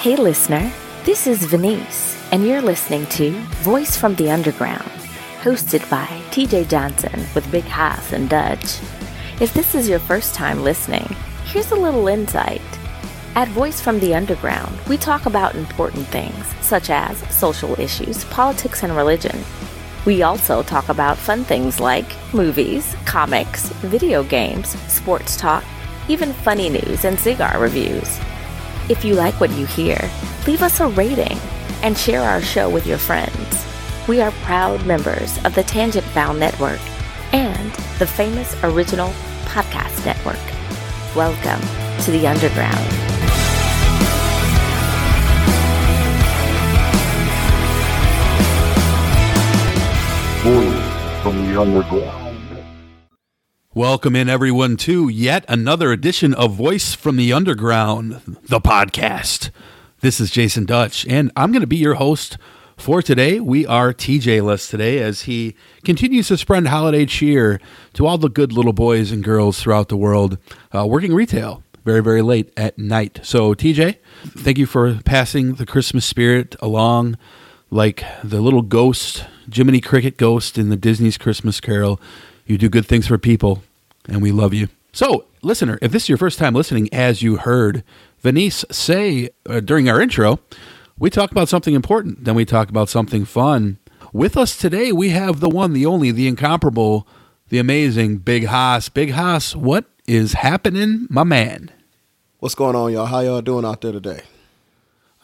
Hey, 0.00 0.16
listener, 0.16 0.70
this 1.04 1.26
is 1.26 1.44
Venice, 1.44 2.16
and 2.32 2.46
you're 2.46 2.60
listening 2.60 3.06
to 3.06 3.30
Voice 3.62 3.96
from 3.96 4.14
the 4.14 4.30
Underground, 4.30 4.90
hosted 5.40 5.88
by 5.88 6.06
TJ 6.30 6.68
Johnson 6.68 7.26
with 7.34 7.50
Big 7.50 7.64
Haas 7.64 8.12
and 8.12 8.28
Dutch. 8.28 8.80
If 9.40 9.54
this 9.54 9.74
is 9.74 9.88
your 9.88 10.00
first 10.00 10.34
time 10.34 10.62
listening, 10.62 11.06
here's 11.44 11.70
a 11.70 11.76
little 11.76 12.08
insight. 12.08 12.60
At 13.36 13.48
Voice 13.48 13.80
from 13.80 13.98
the 14.00 14.14
Underground, 14.14 14.78
we 14.88 14.98
talk 14.98 15.24
about 15.24 15.54
important 15.54 16.06
things 16.08 16.46
such 16.60 16.90
as 16.90 17.16
social 17.34 17.78
issues, 17.80 18.24
politics, 18.26 18.82
and 18.82 18.94
religion. 18.94 19.38
We 20.04 20.22
also 20.22 20.62
talk 20.62 20.88
about 20.88 21.16
fun 21.16 21.44
things 21.44 21.80
like 21.80 22.16
movies, 22.34 22.94
comics, 23.06 23.68
video 23.80 24.24
games, 24.24 24.68
sports 24.92 25.36
talk, 25.36 25.64
even 26.10 26.32
funny 26.32 26.68
news 26.68 27.04
and 27.04 27.16
cigar 27.20 27.60
reviews. 27.60 28.18
If 28.88 29.04
you 29.04 29.14
like 29.14 29.38
what 29.38 29.52
you 29.52 29.64
hear, 29.64 30.10
leave 30.44 30.60
us 30.60 30.80
a 30.80 30.88
rating 30.88 31.38
and 31.84 31.96
share 31.96 32.22
our 32.22 32.42
show 32.42 32.68
with 32.68 32.84
your 32.84 32.98
friends. 32.98 33.64
We 34.08 34.20
are 34.20 34.32
proud 34.42 34.84
members 34.84 35.38
of 35.44 35.54
the 35.54 35.62
Tangent 35.62 36.04
Bound 36.12 36.40
Network 36.40 36.80
and 37.32 37.72
the 38.00 38.08
famous 38.08 38.56
Original 38.64 39.10
Podcast 39.44 40.04
Network. 40.04 40.34
Welcome 41.14 41.60
to 42.04 42.10
the 42.10 42.26
Underground. 42.26 42.90
Voice 50.42 51.22
from 51.22 51.46
the 51.46 51.60
underground. 51.60 52.19
Welcome 53.76 54.16
in, 54.16 54.28
everyone, 54.28 54.76
to 54.78 55.08
yet 55.08 55.44
another 55.48 55.92
edition 55.92 56.34
of 56.34 56.54
Voice 56.54 56.96
from 56.96 57.14
the 57.14 57.32
Underground, 57.32 58.20
the 58.42 58.60
podcast. 58.60 59.50
This 60.00 60.18
is 60.18 60.32
Jason 60.32 60.64
Dutch, 60.64 61.06
and 61.06 61.30
I'm 61.36 61.52
going 61.52 61.60
to 61.60 61.68
be 61.68 61.76
your 61.76 61.94
host 61.94 62.36
for 62.76 63.00
today. 63.00 63.38
We 63.38 63.64
are 63.64 63.94
TJ 63.94 64.42
less 64.42 64.66
today 64.66 64.98
as 64.98 65.22
he 65.22 65.54
continues 65.84 66.26
to 66.28 66.36
spread 66.36 66.66
holiday 66.66 67.06
cheer 67.06 67.60
to 67.92 68.08
all 68.08 68.18
the 68.18 68.28
good 68.28 68.52
little 68.52 68.72
boys 68.72 69.12
and 69.12 69.22
girls 69.22 69.60
throughout 69.62 69.88
the 69.88 69.96
world 69.96 70.38
uh, 70.74 70.84
working 70.84 71.14
retail 71.14 71.62
very, 71.84 72.02
very 72.02 72.22
late 72.22 72.52
at 72.56 72.76
night. 72.76 73.20
So, 73.22 73.54
TJ, 73.54 73.98
thank 74.36 74.58
you 74.58 74.66
for 74.66 74.98
passing 75.04 75.54
the 75.54 75.64
Christmas 75.64 76.04
spirit 76.04 76.56
along 76.58 77.16
like 77.70 78.04
the 78.24 78.40
little 78.40 78.62
ghost, 78.62 79.26
Jiminy 79.52 79.80
Cricket 79.80 80.16
ghost 80.16 80.58
in 80.58 80.70
the 80.70 80.76
Disney's 80.76 81.16
Christmas 81.16 81.60
Carol. 81.60 82.00
You 82.50 82.58
do 82.58 82.68
good 82.68 82.86
things 82.86 83.06
for 83.06 83.16
people, 83.16 83.62
and 84.08 84.20
we 84.20 84.32
love 84.32 84.52
you. 84.52 84.70
So, 84.92 85.26
listener, 85.40 85.78
if 85.80 85.92
this 85.92 86.02
is 86.02 86.08
your 86.08 86.18
first 86.18 86.36
time 86.36 86.52
listening, 86.52 86.92
as 86.92 87.22
you 87.22 87.36
heard 87.36 87.84
Venice 88.22 88.64
say 88.72 89.30
uh, 89.48 89.60
during 89.60 89.88
our 89.88 90.00
intro, 90.00 90.40
we 90.98 91.10
talk 91.10 91.30
about 91.30 91.48
something 91.48 91.74
important, 91.74 92.24
then 92.24 92.34
we 92.34 92.44
talk 92.44 92.68
about 92.68 92.88
something 92.88 93.24
fun. 93.24 93.78
With 94.12 94.36
us 94.36 94.56
today, 94.56 94.90
we 94.90 95.10
have 95.10 95.38
the 95.38 95.48
one, 95.48 95.74
the 95.74 95.86
only, 95.86 96.10
the 96.10 96.26
incomparable, 96.26 97.06
the 97.50 97.60
amazing 97.60 98.16
Big 98.16 98.46
Haas. 98.46 98.88
Big 98.88 99.12
Haas, 99.12 99.54
what 99.54 99.84
is 100.08 100.32
happening, 100.32 101.06
my 101.08 101.22
man? 101.22 101.70
What's 102.40 102.56
going 102.56 102.74
on, 102.74 102.92
y'all? 102.92 103.06
How 103.06 103.20
y'all 103.20 103.42
doing 103.42 103.64
out 103.64 103.80
there 103.80 103.92
today? 103.92 104.22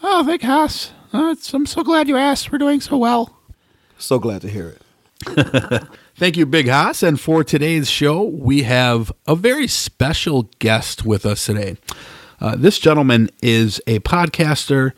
Oh, 0.00 0.22
Big 0.22 0.42
Haas. 0.42 0.92
Uh, 1.12 1.34
I'm 1.52 1.66
so 1.66 1.82
glad 1.82 2.06
you 2.06 2.16
asked. 2.16 2.52
We're 2.52 2.58
doing 2.58 2.80
so 2.80 2.96
well. 2.96 3.36
So 3.98 4.20
glad 4.20 4.42
to 4.42 4.48
hear 4.48 4.76
it. 5.26 5.82
Thank 6.18 6.38
you, 6.38 6.46
Big 6.46 6.66
Haas. 6.66 7.02
And 7.02 7.20
for 7.20 7.44
today's 7.44 7.90
show, 7.90 8.22
we 8.22 8.62
have 8.62 9.12
a 9.26 9.36
very 9.36 9.68
special 9.68 10.44
guest 10.60 11.04
with 11.04 11.26
us 11.26 11.44
today. 11.44 11.76
Uh, 12.40 12.56
this 12.56 12.78
gentleman 12.78 13.28
is 13.42 13.82
a 13.86 13.98
podcaster. 13.98 14.92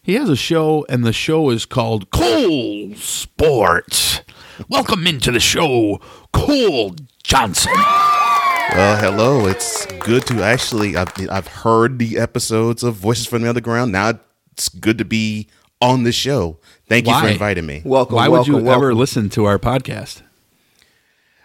He 0.00 0.14
has 0.14 0.28
a 0.28 0.36
show, 0.36 0.86
and 0.88 1.04
the 1.04 1.12
show 1.12 1.50
is 1.50 1.66
called 1.66 2.12
Cole 2.12 2.94
Sports. 2.94 4.20
Welcome 4.68 5.08
into 5.08 5.32
the 5.32 5.40
show, 5.40 6.00
Cole 6.32 6.94
Johnson. 7.24 7.72
Well, 7.74 8.96
hello. 8.96 9.48
It's 9.48 9.86
good 9.98 10.24
to 10.26 10.40
actually. 10.40 10.94
I've, 10.94 11.12
I've 11.28 11.48
heard 11.48 11.98
the 11.98 12.16
episodes 12.16 12.84
of 12.84 12.94
Voices 12.94 13.26
from 13.26 13.42
the 13.42 13.48
Underground. 13.48 13.90
Now 13.90 14.20
it's 14.52 14.68
good 14.68 14.98
to 14.98 15.04
be 15.04 15.48
on 15.80 16.04
the 16.04 16.12
show. 16.12 16.58
Thank 16.86 17.08
you 17.08 17.20
for 17.20 17.26
inviting 17.26 17.66
me. 17.66 17.82
Welcome. 17.84 18.14
Why 18.14 18.28
welcome, 18.28 18.54
would 18.54 18.62
you 18.62 18.70
ever 18.70 18.94
listen 18.94 19.30
to 19.30 19.46
our 19.46 19.58
podcast? 19.58 20.22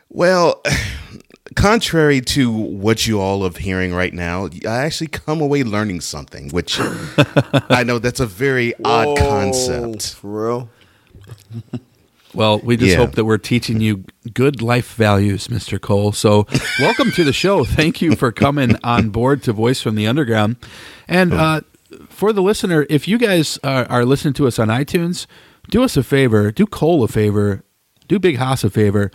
Well, 0.09 0.61
contrary 1.55 2.21
to 2.21 2.51
what 2.51 3.07
you 3.07 3.19
all 3.19 3.45
are 3.45 3.51
hearing 3.57 3.93
right 3.93 4.13
now, 4.13 4.49
I 4.67 4.77
actually 4.85 5.07
come 5.07 5.41
away 5.41 5.63
learning 5.63 6.01
something, 6.01 6.49
which 6.49 6.77
I 7.69 7.83
know 7.85 7.99
that's 7.99 8.19
a 8.19 8.25
very 8.25 8.73
odd 8.83 9.17
concept. 9.17 10.15
For 10.15 10.47
real? 10.47 10.69
Well, 12.33 12.59
we 12.59 12.75
just 12.75 12.91
Yeah. 12.91 12.97
hope 12.97 13.13
that 13.15 13.23
we're 13.23 13.37
teaching 13.37 13.79
you 13.79 14.03
good 14.33 14.61
life 14.61 14.95
values, 14.95 15.47
Mr. 15.47 15.79
Cole. 15.79 16.11
So, 16.11 16.45
welcome 16.79 17.11
to 17.11 17.23
the 17.23 17.31
show. 17.31 17.63
Thank 17.63 18.01
you 18.01 18.15
for 18.15 18.31
coming 18.33 18.75
on 18.83 19.09
board 19.09 19.41
to 19.43 19.53
Voice 19.53 19.81
from 19.81 19.95
the 19.95 20.05
Underground. 20.05 20.57
And 21.07 21.33
uh, 21.33 21.61
for 22.09 22.33
the 22.33 22.41
listener, 22.41 22.85
if 22.89 23.07
you 23.07 23.17
guys 23.17 23.57
are, 23.63 23.85
are 23.89 24.03
listening 24.03 24.33
to 24.35 24.47
us 24.47 24.59
on 24.59 24.67
iTunes, 24.67 25.27
do 25.69 25.81
us 25.83 25.95
a 25.95 26.03
favor, 26.03 26.51
do 26.51 26.65
Cole 26.67 27.03
a 27.03 27.07
favor, 27.07 27.63
do 28.09 28.19
Big 28.19 28.35
Haas 28.35 28.65
a 28.65 28.69
favor. 28.69 29.11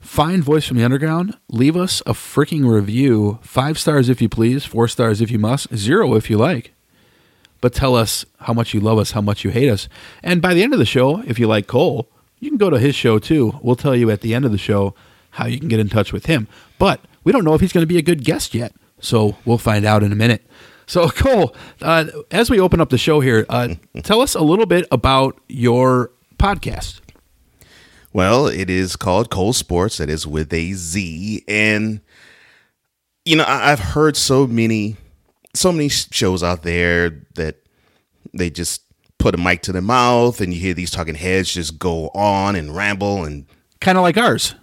Find 0.00 0.42
Voice 0.42 0.66
from 0.66 0.76
the 0.76 0.84
Underground, 0.84 1.36
leave 1.48 1.76
us 1.76 2.00
a 2.06 2.12
freaking 2.12 2.68
review. 2.70 3.38
Five 3.42 3.78
stars 3.78 4.08
if 4.08 4.22
you 4.22 4.28
please, 4.28 4.64
four 4.64 4.88
stars 4.88 5.20
if 5.20 5.30
you 5.30 5.38
must, 5.38 5.74
zero 5.74 6.14
if 6.14 6.30
you 6.30 6.38
like 6.38 6.72
but 7.60 7.72
tell 7.72 7.94
us 7.94 8.24
how 8.40 8.52
much 8.52 8.72
you 8.74 8.80
love 8.80 8.98
us, 8.98 9.12
how 9.12 9.20
much 9.20 9.44
you 9.44 9.50
hate 9.50 9.68
us. 9.68 9.88
And 10.22 10.40
by 10.40 10.54
the 10.54 10.62
end 10.62 10.72
of 10.72 10.78
the 10.78 10.86
show, 10.86 11.22
if 11.22 11.38
you 11.38 11.46
like 11.46 11.66
Cole, 11.66 12.08
you 12.38 12.50
can 12.50 12.58
go 12.58 12.70
to 12.70 12.78
his 12.78 12.94
show 12.94 13.18
too. 13.18 13.58
We'll 13.62 13.76
tell 13.76 13.96
you 13.96 14.10
at 14.10 14.20
the 14.20 14.34
end 14.34 14.44
of 14.44 14.52
the 14.52 14.58
show 14.58 14.94
how 15.32 15.46
you 15.46 15.58
can 15.58 15.68
get 15.68 15.80
in 15.80 15.88
touch 15.88 16.12
with 16.12 16.26
him. 16.26 16.46
But 16.78 17.00
we 17.24 17.32
don't 17.32 17.44
know 17.44 17.54
if 17.54 17.60
he's 17.60 17.72
going 17.72 17.82
to 17.82 17.86
be 17.86 17.98
a 17.98 18.02
good 18.02 18.24
guest 18.24 18.54
yet. 18.54 18.72
So 19.00 19.36
we'll 19.44 19.58
find 19.58 19.84
out 19.84 20.02
in 20.02 20.12
a 20.12 20.16
minute. 20.16 20.46
So, 20.86 21.08
Cole, 21.10 21.54
uh, 21.82 22.06
as 22.30 22.48
we 22.48 22.60
open 22.60 22.80
up 22.80 22.90
the 22.90 22.98
show 22.98 23.20
here, 23.20 23.44
uh, 23.48 23.74
tell 24.02 24.20
us 24.20 24.34
a 24.34 24.42
little 24.42 24.66
bit 24.66 24.86
about 24.90 25.40
your 25.48 26.12
podcast. 26.38 27.00
Well, 28.12 28.46
it 28.46 28.70
is 28.70 28.96
called 28.96 29.30
Cole 29.30 29.52
Sports. 29.52 29.98
That 29.98 30.08
is 30.10 30.26
with 30.26 30.52
a 30.52 30.72
Z, 30.72 31.44
and 31.46 32.00
you 33.24 33.36
know 33.36 33.44
I, 33.44 33.70
I've 33.72 33.80
heard 33.80 34.16
so 34.16 34.46
many, 34.46 34.96
so 35.54 35.70
many 35.72 35.88
shows 35.88 36.42
out 36.42 36.62
there 36.62 37.10
that 37.34 37.56
they 38.32 38.50
just 38.50 38.82
put 39.18 39.34
a 39.34 39.38
mic 39.38 39.62
to 39.62 39.72
their 39.72 39.82
mouth, 39.82 40.40
and 40.40 40.52
you 40.54 40.60
hear 40.60 40.74
these 40.74 40.90
talking 40.90 41.14
heads 41.16 41.52
just 41.52 41.78
go 41.78 42.08
on 42.08 42.56
and 42.56 42.74
ramble 42.74 43.24
and 43.24 43.46
Kind 43.80 43.98
of 43.98 44.02
like 44.02 44.16
ours. 44.16 44.54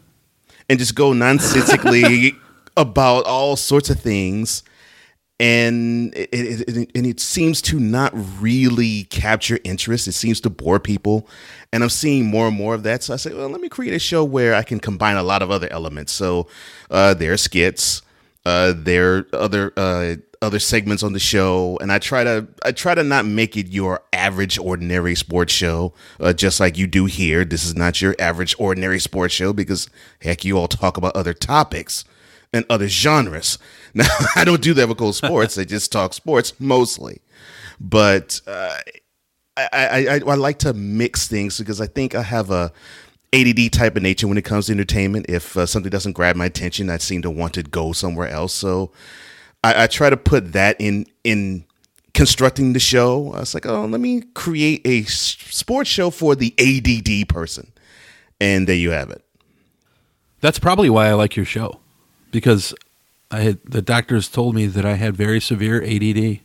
and 0.69 0.77
just 0.79 0.95
go 0.95 1.13
nonsensically 1.13 2.33
about 2.77 3.25
all 3.25 3.55
sorts 3.55 3.89
of 3.89 3.99
things. 3.99 4.63
And 5.39 6.15
it, 6.15 6.29
it, 6.31 6.77
it, 6.77 6.91
and 6.95 7.05
it 7.05 7.19
seems 7.19 7.61
to 7.63 7.79
not 7.79 8.13
really 8.41 9.03
capture 9.05 9.59
interest. 9.65 10.07
It 10.07 10.13
seems 10.13 10.39
to 10.41 10.49
bore 10.49 10.79
people. 10.79 11.27
And 11.73 11.83
I'm 11.83 11.89
seeing 11.89 12.25
more 12.25 12.47
and 12.47 12.55
more 12.55 12.73
of 12.73 12.83
that. 12.83 13.03
So 13.03 13.13
I 13.13 13.17
say, 13.17 13.33
well, 13.33 13.49
let 13.49 13.59
me 13.59 13.67
create 13.67 13.93
a 13.93 13.99
show 13.99 14.23
where 14.23 14.55
I 14.55 14.63
can 14.63 14.79
combine 14.79 15.17
a 15.17 15.23
lot 15.23 15.41
of 15.41 15.51
other 15.51 15.67
elements. 15.71 16.13
So 16.13 16.47
uh, 16.89 17.15
there 17.15 17.33
are 17.33 17.37
skits, 17.37 18.01
uh, 18.45 18.73
there 18.77 19.17
are 19.17 19.27
other 19.33 19.73
uh, 19.75 20.15
other 20.41 20.59
segments 20.59 21.03
on 21.03 21.13
the 21.13 21.19
show, 21.19 21.77
and 21.81 21.91
I 21.91 21.99
try 21.99 22.23
to 22.23 22.47
I 22.63 22.71
try 22.71 22.95
to 22.95 23.03
not 23.03 23.25
make 23.25 23.57
it 23.57 23.67
your 23.67 24.01
average 24.13 24.57
ordinary 24.57 25.15
sports 25.15 25.51
show, 25.51 25.93
uh, 26.19 26.33
just 26.33 26.59
like 26.59 26.77
you 26.77 26.87
do 26.87 27.05
here. 27.05 27.43
This 27.43 27.65
is 27.65 27.75
not 27.75 28.01
your 28.01 28.15
average 28.19 28.55
ordinary 28.59 28.99
sports 28.99 29.33
show 29.33 29.51
because 29.51 29.89
heck, 30.21 30.45
you 30.45 30.57
all 30.57 30.67
talk 30.67 30.97
about 30.97 31.15
other 31.15 31.33
topics 31.33 32.05
and 32.55 32.65
other 32.69 32.87
genres. 32.87 33.59
Now 33.97 34.09
I 34.35 34.43
don't 34.43 34.61
do 34.61 34.73
that 34.73 34.89
with 34.89 34.97
Cold 34.97 35.15
Sports. 35.15 35.57
I 35.57 35.63
just 35.63 35.89
talk 35.89 36.13
sports 36.13 36.51
mostly, 36.59 37.21
but 37.79 38.41
uh, 38.45 38.75
I, 39.55 39.69
I, 39.71 40.05
I 40.07 40.15
I 40.15 40.35
like 40.35 40.59
to 40.59 40.73
mix 40.73 41.29
things 41.29 41.57
because 41.59 41.79
I 41.79 41.87
think 41.87 42.13
I 42.13 42.21
have 42.21 42.51
a 42.51 42.73
ADD 43.31 43.71
type 43.71 43.95
of 43.95 44.03
nature 44.03 44.27
when 44.27 44.37
it 44.37 44.43
comes 44.43 44.65
to 44.65 44.73
entertainment. 44.73 45.27
If 45.29 45.55
uh, 45.55 45.65
something 45.65 45.89
doesn't 45.89 46.11
grab 46.11 46.35
my 46.35 46.47
attention, 46.47 46.89
I 46.89 46.97
seem 46.97 47.21
to 47.21 47.29
want 47.29 47.53
to 47.53 47.63
go 47.63 47.93
somewhere 47.93 48.27
else. 48.27 48.53
So 48.53 48.91
I, 49.63 49.83
I 49.83 49.87
try 49.87 50.09
to 50.09 50.17
put 50.17 50.51
that 50.51 50.75
in 50.77 51.05
in 51.23 51.63
constructing 52.13 52.73
the 52.73 52.81
show. 52.81 53.31
I 53.31 53.39
was 53.39 53.53
like, 53.53 53.65
oh, 53.65 53.85
let 53.85 54.01
me 54.01 54.23
create 54.33 54.81
a 54.85 55.03
sports 55.03 55.89
show 55.89 56.09
for 56.09 56.35
the 56.35 56.53
ADD 56.59 57.29
person, 57.29 57.71
and 58.41 58.67
there 58.67 58.75
you 58.75 58.91
have 58.91 59.09
it. 59.09 59.23
That's 60.41 60.59
probably 60.59 60.89
why 60.89 61.07
I 61.07 61.13
like 61.13 61.37
your 61.37 61.45
show 61.45 61.79
because 62.35 62.73
I 63.31 63.39
had 63.41 63.59
the 63.63 63.81
doctors 63.81 64.27
told 64.29 64.55
me 64.55 64.67
that 64.67 64.85
I 64.85 64.93
had 64.95 65.15
very 65.15 65.39
severe 65.41 65.81
ADD, 65.83 66.39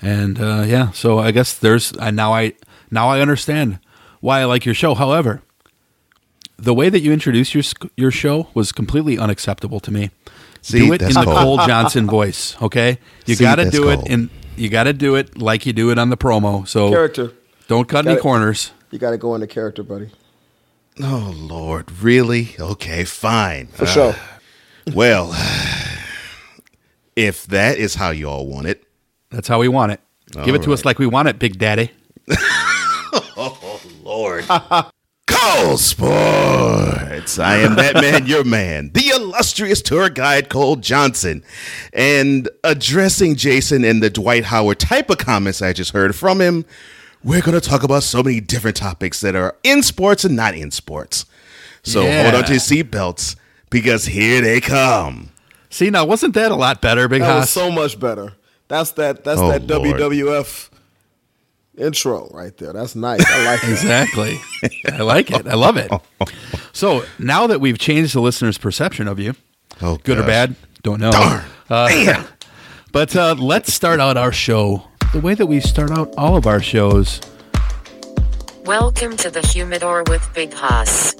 and 0.00 0.40
uh, 0.40 0.64
yeah, 0.66 0.90
so 0.92 1.18
I 1.18 1.30
guess 1.32 1.54
there's 1.58 1.92
I 1.98 2.10
now 2.10 2.32
I 2.32 2.54
now 2.90 3.08
I 3.08 3.20
understand 3.20 3.78
why 4.20 4.40
I 4.40 4.44
like 4.44 4.64
your 4.64 4.74
show. 4.74 4.94
However, 4.94 5.42
the 6.56 6.74
way 6.74 6.88
that 6.90 7.00
you 7.00 7.12
introduced 7.12 7.54
your 7.54 7.64
your 7.96 8.10
show 8.10 8.48
was 8.54 8.72
completely 8.72 9.18
unacceptable 9.18 9.80
to 9.80 9.90
me. 9.90 10.10
See, 10.62 10.78
do 10.80 10.92
it 10.92 11.02
in 11.02 11.12
that's 11.12 11.26
the. 11.26 11.34
Cole 11.34 11.56
Johnson 11.66 12.06
voice, 12.06 12.56
okay? 12.62 12.98
You 13.26 13.36
got 13.36 13.56
to 13.56 13.64
that's 13.64 13.76
do 13.76 13.88
it 13.90 13.96
cold. 13.96 14.08
in 14.10 14.30
you 14.56 14.68
got 14.68 14.84
to 14.84 14.92
do 14.92 15.14
it 15.16 15.38
like 15.38 15.64
you 15.66 15.72
do 15.72 15.90
it 15.90 15.98
on 15.98 16.10
the 16.10 16.16
promo. 16.16 16.66
So 16.68 16.90
Character. 16.90 17.32
don't 17.66 17.88
cut 17.88 18.04
Got 18.04 18.12
any 18.12 18.20
corners. 18.20 18.72
You 18.90 18.98
got 18.98 19.10
to 19.10 19.18
go 19.18 19.34
into 19.34 19.46
character, 19.46 19.82
buddy. 19.82 20.10
Oh 21.02 21.32
Lord, 21.36 21.90
really? 22.02 22.56
Okay, 22.58 23.04
fine. 23.04 23.68
For 23.68 23.84
Uh, 23.84 23.86
sure. 23.86 24.14
Well, 24.94 25.32
if 27.16 27.46
that 27.46 27.78
is 27.78 27.94
how 27.94 28.10
you 28.10 28.28
all 28.28 28.46
want 28.46 28.66
it, 28.66 28.84
That's 29.30 29.48
how 29.48 29.58
we 29.60 29.68
want 29.68 29.92
it. 29.92 30.00
Give 30.44 30.54
it 30.54 30.62
to 30.62 30.72
us 30.72 30.84
like 30.84 30.98
we 30.98 31.06
want 31.06 31.28
it, 31.28 31.38
Big 31.38 31.58
Daddy. 31.58 31.90
Oh, 33.42 33.80
Lord. 34.04 34.44
Cole 35.26 35.76
Sports. 35.78 37.38
I 37.38 37.56
am 37.56 37.74
that 37.76 37.94
man, 37.94 38.26
your 38.26 38.44
man, 38.44 38.90
the 38.92 39.08
illustrious 39.08 39.82
tour 39.82 40.08
guide 40.10 40.48
Cole 40.48 40.76
Johnson. 40.76 41.42
And 41.92 42.48
addressing 42.62 43.34
Jason 43.36 43.82
and 43.84 44.02
the 44.02 44.10
Dwight 44.10 44.44
Howard 44.44 44.78
type 44.78 45.10
of 45.10 45.18
comments 45.18 45.60
I 45.62 45.72
just 45.72 45.92
heard 45.92 46.14
from 46.14 46.40
him, 46.40 46.64
we're 47.24 47.40
going 47.40 47.58
to 47.58 47.66
talk 47.66 47.82
about 47.82 48.02
so 48.04 48.22
many 48.22 48.40
different 48.40 48.76
topics 48.76 49.20
that 49.22 49.34
are 49.34 49.56
in 49.64 49.82
sports 49.82 50.24
and 50.24 50.36
not 50.36 50.54
in 50.54 50.70
sports. 50.70 51.24
So 51.82 52.02
Yeah. 52.02 52.22
hold 52.24 52.34
on 52.36 52.44
to 52.44 52.52
your 52.52 52.60
seatbelts 52.60 53.36
because 53.70 54.04
here 54.06 54.40
they 54.40 54.60
come. 54.60 55.30
See, 55.70 55.88
now 55.90 56.04
wasn't 56.04 56.34
that 56.34 56.50
a 56.50 56.56
lot 56.56 56.80
better, 56.82 57.08
Big 57.08 57.22
That 57.22 57.26
Haas? 57.30 57.40
was 57.42 57.50
so 57.50 57.70
much 57.70 57.98
better. 57.98 58.32
That's 58.68 58.90
that. 58.92 59.24
That's 59.24 59.40
Oh, 59.40 59.50
that 59.56 59.66
Lord. 59.66 59.96
WWF 60.00 60.68
intro 61.78 62.28
right 62.32 62.56
there. 62.58 62.72
That's 62.72 62.94
nice. 62.94 63.24
I 63.26 63.44
like 63.44 63.60
that. 63.62 63.70
exactly. 63.70 64.38
I 64.92 65.02
like 65.02 65.30
it. 65.30 65.46
I 65.46 65.54
love 65.54 65.76
it. 65.76 65.90
So 66.72 67.04
now 67.18 67.46
that 67.46 67.60
we've 67.60 67.78
changed 67.78 68.14
the 68.14 68.20
listener's 68.20 68.58
perception 68.58 69.08
of 69.08 69.18
you, 69.18 69.34
Oh, 69.80 69.96
good 70.04 70.18
or 70.18 70.22
gosh. 70.22 70.28
bad, 70.28 70.56
don't 70.82 71.00
know. 71.00 71.10
Darn. 71.10 71.44
Uh, 71.70 72.24
but 72.92 73.14
uh, 73.16 73.34
let's 73.38 73.72
start 73.72 73.98
out 74.00 74.16
our 74.16 74.32
show 74.32 74.84
the 75.12 75.20
way 75.20 75.34
that 75.34 75.46
we 75.46 75.60
start 75.60 75.90
out 75.90 76.12
all 76.18 76.36
of 76.36 76.46
our 76.46 76.60
shows. 76.60 77.20
Welcome 78.64 79.16
to 79.18 79.30
the 79.30 79.40
Humidor 79.40 80.04
with 80.08 80.28
Big 80.34 80.52
Haas. 80.52 81.14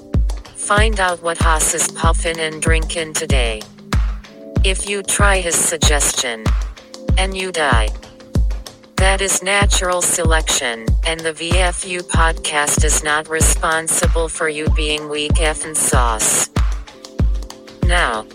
Find 0.61 0.99
out 0.99 1.21
what 1.21 1.37
Haas 1.39 1.73
is 1.73 1.87
puffin' 1.89 2.39
and 2.39 2.61
drinkin' 2.61 3.13
today. 3.13 3.61
If 4.63 4.87
you 4.87 5.01
try 5.01 5.39
his 5.39 5.55
suggestion 5.55 6.45
and 7.17 7.35
you 7.35 7.51
die, 7.51 7.89
that 8.97 9.21
is 9.21 9.41
natural 9.41 10.01
selection, 10.03 10.85
and 11.05 11.19
the 11.19 11.33
VFU 11.33 12.01
podcast 12.01 12.85
is 12.85 13.03
not 13.03 13.27
responsible 13.27 14.29
for 14.29 14.47
you 14.47 14.67
being 14.75 15.09
weak 15.09 15.33
effing 15.33 15.75
sauce. 15.75 16.49
Now, 17.83 18.27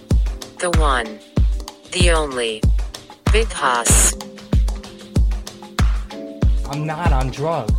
the 0.59 0.71
one, 0.79 1.21
the 1.93 2.11
only, 2.11 2.61
Big 3.33 3.47
Haas. 3.53 4.15
I'm 6.69 6.85
not 6.85 7.13
on 7.13 7.31
drugs. 7.31 7.73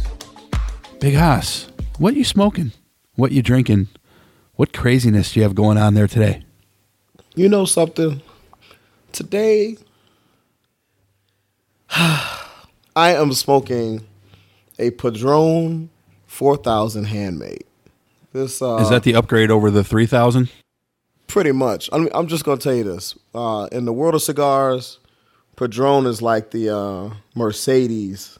Big 1.00 1.16
Haas, 1.16 1.68
what 2.00 2.16
you 2.16 2.24
smoking? 2.24 2.72
What 3.16 3.34
you 3.34 3.42
drinking? 3.44 3.90
What 4.58 4.74
craziness 4.74 5.32
do 5.32 5.40
you 5.40 5.44
have 5.44 5.56
going 5.56 5.78
on 5.78 5.94
there 5.94 6.08
today? 6.08 6.44
You 7.36 7.48
know 7.48 7.66
something? 7.66 8.22
Today, 9.12 9.78
I 11.90 12.42
am 12.96 13.34
smoking 13.34 14.06
a 14.80 14.92
Padron 14.92 15.90
4000 16.26 17.06
handmade. 17.06 17.64
This 18.34 18.62
uh, 18.62 18.78
Is 18.78 18.90
that 18.90 19.04
the 19.04 19.16
upgrade 19.16 19.52
over 19.52 19.72
the 19.72 19.84
3000? 19.84 20.50
pretty 21.28 21.52
much? 21.52 21.90
I'm, 21.92 22.10
I'm 22.14 22.28
just 22.28 22.44
gonna 22.44 22.60
tell 22.60 22.74
you 22.74 22.84
this. 22.84 23.16
Uh, 23.36 23.68
in 23.72 23.86
the 23.86 23.94
world 23.94 24.16
of 24.16 24.24
cigars, 24.24 24.98
Padron 25.56 26.08
is 26.08 26.22
like 26.22 26.50
the 26.52 26.76
uh, 26.76 27.14
Mercedes 27.36 28.40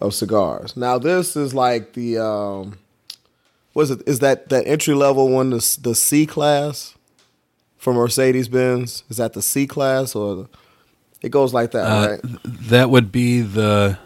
of 0.00 0.12
cigars. 0.12 0.76
Now 0.76 0.98
this 0.98 1.36
is 1.36 1.54
like 1.54 1.92
the 1.92 2.18
um, 2.18 2.78
what 3.72 3.82
is 3.84 3.90
it? 3.90 4.02
Is 4.06 4.18
that 4.20 4.48
that 4.50 4.66
entry 4.66 4.94
level 4.94 5.28
one? 5.28 5.50
The 5.50 5.78
the 5.82 5.94
C 5.94 6.26
class 6.26 6.94
for 7.78 7.92
Mercedes 7.92 8.48
Benz? 8.48 9.04
Is 9.08 9.16
that 9.16 9.32
the 9.32 9.42
C 9.42 9.66
class 9.66 10.14
or 10.14 10.34
the, 10.36 10.48
it 11.22 11.30
goes 11.30 11.52
like 11.54 11.70
that, 11.72 11.84
Uh, 11.86 12.10
right? 12.10 12.20
That 12.44 12.90
would 12.90 13.10
be 13.12 13.40
the, 13.42 13.98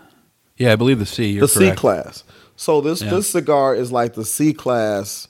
yeah, 0.57 0.73
I 0.73 0.77
believe 0.77 0.99
the 0.99 1.07
C. 1.07 1.31
You're 1.31 1.43
the 1.43 1.49
C 1.49 1.61
correct. 1.67 1.79
class. 1.79 2.25
So 2.57 2.81
this 2.81 3.03
Yeah. 3.03 3.11
this 3.11 3.31
cigar 3.31 3.75
is 3.75 3.93
like 3.93 4.15
the 4.15 4.25
C 4.25 4.53
class 4.53 5.29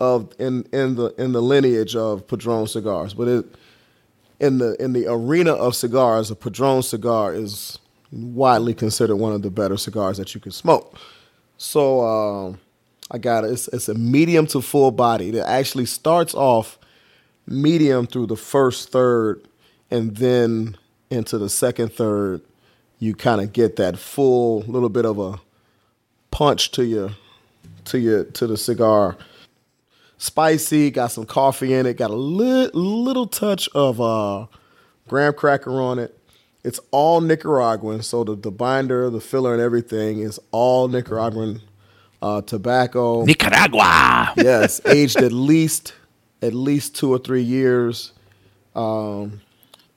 of 0.00 0.32
in 0.38 0.64
in 0.72 0.94
the 0.96 1.14
in 1.18 1.32
the 1.32 1.42
lineage 1.42 1.94
of 1.96 2.26
Padron 2.26 2.66
cigars, 2.66 3.12
but 3.14 3.28
it 3.28 3.44
in 4.40 4.56
the 4.58 4.74
in 4.82 4.94
the 4.94 5.06
arena 5.06 5.52
of 5.52 5.74
cigars, 5.74 6.30
a 6.30 6.34
Padron 6.36 6.82
cigar 6.82 7.34
is 7.34 7.78
widely 8.10 8.72
considered 8.74 9.16
one 9.16 9.32
of 9.34 9.42
the 9.42 9.50
better 9.50 9.76
cigars 9.76 10.16
that 10.16 10.34
you 10.34 10.40
can 10.40 10.52
smoke. 10.52 10.96
So 11.58 12.00
um, 12.00 12.58
I 13.10 13.18
got 13.18 13.44
it. 13.44 13.50
It's, 13.50 13.68
it's 13.68 13.88
a 13.88 13.94
medium 13.94 14.46
to 14.48 14.60
full 14.60 14.90
body. 14.90 15.30
It 15.30 15.44
actually 15.44 15.86
starts 15.86 16.34
off 16.34 16.78
medium 17.46 18.06
through 18.06 18.26
the 18.26 18.36
first 18.36 18.92
third, 18.92 19.46
and 19.90 20.16
then 20.16 20.76
into 21.10 21.38
the 21.38 21.48
second 21.48 21.92
third, 21.92 22.42
you 22.98 23.14
kind 23.14 23.40
of 23.40 23.52
get 23.52 23.76
that 23.76 23.98
full 23.98 24.60
little 24.60 24.88
bit 24.88 25.04
of 25.04 25.18
a 25.18 25.40
punch 26.30 26.70
to 26.72 26.84
your 26.84 27.10
to 27.86 27.98
your 27.98 28.24
to 28.24 28.46
the 28.46 28.56
cigar. 28.56 29.16
Spicy, 30.18 30.90
got 30.90 31.08
some 31.08 31.24
coffee 31.24 31.72
in 31.72 31.86
it, 31.86 31.96
got 31.96 32.10
a 32.10 32.14
li- 32.14 32.70
little 32.74 33.26
touch 33.26 33.68
of 33.74 34.00
uh, 34.00 34.46
graham 35.08 35.32
cracker 35.32 35.80
on 35.80 35.98
it. 35.98 36.16
It's 36.62 36.78
all 36.90 37.22
Nicaraguan, 37.22 38.02
so 38.02 38.22
the, 38.22 38.36
the 38.36 38.50
binder, 38.50 39.08
the 39.08 39.20
filler, 39.20 39.54
and 39.54 39.62
everything 39.62 40.20
is 40.20 40.38
all 40.50 40.88
Nicaraguan 40.88 41.62
uh, 42.22 42.42
tobacco 42.42 43.24
Nicaragua. 43.24 44.32
yes, 44.36 44.80
aged 44.86 45.18
at 45.18 45.32
least 45.32 45.94
at 46.42 46.54
least 46.54 46.96
two 46.96 47.10
or 47.12 47.18
three 47.18 47.42
years. 47.42 48.12
Um, 48.74 49.40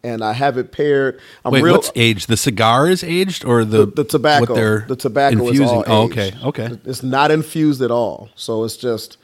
and 0.03 0.23
I 0.23 0.33
have 0.33 0.57
it 0.57 0.71
paired. 0.71 1.21
I'm 1.45 1.53
Wait, 1.53 1.63
real. 1.63 1.75
what's 1.75 1.91
aged? 1.95 2.27
The 2.27 2.35
cigar 2.35 2.89
is 2.89 3.03
aged, 3.03 3.45
or 3.45 3.63
the 3.63 3.85
the, 3.85 4.03
the 4.03 4.03
tobacco? 4.03 4.79
The 4.79 4.95
tobacco 4.95 5.47
infusing? 5.47 5.65
is 5.65 5.71
all 5.71 5.83
oh, 5.87 6.03
okay, 6.03 6.33
okay. 6.43 6.69
It's 6.85 7.03
not 7.03 7.31
infused 7.31 7.81
at 7.81 7.91
all. 7.91 8.29
So 8.35 8.63
it's 8.63 8.75
just 8.75 9.17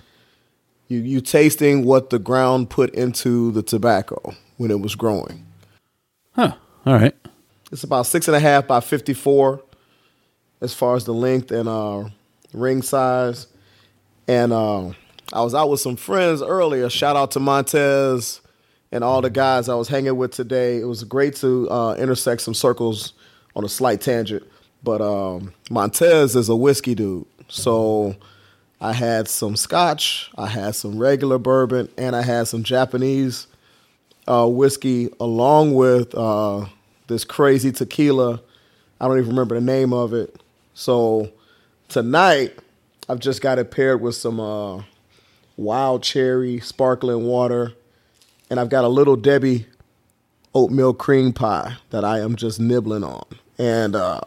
you 0.87 0.99
you 0.99 1.21
tasting 1.21 1.83
what 1.83 2.09
the 2.09 2.19
ground 2.19 2.69
put 2.69 2.93
into 2.95 3.51
the 3.51 3.61
tobacco 3.61 4.33
when 4.57 4.71
it 4.71 4.79
was 4.79 4.95
growing. 4.95 5.45
Huh. 6.33 6.55
All 6.85 6.93
right. 6.93 7.15
It's 7.71 7.83
about 7.83 8.05
six 8.07 8.27
and 8.27 8.35
a 8.35 8.39
half 8.39 8.65
by 8.67 8.79
fifty 8.79 9.13
four, 9.13 9.61
as 10.61 10.73
far 10.73 10.95
as 10.95 11.03
the 11.03 11.13
length 11.13 11.51
and 11.51 11.67
uh, 11.67 12.05
ring 12.53 12.81
size. 12.81 13.47
And 14.27 14.53
uh, 14.53 14.89
I 15.33 15.41
was 15.41 15.55
out 15.55 15.69
with 15.69 15.79
some 15.79 15.95
friends 15.95 16.41
earlier. 16.41 16.89
Shout 16.89 17.15
out 17.15 17.31
to 17.31 17.39
Montez 17.39 18.41
and 18.91 19.03
all 19.03 19.21
the 19.21 19.29
guys 19.29 19.69
I 19.69 19.75
was 19.75 19.87
hanging 19.87 20.17
with 20.17 20.31
today. 20.31 20.79
It 20.79 20.85
was 20.85 21.03
great 21.03 21.35
to 21.37 21.69
uh, 21.69 21.95
intersect 21.95 22.41
some 22.41 22.53
circles 22.53 23.13
on 23.55 23.63
a 23.63 23.69
slight 23.69 24.01
tangent. 24.01 24.43
But 24.83 25.01
um, 25.01 25.53
Montez 25.69 26.35
is 26.35 26.49
a 26.49 26.55
whiskey 26.55 26.95
dude, 26.95 27.25
so 27.49 28.15
I 28.79 28.93
had 28.93 29.27
some 29.27 29.57
Scotch, 29.57 30.31
I 30.37 30.47
had 30.47 30.73
some 30.73 30.97
regular 30.97 31.37
bourbon, 31.37 31.89
and 31.97 32.15
I 32.15 32.21
had 32.21 32.47
some 32.47 32.63
Japanese 32.63 33.47
uh, 34.27 34.47
whiskey 34.47 35.09
along 35.19 35.73
with 35.73 36.15
uh, 36.15 36.65
this 37.07 37.25
crazy 37.25 37.73
tequila. 37.73 38.41
I 39.01 39.07
don't 39.07 39.17
even 39.17 39.31
remember 39.31 39.55
the 39.55 39.65
name 39.65 39.91
of 39.91 40.13
it. 40.13 40.41
So 40.73 41.29
tonight, 41.89 42.57
I've 43.09 43.19
just 43.19 43.41
got 43.41 43.59
it 43.59 43.71
paired 43.71 43.99
with 44.01 44.15
some 44.15 44.39
uh, 44.39 44.83
wild 45.57 46.03
cherry 46.03 46.59
sparkling 46.59 47.25
water, 47.25 47.73
and 48.49 48.59
I've 48.59 48.69
got 48.69 48.85
a 48.85 48.87
little 48.87 49.15
Debbie 49.15 49.65
oatmeal 50.55 50.93
cream 50.93 51.33
pie 51.33 51.75
that 51.89 52.05
I 52.05 52.19
am 52.19 52.35
just 52.35 52.59
nibbling 52.59 53.03
on, 53.03 53.25
and 53.57 53.95
uh, 53.95 54.21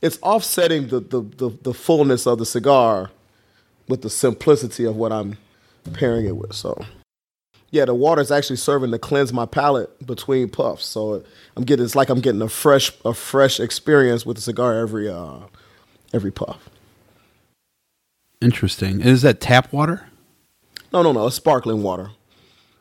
it's 0.00 0.18
offsetting 0.22 0.88
the, 0.88 1.00
the 1.00 1.22
the 1.22 1.58
the 1.62 1.74
fullness 1.74 2.26
of 2.26 2.38
the 2.38 2.46
cigar 2.46 3.10
with 3.88 4.02
the 4.02 4.10
simplicity 4.10 4.84
of 4.84 4.94
what 4.96 5.10
I'm 5.12 5.38
pairing 5.94 6.26
it 6.26 6.36
with. 6.36 6.54
So. 6.54 6.84
Yeah, 7.70 7.86
the 7.86 7.94
water 7.94 8.20
is 8.20 8.30
actually 8.30 8.56
serving 8.56 8.90
to 8.90 8.98
cleanse 8.98 9.32
my 9.32 9.46
palate 9.46 10.06
between 10.06 10.50
puffs. 10.50 10.84
So 10.84 11.24
I'm 11.56 11.64
getting 11.64 11.86
it's 11.86 11.96
like 11.96 12.10
I'm 12.10 12.20
getting 12.20 12.42
a 12.42 12.48
fresh 12.50 12.92
a 13.02 13.14
fresh 13.14 13.58
experience 13.58 14.26
with 14.26 14.36
the 14.36 14.42
cigar 14.42 14.78
every 14.78 15.08
uh 15.08 15.38
every 16.12 16.30
puff. 16.30 16.68
Interesting. 18.42 19.00
Is 19.00 19.22
that 19.22 19.40
tap 19.40 19.72
water? 19.72 20.06
No, 20.92 21.02
no, 21.02 21.12
no, 21.12 21.26
it's 21.28 21.36
sparkling 21.36 21.82
water. 21.82 22.10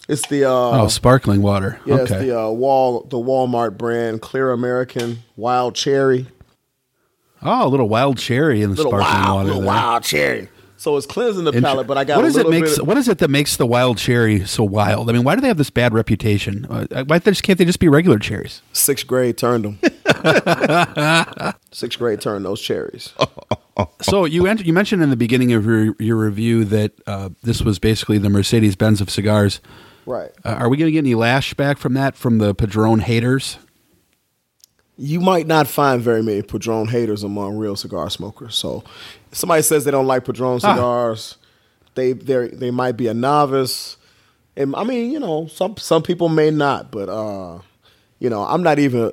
It's 0.10 0.28
the 0.28 0.44
uh 0.46 0.82
oh, 0.82 0.88
sparkling 0.88 1.42
water. 1.42 1.80
yeah, 1.86 1.94
okay. 1.94 2.04
it's 2.04 2.12
the 2.12 2.38
uh, 2.38 2.50
wall 2.50 3.02
the 3.04 3.18
Walmart 3.18 3.78
brand 3.78 4.22
Clear 4.22 4.52
American 4.52 5.20
Wild 5.38 5.76
Cherry. 5.76 6.28
oh, 7.44 7.68
a 7.68 7.70
little 7.70 7.88
wild 7.88 8.18
cherry 8.18 8.62
in 8.64 8.72
the 8.72 8.76
Little 8.78 8.92
sparkling 8.92 9.14
wild, 9.24 9.36
water. 9.36 9.46
little 9.48 9.62
there. 9.62 9.68
wild 9.68 10.04
cherry. 10.04 10.50
So 10.78 10.98
it's 10.98 11.06
cleansing 11.06 11.44
the 11.44 11.52
Inter- 11.52 11.62
palate, 11.68 11.86
but 11.88 11.98
I 12.00 12.04
got 12.04 12.16
what 12.18 12.26
a 12.26 12.28
is 12.30 12.38
it 12.38 12.50
makes 12.50 12.78
bit. 12.78 12.88
what 12.88 12.98
is 12.98 13.08
it 13.08 13.20
that 13.20 13.30
makes 13.30 13.56
the 13.58 13.68
wild 13.68 14.00
cherry 14.00 14.44
so 14.48 14.64
wild? 14.64 15.10
I 15.10 15.14
mean, 15.14 15.24
why 15.24 15.36
do 15.36 15.42
they 15.42 15.48
have 15.48 15.58
this 15.58 15.70
bad 15.70 15.94
reputation? 15.94 16.66
Uh, 16.68 17.04
why 17.06 17.20
just, 17.20 17.44
can't 17.44 17.60
they 17.60 17.66
just 17.66 17.80
be 17.80 17.88
regular 17.88 18.18
cherries? 18.18 18.64
Sixth 18.74 19.06
grade 19.06 19.38
turned 19.38 19.64
them. 19.66 21.54
Sixth 21.72 22.00
grade 22.00 22.20
turned 22.20 22.46
those 22.46 22.60
cherries. 22.60 23.14
So 24.02 24.26
you 24.26 24.48
ent- 24.48 24.66
you 24.66 24.74
mentioned 24.74 25.02
in 25.04 25.10
the 25.10 25.16
beginning 25.16 25.54
of 25.54 25.66
your, 25.66 25.96
your 26.00 26.18
review 26.18 26.66
that 26.66 26.92
uh, 27.08 27.30
this 27.44 27.62
was 27.62 27.80
basically 27.80 28.18
the 28.18 28.30
Mercedes 28.30 28.76
Benz 28.76 29.02
of 29.02 29.10
cigars. 29.10 29.60
Right. 30.06 30.32
Uh, 30.44 30.50
are 30.60 30.70
we 30.70 30.78
going 30.78 30.88
to 30.88 30.92
get 30.92 31.00
any 31.00 31.14
lashback 31.14 31.78
from 31.78 31.94
that 31.94 32.16
from 32.16 32.40
the 32.40 32.56
Padron 32.56 33.00
haters? 33.00 33.58
You 34.98 35.20
might 35.20 35.48
not 35.48 35.68
find 35.68 36.02
very 36.02 36.22
many 36.22 36.42
Padron 36.42 36.88
haters 36.88 37.24
among 37.24 37.58
real 37.58 37.76
cigar 37.76 38.10
smokers. 38.10 38.56
So, 38.56 38.84
if 39.32 39.38
somebody 39.38 39.62
says 39.64 39.84
they 39.84 39.92
don't 39.92 40.08
like 40.08 40.26
Padron 40.26 40.60
Ah. 40.64 40.74
cigars, 40.74 41.38
they 41.96 42.14
they 42.14 42.48
they 42.50 42.72
might 42.72 42.98
be 42.98 43.08
a 43.08 43.14
novice. 43.14 43.98
And 44.58 44.76
I 44.76 44.84
mean, 44.84 45.12
you 45.12 45.20
know, 45.20 45.48
some 45.48 45.78
some 45.78 46.04
people 46.04 46.30
may 46.30 46.52
not, 46.52 46.92
but 46.92 47.10
uh, 47.10 47.60
you 48.22 48.30
know, 48.30 48.44
I'm 48.44 48.62
not 48.62 48.78
even 48.78 49.12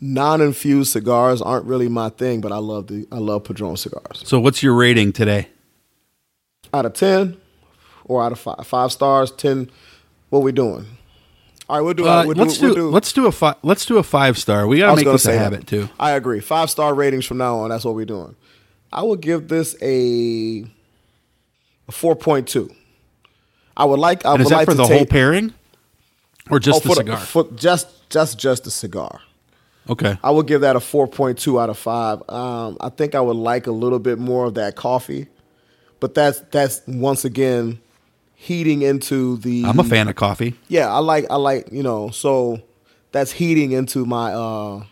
non-infused 0.00 0.92
cigars 0.92 1.42
aren't 1.42 1.66
really 1.66 1.88
my 1.88 2.10
thing. 2.10 2.40
But 2.40 2.52
I 2.52 2.58
love 2.58 2.86
the 2.86 3.06
I 3.10 3.18
love 3.18 3.42
Padron 3.42 3.76
cigars. 3.76 4.22
So 4.24 4.38
what's 4.38 4.62
your 4.62 4.74
rating 4.74 5.12
today? 5.12 5.48
Out 6.72 6.86
of 6.86 6.92
ten, 6.94 7.36
or 8.04 8.22
out 8.22 8.30
of 8.30 8.38
five, 8.38 8.64
five 8.64 8.92
stars, 8.92 9.32
ten. 9.32 9.68
What 10.28 10.44
we 10.44 10.52
doing? 10.52 10.86
All 11.68 11.76
right, 11.76 11.82
we'll 11.82 11.94
do. 11.94 12.06
Uh, 12.06 12.24
we'll 12.24 12.36
let's 12.36 12.60
we'll 12.60 12.74
do, 12.74 12.88
let's 12.88 13.12
do 13.12 13.26
a 13.26 13.32
five. 13.32 13.56
let's 13.64 13.84
do 13.84 13.98
a 13.98 14.04
five 14.04 14.38
star. 14.38 14.68
We 14.68 14.78
got 14.78 14.90
I 14.90 14.90
to 14.90 14.96
make 14.96 15.06
this 15.06 15.22
a 15.22 15.26
say 15.26 15.32
that. 15.32 15.38
habit 15.52 15.66
too. 15.66 15.88
I 15.98 16.12
agree. 16.12 16.38
Five 16.38 16.70
star 16.70 16.94
ratings 16.94 17.26
from 17.26 17.38
now 17.38 17.58
on. 17.58 17.70
That's 17.70 17.84
what 17.84 17.96
we're 17.96 18.04
doing. 18.04 18.36
I 18.92 19.02
would 19.02 19.20
give 19.20 19.48
this 19.48 19.74
a 19.82 20.64
four 21.90 22.14
point 22.14 22.46
two. 22.46 22.70
I 23.76 23.86
would 23.86 23.98
like. 23.98 24.24
I 24.24 24.34
And 24.34 24.38
would 24.38 24.44
is 24.44 24.50
that 24.50 24.56
like 24.58 24.66
for 24.66 24.74
the 24.74 24.84
take, 24.84 24.96
whole 24.98 25.06
pairing, 25.06 25.52
or 26.48 26.60
just 26.60 26.86
oh, 26.86 26.88
the 26.90 26.94
cigar? 26.94 27.16
for 27.18 27.50
just 27.56 27.88
just 28.10 28.38
just 28.38 28.64
the 28.64 28.70
cigar. 28.70 29.20
okay. 29.88 30.18
I 30.22 30.30
would 30.30 30.46
give 30.46 30.60
that 30.60 30.76
a 30.76 30.80
four 30.80 31.06
point 31.06 31.38
two 31.38 31.58
out 31.58 31.70
of 31.70 31.78
five. 31.78 32.22
Um, 32.28 32.76
I 32.80 32.90
think 32.90 33.14
I 33.14 33.20
would 33.20 33.36
like 33.36 33.66
a 33.66 33.72
little 33.72 33.98
bit 33.98 34.18
more 34.18 34.44
of 34.46 34.54
that 34.54 34.76
coffee, 34.76 35.28
but 36.00 36.14
that's 36.14 36.40
that's 36.50 36.82
once 36.86 37.24
again 37.24 37.80
heating 38.34 38.82
into 38.82 39.36
the. 39.38 39.64
I'm 39.64 39.78
a 39.78 39.84
fan 39.84 40.08
of 40.08 40.16
coffee. 40.16 40.54
Yeah, 40.68 40.92
I 40.92 40.98
like 40.98 41.26
I 41.30 41.36
like 41.36 41.70
you 41.72 41.82
know 41.82 42.10
so 42.10 42.60
that's 43.12 43.32
heating 43.32 43.72
into 43.72 44.04
my 44.04 44.32
uh 44.32 44.84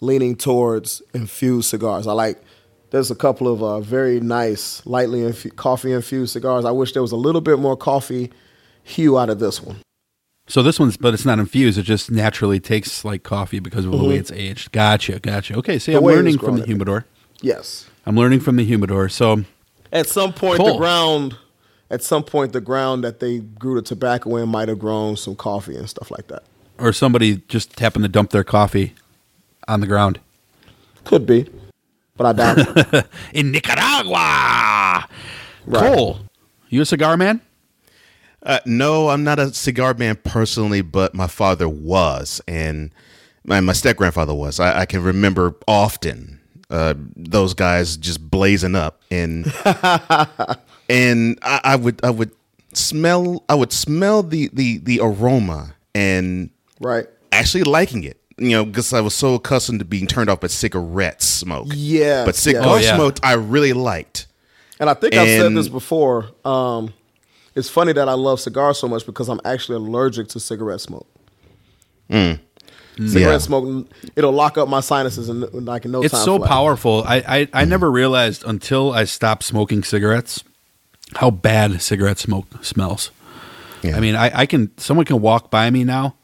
leaning 0.00 0.36
towards 0.36 1.02
infused 1.14 1.70
cigars. 1.70 2.06
I 2.06 2.12
like 2.12 2.38
there's 2.90 3.10
a 3.10 3.14
couple 3.16 3.48
of 3.48 3.62
uh, 3.62 3.80
very 3.80 4.20
nice 4.20 4.84
lightly 4.86 5.20
infu- 5.20 5.54
coffee 5.56 5.92
infused 5.92 6.32
cigars. 6.32 6.64
I 6.64 6.70
wish 6.70 6.92
there 6.92 7.02
was 7.02 7.12
a 7.12 7.16
little 7.16 7.40
bit 7.40 7.58
more 7.58 7.76
coffee 7.76 8.30
hue 8.84 9.18
out 9.18 9.28
of 9.30 9.40
this 9.40 9.60
one. 9.60 9.78
So 10.48 10.62
this 10.62 10.78
one's, 10.78 10.96
but 10.96 11.12
it's 11.12 11.24
not 11.24 11.38
infused. 11.40 11.76
It 11.78 11.82
just 11.82 12.10
naturally 12.10 12.60
tastes 12.60 13.04
like 13.04 13.22
coffee 13.24 13.58
because 13.58 13.84
of 13.84 13.90
the 13.90 14.04
way 14.04 14.16
it's 14.16 14.30
aged. 14.30 14.70
Gotcha, 14.72 15.18
gotcha. 15.18 15.56
Okay, 15.56 15.78
see, 15.78 15.92
Mm-hmm. 15.92 15.94
The 15.94 15.98
I'm 15.98 16.04
way 16.04 16.12
it 16.12 16.16
was 16.16 16.24
learning 16.24 16.38
from 16.38 16.46
the 16.46 16.52
I 16.52 16.56
think. 16.58 16.66
humidor. 16.68 17.06
Yes. 17.42 17.86
I'm 18.06 18.16
learning 18.16 18.40
from 18.40 18.56
the 18.56 18.64
humidor. 18.64 19.08
So 19.08 19.44
At 19.92 20.06
some 20.06 20.32
point 20.32 20.58
Cool. 20.60 20.72
the 20.74 20.78
ground 20.78 21.36
at 21.90 22.02
some 22.02 22.22
point 22.24 22.52
the 22.52 22.60
ground 22.60 23.04
that 23.04 23.20
they 23.20 23.38
grew 23.38 23.76
the 23.76 23.82
tobacco 23.82 24.36
in 24.36 24.48
might 24.48 24.68
have 24.68 24.78
grown 24.78 25.16
some 25.16 25.36
coffee 25.36 25.76
and 25.76 25.88
stuff 25.88 26.10
like 26.10 26.26
that. 26.28 26.42
or 26.78 26.92
somebody 26.92 27.42
just 27.48 27.78
happened 27.80 28.04
to 28.04 28.08
dump 28.08 28.30
their 28.30 28.42
coffee 28.44 28.94
on 29.68 29.80
the 29.80 29.86
ground 29.86 30.20
Could 31.04 31.26
be. 31.26 31.48
But 32.16 32.26
I 32.26 32.32
doubt 32.32 32.58
it. 32.94 33.06
in 33.34 33.50
Nicaragua. 33.52 35.06
Right. 35.66 35.94
Cole, 35.94 36.20
you 36.68 36.80
a 36.80 36.84
cigar 36.86 37.16
man? 37.16 37.40
Uh, 38.46 38.60
no, 38.64 39.08
I'm 39.10 39.24
not 39.24 39.38
a 39.40 39.52
cigar 39.52 39.92
man 39.94 40.16
personally, 40.24 40.80
but 40.80 41.14
my 41.14 41.26
father 41.26 41.68
was, 41.68 42.40
and 42.46 42.92
my, 43.44 43.60
my 43.60 43.72
step 43.72 43.96
grandfather 43.96 44.34
was. 44.34 44.60
I, 44.60 44.80
I 44.82 44.86
can 44.86 45.02
remember 45.02 45.56
often 45.66 46.40
uh, 46.70 46.94
those 47.16 47.54
guys 47.54 47.96
just 47.96 48.30
blazing 48.30 48.74
up, 48.76 49.02
and 49.10 49.46
and 50.88 51.38
I, 51.42 51.60
I 51.64 51.76
would 51.76 52.00
I 52.04 52.10
would 52.10 52.30
smell 52.72 53.44
I 53.48 53.54
would 53.54 53.72
smell 53.72 54.22
the 54.22 54.48
the 54.52 54.78
the 54.78 55.00
aroma 55.02 55.74
and 55.94 56.50
Right. 56.80 57.06
actually 57.32 57.64
liking 57.64 58.04
it. 58.04 58.20
You 58.38 58.50
know, 58.50 58.64
because 58.66 58.92
I 58.92 59.00
was 59.00 59.14
so 59.14 59.34
accustomed 59.34 59.78
to 59.78 59.86
being 59.86 60.06
turned 60.06 60.28
off 60.28 60.40
by 60.40 60.48
cigarette 60.48 61.22
smoke. 61.22 61.68
Yeah. 61.70 62.26
but 62.26 62.34
cigar. 62.36 62.62
Oh, 62.66 62.76
yeah. 62.76 62.94
smoke 62.94 63.16
I 63.22 63.32
really 63.32 63.72
liked. 63.72 64.26
And 64.78 64.90
I 64.90 64.94
think 64.94 65.14
I've 65.14 65.26
said 65.26 65.54
this 65.54 65.68
before. 65.68 66.26
Um, 66.44 66.92
it's 67.56 67.68
funny 67.68 67.92
that 67.94 68.08
I 68.08 68.12
love 68.12 68.38
cigars 68.40 68.78
so 68.78 68.86
much 68.86 69.04
because 69.06 69.28
I'm 69.28 69.40
actually 69.44 69.76
allergic 69.76 70.28
to 70.28 70.40
cigarette 70.40 70.80
smoke. 70.80 71.08
Mm. 72.10 72.38
Cigarette 72.96 73.14
Yeah. 73.32 73.38
smoke, 73.38 73.88
it'll 74.14 74.32
lock 74.32 74.56
up 74.56 74.68
my 74.68 74.80
sinuses 74.80 75.28
in 75.28 75.40
like 75.52 75.84
in 75.84 75.90
no 75.90 76.02
It's 76.02 76.14
time. 76.14 76.24
so 76.24 76.38
flat. 76.38 76.48
powerful. 76.48 77.04
I, 77.06 77.16
I, 77.16 77.48
I 77.52 77.64
mm. 77.64 77.68
never 77.68 77.90
realized 77.90 78.44
until 78.46 78.92
I 78.92 79.04
stopped 79.04 79.42
smoking 79.42 79.82
cigarettes 79.82 80.42
how 81.16 81.30
bad 81.30 81.82
cigarette 81.82 82.18
smoke 82.18 82.46
smells. 82.64 83.10
Yeah. 83.82 83.96
I 83.96 84.00
mean, 84.00 84.16
I, 84.16 84.30
I 84.40 84.46
can 84.46 84.76
someone 84.78 85.04
can 85.04 85.20
walk 85.20 85.50
by 85.50 85.68
me 85.70 85.84
now, 85.84 86.16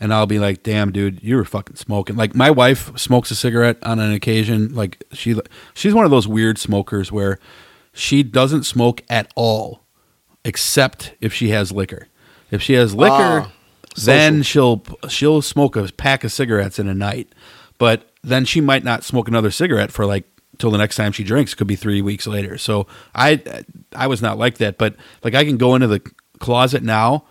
and 0.00 0.12
I'll 0.12 0.26
be 0.26 0.38
like, 0.38 0.62
"Damn, 0.62 0.90
dude, 0.90 1.22
you 1.22 1.36
were 1.36 1.44
fucking 1.44 1.76
smoking." 1.76 2.16
Like 2.16 2.34
my 2.34 2.50
wife 2.50 2.96
smokes 2.98 3.30
a 3.30 3.34
cigarette 3.34 3.76
on 3.82 4.00
an 4.00 4.12
occasion. 4.12 4.74
Like 4.74 5.04
she 5.12 5.38
she's 5.74 5.92
one 5.94 6.06
of 6.06 6.10
those 6.10 6.26
weird 6.26 6.56
smokers 6.58 7.12
where 7.12 7.38
she 7.92 8.22
doesn't 8.22 8.64
smoke 8.64 9.02
at 9.10 9.30
all, 9.36 9.82
except 10.46 11.12
if 11.20 11.34
she 11.34 11.50
has 11.50 11.72
liquor. 11.72 12.08
If 12.50 12.62
she 12.62 12.74
has 12.74 12.94
liquor, 12.94 13.46
Ah, 13.46 13.52
then 14.04 14.42
she'll 14.42 14.82
she'll 15.08 15.42
smoke 15.42 15.74
a 15.76 15.90
pack 15.92 16.22
of 16.22 16.32
cigarettes 16.32 16.78
in 16.78 16.88
a 16.88 16.94
night. 16.94 17.28
But 17.78 18.08
then 18.22 18.44
she 18.44 18.60
might 18.60 18.84
not 18.84 19.04
smoke 19.04 19.28
another 19.28 19.50
cigarette 19.50 19.90
for 19.90 20.06
like 20.06 20.24
till 20.58 20.70
the 20.70 20.78
next 20.78 20.96
time 20.96 21.12
she 21.12 21.24
drinks. 21.24 21.54
Could 21.54 21.66
be 21.66 21.76
three 21.76 22.00
weeks 22.00 22.26
later. 22.26 22.56
So 22.58 22.86
I 23.14 23.42
I 23.94 24.06
was 24.06 24.22
not 24.22 24.38
like 24.38 24.58
that. 24.58 24.78
But 24.78 24.94
like 25.24 25.34
I 25.34 25.44
can 25.44 25.56
go 25.56 25.74
into 25.74 25.88
the 25.88 26.00
closet 26.38 26.82
now, 26.84 27.24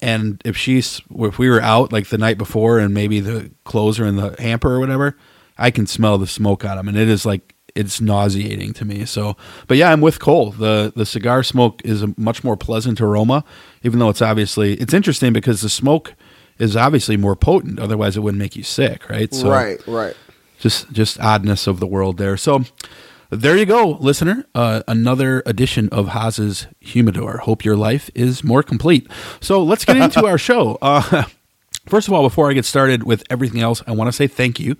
and 0.00 0.40
if 0.44 0.56
she's 0.56 1.02
if 1.10 1.38
we 1.38 1.50
were 1.50 1.60
out 1.60 1.92
like 1.92 2.08
the 2.08 2.18
night 2.18 2.38
before 2.38 2.78
and 2.78 2.94
maybe 2.94 3.20
the 3.20 3.50
clothes 3.64 4.00
are 4.00 4.06
in 4.06 4.16
the 4.16 4.34
hamper 4.38 4.74
or 4.74 4.80
whatever, 4.80 5.16
I 5.58 5.70
can 5.70 5.86
smell 5.86 6.16
the 6.16 6.26
smoke 6.26 6.64
on 6.64 6.78
them, 6.78 6.88
and 6.88 6.96
it 6.96 7.08
is 7.08 7.26
like 7.26 7.54
it's 7.78 8.00
nauseating 8.00 8.72
to 8.74 8.84
me. 8.84 9.04
So, 9.04 9.36
but 9.68 9.76
yeah, 9.76 9.92
I'm 9.92 10.00
with 10.00 10.18
Cole. 10.18 10.50
the 10.50 10.92
The 10.94 11.06
cigar 11.06 11.44
smoke 11.44 11.80
is 11.84 12.02
a 12.02 12.12
much 12.16 12.42
more 12.42 12.56
pleasant 12.56 13.00
aroma, 13.00 13.44
even 13.84 14.00
though 14.00 14.08
it's 14.08 14.20
obviously 14.20 14.74
it's 14.74 14.92
interesting 14.92 15.32
because 15.32 15.60
the 15.60 15.68
smoke 15.68 16.14
is 16.58 16.76
obviously 16.76 17.16
more 17.16 17.36
potent. 17.36 17.78
Otherwise, 17.78 18.16
it 18.16 18.20
wouldn't 18.20 18.40
make 18.40 18.56
you 18.56 18.64
sick, 18.64 19.08
right? 19.08 19.32
So 19.32 19.48
right, 19.48 19.80
right. 19.86 20.16
just 20.58 20.90
just 20.90 21.20
oddness 21.20 21.68
of 21.68 21.78
the 21.78 21.86
world 21.86 22.18
there. 22.18 22.36
So 22.36 22.64
there 23.30 23.56
you 23.56 23.66
go, 23.66 23.96
listener. 24.00 24.44
Uh, 24.56 24.82
another 24.88 25.44
edition 25.46 25.88
of 25.90 26.08
Haas's 26.08 26.66
Humidor. 26.80 27.38
Hope 27.38 27.64
your 27.64 27.76
life 27.76 28.10
is 28.14 28.42
more 28.42 28.64
complete. 28.64 29.06
So 29.40 29.62
let's 29.62 29.84
get 29.84 29.98
into 29.98 30.26
our 30.26 30.38
show. 30.38 30.78
Uh, 30.82 31.24
first 31.86 32.08
of 32.08 32.14
all, 32.14 32.22
before 32.22 32.50
I 32.50 32.54
get 32.54 32.64
started 32.64 33.04
with 33.04 33.22
everything 33.30 33.60
else, 33.60 33.84
I 33.86 33.92
want 33.92 34.08
to 34.08 34.12
say 34.12 34.26
thank 34.26 34.58
you 34.58 34.76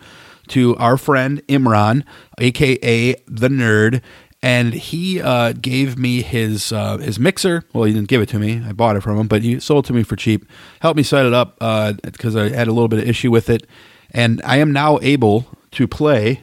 to 0.51 0.77
our 0.77 0.97
friend 0.97 1.43
Imran, 1.49 2.05
aka 2.39 3.15
the 3.27 3.49
Nerd. 3.49 4.03
And 4.41 4.73
he 4.73 5.21
uh, 5.21 5.53
gave 5.53 5.99
me 5.99 6.23
his 6.23 6.71
uh, 6.73 6.99
his 6.99 7.19
mixer. 7.19 7.65
Well, 7.73 7.85
he 7.85 7.93
didn't 7.93 8.07
give 8.09 8.23
it 8.23 8.29
to 8.29 8.39
me. 8.39 8.63
I 8.65 8.71
bought 8.73 8.95
it 8.95 9.03
from 9.03 9.19
him, 9.19 9.27
but 9.27 9.43
he 9.43 9.59
sold 9.59 9.85
it 9.85 9.89
to 9.89 9.93
me 9.93 10.05
for 10.05 10.15
cheap. 10.15 10.47
Helped 10.81 10.97
me 10.97 11.03
set 11.03 11.27
it 11.27 11.35
up 11.35 11.59
because 12.05 12.37
I 12.37 12.49
had 12.51 12.69
a 12.69 12.73
little 12.73 12.87
bit 12.87 13.01
of 13.01 13.09
issue 13.09 13.33
with 13.33 13.51
it, 13.51 13.67
and 14.13 14.41
I 14.45 14.59
am 14.59 14.73
now 14.73 15.01
able 15.03 15.47
to 15.73 15.89
play 15.89 16.41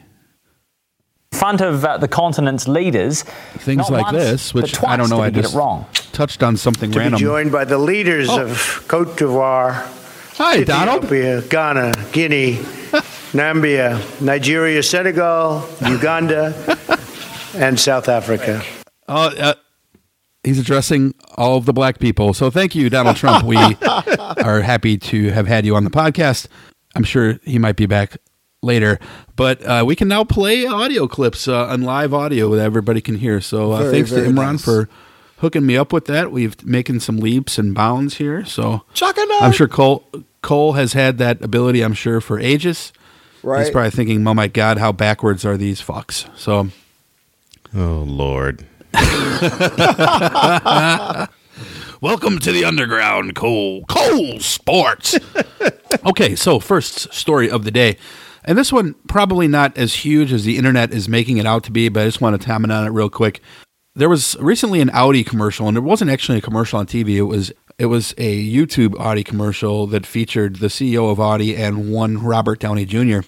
in 1.32 1.38
front 1.38 1.62
of 1.62 1.86
uh, 1.86 1.96
the 1.96 2.06
continent's 2.08 2.68
leaders. 2.68 3.22
things 3.58 3.88
like 3.88 4.04
once, 4.12 4.16
this, 4.18 4.54
which 4.54 4.82
I 4.84 4.98
don't 4.98 5.08
know. 5.08 5.22
I 5.22 5.30
just 5.30 5.54
it 5.54 5.56
wrong. 5.56 5.86
touched 6.12 6.42
on 6.42 6.58
something 6.58 6.90
to 6.92 6.98
random. 6.98 7.18
be 7.18 7.24
joined 7.24 7.50
by 7.50 7.64
the 7.64 7.78
leaders 7.78 8.28
Oh. 8.30 8.42
of 8.42 8.84
Cote 8.88 9.16
d'Ivoire, 9.16 9.86
Hi, 10.36 10.64
Donald. 10.64 11.04
Ethiopia, 11.04 11.40
Ghana, 11.48 11.92
Guinea, 12.12 12.58
Nambia, 13.36 14.00
Nigeria, 14.22 14.82
Senegal, 14.82 15.68
Uganda, 15.86 16.54
and 17.54 17.78
South 17.78 18.08
Africa. 18.08 18.62
Oh, 19.08 19.28
uh, 19.28 19.54
he's 20.42 20.58
addressing 20.58 21.14
all 21.36 21.58
of 21.58 21.66
the 21.66 21.74
black 21.74 21.98
people. 21.98 22.32
So 22.32 22.50
thank 22.50 22.74
you, 22.74 22.88
Donald 22.88 23.16
Trump. 23.16 23.44
We 23.44 23.56
are 23.86 24.62
happy 24.62 24.96
to 24.96 25.30
have 25.30 25.46
had 25.46 25.66
you 25.66 25.76
on 25.76 25.84
the 25.84 25.90
podcast. 25.90 26.48
I'm 26.94 27.04
sure 27.04 27.38
he 27.44 27.58
might 27.58 27.76
be 27.76 27.84
back 27.84 28.16
later, 28.62 28.98
but 29.36 29.62
uh, 29.66 29.84
we 29.86 29.94
can 29.94 30.08
now 30.08 30.24
play 30.24 30.64
audio 30.64 31.06
clips 31.06 31.46
uh, 31.46 31.66
on 31.66 31.82
live 31.82 32.14
audio 32.14 32.54
that 32.54 32.64
everybody 32.64 33.02
can 33.02 33.16
hear. 33.16 33.42
So 33.42 33.72
uh, 33.72 33.82
Very, 33.82 33.92
thanks 33.92 34.10
to 34.10 34.16
Imran 34.16 34.52
nice. 34.52 34.64
for 34.64 34.88
hooking 35.38 35.66
me 35.66 35.76
up 35.76 35.92
with 35.92 36.06
that. 36.06 36.32
We've 36.32 36.56
making 36.64 37.00
some 37.00 37.18
leaps 37.18 37.58
and 37.58 37.74
bounds 37.74 38.16
here. 38.16 38.46
So 38.46 38.82
Chuck. 38.94 39.16
I'm 39.18 39.52
sure 39.52 39.68
Cole 39.68 40.08
Cole 40.40 40.72
has 40.72 40.94
had 40.94 41.18
that 41.18 41.42
ability. 41.42 41.82
I'm 41.82 41.92
sure 41.92 42.22
for 42.22 42.40
ages. 42.40 42.94
He's 43.42 43.70
probably 43.70 43.90
thinking, 43.90 44.26
"Oh 44.26 44.34
my 44.34 44.48
God, 44.48 44.78
how 44.78 44.92
backwards 44.92 45.44
are 45.44 45.56
these 45.56 45.80
fucks?" 45.80 46.28
So 46.36 46.68
Oh 47.74 48.04
Lord. 48.06 48.66
Welcome 52.00 52.38
to 52.38 52.52
the 52.52 52.64
underground, 52.64 53.34
Cole. 53.34 53.84
Cole 53.86 54.38
Sports. 54.40 55.18
okay, 56.06 56.36
so 56.36 56.60
first 56.60 57.12
story 57.12 57.50
of 57.50 57.64
the 57.64 57.70
day. 57.70 57.96
And 58.44 58.56
this 58.56 58.72
one 58.72 58.94
probably 59.08 59.48
not 59.48 59.76
as 59.76 59.92
huge 59.92 60.32
as 60.32 60.44
the 60.44 60.56
internet 60.56 60.92
is 60.92 61.08
making 61.08 61.38
it 61.38 61.46
out 61.46 61.64
to 61.64 61.72
be, 61.72 61.88
but 61.88 62.02
I 62.02 62.06
just 62.06 62.20
want 62.20 62.40
to 62.40 62.46
comment 62.46 62.72
on 62.72 62.86
it 62.86 62.90
real 62.90 63.10
quick. 63.10 63.40
There 63.94 64.08
was 64.08 64.36
recently 64.40 64.80
an 64.80 64.90
Audi 64.90 65.24
commercial, 65.24 65.68
and 65.68 65.76
it 65.76 65.80
wasn't 65.80 66.10
actually 66.10 66.38
a 66.38 66.42
commercial 66.42 66.78
on 66.78 66.86
TV. 66.86 67.16
It 67.16 67.22
was 67.22 67.52
it 67.78 67.86
was 67.86 68.14
a 68.16 68.48
YouTube 68.48 68.98
Audi 68.98 69.22
commercial 69.22 69.86
that 69.88 70.06
featured 70.06 70.56
the 70.56 70.68
CEO 70.68 71.10
of 71.10 71.20
Audi 71.20 71.54
and 71.56 71.92
one 71.92 72.18
Robert 72.22 72.58
Downey 72.58 72.86
Jr. 72.86 73.20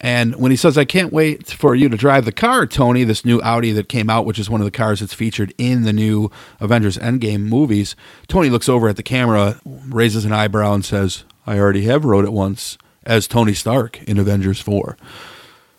And 0.00 0.36
when 0.36 0.50
he 0.50 0.56
says, 0.56 0.76
I 0.76 0.84
can't 0.84 1.12
wait 1.12 1.46
for 1.46 1.74
you 1.74 1.88
to 1.88 1.96
drive 1.96 2.24
the 2.24 2.32
car, 2.32 2.66
Tony, 2.66 3.04
this 3.04 3.24
new 3.24 3.40
Audi 3.42 3.72
that 3.72 3.88
came 3.88 4.10
out, 4.10 4.26
which 4.26 4.38
is 4.38 4.50
one 4.50 4.60
of 4.60 4.66
the 4.66 4.70
cars 4.70 5.00
that's 5.00 5.14
featured 5.14 5.54
in 5.56 5.84
the 5.84 5.92
new 5.92 6.30
Avengers 6.60 6.98
Endgame 6.98 7.42
movies, 7.42 7.96
Tony 8.28 8.50
looks 8.50 8.68
over 8.68 8.88
at 8.88 8.96
the 8.96 9.02
camera, 9.02 9.60
raises 9.64 10.24
an 10.24 10.32
eyebrow, 10.32 10.74
and 10.74 10.84
says, 10.84 11.24
I 11.46 11.58
already 11.58 11.84
have 11.84 12.04
rode 12.04 12.24
it 12.24 12.32
once 12.32 12.76
as 13.04 13.26
Tony 13.26 13.54
Stark 13.54 14.02
in 14.02 14.18
Avengers 14.18 14.60
4. 14.60 14.98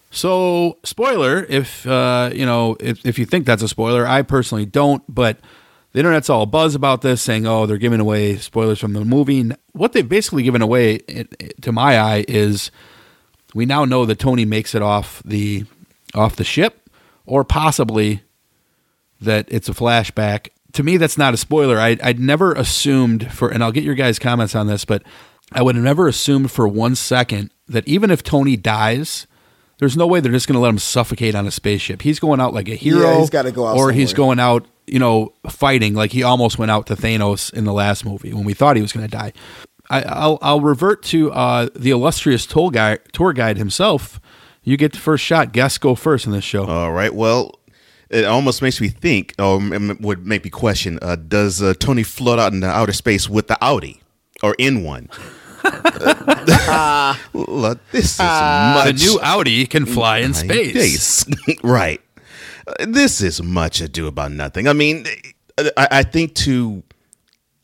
So, 0.09 0.77
spoiler, 0.83 1.45
if 1.49 1.85
uh, 1.85 2.31
you 2.33 2.45
know, 2.45 2.77
if, 2.79 3.05
if 3.05 3.19
you 3.19 3.25
think 3.25 3.45
that's 3.45 3.61
a 3.61 3.67
spoiler, 3.67 4.07
I 4.07 4.21
personally 4.21 4.65
don't, 4.65 5.03
but 5.13 5.37
the 5.93 5.99
internet's 5.99 6.29
all 6.29 6.45
buzz 6.45 6.75
about 6.75 7.01
this, 7.01 7.21
saying, 7.21 7.45
"Oh, 7.47 7.65
they're 7.65 7.77
giving 7.77 7.99
away 7.99 8.37
spoilers 8.37 8.79
from 8.79 8.93
the 8.93 9.03
movie." 9.05 9.49
What 9.73 9.93
they've 9.93 10.07
basically 10.07 10.43
given 10.43 10.61
away, 10.61 10.95
it, 11.07 11.33
it- 11.39 11.61
to 11.63 11.71
my 11.71 11.97
eye, 11.99 12.25
is 12.27 12.71
we 13.55 13.65
now 13.65 13.85
know 13.85 14.05
that 14.05 14.19
Tony 14.19 14.45
makes 14.45 14.75
it 14.75 14.81
off 14.81 15.21
the 15.25 15.65
off 16.13 16.35
the 16.35 16.43
ship, 16.43 16.89
or 17.25 17.43
possibly 17.43 18.21
that 19.21 19.45
it's 19.49 19.69
a 19.69 19.73
flashback. 19.73 20.49
To 20.73 20.83
me, 20.83 20.97
that's 20.97 21.17
not 21.17 21.33
a 21.33 21.37
spoiler. 21.37 21.79
I, 21.79 21.97
I'd 22.03 22.19
never 22.19 22.53
assumed 22.53 23.31
for, 23.31 23.49
and 23.49 23.63
I'll 23.63 23.71
get 23.71 23.83
your 23.83 23.95
guys' 23.95 24.19
comments 24.19 24.53
on 24.55 24.67
this, 24.67 24.85
but 24.85 25.01
I 25.51 25.61
would 25.63 25.75
have 25.75 25.83
never 25.83 26.07
assumed 26.07 26.51
for 26.51 26.67
one 26.67 26.93
second 26.95 27.51
that 27.67 27.87
even 27.87 28.11
if 28.11 28.21
Tony 28.21 28.55
dies, 28.57 29.25
there's 29.79 29.97
no 29.97 30.05
way 30.05 30.19
they're 30.19 30.31
just 30.31 30.47
going 30.47 30.53
to 30.55 30.59
let 30.59 30.69
him 30.69 30.77
suffocate 30.77 31.33
on 31.35 31.47
a 31.47 31.51
spaceship. 31.51 32.01
He's 32.03 32.19
going 32.19 32.39
out 32.39 32.53
like 32.53 32.67
a 32.69 32.75
hero, 32.75 33.13
Yeah, 33.13 33.19
he's 33.19 33.29
gotta 33.29 33.51
go 33.51 33.65
out 33.65 33.77
or 33.77 33.91
he's 33.91 34.13
going 34.13 34.39
out, 34.39 34.65
you 34.87 34.99
know, 34.99 35.33
fighting 35.49 35.93
like 35.93 36.11
he 36.11 36.23
almost 36.23 36.57
went 36.57 36.71
out 36.71 36.87
to 36.87 36.95
Thanos 36.95 37.53
in 37.53 37.65
the 37.65 37.73
last 37.73 38.05
movie 38.05 38.33
when 38.33 38.43
we 38.45 38.53
thought 38.53 38.75
he 38.75 38.81
was 38.81 38.93
going 38.93 39.05
to 39.07 39.11
die. 39.11 39.33
I, 39.89 40.01
I'll 40.03 40.39
I'll 40.41 40.61
revert 40.61 41.03
to 41.03 41.31
uh, 41.31 41.69
the 41.75 41.91
illustrious 41.91 42.45
tour 42.45 42.71
guide 42.71 42.99
tour 43.13 43.33
guide 43.33 43.57
himself. 43.57 44.19
You 44.63 44.75
get 44.75 44.91
the 44.91 44.99
first 44.99 45.23
shot. 45.23 45.53
Guests 45.53 45.77
go 45.77 45.95
first 45.95 46.25
in 46.25 46.31
this 46.33 46.43
show. 46.43 46.65
All 46.65 46.91
right. 46.91 47.13
Well, 47.13 47.59
it 48.09 48.25
almost 48.25 48.61
makes 48.61 48.81
me 48.81 48.89
think, 48.89 49.33
or 49.39 49.61
m- 49.61 49.97
would 50.01 50.25
make 50.25 50.43
me 50.43 50.49
question: 50.49 50.99
uh, 51.01 51.15
Does 51.15 51.61
uh, 51.61 51.73
Tony 51.79 52.03
float 52.03 52.39
out 52.39 52.51
into 52.53 52.67
outer 52.67 52.91
space 52.91 53.29
with 53.29 53.47
the 53.47 53.57
Audi 53.63 54.01
or 54.43 54.55
in 54.57 54.83
one? 54.83 55.09
Look, 57.33 57.79
this 57.91 58.05
is 58.11 58.17
the 58.17 58.23
much. 58.85 58.99
new 58.99 59.19
Audi 59.21 59.65
can 59.65 59.85
fly 59.85 60.19
in 60.19 60.33
space. 60.33 61.01
Space. 61.01 61.59
right. 61.63 62.01
This 62.87 63.21
is 63.21 63.41
much 63.41 63.81
ado 63.81 64.07
about 64.07 64.31
nothing. 64.31 64.67
I 64.67 64.73
mean, 64.73 65.05
I, 65.77 65.87
I 65.91 66.03
think 66.03 66.33
to 66.35 66.83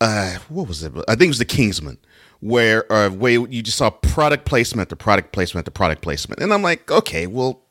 uh, 0.01 0.37
what 0.49 0.67
was 0.67 0.83
it? 0.83 0.91
I 1.07 1.15
think 1.15 1.23
it 1.23 1.27
was 1.29 1.39
the 1.39 1.45
Kingsman, 1.45 1.97
where 2.39 2.91
uh, 2.91 3.09
where 3.09 3.31
you 3.31 3.61
just 3.61 3.77
saw 3.77 3.89
product 3.89 4.45
placement, 4.45 4.89
the 4.89 4.95
product 4.95 5.31
placement, 5.31 5.65
the 5.65 5.71
product 5.71 6.01
placement, 6.01 6.41
and 6.41 6.53
I'm 6.53 6.61
like, 6.61 6.89
okay, 6.91 7.27
well, 7.27 7.61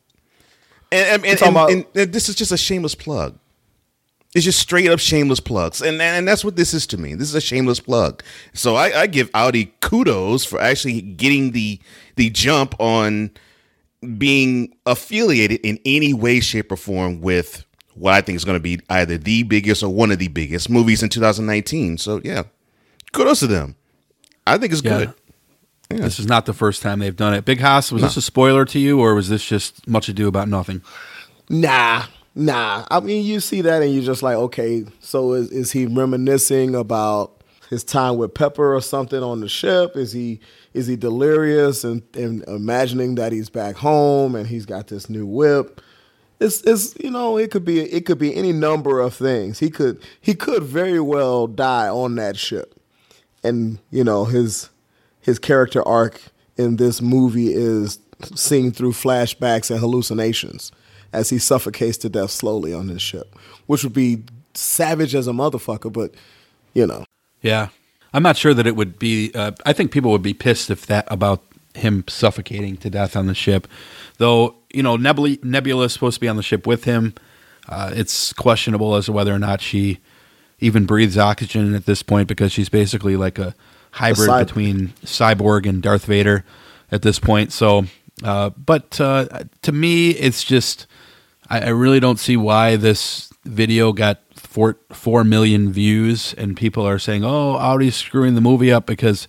and 0.90 1.22
and, 1.24 1.24
and, 1.26 1.42
about- 1.50 1.70
and- 1.70 1.86
and 1.94 2.12
this 2.12 2.28
is 2.28 2.34
just 2.34 2.52
a 2.52 2.56
shameless 2.58 2.94
plug. 2.94 3.38
It's 4.34 4.46
just 4.46 4.58
straight 4.60 4.88
up 4.90 4.98
shameless 4.98 5.40
plugs, 5.40 5.82
and 5.82 6.00
and 6.00 6.26
that's 6.26 6.42
what 6.44 6.56
this 6.56 6.72
is 6.72 6.86
to 6.88 6.96
me. 6.98 7.14
This 7.14 7.28
is 7.28 7.34
a 7.34 7.40
shameless 7.40 7.80
plug. 7.80 8.22
So 8.54 8.76
I, 8.76 9.02
I 9.02 9.06
give 9.06 9.30
Audi 9.34 9.74
kudos 9.80 10.44
for 10.46 10.58
actually 10.60 11.02
getting 11.02 11.52
the 11.52 11.78
the 12.16 12.30
jump 12.30 12.74
on 12.80 13.30
being 14.18 14.74
affiliated 14.86 15.60
in 15.62 15.78
any 15.84 16.12
way, 16.14 16.40
shape, 16.40 16.72
or 16.72 16.76
form 16.76 17.20
with 17.20 17.64
what 17.94 18.14
I 18.14 18.20
think 18.20 18.36
is 18.36 18.44
going 18.44 18.56
to 18.56 18.62
be 18.62 18.80
either 18.88 19.18
the 19.18 19.42
biggest 19.44 19.82
or 19.82 19.88
one 19.90 20.10
of 20.10 20.18
the 20.18 20.28
biggest 20.28 20.70
movies 20.70 21.02
in 21.02 21.08
2019. 21.08 21.98
So 21.98 22.20
yeah, 22.24 22.44
kudos 23.12 23.40
to 23.40 23.46
them. 23.46 23.76
I 24.46 24.58
think 24.58 24.72
it's 24.72 24.82
Yeah. 24.82 24.98
good. 24.98 25.14
This 25.90 26.18
is 26.18 26.26
not 26.26 26.46
the 26.46 26.54
first 26.54 26.80
time 26.80 27.00
they've 27.00 27.14
done 27.14 27.34
it. 27.34 27.44
Big 27.44 27.60
Haas, 27.60 27.92
was 27.92 28.00
this 28.02 28.16
a 28.16 28.22
spoiler 28.22 28.64
to 28.64 28.78
you, 28.78 28.98
or 28.98 29.14
was 29.14 29.28
this 29.28 29.44
just 29.44 29.86
much 29.86 30.08
ado 30.08 30.26
about 30.26 30.48
nothing? 30.48 30.80
Nah, 31.50 32.04
nah. 32.34 32.86
I 32.90 33.00
mean, 33.00 33.26
you 33.26 33.40
see 33.40 33.60
that 33.60 33.82
and 33.82 33.92
you're 33.92 34.02
just 34.02 34.22
like, 34.22 34.36
okay, 34.36 34.86
so 35.00 35.34
is, 35.34 35.50
is 35.50 35.70
he 35.72 35.84
reminiscing 35.84 36.74
about 36.74 37.42
his 37.68 37.84
time 37.84 38.16
with 38.16 38.32
Pepper 38.32 38.74
or 38.74 38.80
something 38.80 39.22
on 39.22 39.40
the 39.40 39.48
ship? 39.50 39.94
Is 39.94 40.12
he 40.12 40.40
is 40.74 40.86
he 40.86 40.96
delirious 40.96 41.84
and, 41.84 42.02
and 42.14 42.42
imagining 42.44 43.14
that 43.16 43.32
he's 43.32 43.50
back 43.50 43.76
home 43.76 44.34
and 44.34 44.46
he's 44.46 44.66
got 44.66 44.88
this 44.88 45.10
new 45.10 45.26
whip? 45.26 45.80
It's, 46.40 46.60
it's 46.62 46.94
you 46.98 47.10
know 47.10 47.36
it 47.36 47.50
could 47.50 47.64
be 47.64 47.80
it 47.80 48.04
could 48.04 48.18
be 48.18 48.34
any 48.34 48.52
number 48.52 49.00
of 49.00 49.14
things. 49.14 49.60
He 49.60 49.70
could 49.70 50.02
he 50.20 50.34
could 50.34 50.64
very 50.64 51.00
well 51.00 51.46
die 51.46 51.88
on 51.88 52.16
that 52.16 52.36
ship, 52.36 52.74
and 53.44 53.78
you 53.90 54.02
know 54.02 54.24
his 54.24 54.70
his 55.20 55.38
character 55.38 55.86
arc 55.86 56.20
in 56.56 56.76
this 56.76 57.00
movie 57.00 57.52
is 57.52 57.98
seen 58.34 58.72
through 58.72 58.92
flashbacks 58.92 59.70
and 59.70 59.78
hallucinations 59.78 60.72
as 61.12 61.30
he 61.30 61.38
suffocates 61.38 61.98
to 61.98 62.08
death 62.08 62.30
slowly 62.30 62.72
on 62.74 62.88
this 62.88 63.02
ship, 63.02 63.36
which 63.66 63.84
would 63.84 63.92
be 63.92 64.24
savage 64.54 65.14
as 65.14 65.28
a 65.28 65.32
motherfucker, 65.32 65.92
but 65.92 66.12
you 66.74 66.86
know. 66.86 67.04
Yeah, 67.40 67.68
I'm 68.12 68.22
not 68.22 68.36
sure 68.36 68.54
that 68.54 68.66
it 68.66 68.76
would 68.76 68.98
be. 68.98 69.32
Uh, 69.34 69.52
I 69.64 69.72
think 69.72 69.90
people 69.90 70.10
would 70.10 70.22
be 70.22 70.34
pissed 70.34 70.70
if 70.70 70.86
that 70.86 71.06
about 71.08 71.42
him 71.74 72.04
suffocating 72.08 72.76
to 72.78 72.90
death 72.90 73.16
on 73.16 73.26
the 73.26 73.34
ship. 73.34 73.66
Though 74.18 74.56
you 74.72 74.82
know, 74.82 74.96
Nebula, 74.96 75.36
Nebula 75.42 75.84
is 75.84 75.92
supposed 75.92 76.14
to 76.14 76.20
be 76.20 76.28
on 76.28 76.36
the 76.36 76.42
ship 76.42 76.66
with 76.66 76.84
him. 76.84 77.14
Uh, 77.68 77.92
it's 77.94 78.32
questionable 78.32 78.94
as 78.94 79.06
to 79.06 79.12
whether 79.12 79.32
or 79.32 79.38
not 79.38 79.60
she 79.60 80.00
even 80.58 80.86
breathes 80.86 81.18
oxygen 81.18 81.74
at 81.74 81.86
this 81.86 82.02
point 82.02 82.28
because 82.28 82.52
she's 82.52 82.68
basically 82.68 83.16
like 83.16 83.38
a 83.38 83.54
hybrid 83.92 84.28
cyborg. 84.28 84.46
between 84.46 84.88
cyborg 85.04 85.68
and 85.68 85.82
Darth 85.82 86.06
Vader 86.06 86.44
at 86.90 87.02
this 87.02 87.18
point. 87.18 87.52
So, 87.52 87.84
uh, 88.24 88.50
but 88.50 89.00
uh, 89.00 89.44
to 89.62 89.72
me, 89.72 90.10
it's 90.10 90.42
just 90.42 90.86
I, 91.48 91.60
I 91.60 91.68
really 91.68 92.00
don't 92.00 92.18
see 92.18 92.36
why 92.36 92.76
this 92.76 93.32
video 93.44 93.92
got 93.92 94.20
four 94.52 94.76
four 94.90 95.24
million 95.24 95.72
views 95.72 96.34
and 96.36 96.56
people 96.56 96.86
are 96.86 96.98
saying, 96.98 97.24
"Oh, 97.24 97.52
Audi's 97.56 97.96
screwing 97.96 98.34
the 98.34 98.40
movie 98.40 98.70
up," 98.72 98.86
because 98.86 99.26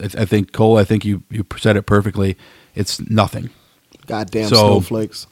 I, 0.00 0.04
I 0.22 0.24
think 0.26 0.52
Cole, 0.52 0.76
I 0.76 0.84
think 0.84 1.04
you 1.04 1.22
you 1.30 1.44
said 1.58 1.76
it 1.76 1.82
perfectly. 1.82 2.36
It's 2.74 3.00
nothing. 3.10 3.50
Goddamn 4.06 4.48
So- 4.48 4.56
snowflakes. 4.80 5.26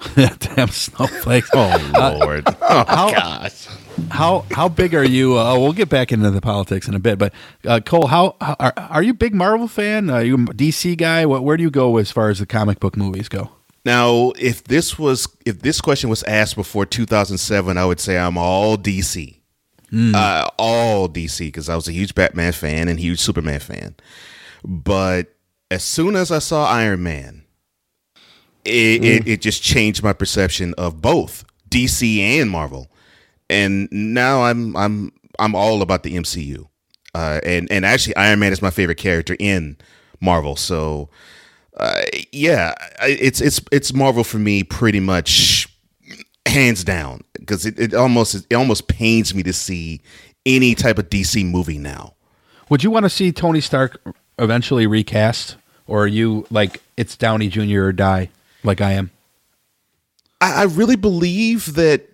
Damn 0.14 0.68
snowflakes. 0.68 1.50
Oh 1.52 2.18
Lord. 2.20 2.44
oh 2.62 2.84
how- 2.86 3.10
gosh. 3.10 3.66
how 4.10 4.44
how 4.52 4.68
big 4.68 4.94
are 4.94 5.02
you? 5.04 5.36
Uh, 5.36 5.58
we'll 5.58 5.72
get 5.72 5.88
back 5.88 6.12
into 6.12 6.30
the 6.30 6.40
politics 6.40 6.86
in 6.86 6.94
a 6.94 7.00
bit, 7.00 7.18
but 7.18 7.32
uh, 7.66 7.80
Cole, 7.84 8.06
how, 8.06 8.36
how 8.40 8.54
are, 8.60 8.72
are 8.76 9.02
you 9.02 9.10
a 9.10 9.14
big 9.14 9.34
Marvel 9.34 9.66
fan? 9.66 10.08
Are 10.08 10.22
you 10.22 10.34
a 10.36 10.38
DC 10.38 10.96
guy? 10.96 11.26
What, 11.26 11.42
where 11.42 11.56
do 11.56 11.64
you 11.64 11.70
go 11.70 11.96
as 11.96 12.12
far 12.12 12.28
as 12.30 12.38
the 12.38 12.46
comic 12.46 12.78
book 12.78 12.96
movies 12.96 13.28
go? 13.28 13.50
Now, 13.88 14.32
if 14.38 14.64
this 14.64 14.98
was 14.98 15.34
if 15.46 15.60
this 15.60 15.80
question 15.80 16.10
was 16.10 16.22
asked 16.24 16.56
before 16.56 16.84
2007, 16.84 17.78
I 17.78 17.86
would 17.86 18.00
say 18.00 18.18
I'm 18.18 18.36
all 18.36 18.76
DC, 18.76 19.40
uh, 20.14 20.46
all 20.58 21.08
DC 21.08 21.38
because 21.46 21.70
I 21.70 21.74
was 21.74 21.88
a 21.88 21.92
huge 21.92 22.14
Batman 22.14 22.52
fan 22.52 22.88
and 22.88 23.00
huge 23.00 23.18
Superman 23.18 23.60
fan. 23.60 23.96
But 24.62 25.34
as 25.70 25.84
soon 25.84 26.16
as 26.16 26.30
I 26.30 26.38
saw 26.38 26.66
Iron 26.66 27.02
Man, 27.02 27.44
it, 28.66 29.02
it, 29.02 29.26
it 29.26 29.40
just 29.40 29.62
changed 29.62 30.02
my 30.02 30.12
perception 30.12 30.74
of 30.76 31.00
both 31.00 31.46
DC 31.70 32.18
and 32.18 32.50
Marvel, 32.50 32.90
and 33.48 33.88
now 33.90 34.42
I'm 34.42 34.76
I'm 34.76 35.12
I'm 35.38 35.54
all 35.54 35.80
about 35.80 36.02
the 36.02 36.14
MCU, 36.14 36.68
uh, 37.14 37.40
and 37.42 37.72
and 37.72 37.86
actually 37.86 38.16
Iron 38.16 38.38
Man 38.38 38.52
is 38.52 38.60
my 38.60 38.68
favorite 38.68 38.98
character 38.98 39.34
in 39.40 39.78
Marvel, 40.20 40.56
so 40.56 41.08
uh, 41.78 42.02
yeah, 42.32 42.74
it's 43.02 43.40
it's 43.40 43.60
it's 43.70 43.92
Marvel 43.92 44.24
for 44.24 44.38
me 44.38 44.64
pretty 44.64 45.00
much 45.00 45.68
hands 46.46 46.82
down 46.82 47.22
because 47.38 47.66
it, 47.66 47.78
it 47.78 47.94
almost 47.94 48.46
it 48.50 48.54
almost 48.54 48.88
pains 48.88 49.34
me 49.34 49.42
to 49.44 49.52
see 49.52 50.00
any 50.44 50.74
type 50.74 50.98
of 50.98 51.08
DC 51.08 51.44
movie 51.48 51.78
now. 51.78 52.14
Would 52.68 52.82
you 52.82 52.90
want 52.90 53.04
to 53.04 53.10
see 53.10 53.32
Tony 53.32 53.60
Stark 53.60 54.00
eventually 54.38 54.86
recast, 54.86 55.56
or 55.86 56.04
are 56.04 56.08
you 56.08 56.46
like 56.50 56.82
it's 56.96 57.16
Downey 57.16 57.48
Jr. 57.48 57.84
or 57.84 57.92
die, 57.92 58.30
like 58.64 58.80
I 58.80 58.92
am? 58.92 59.10
I, 60.40 60.62
I 60.62 60.64
really 60.64 60.96
believe 60.96 61.74
that 61.74 62.08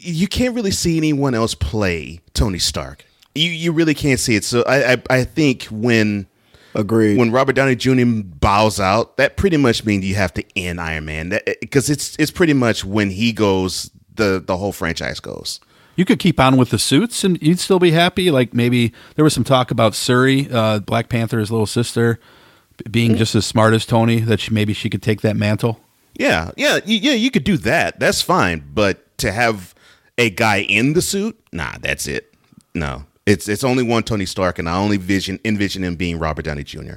you 0.00 0.28
can't 0.28 0.54
really 0.54 0.70
see 0.70 0.96
anyone 0.96 1.34
else 1.34 1.54
play 1.54 2.20
Tony 2.32 2.58
Stark. 2.58 3.04
You 3.34 3.50
you 3.50 3.72
really 3.72 3.94
can't 3.94 4.18
see 4.18 4.34
it. 4.34 4.44
So 4.44 4.62
I 4.62 4.92
I, 4.92 5.02
I 5.10 5.24
think 5.24 5.64
when 5.64 6.26
Agreed. 6.74 7.16
when 7.18 7.30
Robert 7.30 7.54
Downey 7.54 7.76
Jr. 7.76 8.04
bows 8.04 8.80
out, 8.80 9.16
that 9.16 9.36
pretty 9.36 9.56
much 9.56 9.84
means 9.84 10.04
you 10.04 10.14
have 10.16 10.34
to 10.34 10.44
end 10.56 10.80
Iron 10.80 11.04
Man. 11.04 11.38
Because 11.60 11.88
it's 11.90 12.16
it's 12.18 12.30
pretty 12.30 12.52
much 12.54 12.84
when 12.84 13.10
he 13.10 13.32
goes, 13.32 13.90
the 14.14 14.42
the 14.44 14.56
whole 14.56 14.72
franchise 14.72 15.20
goes. 15.20 15.60
You 15.96 16.04
could 16.04 16.18
keep 16.18 16.40
on 16.40 16.56
with 16.56 16.70
the 16.70 16.78
suits 16.78 17.22
and 17.22 17.40
you'd 17.40 17.60
still 17.60 17.78
be 17.78 17.92
happy. 17.92 18.30
Like 18.30 18.52
maybe 18.52 18.92
there 19.14 19.24
was 19.24 19.32
some 19.32 19.44
talk 19.44 19.70
about 19.70 19.94
Shuri, 19.94 20.48
uh, 20.50 20.80
Black 20.80 21.08
Panther's 21.08 21.52
little 21.52 21.66
sister, 21.66 22.18
being 22.90 23.14
just 23.16 23.34
as 23.36 23.46
smart 23.46 23.74
as 23.74 23.86
Tony. 23.86 24.20
That 24.20 24.40
she, 24.40 24.52
maybe 24.52 24.72
she 24.72 24.90
could 24.90 25.02
take 25.02 25.20
that 25.20 25.36
mantle. 25.36 25.80
Yeah, 26.14 26.50
yeah, 26.56 26.80
yeah. 26.84 27.12
You 27.12 27.30
could 27.30 27.44
do 27.44 27.56
that. 27.58 28.00
That's 28.00 28.22
fine. 28.22 28.64
But 28.72 29.16
to 29.18 29.30
have 29.32 29.74
a 30.18 30.30
guy 30.30 30.62
in 30.62 30.92
the 30.94 31.02
suit, 31.02 31.38
nah, 31.52 31.74
that's 31.80 32.06
it. 32.06 32.34
No, 32.74 33.04
it's 33.26 33.48
it's 33.48 33.64
only 33.64 33.82
one 33.82 34.02
Tony 34.02 34.26
Stark, 34.26 34.58
and 34.58 34.68
I 34.68 34.76
only 34.76 34.96
vision 34.96 35.38
envision 35.44 35.82
him 35.84 35.96
being 35.96 36.18
Robert 36.18 36.44
Downey 36.44 36.64
Jr. 36.64 36.94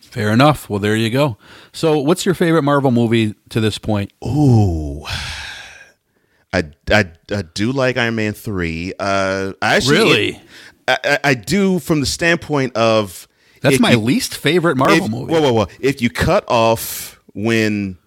Fair 0.00 0.30
enough. 0.32 0.68
Well, 0.68 0.80
there 0.80 0.96
you 0.96 1.08
go. 1.10 1.36
So, 1.72 1.98
what's 1.98 2.26
your 2.26 2.34
favorite 2.34 2.62
Marvel 2.62 2.90
movie 2.90 3.34
to 3.50 3.60
this 3.60 3.78
point? 3.78 4.12
Ooh. 4.26 5.04
I, 6.52 6.64
I, 6.90 7.04
I 7.30 7.42
do 7.42 7.70
like 7.70 7.96
Iron 7.96 8.16
Man 8.16 8.32
three. 8.32 8.92
Uh, 8.98 9.52
I 9.62 9.76
actually, 9.76 9.96
Really? 9.98 10.42
I, 10.88 10.98
I, 11.04 11.18
I 11.22 11.34
do 11.34 11.78
from 11.78 12.00
the 12.00 12.06
standpoint 12.06 12.74
of 12.76 13.28
That's 13.62 13.78
my 13.78 13.92
you- 13.92 13.98
least 14.00 14.36
favorite 14.36 14.76
Marvel 14.76 15.04
if, 15.04 15.10
movie. 15.12 15.32
Whoa, 15.32 15.40
whoa, 15.42 15.52
whoa! 15.52 15.66
If 15.78 16.02
you 16.02 16.10
cut 16.10 16.44
off 16.48 17.20
when, 17.34 17.98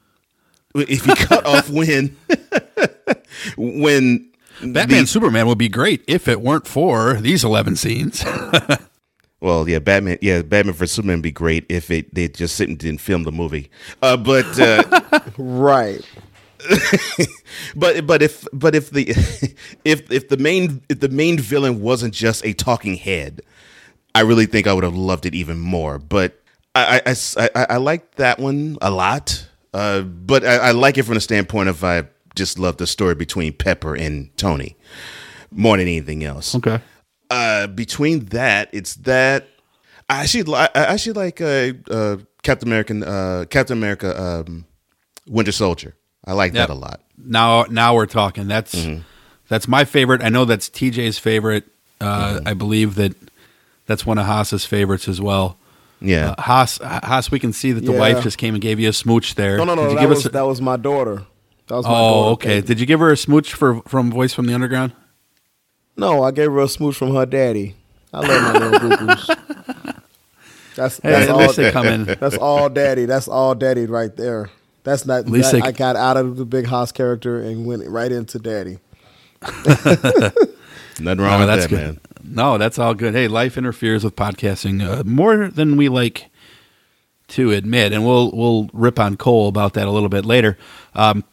if 0.75 1.07
you 1.07 1.15
cut 1.15 1.45
off 1.45 1.69
when, 1.69 2.17
when 3.57 4.29
Batman 4.71 5.01
the- 5.01 5.07
Superman 5.07 5.47
would 5.47 5.57
be 5.57 5.69
great 5.69 6.03
if 6.07 6.27
it 6.27 6.41
weren't 6.41 6.67
for 6.67 7.15
these 7.15 7.43
11 7.43 7.75
scenes. 7.75 8.23
Well, 9.41 9.67
yeah, 9.67 9.79
Batman. 9.79 10.19
Yeah, 10.21 10.41
Batman 10.41 10.73
for 10.73 10.87
Superman 10.87 11.17
would 11.17 11.23
be 11.23 11.31
great 11.31 11.65
if 11.67 11.91
it 11.91 12.15
they 12.15 12.29
just 12.29 12.55
sit 12.55 12.69
and 12.69 12.77
didn't 12.77 13.01
film 13.01 13.23
the 13.23 13.31
movie. 13.33 13.69
Uh, 14.01 14.15
but 14.15 14.57
uh, 14.57 15.01
Right. 15.37 15.99
but 17.75 18.07
but 18.07 18.21
if 18.21 18.47
but 18.53 18.73
if 18.73 18.89
the 18.91 19.09
if 19.83 20.09
if 20.09 20.29
the 20.29 20.37
main 20.37 20.81
if 20.87 21.01
the 21.01 21.09
main 21.09 21.37
villain 21.37 21.81
wasn't 21.81 22.13
just 22.13 22.45
a 22.45 22.53
talking 22.53 22.95
head, 22.95 23.41
I 24.15 24.21
really 24.21 24.45
think 24.45 24.65
I 24.65 24.71
would 24.71 24.85
have 24.85 24.95
loved 24.95 25.25
it 25.25 25.35
even 25.35 25.59
more. 25.59 25.99
But 25.99 26.39
I 26.73 27.01
I, 27.05 27.15
I, 27.37 27.49
I- 27.55 27.67
I 27.71 27.77
like 27.77 28.15
that 28.15 28.39
one 28.39 28.77
a 28.81 28.91
lot. 28.91 29.45
Uh, 29.73 30.03
but 30.03 30.45
I, 30.45 30.55
I 30.57 30.71
like 30.71 30.97
it 30.97 31.03
from 31.03 31.15
the 31.15 31.19
standpoint 31.21 31.67
of 31.67 31.83
I 31.83 32.03
just 32.35 32.57
love 32.59 32.77
the 32.77 32.87
story 32.87 33.15
between 33.15 33.53
Pepper 33.53 33.95
and 33.95 34.35
Tony 34.37 34.75
more 35.51 35.77
than 35.77 35.87
anything 35.87 36.23
else. 36.23 36.55
okay. 36.55 36.79
Uh, 37.29 37.67
between 37.67 38.25
that, 38.25 38.69
it's 38.73 38.95
that 38.97 39.47
I 40.09 40.21
actually 40.21 40.43
li- 40.43 40.55
I 40.55 40.69
actually 40.85 41.13
like 41.13 41.41
uh, 41.41 41.73
uh, 41.89 42.17
Captain 42.43 42.67
American 42.67 43.03
uh, 43.03 43.45
Captain 43.49 43.75
America 43.77 44.21
um, 44.21 44.65
Winter 45.27 45.51
Soldier. 45.51 45.95
I 46.25 46.33
like 46.33 46.53
Yep. 46.53 46.67
that 46.67 46.73
a 46.73 46.75
lot. 46.77 47.01
Now 47.17 47.63
now 47.69 47.95
we're 47.95 48.05
talking. 48.05 48.47
That's 48.47 48.75
Mm-hmm. 48.75 49.01
that's 49.47 49.67
my 49.67 49.83
favorite. 49.85 50.21
I 50.21 50.29
know 50.29 50.45
that's 50.45 50.69
TJ's 50.69 51.17
favorite. 51.17 51.65
Uh, 51.99 52.35
Mm-hmm. 52.35 52.47
I 52.47 52.53
believe 52.53 52.95
that 52.95 53.15
that's 53.87 54.05
one 54.05 54.17
of 54.19 54.25
Haas's 54.25 54.65
favorites 54.65 55.07
as 55.07 55.19
well. 55.21 55.57
Yeah. 56.01 56.35
Uh, 56.37 56.41
Haas, 56.41 56.77
Haas, 56.79 57.31
we 57.31 57.39
can 57.39 57.53
see 57.53 57.71
that 57.71 57.85
the 57.85 57.93
Yeah. 57.93 57.99
wife 57.99 58.23
just 58.23 58.37
came 58.37 58.53
and 58.53 58.61
gave 58.61 58.79
you 58.79 58.89
a 58.89 58.93
smooch 58.93 59.35
there. 59.35 59.57
No, 59.57 59.63
no, 59.63 59.73
no. 59.75 59.83
Did 59.83 59.89
you 59.91 59.95
That 59.95 60.01
give 60.01 60.09
was 60.09 60.19
us 60.19 60.25
a- 60.25 60.29
that 60.29 60.45
was 60.45 60.61
my 60.61 60.75
daughter. 60.77 61.23
That 61.67 61.75
was 61.75 61.85
my 61.85 61.91
oh, 61.91 61.93
daughter. 61.95 62.31
okay. 62.33 62.61
Did 62.61 62.79
you 62.79 62.85
give 62.85 62.99
her 62.99 63.11
a 63.11 63.17
smooch 63.17 63.53
for 63.53 63.81
from 63.83 64.11
Voice 64.11 64.33
from 64.33 64.45
the 64.47 64.53
Underground? 64.53 64.93
No, 65.95 66.23
I 66.23 66.31
gave 66.31 66.51
her 66.51 66.59
a 66.59 66.67
smooch 66.67 66.95
from 66.95 67.13
her 67.15 67.25
daddy. 67.25 67.75
I 68.13 68.19
love 68.19 68.41
my 68.53 68.67
little 68.67 68.89
boo-boos. 68.97 69.29
That's 70.75 70.99
Hey, 71.01 71.11
that's 71.11 71.29
all. 71.29 71.37
least 71.37 71.55
they 71.57 71.71
come 71.71 71.85
in. 71.85 72.03
That's 72.19 72.35
all 72.37 72.67
daddy. 72.67 73.05
That's 73.05 73.27
all 73.27 73.53
daddy 73.53 73.85
right 73.85 74.15
there. 74.17 74.49
That's 74.83 75.05
not. 75.05 75.27
least 75.27 75.51
that- 75.51 75.63
I 75.63 75.71
got 75.71 75.95
out 75.95 76.17
of 76.17 76.35
the 76.35 76.45
big 76.45 76.65
house 76.67 76.91
character 76.91 77.39
and 77.39 77.65
went 77.67 77.87
right 77.87 78.11
into 78.11 78.39
daddy. 78.39 78.79
Nothing 79.43 80.35
wrong 80.99 81.17
No, 81.17 81.39
with 81.39 81.47
that's 81.47 81.63
that, 81.63 81.69
good. 81.69 81.79
man. 81.79 81.99
No, 82.23 82.57
that's 82.57 82.79
all 82.79 82.93
good. 82.93 83.13
Hey, 83.13 83.27
life 83.27 83.57
interferes 83.57 84.03
with 84.03 84.15
podcasting 84.15 84.81
uh, 84.87 85.03
more 85.03 85.47
than 85.49 85.75
we 85.77 85.89
like 85.89 86.29
to 87.29 87.51
admit, 87.51 87.91
and 87.93 88.05
we'll 88.05 88.31
we'll 88.31 88.69
rip 88.73 88.99
on 88.99 89.17
Cole 89.17 89.47
about 89.47 89.73
that 89.73 89.87
a 89.87 89.91
little 89.91 90.09
bit 90.09 90.25
later. 90.25 90.57
Um, 90.95 91.23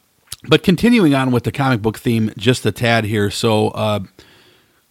but 0.47 0.63
continuing 0.63 1.13
on 1.13 1.31
with 1.31 1.43
the 1.43 1.51
comic 1.51 1.81
book 1.81 1.97
theme, 1.97 2.31
just 2.37 2.65
a 2.65 2.71
tad 2.71 3.05
here. 3.05 3.29
So, 3.29 3.69
uh, 3.69 4.01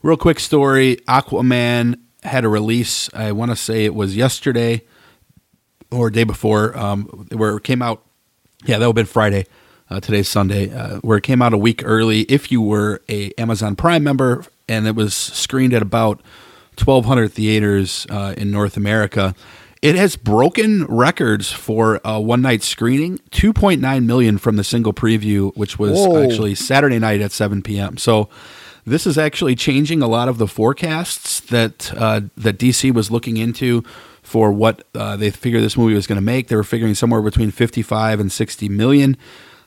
real 0.02 0.16
quick 0.16 0.40
story: 0.40 0.96
Aquaman 1.08 1.98
had 2.22 2.44
a 2.44 2.48
release. 2.48 3.10
I 3.14 3.32
want 3.32 3.50
to 3.50 3.56
say 3.56 3.84
it 3.84 3.94
was 3.94 4.16
yesterday 4.16 4.82
or 5.90 6.10
day 6.10 6.24
before, 6.24 6.76
um, 6.78 7.04
where 7.32 7.56
it 7.56 7.64
came 7.64 7.82
out. 7.82 8.04
Yeah, 8.64 8.78
that 8.78 8.86
would 8.86 8.96
have 8.96 9.06
been 9.06 9.12
Friday. 9.12 9.46
Uh, 9.88 9.98
today's 9.98 10.28
Sunday, 10.28 10.72
uh, 10.72 10.98
where 11.00 11.18
it 11.18 11.24
came 11.24 11.42
out 11.42 11.52
a 11.52 11.58
week 11.58 11.82
early. 11.84 12.20
If 12.22 12.52
you 12.52 12.60
were 12.62 13.02
a 13.08 13.32
Amazon 13.36 13.74
Prime 13.74 14.04
member, 14.04 14.44
and 14.68 14.86
it 14.86 14.94
was 14.94 15.14
screened 15.14 15.74
at 15.74 15.82
about 15.82 16.22
1,200 16.78 17.32
theaters 17.32 18.06
uh, 18.08 18.34
in 18.36 18.52
North 18.52 18.76
America, 18.76 19.34
it 19.82 19.94
has 19.94 20.16
broken 20.16 20.84
records 20.86 21.50
for 21.50 22.00
a 22.04 22.20
one 22.20 22.42
night 22.42 22.62
screening. 22.62 23.18
2.9 23.30 24.04
million 24.04 24.38
from 24.38 24.56
the 24.56 24.64
single 24.64 24.92
preview, 24.92 25.54
which 25.56 25.78
was 25.78 25.92
Whoa. 25.92 26.22
actually 26.22 26.54
Saturday 26.54 26.98
night 26.98 27.20
at 27.20 27.32
7 27.32 27.62
p.m. 27.62 27.96
So 27.96 28.28
this 28.84 29.06
is 29.06 29.16
actually 29.16 29.54
changing 29.54 30.02
a 30.02 30.08
lot 30.08 30.28
of 30.28 30.38
the 30.38 30.46
forecasts 30.46 31.40
that 31.40 31.92
uh, 31.96 32.22
that 32.36 32.58
DC 32.58 32.92
was 32.92 33.10
looking 33.10 33.36
into 33.36 33.82
for 34.22 34.52
what 34.52 34.86
uh, 34.94 35.16
they 35.16 35.30
figured 35.30 35.62
this 35.62 35.76
movie 35.76 35.94
was 35.94 36.06
going 36.06 36.16
to 36.16 36.22
make. 36.22 36.48
They 36.48 36.56
were 36.56 36.64
figuring 36.64 36.94
somewhere 36.94 37.22
between 37.22 37.50
55 37.50 38.20
and 38.20 38.30
60 38.30 38.68
million. 38.68 39.16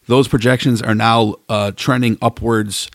Those 0.06 0.28
projections 0.28 0.82
are 0.82 0.96
now 0.96 1.36
uh, 1.50 1.72
trending 1.76 2.18
upwards 2.22 2.90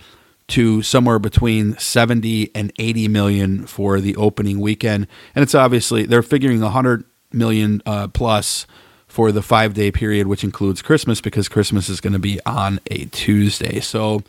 to 0.48 0.82
somewhere 0.82 1.18
between 1.18 1.76
70 1.78 2.50
and 2.54 2.72
80 2.78 3.08
million 3.08 3.66
for 3.66 4.00
the 4.00 4.16
opening 4.16 4.60
weekend. 4.60 5.06
And 5.34 5.42
it's 5.42 5.54
obviously, 5.54 6.06
they're 6.06 6.22
figuring 6.22 6.60
100 6.60 7.04
million 7.32 7.82
uh, 7.84 8.08
plus 8.08 8.66
for 9.06 9.32
the 9.32 9.42
five 9.42 9.74
day 9.74 9.90
period, 9.90 10.26
which 10.26 10.44
includes 10.44 10.82
Christmas 10.82 11.20
because 11.20 11.48
Christmas 11.48 11.88
is 11.88 12.00
going 12.00 12.12
to 12.12 12.18
be 12.18 12.40
on 12.44 12.80
a 12.90 13.06
Tuesday. 13.06 13.80
So, 13.80 14.22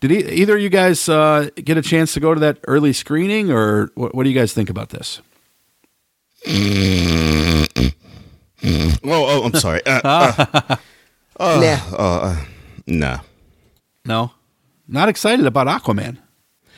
did 0.00 0.12
e- 0.12 0.32
either 0.32 0.56
of 0.56 0.62
you 0.62 0.68
guys 0.68 1.08
uh, 1.08 1.50
get 1.56 1.76
a 1.76 1.82
chance 1.82 2.14
to 2.14 2.20
go 2.20 2.34
to 2.34 2.40
that 2.40 2.58
early 2.66 2.92
screening, 2.92 3.50
or 3.50 3.90
what, 3.94 4.14
what 4.14 4.24
do 4.24 4.30
you 4.30 4.38
guys 4.38 4.52
think 4.52 4.70
about 4.70 4.90
this? 4.90 5.20
Oh, 6.46 7.66
oh, 9.04 9.44
I'm 9.44 9.54
sorry. 9.54 9.84
Uh, 9.86 10.00
uh, 10.04 10.76
nah. 11.38 11.96
uh, 11.96 12.44
nah. 12.86 13.18
No, 14.04 14.32
not 14.88 15.08
excited 15.08 15.46
about 15.46 15.66
Aquaman. 15.66 16.18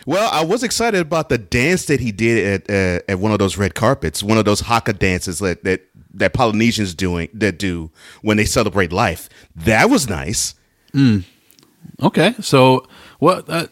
Well, 0.07 0.31
I 0.33 0.45
was 0.45 0.63
excited 0.63 1.01
about 1.01 1.29
the 1.29 1.39
dance 1.39 1.87
that 1.87 1.99
he 1.99 2.13
did 2.13 2.69
at 2.69 2.71
uh, 2.71 3.03
at 3.09 3.19
one 3.19 3.33
of 3.33 3.39
those 3.39 3.59
red 3.59 3.75
carpets, 3.75 4.23
one 4.23 4.39
of 4.39 4.45
those 4.45 4.61
haka 4.61 4.93
dances 4.93 5.41
that 5.41 5.65
that 5.65 5.83
that 6.15 6.33
Polynesians 6.33 6.95
doing 6.95 7.29
that 7.35 7.59
do 7.59 7.91
when 8.23 8.37
they 8.37 8.45
celebrate 8.45 8.93
life. 8.93 9.29
That 9.55 9.91
was 9.91 10.09
nice. 10.09 10.55
Okay, 12.03 12.35
so 12.41 12.87
what? 13.19 13.49
Uh, 13.51 13.67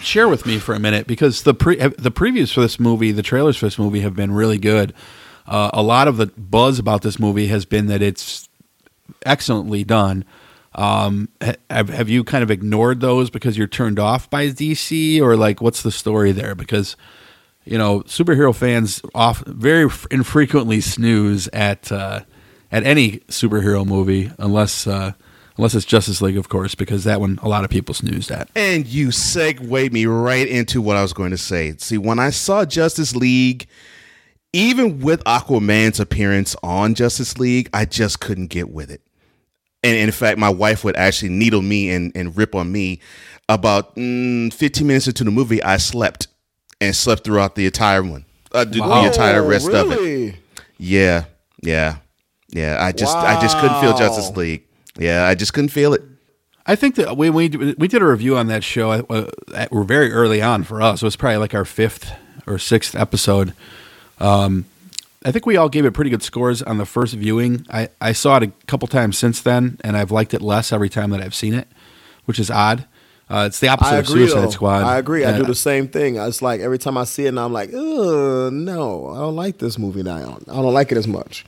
share 0.00 0.28
with 0.28 0.46
me 0.46 0.58
for 0.58 0.74
a 0.74 0.80
minute 0.80 1.06
because 1.06 1.42
the 1.42 1.54
pre 1.54 1.76
the 1.76 2.10
previews 2.10 2.52
for 2.52 2.60
this 2.60 2.80
movie, 2.80 3.12
the 3.12 3.22
trailers 3.22 3.56
for 3.56 3.66
this 3.66 3.78
movie 3.78 4.00
have 4.00 4.16
been 4.16 4.32
really 4.32 4.58
good. 4.58 4.92
Uh, 5.46 5.70
a 5.72 5.82
lot 5.82 6.08
of 6.08 6.16
the 6.16 6.26
buzz 6.26 6.78
about 6.78 7.02
this 7.02 7.18
movie 7.18 7.46
has 7.46 7.64
been 7.64 7.86
that 7.86 8.02
it's 8.02 8.48
excellently 9.24 9.84
done. 9.84 10.24
Um, 10.74 11.28
have, 11.68 11.88
have 11.88 12.08
you 12.08 12.22
kind 12.22 12.42
of 12.42 12.50
ignored 12.50 13.00
those 13.00 13.28
because 13.28 13.58
you're 13.58 13.66
turned 13.66 13.98
off 13.98 14.30
by 14.30 14.48
DC, 14.48 15.20
or 15.20 15.36
like 15.36 15.60
what's 15.60 15.82
the 15.82 15.90
story 15.90 16.32
there? 16.32 16.54
Because 16.54 16.96
you 17.64 17.76
know 17.76 18.00
superhero 18.02 18.54
fans 18.54 19.02
off 19.14 19.44
very 19.46 19.90
infrequently 20.10 20.80
snooze 20.80 21.48
at 21.48 21.90
uh, 21.90 22.20
at 22.70 22.84
any 22.84 23.18
superhero 23.28 23.84
movie 23.84 24.30
unless 24.38 24.86
uh, 24.86 25.12
unless 25.56 25.74
it's 25.74 25.84
Justice 25.84 26.22
League, 26.22 26.38
of 26.38 26.48
course, 26.48 26.74
because 26.74 27.04
that 27.04 27.20
one 27.20 27.38
a 27.42 27.48
lot 27.48 27.64
of 27.64 27.70
people 27.70 27.94
snoozed 27.94 28.30
at. 28.30 28.48
And 28.54 28.86
you 28.86 29.10
segued 29.10 29.92
me 29.92 30.06
right 30.06 30.46
into 30.46 30.80
what 30.80 30.96
I 30.96 31.02
was 31.02 31.12
going 31.12 31.32
to 31.32 31.38
say. 31.38 31.74
See, 31.78 31.98
when 31.98 32.18
I 32.18 32.30
saw 32.30 32.64
Justice 32.64 33.14
League, 33.16 33.66
even 34.52 35.00
with 35.00 35.22
Aquaman's 35.24 36.00
appearance 36.00 36.56
on 36.62 36.94
Justice 36.94 37.38
League, 37.38 37.68
I 37.74 37.84
just 37.84 38.20
couldn't 38.20 38.48
get 38.48 38.70
with 38.70 38.90
it. 38.90 39.02
And 39.82 39.96
in 39.96 40.10
fact, 40.12 40.38
my 40.38 40.50
wife 40.50 40.84
would 40.84 40.96
actually 40.96 41.30
needle 41.30 41.62
me 41.62 41.90
and, 41.90 42.12
and 42.14 42.36
rip 42.36 42.54
on 42.54 42.70
me. 42.70 43.00
About 43.48 43.96
mm, 43.96 44.52
15 44.52 44.86
minutes 44.86 45.08
into 45.08 45.24
the 45.24 45.30
movie, 45.32 45.60
I 45.62 45.78
slept 45.78 46.28
and 46.80 46.94
slept 46.94 47.24
throughout 47.24 47.56
the 47.56 47.66
entire 47.66 48.02
one, 48.02 48.24
uh, 48.52 48.64
the, 48.64 48.78
the 48.78 49.06
entire 49.06 49.42
rest 49.42 49.68
of 49.70 49.90
it. 49.90 50.36
Yeah, 50.78 51.24
yeah, 51.60 51.96
yeah. 52.48 52.76
I 52.80 52.92
just, 52.92 53.16
I 53.16 53.40
just 53.40 53.58
couldn't 53.58 53.80
feel 53.80 53.96
Justice 53.98 54.36
League. 54.36 54.62
Yeah, 54.96 55.26
I 55.26 55.34
just 55.34 55.52
couldn't 55.52 55.70
feel 55.70 55.94
it. 55.94 56.02
I 56.66 56.76
think 56.76 56.94
that 56.94 57.16
we 57.16 57.30
we 57.30 57.48
we 57.48 57.88
did 57.88 58.02
a 58.02 58.06
review 58.06 58.36
on 58.36 58.46
that 58.46 58.62
show. 58.62 58.92
Uh, 58.92 59.30
we're 59.72 59.82
very 59.82 60.12
early 60.12 60.40
on 60.40 60.62
for 60.62 60.80
us. 60.80 61.02
It 61.02 61.04
was 61.04 61.16
probably 61.16 61.38
like 61.38 61.54
our 61.54 61.64
fifth 61.64 62.12
or 62.46 62.58
sixth 62.58 62.94
episode. 62.94 63.54
Um, 64.20 64.66
I 65.24 65.32
think 65.32 65.44
we 65.44 65.56
all 65.56 65.68
gave 65.68 65.84
it 65.84 65.92
pretty 65.92 66.10
good 66.10 66.22
scores 66.22 66.62
on 66.62 66.78
the 66.78 66.86
first 66.86 67.12
viewing. 67.14 67.66
I, 67.70 67.88
I 68.00 68.12
saw 68.12 68.38
it 68.38 68.42
a 68.44 68.52
couple 68.66 68.88
times 68.88 69.18
since 69.18 69.40
then, 69.42 69.78
and 69.84 69.96
I've 69.96 70.10
liked 70.10 70.32
it 70.32 70.40
less 70.40 70.72
every 70.72 70.88
time 70.88 71.10
that 71.10 71.20
I've 71.20 71.34
seen 71.34 71.52
it, 71.52 71.68
which 72.24 72.38
is 72.38 72.50
odd. 72.50 72.86
Uh, 73.28 73.44
it's 73.46 73.60
the 73.60 73.68
opposite 73.68 73.92
I 73.94 73.98
of 73.98 74.08
agree. 74.08 74.22
Suicide 74.26 74.46
though. 74.46 74.50
Squad. 74.50 74.82
I 74.82 74.98
agree. 74.98 75.24
I 75.24 75.32
Uh, 75.32 75.38
do 75.38 75.44
the 75.44 75.54
same 75.54 75.88
thing. 75.88 76.16
It's 76.16 76.40
like 76.42 76.60
every 76.60 76.78
time 76.78 76.96
I 76.96 77.04
see 77.04 77.26
it, 77.26 77.28
and 77.28 77.38
I'm 77.38 77.52
like, 77.52 77.68
Ugh, 77.72 78.52
no, 78.52 79.08
I 79.10 79.18
don't 79.18 79.36
like 79.36 79.58
this 79.58 79.78
movie 79.78 80.02
now. 80.02 80.38
I 80.48 80.54
don't 80.56 80.72
like 80.74 80.90
it 80.90 80.96
as 80.98 81.06
much. 81.06 81.44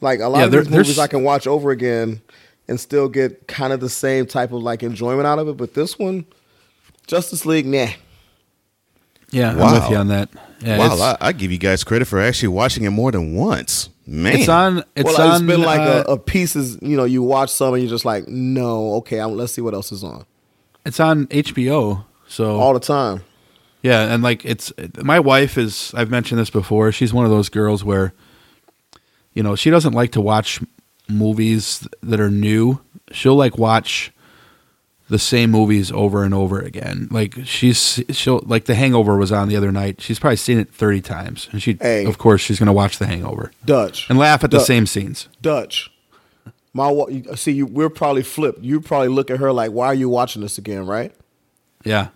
Like 0.00 0.20
a 0.20 0.28
lot 0.28 0.38
Yeah, 0.38 0.44
of 0.44 0.50
there- 0.52 0.62
these 0.62 0.70
movies, 0.72 0.98
I 0.98 1.08
can 1.08 1.24
watch 1.24 1.46
over 1.48 1.70
again 1.70 2.22
and 2.68 2.78
still 2.78 3.08
get 3.08 3.48
kind 3.48 3.72
of 3.72 3.80
the 3.80 3.88
same 3.90 4.26
type 4.26 4.52
of 4.52 4.62
like 4.62 4.82
enjoyment 4.84 5.26
out 5.26 5.38
of 5.40 5.48
it. 5.48 5.56
But 5.56 5.74
this 5.74 5.98
one, 5.98 6.24
Justice 7.08 7.44
League, 7.44 7.66
nah. 7.66 7.88
Yeah, 9.30 9.50
I'm 9.50 9.74
with 9.74 9.90
you 9.90 9.96
on 9.96 10.08
that. 10.08 10.30
Yeah, 10.60 10.78
wow, 10.78 11.16
I, 11.20 11.28
I 11.28 11.32
give 11.32 11.52
you 11.52 11.58
guys 11.58 11.84
credit 11.84 12.06
for 12.06 12.20
actually 12.20 12.48
watching 12.48 12.84
it 12.84 12.90
more 12.90 13.12
than 13.12 13.34
once. 13.34 13.90
Man, 14.06 14.36
it's 14.36 14.48
on. 14.48 14.82
It's 14.96 15.04
well, 15.04 15.20
on. 15.20 15.34
it's 15.34 15.42
been 15.42 15.62
like 15.62 15.80
uh, 15.80 16.04
a, 16.08 16.12
a 16.12 16.18
pieces. 16.18 16.78
You 16.80 16.96
know, 16.96 17.04
you 17.04 17.22
watch 17.22 17.50
some 17.50 17.74
and 17.74 17.82
you're 17.82 17.90
just 17.90 18.04
like, 18.04 18.26
no, 18.26 18.94
okay, 18.94 19.20
I'm, 19.20 19.36
let's 19.36 19.52
see 19.52 19.60
what 19.60 19.74
else 19.74 19.92
is 19.92 20.02
on 20.02 20.24
It's 20.84 20.98
on 20.98 21.26
HBO. 21.26 22.04
So 22.26 22.56
all 22.56 22.74
the 22.74 22.80
time. 22.80 23.22
Yeah, 23.82 24.12
and 24.12 24.22
like 24.22 24.44
it's 24.44 24.72
my 25.02 25.20
wife 25.20 25.56
is 25.56 25.92
I've 25.94 26.10
mentioned 26.10 26.40
this 26.40 26.50
before. 26.50 26.90
She's 26.90 27.12
one 27.12 27.24
of 27.24 27.30
those 27.30 27.48
girls 27.48 27.84
where 27.84 28.12
you 29.38 29.44
know, 29.44 29.54
she 29.54 29.70
doesn't 29.70 29.92
like 29.92 30.10
to 30.12 30.20
watch 30.20 30.60
movies 31.08 31.86
that 32.02 32.18
are 32.18 32.30
new. 32.30 32.80
She'll 33.12 33.36
like 33.36 33.56
watch 33.56 34.10
the 35.08 35.18
same 35.18 35.50
movies 35.50 35.90
over 35.90 36.22
and 36.22 36.34
over 36.34 36.60
again. 36.60 37.08
Like 37.10 37.34
she's 37.44 38.02
she'll 38.10 38.42
like 38.44 38.66
The 38.66 38.74
Hangover 38.74 39.16
was 39.16 39.32
on 39.32 39.48
the 39.48 39.56
other 39.56 39.72
night. 39.72 40.00
She's 40.00 40.18
probably 40.18 40.36
seen 40.36 40.58
it 40.58 40.72
30 40.72 41.00
times. 41.00 41.48
And 41.52 41.62
she 41.62 41.76
Hey. 41.80 42.04
of 42.04 42.18
course 42.18 42.40
she's 42.40 42.58
going 42.58 42.66
to 42.66 42.72
watch 42.72 42.98
The 42.98 43.06
Hangover 43.06 43.50
Dutch 43.64 44.08
and 44.10 44.18
laugh 44.18 44.44
at 44.44 44.50
the 44.50 44.60
same 44.60 44.86
scenes. 44.86 45.28
Dutch. 45.40 45.90
My 46.74 46.92
see, 47.34 47.52
you, 47.52 47.66
we're 47.66 47.88
probably 47.88 48.22
flipped. 48.22 48.60
You 48.62 48.80
probably 48.80 49.08
look 49.08 49.30
at 49.30 49.38
her 49.38 49.52
like, 49.52 49.72
"Why 49.72 49.86
are 49.86 49.94
you 49.94 50.08
watching 50.08 50.42
this 50.42 50.58
again?" 50.58 50.86
Right? 50.86 51.12
Yeah. 51.82 52.08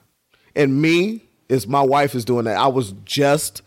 And 0.55 0.81
me 0.81 1.23
is 1.49 1.67
my 1.67 1.81
wife 1.81 2.15
is 2.15 2.25
doing 2.25 2.45
that. 2.45 2.59
I 2.59 2.67
was 2.67 2.93
just 3.05 3.63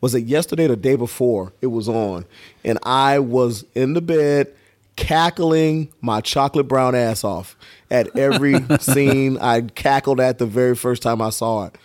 was 0.00 0.14
it 0.14 0.24
yesterday 0.24 0.66
or 0.66 0.68
the 0.68 0.76
day 0.76 0.94
before 0.94 1.52
it 1.60 1.66
was 1.66 1.88
on, 1.88 2.24
and 2.64 2.78
I 2.84 3.18
was 3.18 3.64
in 3.74 3.94
the 3.94 4.00
bed 4.00 4.54
cackling 4.98 5.92
my 6.00 6.20
chocolate 6.20 6.66
brown 6.66 6.94
ass 6.94 7.22
off 7.22 7.56
at 7.90 8.14
every 8.16 8.56
scene. 8.80 9.38
I 9.38 9.60
cackled 9.62 10.20
at 10.20 10.38
the 10.38 10.46
very 10.46 10.74
first 10.74 11.02
time 11.02 11.22
I 11.22 11.30
saw 11.30 11.66
it. 11.66 11.76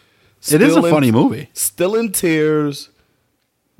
It 0.51 0.61
is 0.61 0.75
a 0.75 0.83
in- 0.83 0.91
funny 0.91 1.11
movie. 1.11 1.49
Still 1.53 1.95
in 1.95 2.11
tears. 2.11 2.89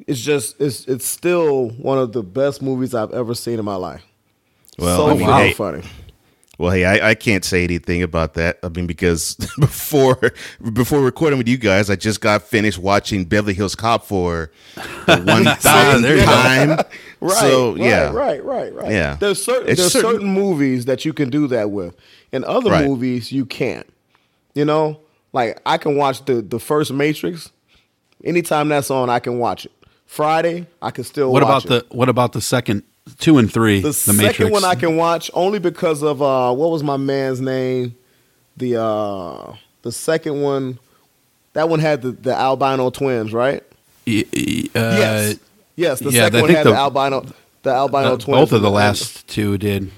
It's 0.08 0.20
just 0.20 0.60
it's 0.62 0.86
it's 0.88 1.06
still 1.06 1.70
one 1.72 1.98
of 1.98 2.14
the 2.14 2.24
best 2.24 2.62
movies 2.62 2.94
I've 2.94 3.12
ever 3.12 3.34
seen 3.34 3.60
in 3.60 3.66
my 3.66 3.76
life. 3.76 4.04
Well, 4.78 4.98
so 4.98 5.08
I 5.08 5.14
mean, 5.16 5.28
freaking 5.28 5.38
hey, 5.48 5.54
funny. 5.54 5.84
Well, 6.64 6.72
hey, 6.72 6.86
I, 6.86 7.10
I 7.10 7.14
can't 7.16 7.44
say 7.44 7.66
anything 7.66 8.04
about 8.04 8.36
that. 8.36 8.58
I 8.64 8.70
mean, 8.70 8.88
because 8.88 9.36
before 9.60 10.32
before 10.72 11.02
recording 11.02 11.38
with 11.38 11.50
you 11.50 11.58
guys, 11.58 11.90
I 11.90 11.98
just 11.98 12.22
got 12.22 12.42
finished 12.44 12.80
watching 12.80 13.26
Beverly 13.26 13.54
Hills 13.54 13.76
Cop 13.76 14.06
for 14.06 14.50
the 15.06 15.22
one 15.26 15.44
thousandth 15.44 16.04
there 16.04 16.16
you 16.16 16.26
go. 16.26 16.32
time. 16.32 16.80
Right. 17.20 17.38
So 17.40 17.72
right, 17.72 17.80
yeah, 17.82 18.12
Right. 18.12 18.44
Right. 18.44 18.74
Right. 18.74 18.92
Yeah. 18.92 19.16
There's 19.18 19.42
certain 19.44 19.70
It's 19.70 19.80
there's 19.80 19.94
certain- 19.94 20.12
certain, 20.12 20.28
movies 20.28 20.86
that 20.86 21.06
you 21.06 21.14
can 21.14 21.30
do 21.30 21.48
that 21.48 21.72
with. 21.72 21.96
and 22.34 22.44
other 22.46 22.70
Right. 22.72 22.86
movies, 22.86 23.32
you 23.32 23.46
can't. 23.46 23.88
You 24.56 24.66
know, 24.66 25.00
like 25.32 25.60
I 25.66 25.78
can 25.78 25.96
watch 25.98 26.26
the 26.26 26.42
the 26.42 26.60
first 26.60 26.92
Matrix. 26.94 27.52
Anytime 28.26 28.68
that's 28.70 28.90
on, 28.92 29.10
I 29.10 29.20
can 29.20 29.38
watch 29.40 29.66
it. 29.66 29.72
Friday, 30.06 30.68
I 30.82 30.92
can 30.92 31.04
still. 31.06 31.32
What 31.32 31.44
watch 31.44 31.66
about 31.66 31.78
it. 31.78 31.90
the 31.90 31.96
what 31.96 32.10
about 32.10 32.34
the 32.34 32.42
second 32.42 32.84
2 33.20 33.38
and 33.38 33.52
3 33.52 33.82
the, 33.82 33.88
the, 33.90 33.94
second 33.94 34.18
Matrix? 34.18 34.52
one? 34.52 34.64
I 34.64 34.76
can 34.76 34.96
watch 34.96 35.30
only 35.34 35.60
because 35.60 36.02
of 36.04 36.22
uh, 36.22 36.54
what 36.54 36.72
was 36.72 36.84
my 36.84 36.98
man's 36.98 37.42
name? 37.42 37.96
The 38.58 38.82
uh, 38.82 39.56
the 39.82 39.92
second 39.92 40.42
one. 40.42 40.80
That 41.54 41.70
one 41.70 41.80
had 41.80 42.02
the, 42.02 42.12
the 42.12 42.34
albino 42.34 42.90
twins, 42.90 43.32
right? 43.32 43.62
Y- 44.08 44.24
y- 44.34 44.70
uh, 44.76 44.98
yes. 44.98 45.40
Yes, 45.76 46.00
the 46.00 46.12
yeah, 46.12 46.26
second 46.26 46.42
one 46.42 46.50
had 46.50 46.66
the- 46.66 46.72
the, 46.72 46.76
albino 46.78 47.26
the 47.64 47.70
albino 47.72 48.14
uh, 48.14 48.18
twins. 48.18 48.40
both 48.40 48.52
of 48.54 48.62
the 48.62 48.72
last 48.72 49.28
two 49.28 49.58
did. 49.58 49.92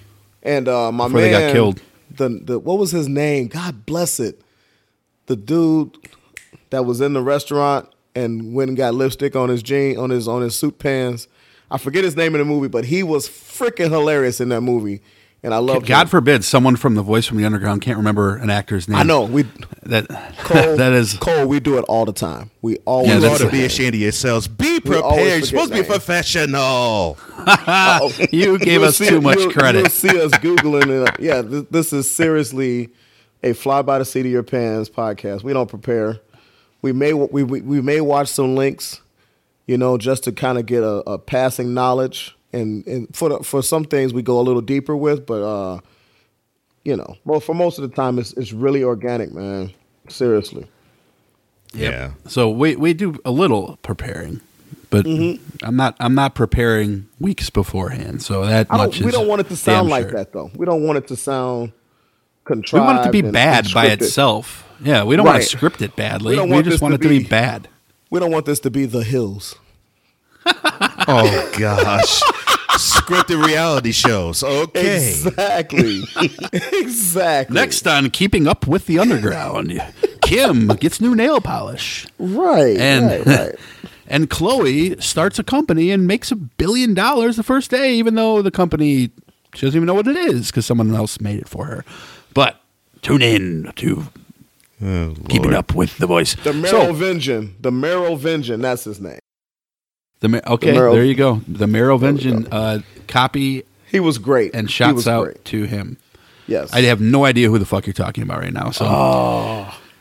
And 0.44 0.68
uh, 0.68 0.92
my 0.92 1.06
Before 1.08 1.22
man, 1.22 1.32
they 1.32 1.40
got 1.48 1.52
killed. 1.54 1.82
The 2.12 2.30
the 2.30 2.60
what 2.60 2.78
was 2.78 2.92
his 2.92 3.08
name? 3.08 3.48
God 3.48 3.86
bless 3.86 4.20
it. 4.20 4.42
The 5.28 5.36
dude 5.36 5.98
that 6.70 6.86
was 6.86 7.02
in 7.02 7.14
the 7.14 7.22
restaurant 7.22 7.90
and 8.16 8.54
went 8.54 8.70
and 8.70 8.78
got 8.78 8.94
lipstick 8.94 9.36
on 9.36 9.50
his 9.50 9.62
jean 9.64 9.98
on 9.98 10.10
his 10.12 10.28
on 10.28 10.42
his 10.42 10.56
suit 10.56 10.78
pants. 10.80 11.28
I 11.72 11.78
forget 11.78 12.04
his 12.04 12.16
name 12.16 12.36
in 12.36 12.40
the 12.40 12.46
movie, 12.46 12.68
but 12.68 12.86
he 12.86 13.04
was 13.04 13.28
freaking 13.28 13.90
hilarious 13.90 14.40
in 14.40 14.50
that 14.50 14.62
movie, 14.62 15.02
and 15.44 15.54
I 15.54 15.58
loved. 15.58 15.88
God 15.88 16.04
him. 16.04 16.08
forbid 16.10 16.44
someone 16.44 16.76
from 16.76 16.94
the 16.96 17.02
voice 17.02 17.26
from 17.26 17.38
the 17.38 17.46
underground 17.46 17.82
can't 17.82 17.98
remember 17.98 18.36
an 18.38 18.50
actor's 18.50 18.88
name. 18.88 18.98
I 18.98 19.04
know 19.04 19.24
we 19.24 19.46
that 19.84 20.08
Cole, 20.40 20.78
that 20.78 20.94
is 20.94 21.14
Cole. 21.16 21.48
We 21.48 21.60
do 21.60 21.78
it 21.80 21.86
all 21.88 22.06
the 22.06 22.14
time. 22.14 22.52
We 22.62 22.78
always 22.86 23.24
Yeah, 23.24 23.30
ought 23.30 23.40
to 23.40 23.50
be 23.50 23.66
ashamed 23.66 23.96
of 23.96 24.02
yourselves. 24.02 24.48
Be 24.48 24.80
prepared. 24.80 25.04
You're 25.18 25.42
forget 25.42 25.46
supposed 25.46 25.74
to 25.74 25.82
be 25.82 25.88
professional. 25.88 27.18
Oh. 27.48 28.12
you 28.32 28.58
gave 28.58 28.74
You'll 28.74 28.86
us 28.86 28.98
see- 28.98 29.08
too 29.10 29.22
much 29.22 29.38
you'll- 29.38 29.52
credit. 29.52 29.80
You'll 29.82 29.90
see 29.90 30.20
us 30.22 30.32
googling 30.32 31.08
it. 31.08 31.16
Yeah, 31.20 31.42
this, 31.42 31.64
this 31.70 31.94
is 31.94 32.10
seriously 32.10 32.90
a 33.44 33.54
fly 33.54 33.82
by 33.84 34.00
the 34.00 34.06
seat 34.06 34.26
of 34.26 34.32
your 34.32 34.42
pants 34.44 34.90
podcast. 34.90 35.44
We 35.44 35.54
don't 35.54 35.70
prepare. 35.70 36.20
We 36.82 36.92
may 36.92 37.14
we 37.14 37.44
we, 37.44 37.62
we 37.62 37.82
may 37.82 38.02
watch 38.02 38.28
some 38.30 38.56
links, 38.56 39.02
you 39.68 39.78
know, 39.78 39.98
just 39.98 40.24
to 40.26 40.32
kind 40.32 40.58
of 40.58 40.66
get 40.66 40.84
a, 40.84 41.04
a 41.10 41.18
passing 41.18 41.74
knowledge. 41.74 42.36
And 42.54 42.86
and 42.88 43.14
for 43.16 43.30
the, 43.30 43.40
for 43.44 43.62
some 43.62 43.84
things 43.84 44.14
we 44.14 44.22
go 44.22 44.40
a 44.40 44.44
little 44.44 44.62
deeper 44.62 44.96
with, 44.96 45.26
but 45.26 45.42
uh, 45.44 45.80
you 46.86 46.96
know, 46.96 47.18
well, 47.26 47.40
for 47.42 47.54
most 47.54 47.78
of 47.80 47.90
the 47.90 47.94
time 47.96 48.18
it's 48.20 48.32
it's 48.34 48.54
really 48.54 48.84
organic, 48.84 49.34
man. 49.34 49.74
Seriously. 50.08 50.66
Yeah. 51.74 52.12
So 52.28 52.50
we 52.50 52.76
we 52.78 52.94
do 52.94 53.18
a 53.26 53.32
little 53.32 53.78
preparing, 53.82 54.40
but 54.90 55.06
Mm-hmm. 55.06 55.66
I'm 55.66 55.76
not 55.76 55.96
I'm 56.00 56.16
not 56.16 56.34
preparing 56.36 57.08
weeks 57.20 57.50
beforehand. 57.50 58.22
So 58.22 58.46
that 58.46 58.68
I 58.70 58.78
much 58.78 59.00
don't, 59.00 59.06
we 59.06 59.10
is 59.10 59.14
don't 59.16 59.28
want 59.28 59.42
it 59.42 59.50
to 59.50 59.58
sound 59.58 59.90
like 59.90 60.04
sure. 60.10 60.12
that 60.20 60.32
though. 60.32 60.50
We 60.56 60.66
don't 60.66 60.84
want 60.84 60.98
it 60.98 61.08
to 61.08 61.18
sound 61.18 61.74
contrived. 62.46 62.84
We 62.84 62.88
want 62.94 63.00
it 63.02 63.06
to 63.08 63.12
be 63.12 63.20
and- 63.20 63.34
bad 63.34 63.66
and 63.66 63.74
by 63.74 63.88
itself. 63.88 64.62
Yeah, 64.82 65.04
we 65.04 65.16
don't 65.18 65.26
want 65.26 65.42
to 65.44 65.50
script 65.50 65.82
it 65.82 65.96
badly. 65.98 66.38
We 66.38 66.44
We, 66.44 66.52
want 66.52 66.66
just 66.66 66.82
want 66.82 66.94
it 66.94 67.02
to 67.02 67.10
be 67.10 67.20
be- 67.20 67.28
bad. 67.28 67.68
We 68.16 68.22
don't 68.22 68.32
want 68.32 68.46
this 68.46 68.62
to 68.62 68.72
be 68.72 68.86
the 68.86 69.04
hills. 69.04 69.56
Oh 71.08 71.52
gosh. 71.60 72.22
Scripted 72.80 73.46
reality 73.46 73.92
shows. 73.92 74.42
Okay. 74.42 75.10
Exactly. 75.10 76.02
exactly. 76.54 77.54
Next 77.54 77.86
on 77.86 78.10
Keeping 78.10 78.48
Up 78.48 78.66
with 78.66 78.88
the 78.88 78.98
Underground, 78.98 79.80
Kim 80.24 80.68
gets 80.68 81.00
new 81.00 81.14
nail 81.14 81.42
polish. 81.42 82.08
Right. 82.18 82.78
And 82.78 83.06
right, 83.06 83.26
right. 83.26 83.56
and 84.08 84.30
Chloe 84.32 85.00
starts 85.00 85.38
a 85.38 85.44
company 85.44 85.92
and 85.92 86.08
makes 86.08 86.32
a 86.32 86.36
billion 86.36 86.96
dollars 86.96 87.36
the 87.36 87.44
first 87.44 87.70
day, 87.70 87.94
even 87.96 88.16
though 88.16 88.42
the 88.42 88.50
company 88.50 89.12
she 89.54 89.68
doesn't 89.68 89.78
even 89.78 89.86
know 89.86 89.94
what 89.94 90.08
it 90.08 90.18
is 90.18 90.48
because 90.48 90.66
someone 90.66 90.96
else 90.96 91.20
made 91.22 91.40
it 91.40 91.50
for 91.50 91.66
her. 91.66 91.86
But 92.34 92.60
tune 93.04 93.22
in 93.22 93.72
to 93.76 94.08
Oh, 94.84 95.16
Keeping 95.30 95.54
Up 95.54 95.74
with 95.74 95.98
the 95.98 96.08
Voice. 96.08 96.36
The 96.36 96.52
So, 96.52 96.54
Merovingian. 96.54 97.56
The 97.62 97.72
Merovingian. 97.72 98.62
That's 98.62 98.84
his 98.84 99.00
name. 99.00 99.20
the 100.20 100.30
Ma- 100.30 100.42
okay, 100.48 100.72
Mero- 100.74 100.94
there 100.94 101.04
you 101.06 101.16
go. 101.16 101.42
The 101.48 101.68
Merovingian 101.68 102.48
uh, 102.52 102.80
copy 103.08 103.64
He 103.90 104.00
was 104.00 104.18
great. 104.18 104.54
and 104.56 104.70
shouts 104.70 105.08
out 105.08 105.24
Great. 105.26 105.46
to 105.46 105.64
him. 105.64 105.98
Yes. 106.48 106.74
I 106.74 106.82
have 106.82 107.00
no 107.02 107.26
idea 107.26 107.50
who 107.50 107.58
the 107.58 107.66
fuck 107.66 107.86
you're 107.88 107.94
talking 107.94 108.24
about 108.24 108.40
right 108.40 108.54
now. 108.54 108.72
So 108.72 108.86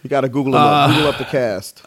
You 0.03 0.11
got 0.11 0.23
to 0.23 0.29
Google 0.29 0.55
him 0.55 0.61
up. 0.61 0.91
Google 0.91 1.09
up 1.09 1.19
the 1.19 1.25
cast. 1.25 1.83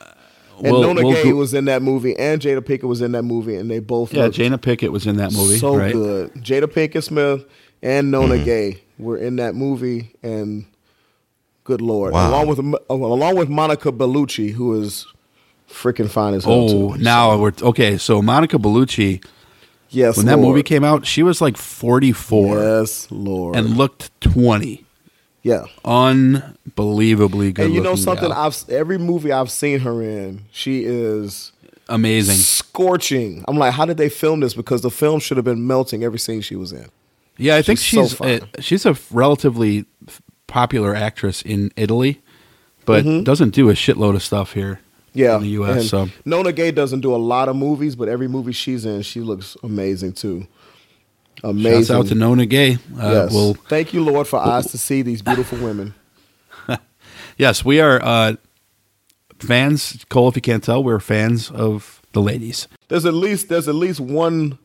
And 0.59 0.67
Uh, 0.67 0.71
we'll- 0.71 0.81
Nona 0.81 1.03
we'll 1.03 1.13
Gay 1.13 1.29
go- 1.29 1.35
was 1.35 1.53
in 1.53 1.65
that 1.65 1.81
movie, 1.83 2.15
and 2.17 2.41
Jada 2.41 2.61
Pinkett 2.61 2.83
was 2.87 3.01
in 3.01 3.11
that 3.11 3.23
movie, 3.23 3.55
and 3.55 3.69
they 3.69 3.79
both 3.79 4.13
yeah, 4.13 4.23
looked 4.23 4.35
Jana 4.37 4.57
Pickett 4.57 4.91
was 4.91 5.05
in 5.05 5.17
that 5.17 5.31
movie. 5.33 5.57
so 5.59 5.75
right? 5.75 5.93
good. 5.93 6.33
Jada 6.35 6.63
Pinkett 6.65 7.03
Smith 7.03 7.45
and 7.83 8.09
Nona 8.11 8.37
Gaye 8.43 8.81
were 8.97 9.17
in 9.17 9.35
that 9.35 9.53
movie, 9.55 10.13
and 10.23 10.65
good 11.67 11.81
lord, 11.81 12.13
Wow. 12.13 12.29
along 12.29 12.47
with 12.47 12.59
oh, 12.89 12.95
along 13.17 13.35
with 13.35 13.49
Monica 13.49 13.91
Bellucci, 13.91 14.53
who 14.53 14.81
is 14.81 15.05
freaking 15.69 16.09
fine 16.09 16.33
as 16.33 16.45
hell. 16.45 16.53
Oh, 16.53 16.95
too. 16.95 17.03
now 17.03 17.37
we're 17.37 17.51
okay. 17.61 17.97
So 17.97 18.21
Monica 18.21 18.57
Bellucci, 18.57 19.23
yes, 19.89 20.15
when 20.17 20.25
that 20.27 20.37
movie 20.39 20.63
came 20.63 20.83
out, 20.83 21.05
she 21.05 21.21
was 21.23 21.41
like 21.41 21.57
44 21.57 22.57
yes, 22.57 23.07
Lord, 23.11 23.55
and 23.57 23.75
looked 23.77 24.09
20. 24.21 24.85
yeah. 25.43 25.65
Unbelievably 25.85 27.51
good. 27.53 27.65
And 27.65 27.73
you 27.75 27.81
know 27.81 27.95
something? 27.95 28.29
gal. 28.29 28.45
I've 28.45 28.63
every 28.69 28.97
movie 28.97 29.31
I've 29.31 29.51
seen 29.51 29.79
her 29.81 30.01
in, 30.01 30.45
she 30.51 30.83
is 30.85 31.51
amazing. 31.89 32.35
scorching. 32.35 33.43
I'm 33.47 33.57
like, 33.57 33.73
how 33.73 33.85
did 33.85 33.97
they 33.97 34.09
film 34.09 34.39
this? 34.39 34.53
Because 34.53 34.81
the 34.81 34.91
film 34.91 35.19
should 35.19 35.37
have 35.37 35.45
been 35.45 35.65
melting 35.67 36.03
every 36.03 36.19
scene 36.19 36.41
she 36.41 36.55
was 36.55 36.71
in. 36.71 36.87
Yeah, 37.39 37.55
I 37.55 37.61
think 37.61 37.77
She's 37.79 38.17
so 38.17 38.25
a, 38.25 38.27
eh, 38.27 38.39
she's 38.61 38.83
a 38.85 38.97
relatively 39.11 39.85
popular 40.47 40.95
actress 40.95 41.41
in 41.41 41.71
Italy, 41.75 42.21
but 42.85 43.03
doesn't 43.23 43.51
do 43.53 43.69
a 43.69 43.73
shitload 43.73 44.15
of 44.15 44.23
stuff 44.23 44.53
here 44.53 44.79
Mm-hmm. 45.17 45.19
Yeah, 45.19 45.35
in 45.37 45.41
the 45.41 45.49
U.S. 45.49 45.89
So 45.89 46.09
Nona 46.25 46.51
Gaye 46.51 46.71
doesn't 46.71 47.01
do 47.01 47.13
a 47.13 47.17
lot 47.17 47.49
of 47.49 47.55
movies, 47.55 47.95
but 47.95 48.07
every 48.07 48.27
movie 48.27 48.51
she's 48.51 48.85
in, 48.85 49.01
she 49.01 49.21
looks 49.21 49.57
amazing 49.63 50.13
too. 50.13 50.47
Amazing. 51.43 51.83
shouts 51.83 51.91
out 51.91 52.07
to 52.07 52.15
Nona 52.15 52.45
Gaye. 52.45 52.77
Uh, 52.99 53.11
yes. 53.11 53.33
We'll 53.33 53.53
Thank 53.53 53.93
you, 53.93 54.03
Lord, 54.03 54.27
for 54.27 54.39
eyes 54.39 54.71
to 54.71 54.77
see 54.77 55.01
these 55.01 55.21
beautiful 55.21 55.59
women. 55.59 55.93
yes, 57.37 57.63
we 57.63 57.79
are 57.79 58.03
uh, 58.03 58.35
fans. 59.39 60.05
Cole, 60.09 60.29
if 60.29 60.35
you 60.35 60.41
can't 60.41 60.63
tell, 60.63 60.83
we're 60.83 60.99
fans 60.99 61.51
of 61.51 62.01
the 62.13 62.21
ladies. 62.21 62.67
There's 62.87 63.05
at 63.05 63.13
least 63.13 63.49
there's 63.49 63.67
at 63.67 63.75
least 63.75 63.99
one 63.99 64.57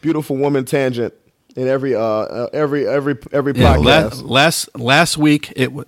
beautiful 0.00 0.36
woman 0.36 0.64
tangent 0.64 1.14
in 1.56 1.68
every 1.68 1.94
uh, 1.94 2.00
uh 2.00 2.48
every 2.52 2.86
every 2.86 3.16
every 3.32 3.52
Yeah, 3.54 3.76
la- 3.76 4.02
podcast. 4.10 4.28
last 4.28 4.78
last 4.78 5.18
week 5.18 5.52
it 5.56 5.66
w- 5.66 5.84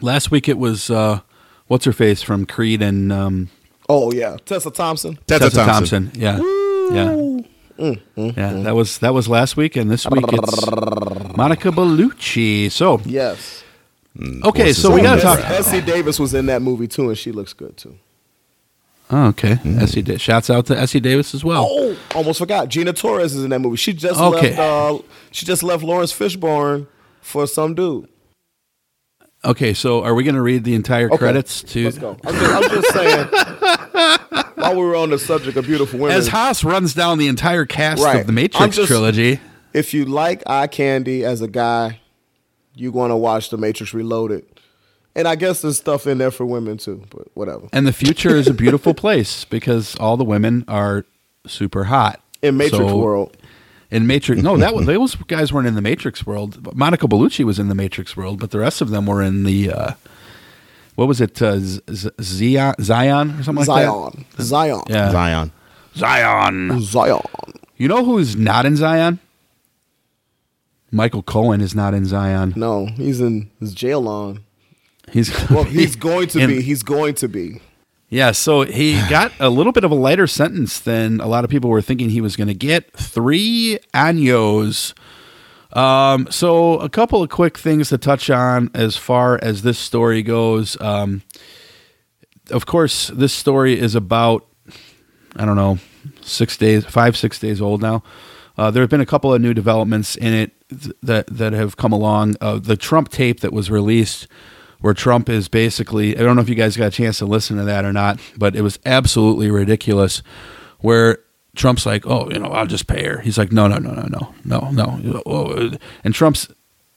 last 0.00 0.30
week 0.30 0.48
it 0.48 0.58
was 0.58 0.90
uh, 0.90 1.20
what's 1.66 1.84
her 1.84 1.92
face 1.92 2.22
from 2.22 2.46
Creed 2.46 2.82
and 2.82 3.12
um, 3.12 3.48
oh 3.88 4.12
yeah, 4.12 4.36
Tessa 4.44 4.70
Thompson. 4.70 5.18
Tessa, 5.26 5.50
Thompson. 5.50 6.10
Yeah, 6.14 6.38
yeah, 6.92 7.40
yeah. 8.16 8.52
That 8.64 8.74
was 8.74 8.98
that 8.98 9.14
was 9.14 9.28
last 9.28 9.56
week, 9.56 9.76
and 9.76 9.90
this 9.90 10.06
week 10.08 10.24
it's 10.32 10.66
Monica 11.36 11.70
Bellucci. 11.70 12.70
So 12.72 13.00
Yes. 13.04 13.62
okay, 14.44 14.62
Voices 14.64 14.82
so 14.82 14.92
we 14.92 15.00
got 15.02 15.16
to 15.16 15.22
talk. 15.22 15.38
Essie 15.40 15.80
Davis 15.80 16.18
was 16.18 16.34
in 16.34 16.46
that 16.46 16.60
movie 16.62 16.88
too, 16.88 17.08
and 17.08 17.16
she 17.16 17.30
looks 17.32 17.52
good 17.52 17.76
too. 17.76 17.96
Oh, 19.10 19.28
okay, 19.28 19.58
Essie. 19.64 20.02
Da- 20.02 20.18
Shouts 20.18 20.50
out 20.50 20.66
to 20.66 20.78
Essie 20.78 21.00
Davis 21.00 21.34
as 21.34 21.42
well. 21.42 21.66
Oh, 21.70 21.96
almost 22.14 22.38
forgot. 22.40 22.68
Gina 22.68 22.92
Torres 22.92 23.34
is 23.34 23.42
in 23.42 23.50
that 23.50 23.58
movie. 23.60 23.76
She 23.76 23.92
just 23.94 24.20
Okay. 24.20 24.48
left. 24.54 24.58
Uh, 24.58 24.98
she 25.30 25.46
just 25.46 25.62
left 25.62 25.82
Laurence 25.82 26.12
Fishburne 26.12 26.86
for 27.22 27.46
some 27.46 27.74
dude. 27.74 28.08
Okay, 29.44 29.72
so 29.72 30.02
are 30.02 30.14
we 30.14 30.24
going 30.24 30.34
to 30.34 30.42
read 30.42 30.64
the 30.64 30.74
entire 30.74 31.06
Okay, 31.06 31.16
credits 31.16 31.62
to 31.62 31.84
Let's 31.84 31.96
go. 31.98 32.16
I'm 32.26 32.34
just, 32.34 32.52
I'm 32.52 32.70
just 32.70 32.92
saying. 32.92 33.28
while 34.56 34.74
we 34.74 34.82
were 34.82 34.96
on 34.96 35.10
the 35.10 35.18
subject 35.18 35.56
of 35.56 35.64
beautiful 35.64 36.00
women, 36.00 36.16
as 36.16 36.28
Haas 36.28 36.64
runs 36.64 36.92
down 36.92 37.18
the 37.18 37.28
entire 37.28 37.64
cast 37.64 38.02
Right. 38.02 38.20
of 38.20 38.26
the 38.26 38.32
Matrix 38.32 38.76
just- 38.76 38.88
trilogy? 38.88 39.40
if 39.72 39.94
you 39.94 40.04
like 40.06 40.42
eye 40.46 40.66
candy 40.66 41.24
as 41.24 41.40
a 41.40 41.46
guy, 41.48 42.00
you 42.74 42.90
want 42.90 43.10
to 43.12 43.16
watch 43.16 43.50
The 43.50 43.56
Matrix 43.58 43.94
Reloaded. 43.94 44.44
And 45.18 45.26
I 45.28 45.34
guess 45.34 45.60
there's 45.62 45.76
stuff 45.76 46.06
in 46.06 46.16
there 46.18 46.30
for 46.30 46.46
women 46.46 46.78
too, 46.78 47.02
but 47.10 47.26
whatever. 47.34 47.68
And 47.72 47.86
the 47.86 47.92
future 47.92 48.34
is 48.36 48.46
a 48.46 48.54
beautiful 48.54 48.94
place 48.94 49.44
because 49.44 49.96
all 49.96 50.16
the 50.16 50.24
women 50.24 50.64
are 50.68 51.04
super 51.46 51.84
hot 51.84 52.20
In 52.40 52.56
Matrix 52.56 52.78
So- 52.90 52.96
world, 52.98 53.36
In 53.90 54.06
Matrix, 54.06 54.40
no, 54.42 54.56
that 54.56 54.74
was 54.76 54.86
those 54.86 55.14
guys 55.16 55.52
weren't 55.52 55.66
in 55.66 55.74
the 55.74 55.82
Matrix 55.82 56.24
world. 56.24 56.74
Monica 56.76 57.06
Bellucci 57.08 57.44
was 57.44 57.58
in 57.58 57.68
the 57.68 57.74
Matrix 57.74 58.16
world, 58.16 58.38
but 58.38 58.50
the 58.52 58.58
rest 58.60 58.80
of 58.80 58.90
them 58.90 59.06
were 59.06 59.20
in 59.22 59.42
the 59.44 59.72
uh, 59.72 59.92
what 60.94 61.08
was 61.08 61.20
it, 61.20 61.40
uh, 61.42 61.58
Z- 61.58 61.80
Z- 61.90 62.10
Zion, 62.20 62.74
Zion 62.80 63.30
or 63.30 63.42
something 63.42 63.66
like 63.66 63.66
Zion, 63.66 64.24
Zion, 64.40 64.78
that? 64.86 64.90
Yeah, 64.90 65.10
Zion. 65.10 65.52
Zion. 65.96 66.80
Zion. 66.82 67.22
You 67.76 67.88
know 67.88 68.04
who's 68.04 68.36
not 68.36 68.66
in 68.66 68.76
Zion? 68.76 69.18
Michael 70.90 71.22
Cohen 71.22 71.60
is 71.60 71.74
not 71.74 71.92
in 71.94 72.04
Zion. 72.06 72.52
No, 72.56 72.86
he's 72.86 73.20
in 73.20 73.50
his 73.60 73.74
jail 73.74 74.08
on. 74.08 74.44
He's 75.12 75.30
Well, 75.50 75.64
he's 75.64 75.96
going 76.08 76.28
to 76.28 76.46
be. 76.46 76.60
He's 76.62 76.82
going 76.82 77.14
to 77.16 77.28
be. 77.28 77.60
Yeah, 78.10 78.32
so 78.32 78.62
he 78.62 78.94
got 79.10 79.32
a 79.38 79.50
little 79.50 79.72
bit 79.72 79.84
of 79.84 79.90
a 79.90 79.94
lighter 79.96 80.26
sentence 80.26 80.78
than 80.80 81.20
a 81.20 81.26
lot 81.26 81.44
of 81.44 81.50
people 81.50 81.70
were 81.70 81.82
thinking 81.82 82.10
he 82.10 82.20
was 82.20 82.36
going 82.36 82.48
to 82.48 82.54
get. 82.54 82.92
Three 82.92 83.78
años. 83.94 84.94
Um, 85.76 86.28
so 86.30 86.78
a 86.78 86.88
couple 86.88 87.22
of 87.22 87.28
quick 87.28 87.58
things 87.58 87.90
to 87.90 87.98
touch 87.98 88.30
on 88.30 88.70
as 88.72 88.96
far 88.96 89.38
as 89.42 89.62
this 89.62 89.78
story 89.78 90.22
goes. 90.22 90.80
Um, 90.80 91.22
of 92.50 92.64
course, 92.64 93.08
this 93.08 93.32
story 93.34 93.78
is 93.78 93.94
about 93.94 94.46
I 95.36 95.44
don't 95.44 95.56
know 95.56 95.78
six 96.22 96.56
days, 96.56 96.84
five 96.86 97.16
six 97.16 97.38
days 97.38 97.60
old 97.60 97.82
now. 97.82 98.02
Uh, 98.56 98.70
there 98.70 98.82
have 98.82 98.90
been 98.90 99.00
a 99.00 99.06
couple 99.06 99.32
of 99.32 99.40
new 99.40 99.54
developments 99.54 100.16
in 100.16 100.32
it 100.32 100.52
th- 100.70 100.96
that 101.02 101.26
that 101.26 101.52
have 101.52 101.76
come 101.76 101.92
along. 101.92 102.36
Uh, 102.40 102.58
the 102.58 102.76
Trump 102.76 103.10
tape 103.10 103.40
that 103.40 103.52
was 103.52 103.70
released, 103.70 104.26
where 104.80 104.94
Trump 104.94 105.28
is 105.28 105.48
basically 105.48 106.16
I 106.16 106.22
don't 106.22 106.36
know 106.36 106.42
if 106.42 106.48
you 106.48 106.54
guys 106.54 106.76
got 106.76 106.88
a 106.88 106.90
chance 106.90 107.18
to 107.18 107.26
listen 107.26 107.56
to 107.56 107.64
that 107.64 107.84
or 107.84 107.92
not, 107.92 108.20
but 108.36 108.56
it 108.56 108.62
was 108.62 108.78
absolutely 108.86 109.50
ridiculous. 109.50 110.22
Where 110.80 111.18
Trump's 111.56 111.84
like, 111.84 112.06
oh, 112.06 112.30
you 112.30 112.38
know, 112.38 112.48
I'll 112.48 112.66
just 112.66 112.86
pay 112.86 113.04
her. 113.04 113.18
He's 113.18 113.36
like, 113.36 113.52
no, 113.52 113.66
no, 113.66 113.78
no, 113.78 113.92
no, 113.92 114.06
no, 114.44 114.70
no, 114.70 114.70
no. 114.70 115.22
Oh, 115.26 115.70
And 116.04 116.14
Trump's, 116.14 116.48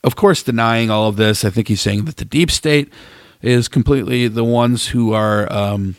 of 0.03 0.15
course, 0.15 0.43
denying 0.43 0.91
all 0.91 1.07
of 1.07 1.15
this. 1.15 1.43
I 1.43 1.49
think 1.49 1.67
he's 1.67 1.81
saying 1.81 2.05
that 2.05 2.17
the 2.17 2.25
deep 2.25 2.51
state 2.51 2.91
is 3.41 3.67
completely 3.67 4.27
the 4.27 4.43
ones 4.43 4.89
who 4.89 5.13
are 5.13 5.51
um, 5.51 5.95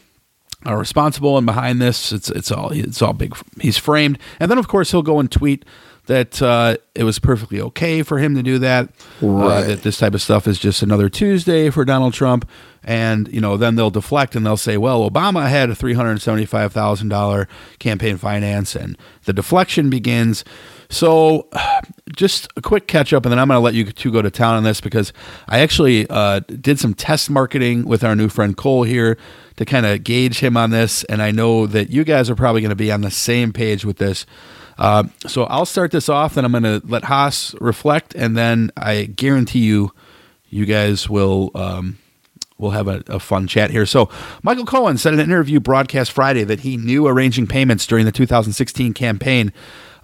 are 0.64 0.78
responsible 0.78 1.36
and 1.36 1.46
behind 1.46 1.80
this. 1.80 2.12
It's 2.12 2.30
it's 2.30 2.52
all 2.52 2.70
it's 2.72 3.02
all 3.02 3.12
big. 3.12 3.36
He's 3.60 3.78
framed, 3.78 4.18
and 4.38 4.50
then 4.50 4.58
of 4.58 4.68
course 4.68 4.92
he'll 4.92 5.02
go 5.02 5.18
and 5.18 5.30
tweet 5.30 5.64
that 6.06 6.42
uh, 6.42 6.76
it 6.94 7.04
was 7.04 7.18
perfectly 7.18 7.60
okay 7.60 8.02
for 8.02 8.18
him 8.18 8.34
to 8.34 8.42
do 8.42 8.58
that. 8.58 8.88
Uh, 9.22 9.62
that 9.62 9.82
this 9.82 9.98
type 9.98 10.14
of 10.14 10.22
stuff 10.22 10.48
is 10.48 10.58
just 10.58 10.82
another 10.82 11.08
Tuesday 11.08 11.70
for 11.70 11.84
Donald 11.84 12.12
Trump, 12.12 12.48
and 12.82 13.28
you 13.28 13.40
know 13.40 13.56
then 13.56 13.76
they'll 13.76 13.90
deflect 13.90 14.34
and 14.34 14.44
they'll 14.44 14.56
say, 14.56 14.76
well, 14.76 15.08
Obama 15.08 15.48
had 15.48 15.70
a 15.70 15.74
three 15.74 15.94
hundred 15.94 16.20
seventy 16.20 16.44
five 16.44 16.72
thousand 16.72 17.08
dollar 17.08 17.46
campaign 17.78 18.16
finance, 18.16 18.74
and 18.74 18.98
the 19.24 19.32
deflection 19.32 19.90
begins. 19.90 20.44
So, 20.88 21.48
just 22.16 22.48
a 22.56 22.60
quick 22.60 22.86
catch 22.88 23.12
up, 23.12 23.24
and 23.24 23.32
then 23.32 23.38
I'm 23.38 23.48
going 23.48 23.56
to 23.56 23.64
let 23.64 23.74
you 23.74 23.84
two 23.84 24.12
go 24.12 24.22
to 24.22 24.30
town 24.30 24.56
on 24.56 24.64
this 24.64 24.80
because 24.80 25.12
I 25.48 25.60
actually 25.60 26.06
uh, 26.10 26.40
did 26.40 26.78
some 26.78 26.94
test 26.94 27.30
marketing 27.30 27.84
with 27.84 28.02
our 28.04 28.16
new 28.16 28.28
friend 28.28 28.56
Cole 28.56 28.82
here 28.82 29.16
to 29.56 29.64
kind 29.64 29.86
of 29.86 30.02
gauge 30.04 30.40
him 30.40 30.56
on 30.56 30.70
this, 30.70 31.04
and 31.04 31.22
I 31.22 31.30
know 31.30 31.66
that 31.66 31.90
you 31.90 32.04
guys 32.04 32.28
are 32.28 32.34
probably 32.34 32.60
going 32.60 32.70
to 32.70 32.76
be 32.76 32.90
on 32.90 33.02
the 33.02 33.10
same 33.10 33.52
page 33.52 33.84
with 33.84 33.98
this. 33.98 34.26
Uh, 34.78 35.04
so 35.26 35.44
I'll 35.44 35.66
start 35.66 35.90
this 35.90 36.08
off, 36.08 36.36
and 36.36 36.46
I'm 36.46 36.52
going 36.52 36.62
to 36.64 36.82
let 36.86 37.04
Haas 37.04 37.54
reflect, 37.60 38.14
and 38.14 38.36
then 38.36 38.70
I 38.76 39.04
guarantee 39.04 39.60
you, 39.60 39.92
you 40.48 40.66
guys 40.66 41.08
will 41.08 41.50
um, 41.54 41.98
we'll 42.58 42.70
have 42.70 42.88
a, 42.88 43.02
a 43.08 43.18
fun 43.18 43.46
chat 43.46 43.70
here. 43.70 43.84
So, 43.84 44.08
Michael 44.42 44.64
Cohen 44.64 44.96
said 44.96 45.12
in 45.12 45.20
an 45.20 45.26
interview 45.26 45.60
broadcast 45.60 46.12
Friday 46.12 46.44
that 46.44 46.60
he 46.60 46.76
knew 46.76 47.06
arranging 47.06 47.46
payments 47.46 47.86
during 47.86 48.06
the 48.06 48.12
2016 48.12 48.94
campaign 48.94 49.52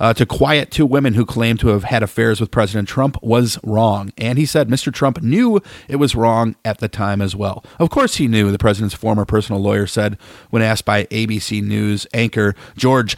uh, 0.01 0.13
to 0.15 0.27
quiet 0.27 0.71
two 0.71 0.87
women 0.87 1.15
who 1.15 1.25
claimed 1.25 1.61
to 1.61 1.69
have 1.69 1.85
had 1.85 2.03
affairs 2.03 2.41
with 2.41 2.51
President 2.51 2.89
Trump 2.89 3.21
was 3.23 3.59
wrong. 3.63 4.13
And 4.17 4.39
he 4.39 4.47
said 4.47 4.69
Mr. 4.69 4.93
Trump 4.93 5.23
knew 5.23 5.61
it 5.89 5.97
was 5.97 6.15
wrong 6.15 6.57
at 6.65 6.79
the 6.79 6.89
time 6.89 7.21
as 7.21 7.35
well. 7.35 7.65
Of 7.79 7.91
course, 7.91 8.17
he 8.17 8.29
knew, 8.29 8.51
the 8.51 8.59
president's 8.59 8.95
former 8.95 9.25
personal 9.25 9.61
lawyer 9.61 9.87
said 9.87 10.19
when 10.51 10.63
asked 10.63 10.85
by 10.85 11.05
ABC 11.07 11.63
News 11.63 12.07
anchor 12.13 12.55
George 12.77 13.17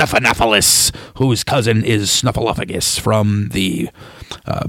Stephanopoulos, 0.00 0.94
whose 1.16 1.44
cousin 1.44 1.84
is 1.84 2.08
Snuffleupagus 2.08 2.98
from 2.98 3.50
the. 3.52 3.90
Uh, 4.46 4.68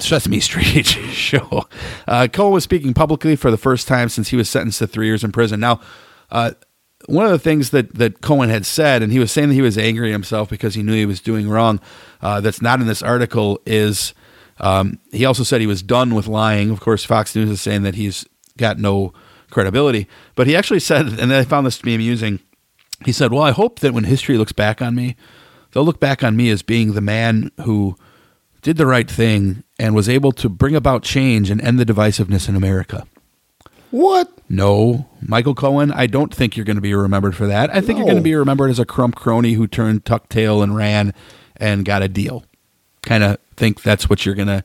Sesame 0.00 0.38
Street 0.38 0.86
show. 0.86 1.66
Uh, 2.06 2.28
Cohen 2.32 2.52
was 2.52 2.62
speaking 2.62 2.94
publicly 2.94 3.34
for 3.34 3.50
the 3.50 3.56
first 3.56 3.88
time 3.88 4.08
since 4.08 4.28
he 4.28 4.36
was 4.36 4.48
sentenced 4.48 4.78
to 4.78 4.86
three 4.86 5.06
years 5.06 5.24
in 5.24 5.32
prison. 5.32 5.58
Now, 5.58 5.80
uh, 6.30 6.52
one 7.06 7.26
of 7.26 7.32
the 7.32 7.38
things 7.40 7.70
that, 7.70 7.96
that 7.96 8.20
Cohen 8.20 8.48
had 8.48 8.64
said, 8.64 9.02
and 9.02 9.10
he 9.10 9.18
was 9.18 9.32
saying 9.32 9.48
that 9.48 9.56
he 9.56 9.60
was 9.60 9.76
angry 9.76 10.10
at 10.10 10.12
himself 10.12 10.48
because 10.48 10.76
he 10.76 10.84
knew 10.84 10.92
he 10.92 11.04
was 11.04 11.20
doing 11.20 11.48
wrong, 11.48 11.80
uh, 12.22 12.40
that's 12.40 12.62
not 12.62 12.80
in 12.80 12.86
this 12.86 13.02
article, 13.02 13.60
is 13.66 14.14
um, 14.60 15.00
he 15.10 15.24
also 15.24 15.42
said 15.42 15.60
he 15.60 15.66
was 15.66 15.82
done 15.82 16.14
with 16.14 16.28
lying. 16.28 16.70
Of 16.70 16.78
course, 16.78 17.04
Fox 17.04 17.34
News 17.34 17.50
is 17.50 17.60
saying 17.60 17.82
that 17.82 17.96
he's 17.96 18.24
got 18.56 18.78
no 18.78 19.12
credibility. 19.50 20.06
But 20.36 20.46
he 20.46 20.54
actually 20.54 20.78
said, 20.78 21.06
and 21.18 21.32
I 21.32 21.42
found 21.42 21.66
this 21.66 21.78
to 21.78 21.84
be 21.84 21.96
amusing, 21.96 22.38
he 23.04 23.12
said, 23.12 23.32
Well, 23.32 23.42
I 23.42 23.52
hope 23.52 23.80
that 23.80 23.94
when 23.94 24.04
history 24.04 24.36
looks 24.36 24.52
back 24.52 24.82
on 24.82 24.94
me, 24.94 25.16
they'll 25.72 25.84
look 25.84 26.00
back 26.00 26.24
on 26.24 26.36
me 26.36 26.50
as 26.50 26.62
being 26.62 26.92
the 26.92 27.00
man 27.00 27.50
who 27.64 27.96
did 28.62 28.76
the 28.76 28.86
right 28.86 29.10
thing 29.10 29.62
and 29.78 29.94
was 29.94 30.08
able 30.08 30.32
to 30.32 30.48
bring 30.48 30.74
about 30.74 31.02
change 31.02 31.50
and 31.50 31.60
end 31.60 31.78
the 31.78 31.86
divisiveness 31.86 32.48
in 32.48 32.56
America. 32.56 33.06
What? 33.90 34.30
No, 34.48 35.08
Michael 35.22 35.54
Cohen, 35.54 35.92
I 35.92 36.06
don't 36.06 36.34
think 36.34 36.56
you're 36.56 36.64
going 36.66 36.76
to 36.76 36.82
be 36.82 36.94
remembered 36.94 37.36
for 37.36 37.46
that. 37.46 37.74
I 37.74 37.80
think 37.80 37.98
you're 37.98 38.06
going 38.06 38.16
to 38.16 38.22
be 38.22 38.34
remembered 38.34 38.70
as 38.70 38.78
a 38.78 38.84
crump 38.84 39.14
crony 39.14 39.52
who 39.52 39.66
turned 39.66 40.04
tuck 40.04 40.28
tail 40.28 40.62
and 40.62 40.76
ran 40.76 41.14
and 41.56 41.84
got 41.84 42.02
a 42.02 42.08
deal. 42.08 42.44
Kind 43.02 43.24
of 43.24 43.38
think 43.56 43.82
that's 43.82 44.10
what 44.10 44.26
you're 44.26 44.34
going 44.34 44.48
to 44.48 44.64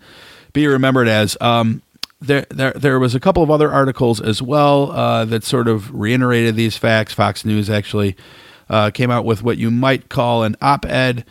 be 0.52 0.68
remembered 0.68 1.08
as. 1.08 1.38
Um, 1.40 1.82
there, 2.24 2.46
there, 2.50 2.74
there 2.74 3.00
was 3.00 3.16
a 3.16 3.20
couple 3.20 3.44
of 3.44 3.52
other 3.52 3.72
articles 3.72 4.22
as 4.22 4.42
well 4.42 4.92
uh, 4.92 5.26
that 5.26 5.44
sort 5.44 5.68
of 5.68 5.94
reiterated 5.94 6.56
these 6.56 6.78
facts. 6.78 7.14
Fox 7.14 7.46
News 7.46 7.70
actually 7.70 8.16
uh, 8.70 8.90
came 8.92 9.12
out 9.12 9.26
with 9.26 9.44
what 9.44 9.58
you 9.58 9.70
might 9.70 10.10
call 10.10 10.44
an 10.44 10.56
op-ed 10.62 11.26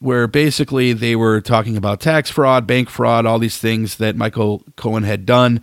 where 0.00 0.26
basically 0.26 0.92
they 0.92 1.16
were 1.16 1.40
talking 1.40 1.76
about 1.76 2.00
tax 2.00 2.30
fraud, 2.30 2.66
bank 2.66 2.90
fraud, 2.90 3.24
all 3.24 3.38
these 3.38 3.58
things 3.58 3.96
that 3.96 4.16
Michael 4.16 4.62
Cohen 4.76 5.02
had 5.02 5.24
done. 5.24 5.62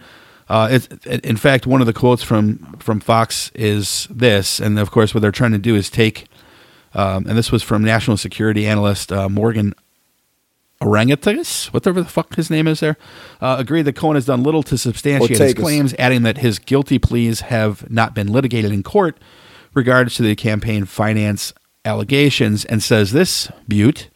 Uh, 0.50 0.68
it, 0.72 1.06
in 1.24 1.38
fact, 1.38 1.68
one 1.68 1.80
of 1.80 1.88
the 1.88 1.94
quotes 1.94 2.24
from 2.24 2.76
from 2.80 3.00
Fox 3.00 3.52
is 3.54 4.08
this, 4.10 4.60
and 4.60 4.80
of 4.80 4.92
course, 4.92 5.14
what 5.14 5.22
they're 5.22 5.32
trying 5.32 5.52
to 5.52 5.58
do 5.58 5.76
is 5.76 5.90
take, 5.90 6.28
um, 6.94 7.26
and 7.28 7.38
this 7.38 7.52
was 7.52 7.64
from 7.64 7.84
national 7.84 8.18
security 8.18 8.66
analyst 8.66 9.12
uh, 9.12 9.30
Morgan 9.30 9.74
Orangatus, 10.82 11.72
whatever 11.74 12.02
the 12.02 12.10
fuck 12.10 12.36
his 12.36 12.50
name 12.50 12.68
is 12.68 12.80
there, 12.80 12.98
uh, 13.40 13.56
agreed 13.60 13.84
that 13.84 13.96
Cohen 13.96 14.16
has 14.16 14.26
done 14.26 14.44
little 14.44 14.64
to 14.64 14.78
substantiate 14.78 15.38
his 15.38 15.54
claims, 15.54 15.94
adding 16.00 16.24
that 16.24 16.40
his 16.40 16.60
guilty 16.60 16.98
pleas 17.00 17.42
have 17.42 17.90
not 17.90 18.16
been 18.16 18.28
litigated 18.28 18.72
in 18.72 18.84
court 18.84 19.18
regards 19.74 20.16
to 20.16 20.24
the 20.24 20.36
campaign 20.36 20.86
finance 20.86 21.54
allegations, 21.86 22.66
and 22.66 22.84
says 22.84 23.12
this, 23.12 23.52
Butte, 23.68 24.10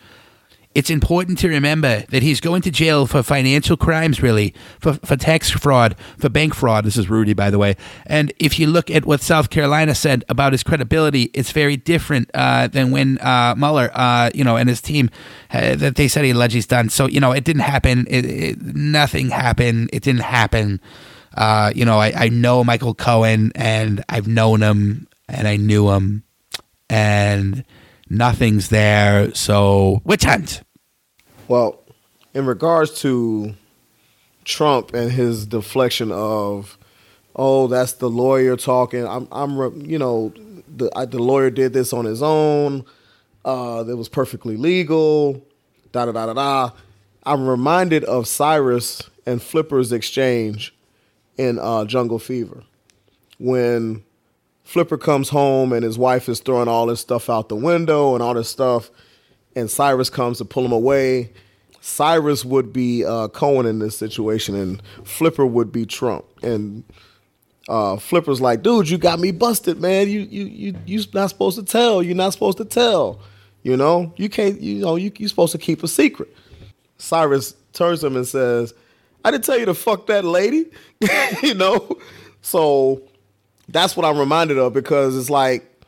it's 0.75 0.89
important 0.89 1.39
to 1.39 1.47
remember 1.47 2.01
that 2.09 2.21
he's 2.21 2.41
going 2.41 2.61
to 2.63 2.69
jail 2.69 3.07
for 3.07 3.23
financial 3.23 3.77
crimes, 3.77 4.21
really, 4.21 4.53
for, 4.77 4.93
for 4.93 5.15
tax 5.15 5.49
fraud, 5.49 5.95
for 6.17 6.27
bank 6.27 6.53
fraud. 6.53 6.83
This 6.83 6.97
is 6.97 7.09
Rudy, 7.09 7.33
by 7.33 7.49
the 7.49 7.57
way. 7.57 7.77
And 8.05 8.33
if 8.39 8.59
you 8.59 8.67
look 8.67 8.91
at 8.91 9.05
what 9.05 9.21
South 9.21 9.49
Carolina 9.49 9.95
said 9.95 10.25
about 10.27 10.51
his 10.51 10.63
credibility, 10.63 11.31
it's 11.33 11.53
very 11.53 11.77
different 11.77 12.29
uh, 12.33 12.67
than 12.67 12.91
when 12.91 13.17
uh, 13.19 13.55
Mueller, 13.57 13.89
uh, 13.93 14.31
you 14.35 14.43
know, 14.43 14.57
and 14.57 14.67
his 14.67 14.81
team, 14.81 15.09
uh, 15.51 15.75
that 15.75 15.95
they 15.95 16.09
said 16.09 16.25
he 16.25 16.31
allegedly 16.31 16.67
done. 16.67 16.89
So, 16.89 17.07
you 17.07 17.21
know, 17.21 17.31
it 17.31 17.45
didn't 17.45 17.61
happen. 17.61 18.05
It, 18.09 18.25
it, 18.25 18.61
nothing 18.61 19.29
happened. 19.29 19.89
It 19.93 20.03
didn't 20.03 20.23
happen. 20.23 20.81
Uh, 21.35 21.71
you 21.73 21.85
know, 21.85 21.99
I, 21.99 22.11
I 22.15 22.29
know 22.29 22.65
Michael 22.65 22.93
Cohen, 22.93 23.53
and 23.55 24.03
I've 24.09 24.27
known 24.27 24.61
him, 24.61 25.07
and 25.29 25.47
I 25.47 25.55
knew 25.55 25.89
him, 25.91 26.23
and 26.89 27.63
nothing's 28.09 28.67
there. 28.67 29.33
So, 29.33 30.01
witch 30.03 30.25
hunt. 30.25 30.64
Well, 31.47 31.79
in 32.33 32.45
regards 32.45 32.99
to 33.01 33.53
Trump 34.43 34.93
and 34.93 35.11
his 35.11 35.45
deflection 35.45 36.11
of, 36.11 36.77
oh, 37.35 37.67
that's 37.67 37.93
the 37.93 38.09
lawyer 38.09 38.55
talking. 38.55 39.05
I'm, 39.07 39.27
I'm, 39.31 39.81
you 39.81 39.99
know, 39.99 40.33
the 40.67 40.91
I, 40.95 41.05
the 41.05 41.19
lawyer 41.19 41.49
did 41.49 41.73
this 41.73 41.93
on 41.93 42.05
his 42.05 42.21
own. 42.23 42.85
Uh, 43.43 43.83
it 43.87 43.93
was 43.93 44.09
perfectly 44.09 44.57
legal. 44.57 45.45
Da 45.91 46.05
da 46.05 46.11
da 46.11 46.25
da 46.27 46.33
da. 46.33 46.69
I'm 47.23 47.47
reminded 47.47 48.03
of 48.03 48.27
Cyrus 48.27 49.03
and 49.25 49.41
Flipper's 49.41 49.91
exchange 49.91 50.75
in 51.37 51.59
uh, 51.59 51.85
Jungle 51.85 52.19
Fever 52.19 52.63
when 53.37 54.03
Flipper 54.63 54.97
comes 54.97 55.29
home 55.29 55.73
and 55.73 55.83
his 55.83 55.97
wife 55.97 56.29
is 56.29 56.39
throwing 56.39 56.67
all 56.67 56.87
this 56.87 57.01
stuff 57.01 57.29
out 57.29 57.49
the 57.49 57.55
window 57.55 58.13
and 58.13 58.23
all 58.23 58.33
this 58.33 58.49
stuff, 58.49 58.89
and 59.55 59.69
Cyrus 59.69 60.09
comes 60.09 60.37
to 60.39 60.45
pull 60.45 60.65
him 60.65 60.71
away. 60.71 61.31
Cyrus 61.81 62.43
would 62.43 62.73
be 62.73 63.05
uh, 63.05 63.27
Cohen 63.29 63.65
in 63.65 63.79
this 63.79 63.97
situation, 63.97 64.55
and 64.55 64.81
Flipper 65.03 65.45
would 65.45 65.71
be 65.71 65.85
Trump. 65.85 66.25
And 66.41 66.83
uh, 67.69 67.97
Flipper's 67.97 68.41
like, 68.41 68.63
"Dude, 68.63 68.89
you 68.89 68.97
got 68.97 69.19
me 69.19 69.31
busted, 69.31 69.79
man. 69.79 70.09
You 70.09 70.21
you 70.21 70.45
you 70.45 70.75
you're 70.85 71.03
not 71.13 71.29
supposed 71.29 71.57
to 71.57 71.63
tell. 71.63 72.01
You're 72.01 72.15
not 72.15 72.33
supposed 72.33 72.57
to 72.57 72.65
tell. 72.65 73.19
You 73.63 73.77
know, 73.77 74.13
you 74.17 74.29
can't. 74.29 74.59
You 74.59 74.79
know, 74.79 74.95
you 74.95 75.11
you're 75.17 75.29
supposed 75.29 75.51
to 75.51 75.57
keep 75.57 75.83
a 75.83 75.87
secret." 75.87 76.35
Cyrus 76.97 77.55
turns 77.73 78.03
him 78.03 78.15
and 78.15 78.27
says, 78.27 78.73
"I 79.23 79.31
didn't 79.31 79.43
tell 79.43 79.59
you 79.59 79.65
to 79.65 79.73
fuck 79.73 80.07
that 80.07 80.25
lady." 80.25 80.65
you 81.43 81.53
know, 81.53 81.99
so 82.41 83.03
that's 83.69 83.95
what 83.95 84.05
I'm 84.05 84.17
reminded 84.17 84.57
of 84.57 84.73
because 84.73 85.15
it's 85.15 85.29
like 85.29 85.83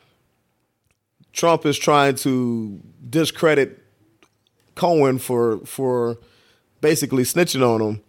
Trump 1.32 1.66
is 1.66 1.78
trying 1.78 2.16
to 2.16 2.80
discredit 3.08 3.82
Cohen 4.74 5.18
for 5.18 5.58
for 5.66 6.18
basically 6.80 7.24
snitching 7.24 7.62
on 7.66 7.80
him. 7.80 8.00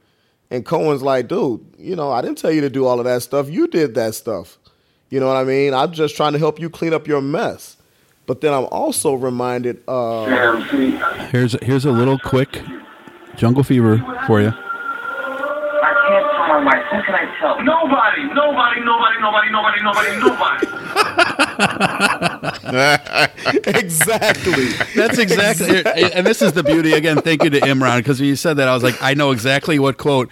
And 0.52 0.66
Cohen's 0.66 1.02
like, 1.02 1.28
dude, 1.28 1.64
you 1.78 1.95
know, 1.95 2.12
I 2.12 2.22
didn't 2.22 2.38
tell 2.39 2.52
you 2.52 2.62
to 2.62 2.70
do 2.70 2.86
all 2.86 3.00
of 3.00 3.06
that 3.06 3.22
stuff. 3.22 3.50
You 3.50 3.68
did 3.68 3.93
that 3.95 4.16
stuff. 4.16 4.58
You 5.10 5.20
know 5.20 5.28
what 5.28 5.38
I 5.38 5.43
mean? 5.43 5.74
I'm 5.74 5.91
just 5.91 6.16
trying 6.16 6.34
to 6.34 6.39
help 6.39 6.60
you 6.60 6.70
clean 6.70 6.93
up 6.93 7.08
your 7.08 7.22
mess. 7.22 7.78
But 8.26 8.41
then 8.41 8.54
I'm 8.54 8.66
also 8.66 9.14
reminded 9.16 9.82
uh 9.88 10.26
Here's 11.32 11.54
here's 11.64 11.86
a 11.86 11.91
little 11.91 12.20
quick 12.20 12.62
Jungle 13.36 13.64
Fever 13.64 13.97
for 14.28 14.41
you. 14.41 14.50
I 14.50 15.93
can't 16.08 16.32
tell 16.32 16.47
my 16.47 16.64
wife. 16.64 16.86
Who 16.91 17.02
can 17.04 17.16
I 17.16 17.26
tell? 17.39 17.64
Nobody, 17.64 18.24
nobody, 18.34 18.82
nobody, 18.82 19.20
nobody, 19.20 19.50
nobody, 19.52 19.82
nobody, 19.82 20.68
nobody. 20.68 21.24
exactly. 23.68 24.68
That's 24.96 25.18
exactly, 25.18 25.84
and 26.14 26.26
this 26.26 26.42
is 26.42 26.54
the 26.54 26.64
beauty 26.64 26.94
again. 26.94 27.22
Thank 27.22 27.44
you 27.44 27.50
to 27.52 27.60
Imran 27.62 27.98
because 28.00 28.20
when 28.20 28.30
you 28.30 28.36
said 28.36 28.58
that, 28.58 28.68
I 28.68 28.74
was 28.74 28.84
like, 28.84 29.02
I 29.02 29.14
know 29.14 29.32
exactly 29.32 29.80
what 29.80 29.98
quote. 29.98 30.32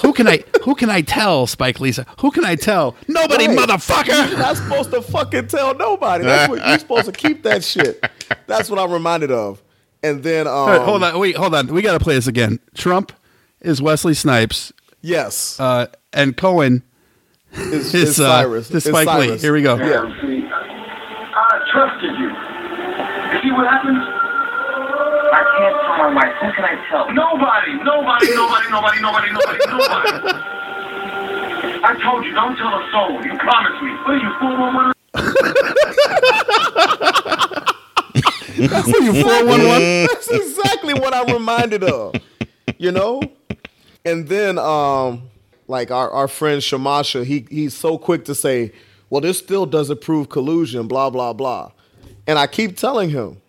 Who 0.00 0.12
can 0.12 0.26
I? 0.28 0.44
Who 0.62 0.74
can 0.74 0.90
I 0.90 1.02
tell? 1.02 1.46
Spike 1.46 1.80
Lisa. 1.80 2.06
Who 2.20 2.30
can 2.30 2.44
I 2.44 2.56
tell? 2.56 2.96
Nobody, 3.08 3.48
Right. 3.48 3.58
motherfucker. 3.58 4.28
You're 4.30 4.38
not 4.38 4.56
supposed 4.56 4.90
to 4.90 5.02
fucking 5.02 5.48
tell 5.48 5.74
nobody. 5.74 6.24
That's 6.24 6.48
what 6.48 6.66
you're 6.66 6.78
supposed 6.78 7.06
to 7.06 7.12
keep 7.12 7.42
that 7.44 7.64
shit. 7.64 8.04
That's 8.46 8.70
what 8.70 8.78
I'm 8.78 8.92
reminded 8.92 9.30
of. 9.30 9.62
And 10.02 10.22
then 10.22 10.46
um 10.46 10.68
right, 10.68 10.80
hold 10.80 11.02
on. 11.02 11.18
Wait, 11.18 11.36
hold 11.36 11.54
on. 11.54 11.68
We 11.68 11.82
got 11.82 11.96
to 11.96 12.04
play 12.04 12.14
this 12.14 12.26
again. 12.26 12.58
Trump 12.74 13.12
is 13.60 13.80
Wesley 13.80 14.14
Snipes, 14.14 14.72
Yes. 15.00 15.58
uh, 15.58 15.86
and 16.12 16.36
Cohen 16.36 16.82
It's, 17.56 17.94
is 17.94 18.10
it's 18.10 18.18
uh, 18.20 18.28
Cyrus. 18.42 18.68
is 18.70 18.76
It's 18.76 18.86
Spike 18.86 19.06
Lee. 19.18 19.26
Cyrus. 19.28 19.42
Here 19.42 19.52
we 19.52 19.62
go. 19.62 19.76
Yeah. 19.76 20.04
I 21.36 21.38
trusted 21.72 22.12
you. 22.18 22.28
You 22.28 23.40
see 23.42 23.50
what 23.52 23.66
happens? 23.70 23.98
I 23.98 24.00
can't 25.58 25.76
tell 25.82 25.96
my 25.98 26.08
wife. 26.14 26.34
Who 26.40 26.46
can 26.52 26.64
I 26.64 26.74
tell? 26.90 27.06
Nobody, 27.12 27.72
nobody, 27.82 28.34
nobody, 28.34 28.68
nobody, 28.70 29.00
nobody, 29.00 29.30
nobody, 29.32 29.58
nobody. 29.66 30.10
I 31.84 31.94
told 32.02 32.24
you, 32.24 32.32
don't 32.32 32.56
tell 32.56 32.68
a 32.68 32.90
soul. 32.90 33.22
You 33.24 33.36
promised 33.38 33.82
me. 33.82 33.90
What 34.02 34.10
are 34.10 34.18
you, 34.18 34.30
411? 34.40 34.92
That's 38.70 38.86
what 38.88 39.02
you 39.02 39.12
411. 39.22 40.06
That's 40.06 40.28
exactly 40.30 40.94
what 40.94 41.12
I'm 41.14 41.26
reminded 41.32 41.84
of. 41.84 42.14
You 42.78 42.92
know? 42.92 43.20
And 44.04 44.28
then 44.28 44.58
um 44.58 45.22
like 45.66 45.90
our, 45.90 46.10
our 46.10 46.28
friend 46.28 46.60
Shamasha, 46.60 47.24
he 47.24 47.46
he's 47.50 47.74
so 47.74 47.98
quick 47.98 48.24
to 48.26 48.34
say, 48.34 48.72
Well, 49.10 49.20
this 49.20 49.38
still 49.38 49.66
doesn't 49.66 50.00
prove 50.00 50.28
collusion, 50.28 50.88
blah, 50.88 51.10
blah, 51.10 51.32
blah. 51.32 51.70
And 52.26 52.38
I 52.38 52.46
keep 52.46 52.76
telling 52.76 53.10
him, 53.10 53.40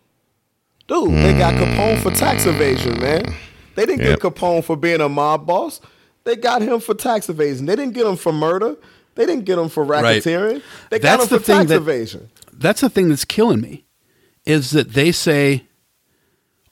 dude, 0.88 1.09
they 1.11 1.34
got 1.38 1.53
Capone 1.55 2.01
for 2.01 2.11
tax 2.11 2.45
evasion, 2.45 2.99
man. 2.99 3.24
They 3.76 3.86
didn't 3.86 4.05
Yep. 4.05 4.20
get 4.22 4.34
Capone 4.36 4.63
for 4.63 4.76
being 4.78 5.01
a 5.01 5.09
mob 5.09 5.45
boss. 5.45 5.82
They 6.24 6.36
got 6.36 6.61
him 6.61 6.80
for 6.80 6.93
tax 6.93 7.30
evasion. 7.30 7.66
They 7.66 7.76
didn't 7.76 7.93
get 7.93 8.05
him 8.05 8.16
for 8.16 8.32
murder. 8.34 8.76
They 9.16 9.26
didn't 9.26 9.45
get 9.45 9.57
him 9.57 9.70
for 9.70 9.84
Right. 9.84 10.22
racketeering. 10.22 10.61
They 10.89 10.99
got 10.99 11.20
That's 11.20 11.24
him 11.32 11.38
the 11.38 11.39
for 11.39 11.45
thing 11.45 11.55
tax 11.59 11.70
that- 11.70 11.76
evasion. 11.78 12.30
That's 12.57 12.82
the 12.82 12.89
thing 12.89 13.09
that's 13.09 13.26
killing 13.26 13.61
me, 13.61 13.86
is 14.45 14.72
that 14.72 14.93
they 14.93 15.11
say, 15.11 15.63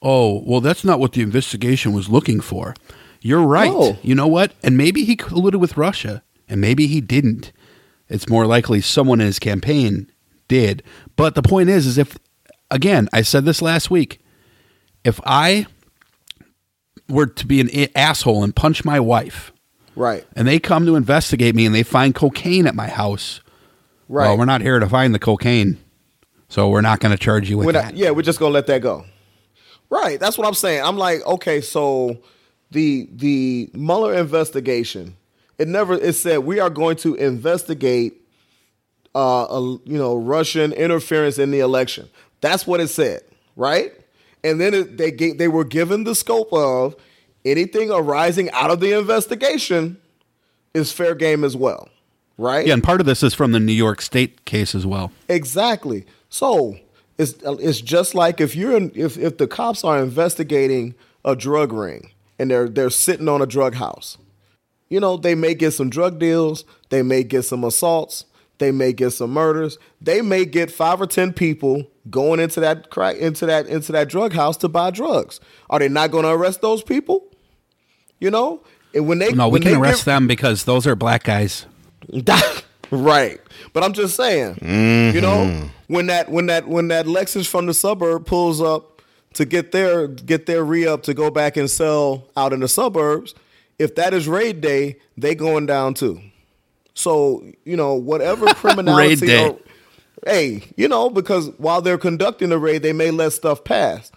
"Oh, 0.02 0.42
well, 0.46 0.60
that's 0.60 0.84
not 0.84 0.98
what 1.00 1.12
the 1.12 1.20
investigation 1.22 1.92
was 1.92 2.08
looking 2.08 2.40
for." 2.40 2.74
You're 3.26 3.42
right. 3.42 3.70
No. 3.70 3.96
You 4.02 4.14
know 4.14 4.26
what? 4.26 4.52
And 4.62 4.76
maybe 4.76 5.04
he 5.04 5.16
colluded 5.16 5.58
with 5.58 5.78
Russia, 5.78 6.22
and 6.46 6.60
maybe 6.60 6.86
he 6.86 7.00
didn't. 7.00 7.52
It's 8.10 8.28
more 8.28 8.44
likely 8.46 8.82
someone 8.82 9.18
in 9.18 9.26
his 9.26 9.38
campaign 9.38 10.12
did. 10.46 10.82
But 11.16 11.34
the 11.34 11.40
point 11.42 11.70
is, 11.70 11.86
is 11.86 11.96
if 11.96 12.18
again, 12.70 13.08
I 13.14 13.22
said 13.22 13.46
this 13.46 13.62
last 13.62 13.90
week, 13.90 14.20
if 15.04 15.20
I 15.24 15.66
were 17.08 17.26
to 17.26 17.46
be 17.46 17.60
an 17.60 17.88
asshole 17.96 18.44
and 18.44 18.54
punch 18.54 18.84
my 18.84 19.00
wife, 19.00 19.52
Right. 19.96 20.24
and 20.36 20.46
they 20.46 20.58
come 20.58 20.84
to 20.86 20.94
investigate 20.96 21.54
me 21.54 21.64
and 21.66 21.74
they 21.74 21.82
find 21.82 22.14
cocaine 22.14 22.66
at 22.66 22.74
my 22.74 22.88
house, 22.88 23.40
Right. 24.08 24.28
well, 24.28 24.36
we're 24.38 24.44
not 24.44 24.60
here 24.60 24.78
to 24.78 24.88
find 24.88 25.14
the 25.14 25.18
cocaine, 25.18 25.78
so 26.48 26.68
we're 26.68 26.80
not 26.82 27.00
going 27.00 27.12
to 27.12 27.18
charge 27.22 27.48
you 27.48 27.56
with 27.56 27.66
We're 27.66 27.72
that. 27.72 27.84
not- 27.86 27.96
yeah, 27.96 28.10
we're 28.10 28.22
just 28.22 28.38
gonna 28.38 28.52
let 28.52 28.66
that 28.66 28.82
go. 28.82 29.04
Right. 29.88 30.20
That's 30.20 30.36
what 30.36 30.46
I'm 30.46 30.54
saying. 30.54 30.82
I'm 30.82 30.98
like, 30.98 31.24
okay, 31.26 31.60
so 31.62 32.18
the 32.74 33.08
the 33.12 33.70
Mueller 33.72 34.12
investigation, 34.14 35.16
it 35.58 35.68
never 35.68 35.94
it 35.94 36.14
said 36.14 36.40
we 36.40 36.60
are 36.60 36.68
going 36.68 36.96
to 36.96 37.14
investigate 37.14 38.20
uh 39.14 39.46
a, 39.48 39.60
you 39.60 39.98
know 39.98 40.16
Russian 40.16 40.72
interference 40.74 41.38
in 41.38 41.50
the 41.50 41.60
election. 41.60 42.10
That's 42.42 42.66
what 42.66 42.80
it 42.80 42.88
said, 42.88 43.22
right? 43.56 43.92
And 44.42 44.60
then 44.60 44.74
it, 44.74 44.98
they 44.98 45.10
gave, 45.10 45.38
they 45.38 45.48
were 45.48 45.64
given 45.64 46.04
the 46.04 46.14
scope 46.14 46.52
of 46.52 46.94
anything 47.46 47.90
arising 47.90 48.50
out 48.50 48.70
of 48.70 48.80
the 48.80 48.92
investigation 48.92 49.96
is 50.74 50.92
fair 50.92 51.14
game 51.14 51.44
as 51.44 51.56
well, 51.56 51.88
right? 52.36 52.66
Yeah, 52.66 52.74
and 52.74 52.82
part 52.82 53.00
of 53.00 53.06
this 53.06 53.22
is 53.22 53.32
from 53.32 53.52
the 53.52 53.60
New 53.60 53.72
York 53.72 54.02
State 54.02 54.44
case 54.44 54.74
as 54.74 54.84
well. 54.84 55.12
Exactly. 55.28 56.04
So 56.28 56.76
it's 57.16 57.34
it's 57.42 57.80
just 57.80 58.14
like 58.14 58.40
if 58.40 58.56
you're 58.56 58.76
in, 58.76 58.92
if 58.94 59.16
if 59.16 59.38
the 59.38 59.46
cops 59.46 59.84
are 59.84 60.02
investigating 60.02 60.94
a 61.24 61.34
drug 61.34 61.72
ring 61.72 62.10
and 62.38 62.50
they're 62.50 62.68
they're 62.68 62.90
sitting 62.90 63.28
on 63.28 63.42
a 63.42 63.46
drug 63.46 63.74
house, 63.74 64.18
you 64.88 65.00
know 65.00 65.16
they 65.16 65.34
may 65.34 65.54
get 65.54 65.72
some 65.72 65.90
drug 65.90 66.18
deals, 66.18 66.64
they 66.90 67.02
may 67.02 67.22
get 67.22 67.42
some 67.42 67.64
assaults, 67.64 68.24
they 68.58 68.70
may 68.70 68.92
get 68.92 69.10
some 69.10 69.30
murders, 69.30 69.78
they 70.00 70.22
may 70.22 70.44
get 70.44 70.70
five 70.70 71.00
or 71.00 71.06
ten 71.06 71.32
people 71.32 71.86
going 72.10 72.38
into 72.40 72.60
that 72.60 72.90
crack 72.90 73.16
into 73.16 73.46
that 73.46 73.66
into 73.66 73.92
that 73.92 74.08
drug 74.08 74.32
house 74.32 74.56
to 74.58 74.68
buy 74.68 74.90
drugs. 74.90 75.40
Are 75.70 75.78
they 75.78 75.88
not 75.88 76.10
going 76.10 76.24
to 76.24 76.30
arrest 76.30 76.60
those 76.60 76.82
people? 76.82 77.28
You 78.20 78.30
know, 78.30 78.62
and 78.94 79.08
when 79.08 79.18
they 79.18 79.32
No, 79.32 79.48
we 79.48 79.60
can 79.60 79.74
arrest 79.74 80.00
get- 80.04 80.12
them 80.12 80.26
because 80.26 80.64
those 80.64 80.86
are 80.86 80.94
black 80.94 81.24
guys. 81.24 81.66
right. 82.90 83.40
But 83.72 83.82
I'm 83.82 83.92
just 83.92 84.14
saying, 84.16 84.58
you 84.60 85.20
know, 85.20 85.46
mm-hmm. 85.46 85.66
when 85.88 86.06
that 86.06 86.30
when 86.30 86.46
that 86.46 86.68
when 86.68 86.88
that 86.88 87.06
Lexus 87.06 87.46
from 87.46 87.66
the 87.66 87.74
suburb 87.74 88.26
pulls 88.26 88.60
up 88.60 88.93
to 89.34 89.44
get 89.44 89.72
their 89.72 90.08
get 90.08 90.46
their 90.46 90.64
re 90.64 90.86
up 90.86 91.02
to 91.04 91.14
go 91.14 91.30
back 91.30 91.56
and 91.56 91.70
sell 91.70 92.28
out 92.36 92.52
in 92.52 92.60
the 92.60 92.68
suburbs, 92.68 93.34
if 93.78 93.94
that 93.96 94.14
is 94.14 94.28
raid 94.28 94.60
day, 94.60 94.96
they 95.16 95.34
going 95.34 95.66
down 95.66 95.94
too. 95.94 96.20
So 96.94 97.44
you 97.64 97.76
know, 97.76 97.94
whatever 97.94 98.46
criminality. 98.54 99.08
Raid 99.08 99.20
day. 99.20 99.48
or- 99.48 99.58
hey, 100.26 100.62
you 100.76 100.88
know, 100.88 101.10
because 101.10 101.50
while 101.58 101.82
they're 101.82 101.98
conducting 101.98 102.48
the 102.48 102.58
raid, 102.58 102.82
they 102.82 102.92
may 102.94 103.10
let 103.10 103.32
stuff 103.32 103.62
pass. 103.64 104.10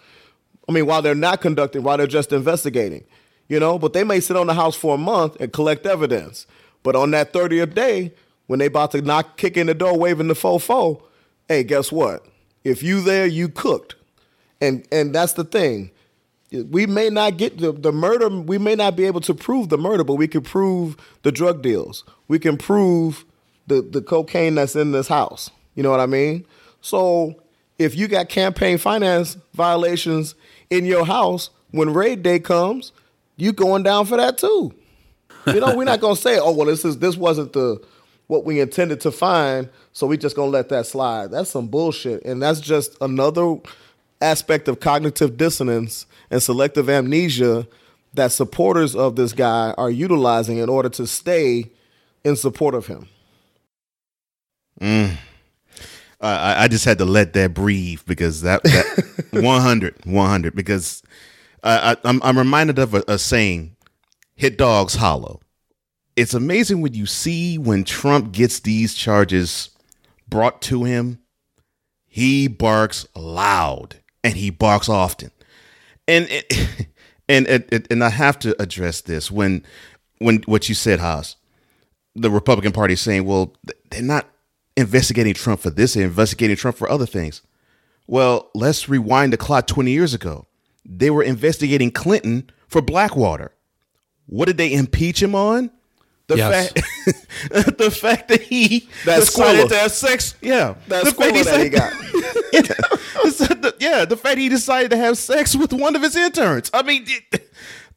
I 0.68 0.72
mean, 0.72 0.86
while 0.86 1.02
they're 1.02 1.14
not 1.14 1.40
conducting, 1.40 1.82
while 1.82 1.98
they're 1.98 2.06
just 2.06 2.32
investigating, 2.32 3.04
you 3.48 3.58
know, 3.60 3.78
but 3.78 3.92
they 3.92 4.04
may 4.04 4.20
sit 4.20 4.36
on 4.36 4.46
the 4.46 4.54
house 4.54 4.74
for 4.76 4.94
a 4.94 4.98
month 4.98 5.36
and 5.40 5.52
collect 5.52 5.86
evidence. 5.86 6.46
But 6.82 6.96
on 6.96 7.10
that 7.10 7.32
30th 7.32 7.74
day, 7.74 8.14
when 8.46 8.58
they 8.58 8.66
about 8.66 8.92
to 8.92 9.02
knock, 9.02 9.36
kick 9.36 9.56
in 9.56 9.66
the 9.66 9.74
door, 9.74 9.98
waving 9.98 10.28
the 10.28 10.34
fofo, 10.34 11.02
hey, 11.48 11.62
guess 11.64 11.90
what? 11.92 12.24
If 12.64 12.82
you 12.82 13.00
there, 13.02 13.26
you 13.26 13.48
cooked. 13.48 13.94
And 14.60 14.86
and 14.90 15.14
that's 15.14 15.34
the 15.34 15.44
thing. 15.44 15.90
We 16.50 16.86
may 16.86 17.10
not 17.10 17.36
get 17.36 17.58
the, 17.58 17.72
the 17.72 17.92
murder, 17.92 18.28
we 18.30 18.56
may 18.56 18.74
not 18.74 18.96
be 18.96 19.04
able 19.04 19.20
to 19.20 19.34
prove 19.34 19.68
the 19.68 19.76
murder, 19.76 20.02
but 20.02 20.14
we 20.14 20.26
can 20.26 20.40
prove 20.40 20.96
the 21.22 21.30
drug 21.30 21.60
deals. 21.60 22.04
We 22.26 22.38
can 22.38 22.56
prove 22.56 23.26
the, 23.66 23.82
the 23.82 24.00
cocaine 24.00 24.54
that's 24.54 24.74
in 24.74 24.92
this 24.92 25.08
house. 25.08 25.50
You 25.74 25.82
know 25.82 25.90
what 25.90 26.00
I 26.00 26.06
mean? 26.06 26.46
So 26.80 27.42
if 27.78 27.94
you 27.94 28.08
got 28.08 28.30
campaign 28.30 28.78
finance 28.78 29.36
violations 29.52 30.34
in 30.70 30.86
your 30.86 31.04
house, 31.04 31.50
when 31.70 31.92
raid 31.92 32.22
day 32.22 32.38
comes, 32.38 32.92
you 33.36 33.52
going 33.52 33.82
down 33.82 34.06
for 34.06 34.16
that 34.16 34.38
too. 34.38 34.74
You 35.46 35.60
know, 35.60 35.76
we're 35.76 35.84
not 35.84 36.00
gonna 36.00 36.16
say, 36.16 36.38
oh 36.38 36.52
well, 36.52 36.66
this 36.66 36.84
is 36.84 36.98
this 36.98 37.16
wasn't 37.16 37.52
the 37.52 37.80
what 38.26 38.44
we 38.44 38.60
intended 38.60 39.00
to 39.00 39.10
find, 39.10 39.68
so 39.92 40.06
we 40.06 40.16
just 40.18 40.36
gonna 40.36 40.50
let 40.50 40.68
that 40.68 40.86
slide. 40.86 41.30
That's 41.30 41.50
some 41.50 41.68
bullshit. 41.68 42.24
And 42.24 42.42
that's 42.42 42.60
just 42.60 42.96
another 43.00 43.56
aspect 44.20 44.68
of 44.68 44.80
cognitive 44.80 45.36
dissonance 45.36 46.06
and 46.30 46.42
selective 46.42 46.88
amnesia 46.88 47.66
that 48.14 48.32
supporters 48.32 48.96
of 48.96 49.16
this 49.16 49.32
guy 49.32 49.74
are 49.78 49.90
utilizing 49.90 50.58
in 50.58 50.68
order 50.68 50.88
to 50.88 51.06
stay 51.06 51.70
in 52.24 52.36
support 52.36 52.74
of 52.74 52.86
him. 52.86 53.08
Uh, 56.20 56.26
I, 56.26 56.64
I 56.64 56.68
just 56.68 56.84
had 56.84 56.98
to 56.98 57.04
let 57.04 57.32
that 57.34 57.54
breathe 57.54 58.00
because 58.06 58.42
that, 58.42 58.62
that 58.64 59.28
100, 59.32 60.04
100, 60.04 60.54
because 60.54 61.02
I, 61.62 61.92
I, 61.92 61.96
I'm, 62.04 62.22
I'm 62.22 62.38
reminded 62.38 62.78
of 62.78 62.94
a, 62.94 63.04
a 63.06 63.18
saying, 63.18 63.76
hit 64.34 64.58
dogs 64.58 64.94
hollow. 64.94 65.40
It's 66.16 66.34
amazing 66.34 66.80
when 66.80 66.94
you 66.94 67.06
see 67.06 67.58
when 67.58 67.84
Trump 67.84 68.32
gets 68.32 68.58
these 68.60 68.94
charges 68.94 69.70
brought 70.28 70.60
to 70.62 70.82
him, 70.82 71.20
he 72.06 72.48
barks 72.48 73.06
loud 73.14 74.00
and 74.28 74.36
he 74.36 74.50
barks 74.50 74.90
often. 74.90 75.30
And 76.06 76.28
and, 77.28 77.48
and 77.90 78.04
I 78.04 78.10
have 78.10 78.38
to 78.40 78.60
address 78.60 79.00
this 79.00 79.30
when 79.30 79.64
when 80.18 80.42
what 80.42 80.68
you 80.68 80.74
said, 80.74 81.00
Haas, 81.00 81.36
the 82.14 82.30
Republican 82.30 82.72
Party 82.72 82.92
is 82.94 83.00
saying, 83.00 83.24
well, 83.24 83.54
they're 83.90 84.02
not 84.02 84.28
investigating 84.76 85.32
Trump 85.32 85.60
for 85.60 85.70
this, 85.70 85.94
they're 85.94 86.04
investigating 86.04 86.56
Trump 86.56 86.76
for 86.76 86.90
other 86.90 87.06
things. 87.06 87.40
Well, 88.06 88.50
let's 88.54 88.88
rewind 88.88 89.32
the 89.32 89.38
clock 89.38 89.66
20 89.66 89.90
years 89.90 90.12
ago. 90.12 90.46
They 90.84 91.10
were 91.10 91.22
investigating 91.22 91.90
Clinton 91.90 92.50
for 92.66 92.82
Blackwater. 92.82 93.52
What 94.26 94.46
did 94.46 94.58
they 94.58 94.72
impeach 94.72 95.22
him 95.22 95.34
on? 95.34 95.70
The 96.28 96.36
Yes. 96.36 96.72
fact, 96.72 97.78
the 97.78 97.90
fact 97.90 98.28
that 98.28 98.42
he 98.42 98.88
That 99.06 99.20
decided 99.20 99.68
to 99.70 99.76
have 99.76 99.92
sex. 99.92 100.34
Yeah, 100.42 100.74
That 100.88 101.04
the 101.06 101.12
fact 101.12 101.36
squirrel 101.36 101.44
that 101.44 101.62
he 101.62 101.68
got. 101.70 101.92
yeah, 103.80 104.04
the 104.04 104.16
fact 104.16 104.38
he 104.38 104.48
decided 104.48 104.90
to 104.90 104.96
have 104.96 105.16
sex 105.18 105.56
with 105.56 105.72
one 105.72 105.96
of 105.96 106.02
his 106.02 106.14
interns. 106.16 106.70
I 106.74 106.82
mean, 106.82 107.06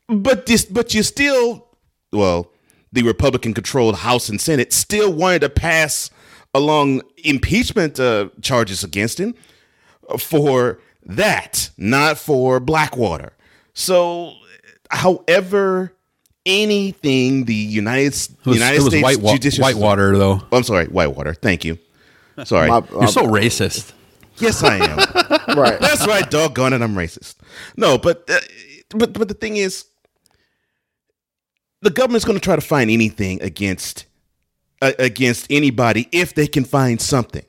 but 0.07 0.45
this, 0.45 0.65
but 0.65 0.93
you 0.93 1.03
still, 1.03 1.67
well, 2.13 2.51
the 2.93 3.03
Republican-controlled 3.03 3.95
House 3.97 4.29
and 4.29 4.39
Senate 4.39 4.71
still 4.73 5.11
wanted 5.13 5.39
to 5.41 5.49
pass 5.49 6.09
along 6.53 7.01
impeachment 7.17 7.99
uh, 7.99 8.29
charges 8.41 8.83
against 8.83 9.19
him 9.19 9.35
for 10.19 10.79
that, 11.05 11.69
not 11.77 12.17
for 12.17 12.59
Blackwater. 12.59 13.33
So, 13.73 14.33
however, 14.89 15.93
anything 16.45 17.45
the 17.45 17.53
United 17.53 18.13
It 18.13 18.29
was, 18.45 18.57
United 18.57 18.77
it 18.77 18.83
was 18.83 18.93
States 18.93 19.17
white, 19.17 19.33
judicial 19.35 19.63
Whitewater, 19.63 20.17
though. 20.17 20.41
I'm 20.51 20.63
sorry, 20.63 20.85
Whitewater. 20.87 21.33
Thank 21.33 21.65
you. 21.65 21.77
Sorry. 22.45 22.67
My- 22.69 22.83
You're 22.91 23.07
so 23.07 23.25
racist. 23.27 23.93
yes, 24.37 24.63
I 24.63 24.77
am. 24.77 24.97
right. 25.57 25.79
That's 25.79 26.07
right, 26.07 26.29
doggone 26.29 26.73
it, 26.73 26.81
I'm 26.81 26.95
racist. 26.95 27.35
No, 27.77 27.97
but 27.97 28.29
uh, 28.29 28.39
but 28.89 29.13
but 29.13 29.27
the 29.27 29.33
thing 29.35 29.57
is, 29.57 29.85
the 31.81 31.89
government's 31.89 32.25
going 32.25 32.37
to 32.37 32.43
try 32.43 32.55
to 32.55 32.61
find 32.61 32.89
anything 32.89 33.41
against 33.43 34.05
uh, 34.81 34.93
against 34.99 35.47
anybody 35.51 36.07
if 36.11 36.33
they 36.33 36.47
can 36.47 36.63
find 36.63 36.99
something, 37.01 37.45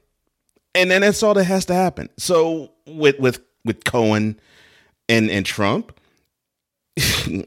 and 0.75 0.91
then 0.91 1.01
that's 1.01 1.23
all 1.23 1.35
that 1.35 1.45
has 1.45 1.65
to 1.67 1.75
happen. 1.75 2.09
So 2.19 2.73
with 2.87 3.19
with 3.19 3.41
with 3.65 3.85
Cohen 3.85 4.39
and 5.09 5.31
and 5.31 5.47
Trump, 5.47 5.99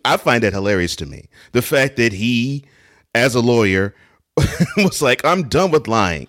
I 0.06 0.18
find 0.18 0.44
that 0.44 0.54
hilarious 0.54 0.96
to 0.98 1.06
me. 1.06 1.28
The 1.52 1.62
fact 1.62 1.98
that 1.98 2.14
he, 2.14 2.64
as 3.14 3.36
a 3.36 3.42
lawyer, 3.42 3.94
was 4.78 5.02
like, 5.02 5.24
"I'm 5.24 5.48
done 5.48 5.72
with 5.72 5.88
lying." 5.88 6.28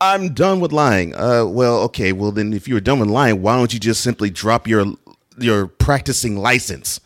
I'm 0.00 0.34
done 0.34 0.58
with 0.58 0.72
lying. 0.72 1.14
Uh, 1.14 1.46
well, 1.46 1.78
okay. 1.82 2.10
Well, 2.12 2.32
then, 2.32 2.52
if 2.52 2.66
you 2.66 2.74
were 2.74 2.80
done 2.80 2.98
with 2.98 3.08
lying, 3.08 3.40
why 3.40 3.56
don't 3.56 3.72
you 3.72 3.78
just 3.78 4.02
simply 4.02 4.30
drop 4.30 4.66
your 4.66 4.84
your 5.38 5.68
practicing 5.68 6.36
license? 6.36 7.00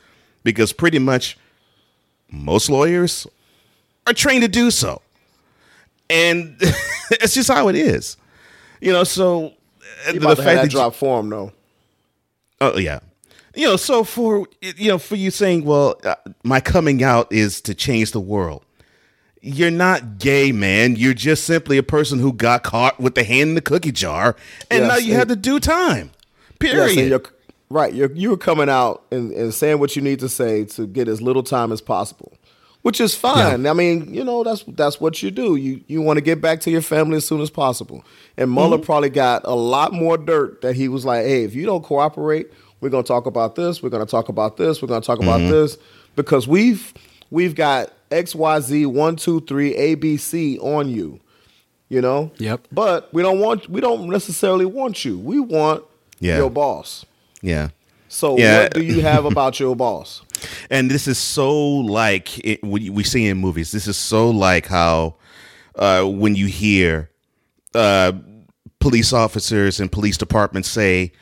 Because 0.44 0.72
pretty 0.72 0.98
much 0.98 1.36
most 2.30 2.70
lawyers 2.70 3.26
are 4.06 4.14
trained 4.14 4.42
to 4.42 4.48
do 4.48 4.70
so, 4.70 5.02
and 6.08 6.56
it's 7.10 7.34
just 7.34 7.50
how 7.50 7.68
it 7.68 7.76
is. 7.76 8.16
You 8.80 8.92
know. 8.92 9.04
So 9.04 9.52
He 10.10 10.16
about 10.16 10.38
to 10.38 10.42
have 10.44 10.62
that 10.62 10.70
drop 10.70 10.94
for 10.94 11.20
him 11.20 11.28
though. 11.28 11.52
Oh 12.62 12.78
yeah. 12.78 13.00
You 13.56 13.64
know, 13.66 13.76
so 13.76 14.04
for 14.04 14.46
you 14.60 14.88
know, 14.88 14.98
for 14.98 15.16
you 15.16 15.30
saying, 15.30 15.64
"Well, 15.64 15.98
uh, 16.04 16.14
my 16.44 16.60
coming 16.60 17.02
out 17.02 17.32
is 17.32 17.60
to 17.62 17.74
change 17.74 18.12
the 18.12 18.20
world." 18.20 18.62
You're 19.40 19.70
not 19.70 20.18
gay, 20.18 20.50
man. 20.52 20.96
You're 20.96 21.14
just 21.14 21.44
simply 21.44 21.78
a 21.78 21.82
person 21.82 22.18
who 22.18 22.32
got 22.32 22.64
caught 22.64 22.98
with 23.00 23.14
the 23.14 23.22
hand 23.24 23.50
in 23.50 23.54
the 23.54 23.60
cookie 23.60 23.92
jar, 23.92 24.36
and 24.70 24.80
Yes, 24.84 24.88
now 24.88 24.96
you 24.96 25.12
and- 25.12 25.18
have 25.18 25.28
to 25.28 25.36
do 25.36 25.58
time. 25.60 26.10
Period. 26.58 26.98
and 26.98 27.08
you're, 27.10 27.22
right. 27.70 27.92
You're 27.94 28.12
you 28.12 28.30
were 28.30 28.36
coming 28.36 28.68
out 28.68 29.04
and, 29.10 29.32
and 29.32 29.52
saying 29.54 29.78
what 29.78 29.94
you 29.96 30.02
need 30.02 30.18
to 30.20 30.28
say 30.28 30.64
to 30.66 30.86
get 30.86 31.06
as 31.08 31.22
little 31.22 31.42
time 31.42 31.70
as 31.70 31.80
possible, 31.80 32.32
which 32.82 33.00
is 33.00 33.14
fine. 33.14 33.66
I 33.66 33.72
mean, 33.72 34.12
you 34.12 34.24
know, 34.24 34.42
that's 34.42 34.64
that's 34.68 35.00
what 35.00 35.22
you 35.22 35.30
do. 35.30 35.56
You 35.56 35.82
you 35.86 36.02
want 36.02 36.16
to 36.18 36.22
get 36.22 36.40
back 36.40 36.60
to 36.62 36.70
your 36.70 36.82
family 36.82 37.16
as 37.18 37.26
soon 37.26 37.40
as 37.40 37.50
possible. 37.50 38.04
And 38.36 38.50
Mueller 38.50 38.78
probably 38.78 39.10
got 39.10 39.42
a 39.44 39.54
lot 39.54 39.92
more 39.92 40.16
dirt 40.18 40.60
that 40.62 40.76
he 40.76 40.88
was 40.88 41.04
like, 41.04 41.24
hey, 41.24 41.44
if 41.44 41.54
you 41.54 41.64
don't 41.66 41.84
cooperate, 41.84 42.48
we're 42.80 42.90
gonna 42.90 43.02
talk 43.02 43.26
about 43.26 43.54
this. 43.56 43.82
We're 43.82 43.88
gonna 43.90 44.06
talk 44.06 44.28
about 44.28 44.56
this. 44.56 44.80
We're 44.82 44.88
gonna 44.88 45.00
talk 45.00 45.20
about 45.20 45.38
this 45.40 45.78
because 46.14 46.46
we've 46.48 46.92
we've 47.30 47.54
got 47.54 47.92
X 48.10 48.34
Y 48.34 48.60
Z 48.60 48.86
one 48.86 49.16
two 49.16 49.40
three 49.42 49.74
A 49.74 49.94
B 49.94 50.16
C 50.16 50.58
on 50.58 50.88
you. 50.88 51.20
You 51.88 52.00
know. 52.00 52.32
Yep. 52.38 52.68
But 52.72 53.12
we 53.14 53.22
don't 53.22 53.38
want 53.40 53.68
we 53.68 53.80
don't 53.80 54.08
necessarily 54.08 54.64
want 54.66 55.04
you. 55.04 55.18
We 55.18 55.38
want 55.40 55.84
Yeah. 56.18 56.36
your 56.38 56.50
boss. 56.50 57.04
yeah. 57.42 57.68
So 58.08 58.36
Yeah. 58.38 58.62
what 58.62 58.74
do 58.74 58.82
you 58.82 59.00
have 59.02 59.24
about 59.24 59.58
your 59.60 59.74
boss? 59.76 60.22
and 60.70 60.90
this 60.90 61.06
is 61.08 61.18
so 61.18 61.52
like 61.58 62.38
it, 62.44 62.62
we, 62.64 62.90
we 62.90 63.02
see 63.04 63.26
in 63.26 63.36
movies. 63.38 63.72
This 63.72 63.86
is 63.86 63.96
so 63.96 64.30
like 64.30 64.66
how 64.66 65.14
uh, 65.76 66.04
when 66.04 66.34
you 66.34 66.46
hear 66.46 67.10
uh, 67.74 68.12
police 68.80 69.12
officers 69.12 69.80
and 69.80 69.90
police 69.92 70.16
departments 70.16 70.68
say, 70.68 71.12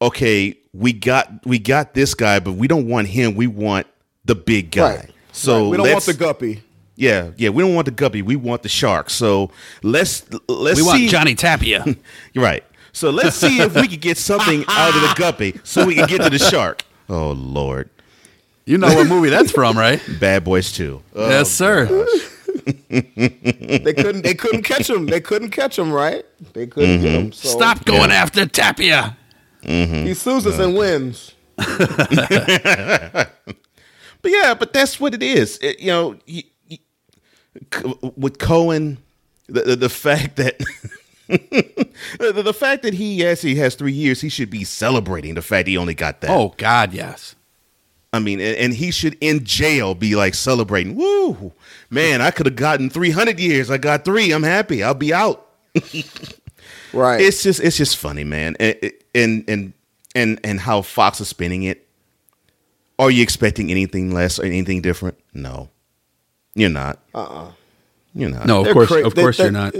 "Okay, 0.00 0.56
we 0.72 0.92
got 0.92 1.46
we 1.46 1.58
got 1.58 1.94
this 1.94 2.14
guy, 2.14 2.40
but 2.40 2.52
we 2.52 2.68
don't 2.68 2.88
want 2.88 3.08
him. 3.08 3.34
We 3.34 3.46
want 3.46 3.86
the 4.24 4.34
big 4.34 4.70
guy." 4.70 4.96
Right. 4.96 5.10
So 5.32 5.62
Right. 5.64 5.70
we 5.70 5.76
don't 5.76 5.86
want 5.86 5.94
let's- 5.94 6.06
the 6.06 6.14
guppy. 6.14 6.62
Yeah, 6.98 7.32
yeah, 7.36 7.50
we 7.50 7.62
don't 7.62 7.74
want 7.74 7.84
the 7.84 7.90
guppy. 7.90 8.22
We 8.22 8.36
want 8.36 8.62
the 8.62 8.70
shark. 8.70 9.10
So 9.10 9.50
let's 9.82 10.24
let's 10.48 10.80
We 10.80 10.86
want. 10.86 11.02
Johnny 11.10 11.34
Tapia. 11.34 11.84
You're 12.32 12.44
right. 12.52 12.64
So 12.92 13.10
let's 13.10 13.36
see 13.36 13.60
if 13.60 13.74
we 13.74 13.86
can 13.86 14.00
get 14.00 14.16
something 14.16 14.64
out 14.68 14.94
of 14.94 15.02
the 15.02 15.14
guppy 15.14 15.60
so 15.62 15.84
we 15.84 15.94
can 15.94 16.06
get 16.06 16.22
to 16.22 16.30
the 16.30 16.38
shark. 16.38 16.82
Oh 17.10 17.32
Lord, 17.32 17.90
You 18.64 18.78
know 18.78 18.88
what 18.88 19.06
movie 19.06 19.28
that's 19.28 19.52
from, 19.52 19.76
right? 19.78 20.00
Bad 20.20 20.44
Boys 20.44 20.72
Two. 20.72 21.02
Oh, 21.14 21.28
yes, 21.28 21.50
sir. 21.50 21.84
They 22.88 23.92
couldn't. 23.92 24.22
They 24.22 24.34
couldn't 24.34 24.62
catch 24.62 24.88
him. 24.88 25.04
They 25.04 25.20
couldn't 25.20 25.50
catch 25.50 25.78
him. 25.78 25.92
Right? 25.92 26.24
They 26.54 26.66
couldn't 26.66 27.02
get 27.02 27.08
mm-hmm. 27.12 27.26
him. 27.26 27.32
So 27.32 27.48
Stop 27.48 27.84
going 27.84 28.10
after 28.10 28.46
Tapia. 28.46 29.18
Mm-hmm. 29.66 30.06
He 30.06 30.14
sues 30.14 30.46
us 30.46 30.58
and 30.58 30.76
wins. 30.76 31.32
But 34.22 34.32
yeah, 34.32 34.54
but 34.54 34.72
that's 34.72 34.98
what 34.98 35.14
it 35.14 35.22
is. 35.22 35.58
It- 35.62 35.78
you 35.78 35.88
know, 35.88 36.16
you, 36.26 36.42
you- 36.66 36.78
C- 37.72 37.94
with 38.16 38.38
Cohen, 38.38 38.98
the 39.46 39.62
the, 39.62 39.76
the 39.76 39.88
fact 39.88 40.36
that 40.36 40.58
the, 41.28 42.42
the 42.42 42.52
fact 42.54 42.82
that 42.82 42.94
he 42.94 43.24
actually 43.26 43.54
has 43.56 43.74
three 43.76 43.92
years, 43.92 44.20
he 44.20 44.28
should 44.28 44.50
be 44.50 44.64
celebrating 44.64 45.34
the 45.34 45.42
fact 45.42 45.68
he 45.68 45.76
only 45.76 45.94
got 45.94 46.20
that. 46.22 46.30
Oh 46.30 46.54
God, 46.56 46.92
yes. 46.92 47.36
I 48.12 48.18
mean, 48.18 48.40
and, 48.40 48.56
and 48.56 48.74
he 48.74 48.90
should 48.90 49.16
in 49.20 49.44
jail 49.44 49.94
be 49.94 50.16
like 50.16 50.34
celebrating. 50.34 50.96
Woo, 50.96 51.52
man! 51.90 52.20
I 52.20 52.30
could 52.30 52.46
have 52.46 52.56
gotten 52.56 52.90
three 52.90 53.10
hundred 53.10 53.38
years. 53.38 53.70
I 53.70 53.78
got 53.78 54.04
three. 54.04 54.32
I'm 54.32 54.42
happy. 54.42 54.82
I'll 54.82 54.94
be 54.94 55.12
out. 55.14 55.46
Right. 56.92 57.20
It's 57.20 57.42
just 57.42 57.60
it's 57.60 57.76
just 57.76 57.96
funny, 57.96 58.24
man. 58.24 58.56
And 58.60 58.76
and 59.14 59.44
and 59.48 59.72
and 60.14 60.40
and 60.44 60.60
how 60.60 60.82
Fox 60.82 61.20
is 61.20 61.28
spinning 61.28 61.64
it, 61.64 61.86
are 62.98 63.10
you 63.10 63.22
expecting 63.22 63.70
anything 63.70 64.12
less 64.14 64.38
or 64.38 64.44
anything 64.44 64.82
different? 64.82 65.18
No, 65.34 65.68
you're 66.54 66.70
not. 66.70 66.98
Uh. 67.14 67.22
uh 67.22 67.52
You're 68.14 68.30
not. 68.30 68.46
No, 68.46 68.60
of 68.60 68.64
They're 68.64 68.74
course, 68.74 68.88
cra- 68.88 69.06
of 69.06 69.14
course 69.14 69.36
they- 69.36 69.44
you're 69.44 69.52
not. 69.52 69.74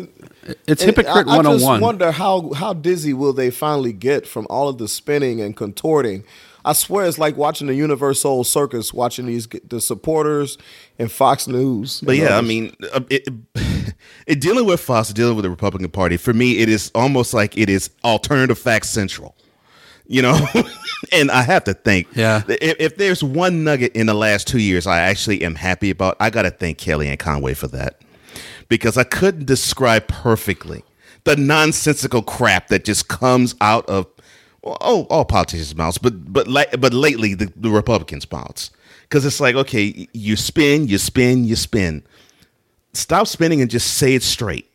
It's 0.66 0.82
And 0.82 0.94
hypocrite 0.96 1.26
I, 1.26 1.38
I 1.38 1.42
just 1.42 1.64
wonder 1.80 2.12
how 2.12 2.52
how 2.52 2.72
dizzy 2.72 3.12
will 3.12 3.32
they 3.32 3.50
finally 3.50 3.92
get 3.92 4.26
from 4.28 4.46
all 4.48 4.68
of 4.68 4.78
the 4.78 4.86
spinning 4.88 5.40
and 5.40 5.56
contorting. 5.56 6.22
I 6.66 6.72
swear 6.72 7.06
it's 7.06 7.16
like 7.16 7.36
watching 7.36 7.68
the 7.68 7.74
Universal 7.74 8.42
Circus, 8.42 8.92
watching 8.92 9.26
these 9.26 9.46
the 9.46 9.80
supporters 9.80 10.58
and 10.98 11.10
Fox 11.10 11.46
News. 11.46 12.00
But 12.00 12.16
yeah, 12.16 12.30
know, 12.30 12.38
I 12.38 12.40
mean, 12.40 12.76
uh, 12.92 13.00
it, 13.08 13.28
it, 14.26 14.40
dealing 14.40 14.66
with 14.66 14.80
Fox, 14.80 15.12
dealing 15.12 15.36
with 15.36 15.44
the 15.44 15.50
Republican 15.50 15.88
Party, 15.90 16.16
for 16.16 16.32
me, 16.34 16.58
it 16.58 16.68
is 16.68 16.90
almost 16.92 17.32
like 17.32 17.56
it 17.56 17.70
is 17.70 17.90
alternative 18.04 18.58
facts 18.58 18.90
central. 18.90 19.36
You 20.08 20.22
know, 20.22 20.38
and 21.12 21.30
I 21.30 21.42
have 21.42 21.64
to 21.64 21.74
think, 21.74 22.08
Yeah. 22.14 22.42
if, 22.48 22.76
if 22.80 22.96
there's 22.96 23.24
one 23.24 23.64
nugget 23.64 23.94
in 23.96 24.06
the 24.06 24.14
last 24.14 24.46
two 24.46 24.60
years 24.60 24.86
I 24.86 25.00
actually 25.00 25.42
am 25.42 25.56
happy 25.56 25.90
about, 25.90 26.16
I 26.20 26.30
got 26.30 26.42
to 26.42 26.50
thank 26.50 26.78
Kellyanne 26.78 27.18
Conway 27.18 27.54
for 27.54 27.66
that 27.68 28.02
because 28.68 28.96
I 28.96 29.04
couldn't 29.04 29.46
describe 29.46 30.06
perfectly 30.08 30.84
the 31.24 31.36
nonsensical 31.36 32.22
crap 32.22 32.68
that 32.68 32.84
just 32.84 33.08
comes 33.08 33.54
out 33.60 33.84
of 33.88 34.06
well, 34.06 34.15
oh 34.80 35.06
all 35.10 35.24
politicians' 35.24 35.74
mouths, 35.74 35.98
but 35.98 36.32
but 36.32 36.48
like 36.48 36.80
but 36.80 36.92
lately 36.92 37.34
the, 37.34 37.52
the 37.56 37.70
Republicans' 37.70 38.30
mouths 38.30 38.70
because 39.02 39.24
it's 39.24 39.40
like 39.40 39.54
okay, 39.54 40.08
you 40.12 40.36
spin, 40.36 40.88
you 40.88 40.98
spin, 40.98 41.44
you 41.44 41.56
spin. 41.56 42.02
Stop 42.92 43.26
spinning 43.26 43.60
and 43.60 43.70
just 43.70 43.94
say 43.94 44.14
it 44.14 44.22
straight. 44.22 44.66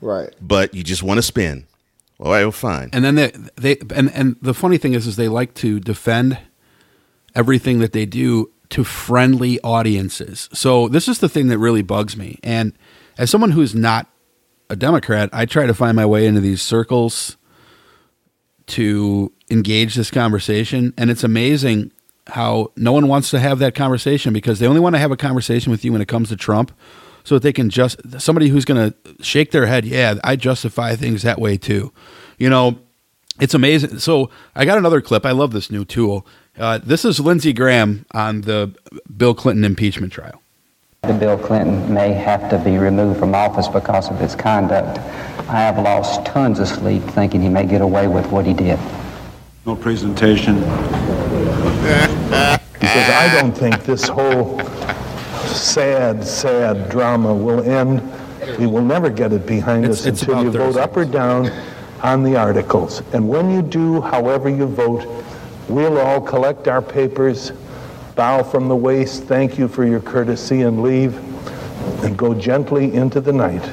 right? 0.00 0.34
But 0.40 0.74
you 0.74 0.82
just 0.82 1.02
want 1.02 1.18
to 1.18 1.22
spin. 1.22 1.66
All 2.20 2.32
right, 2.32 2.42
well, 2.42 2.50
fine. 2.52 2.90
and 2.92 3.04
then 3.04 3.14
they, 3.14 3.30
they 3.56 3.76
and 3.94 4.10
and 4.12 4.36
the 4.42 4.54
funny 4.54 4.76
thing 4.76 4.94
is 4.94 5.06
is 5.06 5.14
they 5.16 5.28
like 5.28 5.54
to 5.54 5.78
defend 5.78 6.38
everything 7.34 7.78
that 7.78 7.92
they 7.92 8.04
do 8.06 8.50
to 8.70 8.84
friendly 8.84 9.60
audiences. 9.60 10.48
So 10.52 10.88
this 10.88 11.08
is 11.08 11.20
the 11.20 11.28
thing 11.28 11.46
that 11.48 11.58
really 11.58 11.82
bugs 11.82 12.16
me. 12.16 12.38
And 12.42 12.72
as 13.16 13.30
someone 13.30 13.52
who's 13.52 13.74
not 13.74 14.08
a 14.68 14.76
Democrat, 14.76 15.30
I 15.32 15.46
try 15.46 15.66
to 15.66 15.74
find 15.74 15.94
my 15.96 16.04
way 16.04 16.26
into 16.26 16.40
these 16.40 16.60
circles 16.60 17.36
to 18.66 19.32
engage 19.50 19.94
this 19.94 20.10
conversation 20.10 20.92
and 20.96 21.10
it's 21.10 21.24
amazing 21.24 21.90
how 22.28 22.70
no 22.76 22.92
one 22.92 23.08
wants 23.08 23.30
to 23.30 23.38
have 23.38 23.58
that 23.58 23.74
conversation 23.74 24.32
because 24.32 24.58
they 24.58 24.66
only 24.66 24.80
want 24.80 24.94
to 24.94 24.98
have 24.98 25.10
a 25.10 25.16
conversation 25.16 25.70
with 25.70 25.84
you 25.84 25.92
when 25.92 26.02
it 26.02 26.08
comes 26.08 26.28
to 26.28 26.36
Trump 26.36 26.72
so 27.24 27.34
that 27.34 27.42
they 27.42 27.52
can 27.52 27.70
just 27.70 28.00
somebody 28.20 28.48
who's 28.48 28.64
going 28.64 28.90
to 28.90 29.22
shake 29.22 29.50
their 29.50 29.66
head, 29.66 29.84
yeah, 29.84 30.14
I 30.24 30.36
justify 30.36 30.96
things 30.96 31.22
that 31.22 31.40
way 31.40 31.56
too. 31.56 31.92
You 32.38 32.50
know, 32.50 32.78
it's 33.40 33.54
amazing. 33.54 33.98
So 33.98 34.30
I 34.54 34.64
got 34.64 34.78
another 34.78 35.00
clip. 35.00 35.24
I 35.24 35.32
love 35.32 35.52
this 35.52 35.70
new 35.70 35.84
tool. 35.84 36.26
Uh, 36.58 36.78
this 36.78 37.04
is 37.04 37.20
Lindsey 37.20 37.52
Graham 37.52 38.04
on 38.12 38.42
the 38.42 38.74
Bill 39.16 39.34
Clinton 39.34 39.64
impeachment 39.64 40.12
trial. 40.12 40.42
Bill 41.02 41.38
Clinton 41.38 41.92
may 41.94 42.12
have 42.12 42.50
to 42.50 42.58
be 42.58 42.76
removed 42.76 43.20
from 43.20 43.34
office 43.34 43.68
because 43.68 44.10
of 44.10 44.18
his 44.18 44.34
conduct. 44.34 44.98
I 45.48 45.60
have 45.60 45.78
lost 45.78 46.26
tons 46.26 46.58
of 46.58 46.68
sleep 46.68 47.02
thinking 47.02 47.40
he 47.40 47.48
may 47.48 47.64
get 47.64 47.80
away 47.80 48.08
with 48.08 48.26
what 48.30 48.44
he 48.44 48.52
did. 48.52 48.78
No 49.68 49.76
presentation. 49.76 50.54
because 52.72 53.10
I 53.10 53.28
don't 53.38 53.52
think 53.52 53.84
this 53.84 54.08
whole 54.08 54.58
sad, 55.44 56.24
sad 56.24 56.88
drama 56.88 57.34
will 57.34 57.60
end. 57.60 58.00
We 58.58 58.66
will 58.66 58.80
never 58.80 59.10
get 59.10 59.30
it 59.34 59.46
behind 59.46 59.84
It's- 59.84 60.00
us 60.00 60.06
it's 60.06 60.22
until 60.22 60.42
you 60.44 60.50
vote 60.52 60.58
Thursday. 60.72 60.80
up 60.80 60.96
or 60.96 61.04
down 61.04 61.50
on 62.02 62.22
the 62.22 62.34
articles. 62.34 63.02
And 63.12 63.28
when 63.28 63.50
you 63.50 63.60
do, 63.60 64.00
however 64.00 64.48
you 64.48 64.64
vote, 64.64 65.04
we'll 65.68 65.98
all 65.98 66.22
collect 66.22 66.66
our 66.66 66.80
papers, 66.80 67.52
bow 68.16 68.42
from 68.42 68.68
the 68.68 68.76
waist, 68.76 69.24
thank 69.24 69.58
you 69.58 69.68
for 69.68 69.84
your 69.84 70.00
courtesy, 70.00 70.62
and 70.62 70.82
leave, 70.82 71.14
and 72.02 72.16
go 72.16 72.32
gently 72.32 72.94
into 72.94 73.20
the 73.20 73.34
night. 73.34 73.68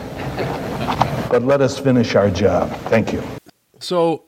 But 1.29 1.43
let 1.43 1.61
us 1.61 1.77
finish 1.79 2.15
our 2.15 2.29
job. 2.29 2.69
Thank 2.89 3.13
you. 3.13 3.23
So, 3.79 4.23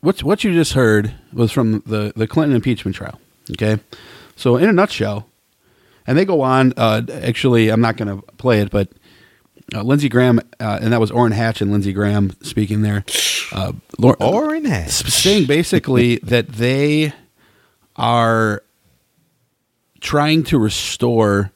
what 0.00 0.22
what 0.22 0.44
you 0.44 0.52
just 0.52 0.72
heard 0.72 1.14
was 1.32 1.52
from 1.52 1.82
the 1.86 2.12
the 2.16 2.26
Clinton 2.26 2.54
impeachment 2.56 2.96
trial. 2.96 3.20
Okay, 3.52 3.80
so 4.36 4.56
in 4.56 4.68
a 4.68 4.72
nutshell, 4.72 5.28
and 6.06 6.16
they 6.16 6.24
go 6.24 6.40
on. 6.40 6.72
Uh, 6.76 7.02
actually, 7.22 7.68
I'm 7.68 7.80
not 7.80 7.96
going 7.96 8.08
to 8.08 8.22
play 8.34 8.60
it, 8.60 8.70
but 8.70 8.88
uh, 9.74 9.82
Lindsey 9.82 10.08
Graham, 10.08 10.40
uh, 10.58 10.78
and 10.80 10.92
that 10.92 11.00
was 11.00 11.10
Orrin 11.10 11.32
Hatch 11.32 11.60
and 11.60 11.70
Lindsey 11.70 11.92
Graham 11.92 12.32
speaking 12.42 12.82
there. 12.82 13.04
Uh, 13.52 13.72
Lor- 13.98 14.16
Orrin 14.22 14.64
Hatch. 14.64 14.90
saying 14.90 15.46
basically 15.46 16.16
that 16.22 16.48
they 16.48 17.12
are 17.96 18.62
trying 20.00 20.42
to 20.44 20.58
restore 20.58 21.52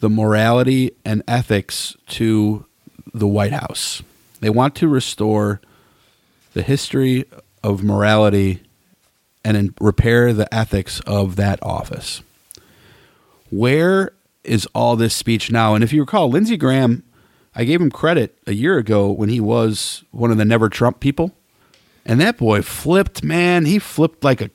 the 0.00 0.08
morality 0.08 0.92
and 1.04 1.22
ethics 1.26 1.96
to 2.06 2.64
the 3.12 3.26
White 3.26 3.52
House. 3.52 4.02
They 4.40 4.50
want 4.50 4.76
to 4.76 4.86
restore 4.88 5.60
the 6.52 6.62
history 6.62 7.24
of 7.68 7.84
morality 7.84 8.62
and 9.44 9.74
repair 9.80 10.32
the 10.32 10.52
ethics 10.54 11.00
of 11.00 11.36
that 11.36 11.58
office. 11.62 12.22
Where 13.50 14.12
is 14.44 14.66
all 14.74 14.96
this 14.96 15.14
speech 15.14 15.50
now? 15.50 15.74
And 15.74 15.84
if 15.84 15.92
you 15.92 16.00
recall, 16.00 16.28
Lindsey 16.30 16.56
Graham, 16.56 17.02
I 17.54 17.64
gave 17.64 17.80
him 17.80 17.90
credit 17.90 18.36
a 18.46 18.52
year 18.52 18.78
ago 18.78 19.10
when 19.10 19.28
he 19.28 19.40
was 19.40 20.04
one 20.10 20.30
of 20.30 20.38
the 20.38 20.44
never 20.44 20.68
Trump 20.68 21.00
people. 21.00 21.34
And 22.04 22.20
that 22.20 22.38
boy 22.38 22.62
flipped, 22.62 23.22
man. 23.22 23.64
He 23.66 23.78
flipped 23.78 24.24
like 24.24 24.40
a 24.40 24.50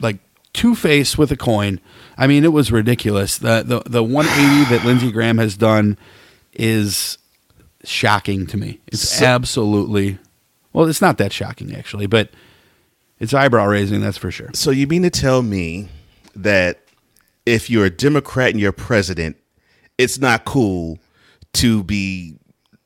like 0.00 0.18
two 0.52 0.74
face 0.74 1.18
with 1.18 1.30
a 1.30 1.36
coin. 1.36 1.78
I 2.16 2.26
mean, 2.26 2.44
it 2.44 2.52
was 2.52 2.72
ridiculous. 2.72 3.36
The 3.38 3.62
the 3.66 3.82
the 3.88 4.02
180 4.02 4.74
that 4.74 4.84
Lindsey 4.86 5.12
Graham 5.12 5.38
has 5.38 5.56
done 5.56 5.98
is 6.54 7.18
shocking 7.84 8.46
to 8.46 8.56
me. 8.56 8.80
It's 8.86 9.02
So- 9.08 9.26
absolutely 9.26 10.18
well, 10.74 10.86
it's 10.86 11.00
not 11.00 11.16
that 11.18 11.32
shocking 11.32 11.74
actually, 11.74 12.06
but 12.06 12.30
it's 13.18 13.32
eyebrow 13.32 13.66
raising, 13.66 14.02
that's 14.02 14.18
for 14.18 14.30
sure. 14.30 14.50
So 14.52 14.70
you 14.70 14.86
mean 14.86 15.02
to 15.02 15.10
tell 15.10 15.40
me 15.40 15.88
that 16.34 16.80
if 17.46 17.70
you're 17.70 17.86
a 17.86 17.90
Democrat 17.90 18.50
and 18.50 18.60
you're 18.60 18.72
president, 18.72 19.36
it's 19.96 20.18
not 20.18 20.44
cool 20.44 20.98
to 21.54 21.84
be 21.84 22.36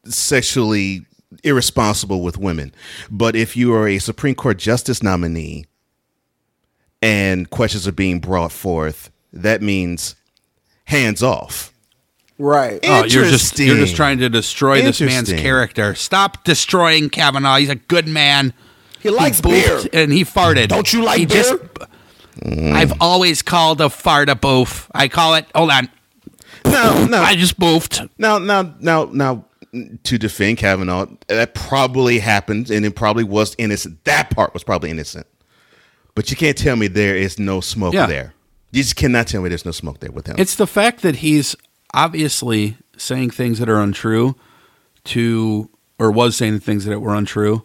sexually 0.05 1.07
irresponsible 1.43 2.23
with 2.23 2.39
women. 2.39 2.75
But 3.11 3.35
if 3.35 3.57
you 3.57 3.75
are 3.75 3.89
a 3.89 3.99
Supreme 3.99 4.35
Court 4.35 4.59
justice 4.59 5.03
nominee 5.03 5.65
and 7.01 7.49
questions 7.49 7.89
are 7.89 7.93
being 7.93 8.21
brought 8.21 8.53
forth, 8.53 9.11
that 9.33 9.63
means 9.63 10.15
hands 10.85 11.23
off. 11.23 11.73
Right. 12.39 12.79
Oh, 12.85 13.05
you're 13.05 13.25
just 13.25 13.59
you're 13.59 13.77
just 13.77 13.97
trying 13.97 14.19
to 14.19 14.29
destroy 14.29 14.81
this 14.81 15.01
man's 15.01 15.29
Interesting. 15.29 15.39
character. 15.39 15.95
Stop 15.97 16.45
destroying 16.45 17.11
Kavanaugh. 17.11 17.57
He's 17.57 17.69
a 17.69 17.75
good 17.75 18.07
man. 18.07 18.53
He 19.01 19.11
likes 19.11 19.41
boofed 19.41 19.91
beer. 19.93 20.03
and 20.03 20.13
he 20.13 20.25
farted. 20.25 20.69
Don't 20.69 20.93
you 20.93 21.03
like 21.05 21.19
he 21.19 21.27
beer? 21.27 21.59
Mm. 22.41 22.73
I've 22.75 22.93
always 23.01 23.43
called 23.43 23.81
a 23.81 23.89
fart 23.91 24.29
a 24.29 24.37
boof. 24.37 24.89
I 24.95 25.09
call 25.09 25.35
it. 25.35 25.47
Hold 25.55 25.71
on. 25.71 25.89
No, 26.65 27.07
no. 27.07 27.19
I 27.21 27.35
just 27.35 27.59
boofed. 27.59 28.09
Now, 28.19 28.39
now, 28.39 28.75
now, 28.81 29.05
now, 29.13 29.45
to 30.05 30.19
defend 30.19 30.59
Kavanaugh, 30.59 31.07
that 31.29 31.55
probably 31.55 32.21
happened, 32.21 32.71
and 32.71 32.85
it 32.87 32.95
probably 32.95 33.25
was 33.25 33.55
innocent. 33.59 34.05
That 34.05 34.31
part 34.31 34.55
was 34.55 34.63
probably 34.63 34.91
innocent. 34.91 35.27
But 36.15 36.31
you 36.31 36.37
can't 36.37 36.57
tell 36.57 36.77
me 36.77 36.87
there 36.89 37.17
is 37.17 37.39
no 37.39 37.61
smoke 37.61 37.95
Yeah. 37.95 38.07
there. 38.07 38.35
You 38.71 38.83
just 38.83 38.97
cannot 38.97 39.27
tell 39.29 39.41
me 39.43 39.49
there's 39.49 39.65
no 39.65 39.71
smoke 39.73 40.01
there 40.01 40.11
with 40.13 40.27
him. 40.27 40.37
It's 40.39 40.55
the 40.57 40.67
fact 40.67 41.03
that 41.03 41.17
he's 41.17 41.57
obviously 41.95 42.77
saying 42.97 43.31
things 43.31 43.59
that 43.59 43.69
are 43.69 43.81
untrue 43.81 44.37
to, 45.05 45.71
or 45.99 46.11
was 46.11 46.37
saying 46.37 46.61
things 46.61 46.85
that 46.85 47.01
were 47.01 47.15
untrue 47.15 47.63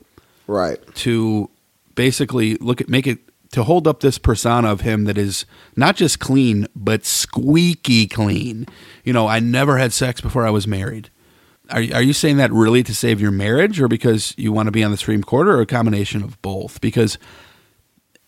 Right. 0.48 0.80
to 0.96 1.50
basically 1.96 2.56
look 2.56 2.82
at 2.82 2.90
make 2.90 3.08
it 3.08 3.20
to 3.52 3.64
hold 3.64 3.88
up 3.88 4.00
this 4.00 4.18
persona 4.18 4.72
of 4.72 4.82
him 4.82 5.04
that 5.06 5.18
is 5.18 5.46
not 5.76 5.96
just 5.96 6.20
clean 6.20 6.68
but 6.76 7.06
squeaky 7.06 8.08
clean. 8.08 8.66
You 9.04 9.14
know, 9.14 9.28
I 9.28 9.40
never 9.40 9.78
had 9.78 9.94
sex 9.94 10.22
before 10.22 10.46
I 10.46 10.50
was 10.50 10.68
married. 10.68 11.10
Are 11.70 11.84
are 11.94 12.02
you 12.02 12.14
saying 12.14 12.38
that 12.38 12.52
really 12.52 12.84
to 12.84 12.96
save 12.96 13.22
your 13.22 13.32
marriage 13.32 13.80
or 13.80 13.88
because 13.88 14.34
you 14.38 14.52
want 14.52 14.68
to 14.68 14.72
be 14.72 14.84
on 14.84 14.92
the 14.92 14.98
Supreme 14.98 15.24
Court 15.24 15.48
or 15.48 15.62
a 15.62 15.66
combination 15.66 16.24
of 16.24 16.42
both? 16.42 16.82
Because 16.82 17.18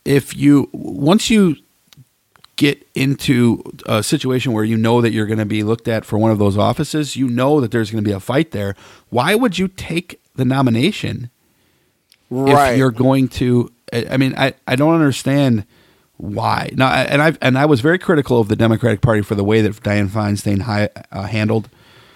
if 0.05 0.35
you 0.35 0.69
once 0.71 1.29
you 1.29 1.55
get 2.55 2.87
into 2.95 3.61
a 3.85 4.01
situation 4.01 4.53
where 4.53 4.63
you 4.63 4.77
know 4.77 5.01
that 5.01 5.11
you're 5.11 5.25
going 5.25 5.39
to 5.39 5.45
be 5.45 5.63
looked 5.63 5.87
at 5.87 6.05
for 6.05 6.17
one 6.17 6.31
of 6.31 6.37
those 6.39 6.57
offices, 6.57 7.15
you 7.15 7.27
know 7.27 7.59
that 7.61 7.71
there's 7.71 7.91
going 7.91 8.03
to 8.03 8.07
be 8.07 8.13
a 8.13 8.19
fight 8.19 8.51
there. 8.51 8.75
Why 9.09 9.35
would 9.35 9.57
you 9.59 9.67
take 9.67 10.21
the 10.35 10.45
nomination 10.45 11.29
Right. 12.29 12.71
if 12.73 12.77
you're 12.79 12.91
going 12.91 13.27
to 13.29 13.71
I 13.93 14.17
mean 14.17 14.33
I, 14.37 14.53
I 14.67 14.75
don't 14.75 14.95
understand 14.95 15.65
why 16.17 16.69
now 16.73 16.87
and 16.89 17.21
I 17.21 17.37
and 17.41 17.57
I 17.57 17.65
was 17.65 17.81
very 17.81 17.99
critical 17.99 18.39
of 18.39 18.47
the 18.47 18.55
Democratic 18.55 19.01
Party 19.01 19.21
for 19.21 19.35
the 19.35 19.43
way 19.43 19.61
that 19.61 19.73
Dianne 19.83 20.09
Feinstein 20.09 20.61
hi, 20.61 20.89
uh, 21.11 21.23
handled 21.23 21.69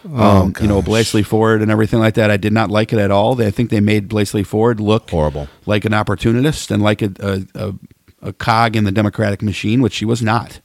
Oh, 0.09 0.43
um, 0.43 0.53
you 0.61 0.67
know, 0.67 0.81
Blasey 0.81 1.25
Ford 1.25 1.61
and 1.61 1.69
everything 1.69 1.99
like 1.99 2.13
that. 2.13 2.31
I 2.31 2.37
did 2.37 2.53
not 2.53 2.71
like 2.71 2.93
it 2.93 2.99
at 2.99 3.11
all. 3.11 3.35
They, 3.35 3.47
I 3.47 3.51
think 3.51 3.69
they 3.69 3.81
made 3.81 4.07
Blasey 4.07 4.45
Ford 4.45 4.79
look 4.79 5.09
Horrible. 5.09 5.49
like 5.65 5.83
an 5.83 5.93
opportunist 5.93 6.71
and 6.71 6.81
like 6.81 7.01
a 7.01 7.11
a, 7.19 7.41
a, 7.53 7.73
a 8.21 8.33
cog 8.33 8.75
in 8.75 8.83
the 8.83 8.91
Democratic 8.91 9.41
machine, 9.41 9.81
which 9.81 9.93
she 9.93 10.05
was 10.05 10.21
not. 10.21 10.59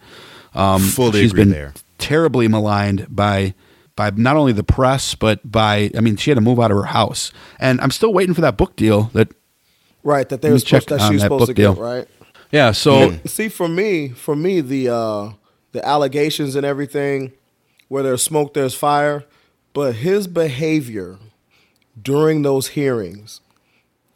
Um, 0.55 0.81
Fully 0.83 1.21
she's 1.23 1.33
agree 1.33 1.43
been 1.45 1.51
there. 1.51 1.75
terribly 1.99 2.49
maligned 2.49 3.07
by 3.09 3.55
by 3.97 4.11
not 4.11 4.37
only 4.37 4.53
the 4.53 4.65
press 4.65 5.15
but 5.15 5.41
by 5.51 5.91
I 5.97 6.01
mean 6.01 6.17
she 6.17 6.31
had 6.31 6.35
to 6.37 6.41
move 6.41 6.61
out 6.61 6.71
of 6.71 6.77
her 6.77 6.85
house, 6.85 7.33
and 7.59 7.81
I'm 7.81 7.91
still 7.91 8.13
waiting 8.13 8.35
for 8.35 8.41
that 8.43 8.57
book 8.57 8.77
deal 8.77 9.05
that 9.15 9.29
Right, 10.03 10.29
that 10.29 10.43
they 10.43 10.51
Let 10.51 10.55
were 10.55 10.59
supposed 10.59 10.89
that 10.91 11.01
she 11.01 11.15
was 11.15 11.23
that 11.23 11.27
supposed 11.27 11.47
to 11.47 11.47
book 11.53 11.57
deal. 11.57 11.75
get, 11.75 11.81
right? 11.83 12.09
yeah. 12.53 12.73
So 12.73 13.13
See, 13.25 13.49
for 13.49 13.69
me, 13.69 14.09
for 14.11 14.37
me, 14.37 14.61
the 14.61 14.89
uh, 14.91 15.31
the 15.73 15.85
allegations 15.87 16.55
and 16.57 16.65
everything, 16.67 17.33
where 17.89 18.03
there's 18.03 18.23
smoke, 18.23 18.53
there's 18.55 18.75
fire. 18.75 19.25
But 19.73 19.97
his 19.97 20.27
behavior 20.29 21.19
during 22.01 22.43
those 22.43 22.69
hearings 22.69 23.41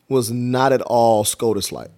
was 0.09 0.31
not 0.31 0.73
at 0.73 0.83
all 0.83 1.25
SCOTUS 1.25 1.73
like. 1.73 1.91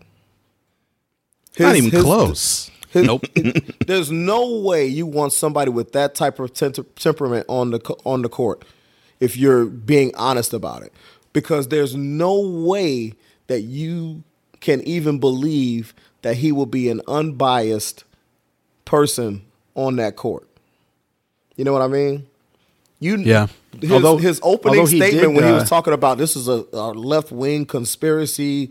Not 1.60 1.76
even 1.76 1.90
close. 2.02 2.70
Nope. 2.94 3.24
there's 3.86 4.10
no 4.10 4.58
way 4.60 4.86
you 4.86 5.06
want 5.06 5.32
somebody 5.32 5.70
with 5.70 5.92
that 5.92 6.14
type 6.14 6.38
of 6.40 6.52
tem- 6.52 6.72
temperament 6.96 7.46
on 7.48 7.70
the 7.70 7.78
on 8.04 8.22
the 8.22 8.28
court 8.28 8.64
if 9.20 9.36
you're 9.36 9.66
being 9.66 10.12
honest 10.16 10.52
about 10.54 10.82
it, 10.82 10.92
because 11.32 11.68
there's 11.68 11.94
no 11.94 12.40
way 12.40 13.12
that 13.46 13.60
you 13.60 14.22
can 14.60 14.80
even 14.82 15.18
believe 15.20 15.94
that 16.22 16.36
he 16.36 16.52
will 16.52 16.66
be 16.66 16.88
an 16.88 17.00
unbiased 17.06 18.04
person 18.84 19.42
on 19.74 19.96
that 19.96 20.16
court. 20.16 20.48
You 21.56 21.64
know 21.64 21.72
what 21.72 21.82
I 21.82 21.88
mean? 21.88 22.26
You 22.98 23.16
Yeah. 23.16 23.48
His, 23.80 23.92
Although- 23.92 24.16
his 24.18 24.40
opening 24.42 24.80
although 24.80 24.88
statement 24.88 25.12
did, 25.20 25.26
when 25.34 25.44
he 25.46 25.52
was 25.52 25.62
uh, 25.62 25.66
talking 25.66 25.92
about 25.92 26.18
this 26.18 26.34
is 26.36 26.48
a, 26.48 26.64
a 26.72 26.92
left 26.92 27.30
wing 27.30 27.64
conspiracy 27.66 28.70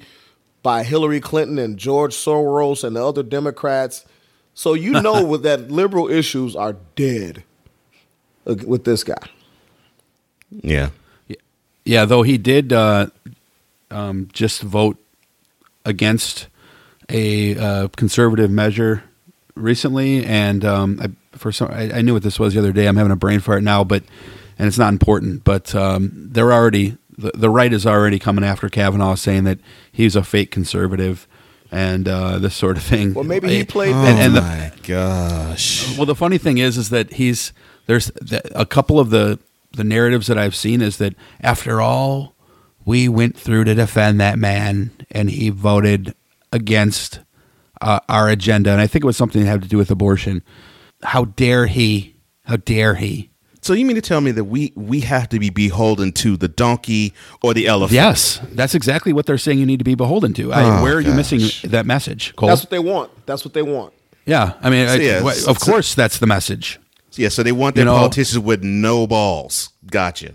by 0.62 0.84
Hillary 0.84 1.20
Clinton 1.20 1.58
and 1.58 1.78
George 1.78 2.14
Soros 2.14 2.84
and 2.84 2.96
the 2.96 3.06
other 3.06 3.24
Democrats. 3.24 4.06
So 4.54 4.74
you 4.74 4.92
know 4.92 5.24
with 5.26 5.44
that 5.44 5.72
liberal 5.72 6.10
issues 6.10 6.56
are 6.56 6.76
dead 6.96 7.44
with 8.46 8.84
this 8.84 9.04
guy. 9.04 9.16
Yeah. 10.52 10.90
Yeah, 11.86 12.06
though 12.06 12.24
he 12.24 12.38
did 12.38 12.74
uh, 12.74 13.08
um, 13.90 14.30
just 14.34 14.62
vote 14.62 14.98
against 15.86 16.48
a 17.10 17.58
uh, 17.58 17.88
conservative 17.90 18.52
measure 18.52 19.04
recently, 19.56 20.24
and 20.26 20.64
um, 20.64 21.00
I, 21.02 21.38
for 21.38 21.52
some, 21.52 21.70
I, 21.72 21.92
I 21.92 22.02
knew 22.02 22.14
what 22.14 22.24
this 22.24 22.40
was 22.40 22.54
the 22.54 22.60
other 22.60 22.72
day. 22.72 22.88
I'm 22.88 22.98
having 22.98 23.12
a 23.12 23.16
brain 23.16 23.40
fart 23.40 23.64
now, 23.64 23.84
but 23.84 24.04
and 24.60 24.68
it's 24.68 24.78
not 24.78 24.94
important. 24.94 25.44
But 25.44 25.74
um, 25.74 26.12
they're 26.14 26.54
already 26.54 26.98
the, 27.20 27.32
the 27.36 27.50
right 27.50 27.72
is 27.72 27.86
already 27.86 28.18
coming 28.20 28.44
after 28.44 28.70
Kavanaugh, 28.70 29.16
saying 29.16 29.44
that 29.44 29.60
he's 29.92 30.16
a 30.16 30.24
fake 30.24 30.52
conservative 30.52 31.28
and 31.72 32.08
uh, 32.08 32.40
this 32.40 32.56
sort 32.56 32.78
of 32.78 32.84
thing. 32.84 33.14
Well, 33.14 33.24
maybe 33.24 33.50
he 33.50 33.64
played 33.64 33.94
Oh 33.94 34.06
and, 34.06 34.20
and 34.20 34.36
the, 34.36 34.42
my 34.42 34.72
gosh. 34.84 35.98
well, 35.98 36.06
the 36.06 36.16
funny 36.16 36.38
thing 36.38 36.58
is, 36.58 36.78
is 36.78 36.90
that 36.90 37.14
he's 37.14 37.54
there's 37.86 38.12
a 38.56 38.66
couple 38.66 39.00
of 39.00 39.10
the 39.10 39.40
the 39.72 39.84
narratives 39.84 40.28
that 40.28 40.38
I've 40.38 40.56
seen 40.56 40.82
is 40.82 40.98
that 40.98 41.14
after 41.42 41.80
all 41.80 42.36
we 42.86 43.08
went 43.08 43.38
through 43.38 43.66
to 43.66 43.76
defend 43.76 44.20
that 44.20 44.40
man, 44.40 44.92
and 45.12 45.30
he 45.30 45.50
voted 45.50 46.16
against 46.52 47.20
uh, 47.82 48.00
our 48.10 48.30
agenda, 48.30 48.72
and 48.72 48.82
I 48.82 48.88
think 48.88 49.04
it 49.04 49.08
was 49.08 49.18
something 49.18 49.44
that 49.44 49.50
had 49.50 49.62
to 49.62 49.68
do 49.68 49.78
with 49.78 49.92
abortion. 49.92 50.42
How 51.04 51.26
dare 51.26 51.68
he? 51.68 52.16
How 52.46 52.56
dare 52.58 52.96
he? 52.96 53.29
So 53.70 53.76
you 53.76 53.86
mean 53.86 53.98
to 53.98 54.02
tell 54.02 54.20
me 54.20 54.32
that 54.32 54.46
we 54.46 54.74
we 54.76 55.02
have 55.02 55.30
to 55.30 55.38
be 55.38 55.52
beholden 55.52 56.12
to 56.14 56.36
the 56.38 56.48
donkey 56.48 57.14
or 57.44 57.54
the 57.54 57.68
elephant? 57.68 57.94
Yes, 57.94 58.42
that's 58.54 58.74
exactly 58.74 59.14
what 59.14 59.28
they're 59.28 59.38
saying. 59.38 59.60
You 59.60 59.68
need 59.68 59.78
to 59.78 59.84
be 59.84 59.94
beholden 59.94 60.34
to. 60.34 60.52
I, 60.52 60.80
Oh, 60.80 60.82
where 60.84 60.96
are 60.96 61.00
you 61.02 61.14
missing 61.14 61.42
that 61.70 61.86
message, 61.86 62.36
Cole? 62.36 62.50
That's 62.50 62.62
what 62.64 62.72
they 62.72 62.80
want. 62.80 63.12
That's 63.28 63.46
what 63.46 63.54
they 63.54 63.62
want. 63.62 63.94
yeah, 64.26 64.54
I 64.64 64.72
mean, 64.72 64.88
I- 64.88 64.96
So, 64.98 65.02
yeah, 65.04 65.22
wh- 65.22 65.34
so- 65.34 65.52
of 65.52 65.60
course, 65.60 65.94
that's 65.94 66.18
the 66.18 66.26
message. 66.26 66.80
Yeah. 67.14 67.30
So 67.30 67.44
they 67.44 67.52
want 67.52 67.76
You 67.76 67.82
their 67.84 67.86
know- 67.86 68.00
politicians 68.00 68.40
with 68.40 68.64
no 68.64 69.06
balls. 69.06 69.70
Gotcha. 69.86 70.32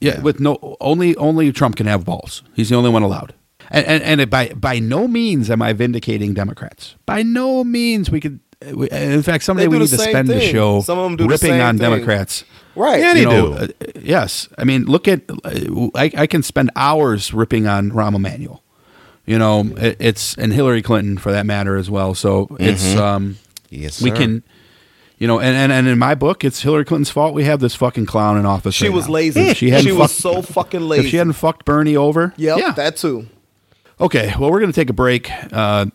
Yeah, 0.00 0.18
with 0.22 0.40
no 0.40 0.76
only 0.80 1.14
only 1.16 1.52
Trump 1.52 1.76
can 1.76 1.86
have 1.86 2.06
balls. 2.06 2.42
He's 2.54 2.70
the 2.70 2.76
only 2.76 2.88
one 2.88 3.02
allowed. 3.02 3.34
And 3.70 3.84
and, 3.86 4.20
and 4.20 4.30
by 4.30 4.48
by 4.56 4.78
no 4.78 5.06
means 5.06 5.50
am 5.50 5.60
I 5.60 5.74
vindicating 5.74 6.32
Democrats. 6.32 6.94
By 7.04 7.22
no 7.22 7.62
means 7.62 8.08
we 8.10 8.20
could. 8.20 8.40
We- 8.72 8.90
In 8.90 9.22
fact, 9.22 9.44
someday 9.44 9.68
we 9.68 9.78
need 9.78 9.88
to 9.88 9.98
spend 9.98 10.28
the 10.28 10.40
show 10.40 10.80
Some 10.82 10.98
of 10.98 11.04
them 11.04 11.16
do 11.16 11.24
the 11.24 11.28
ripping 11.30 11.50
same 11.50 11.60
on 11.62 11.78
thing. 11.78 11.90
Democrats. 11.90 12.44
Right. 12.74 13.00
Yeah, 13.00 13.14
they 13.14 13.20
You 13.20 13.26
know, 13.26 13.58
do. 13.58 13.64
uh, 13.64 13.66
yes, 14.00 14.48
I 14.56 14.64
mean, 14.64 14.84
look 14.84 15.08
at. 15.08 15.22
uh, 15.28 15.88
I, 15.96 16.10
I 16.16 16.26
can 16.26 16.42
spend 16.42 16.70
hours 16.76 17.32
ripping 17.34 17.66
on 17.66 17.90
Rahm 17.90 18.14
Emanuel. 18.14 18.62
You 19.26 19.38
know, 19.38 19.60
it, 19.76 19.96
it's 20.00 20.34
and 20.36 20.52
Hillary 20.52 20.80
Clinton 20.82 21.18
for 21.18 21.32
that 21.32 21.44
matter 21.44 21.76
as 21.76 21.90
well. 21.90 22.14
So 22.14 22.56
it's 22.60 22.94
Mhm. 22.94 22.98
um, 22.98 23.36
Yes, 23.70 24.00
we 24.00 24.10
can. 24.10 24.42
You 25.18 25.26
know, 25.26 25.40
and, 25.40 25.56
and, 25.56 25.72
and 25.72 25.88
in 25.88 25.98
my 25.98 26.14
book, 26.14 26.44
it's 26.44 26.62
Hillary 26.62 26.84
Clinton's 26.84 27.10
fault. 27.10 27.34
We 27.34 27.42
have 27.44 27.58
this 27.58 27.74
fucking 27.74 28.06
clown 28.06 28.38
in 28.38 28.46
office. 28.46 28.76
She 28.76 28.84
right 28.86 28.94
was 28.94 29.06
now. 29.08 29.14
lazy. 29.14 29.40
If 29.40 29.56
she 29.58 29.66
She, 29.66 29.70
hadn't 29.70 29.98
was 29.98 30.12
fucked- 30.12 30.22
so 30.22 30.42
fucking 30.42 30.80
lazy. 30.88 31.04
if 31.06 31.10
she 31.10 31.16
hadn't 31.16 31.32
fucked 31.32 31.64
Bernie 31.64 31.96
over. 31.96 32.32
Yep, 32.36 32.58
Yeah. 32.58 32.70
that 32.72 32.96
too. 32.96 33.26
Okay. 34.00 34.32
Well, 34.38 34.52
we're 34.52 34.60
going 34.60 34.70
to 34.70 34.80
take 34.80 34.90
a 34.90 34.94
break. 34.94 35.28
Uh, 35.52 35.86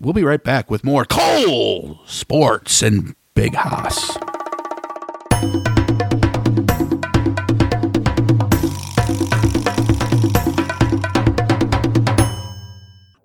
we'll 0.00 0.12
be 0.12 0.24
right 0.24 0.42
back 0.42 0.70
with 0.70 0.84
more 0.84 1.04
Cole 1.04 2.00
Sports 2.06 2.82
and 2.82 3.14
Big 3.34 3.54
Haas. 3.54 4.16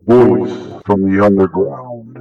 Voice 0.06 0.82
from 0.86 1.04
the 1.04 1.24
underground. 1.24 2.18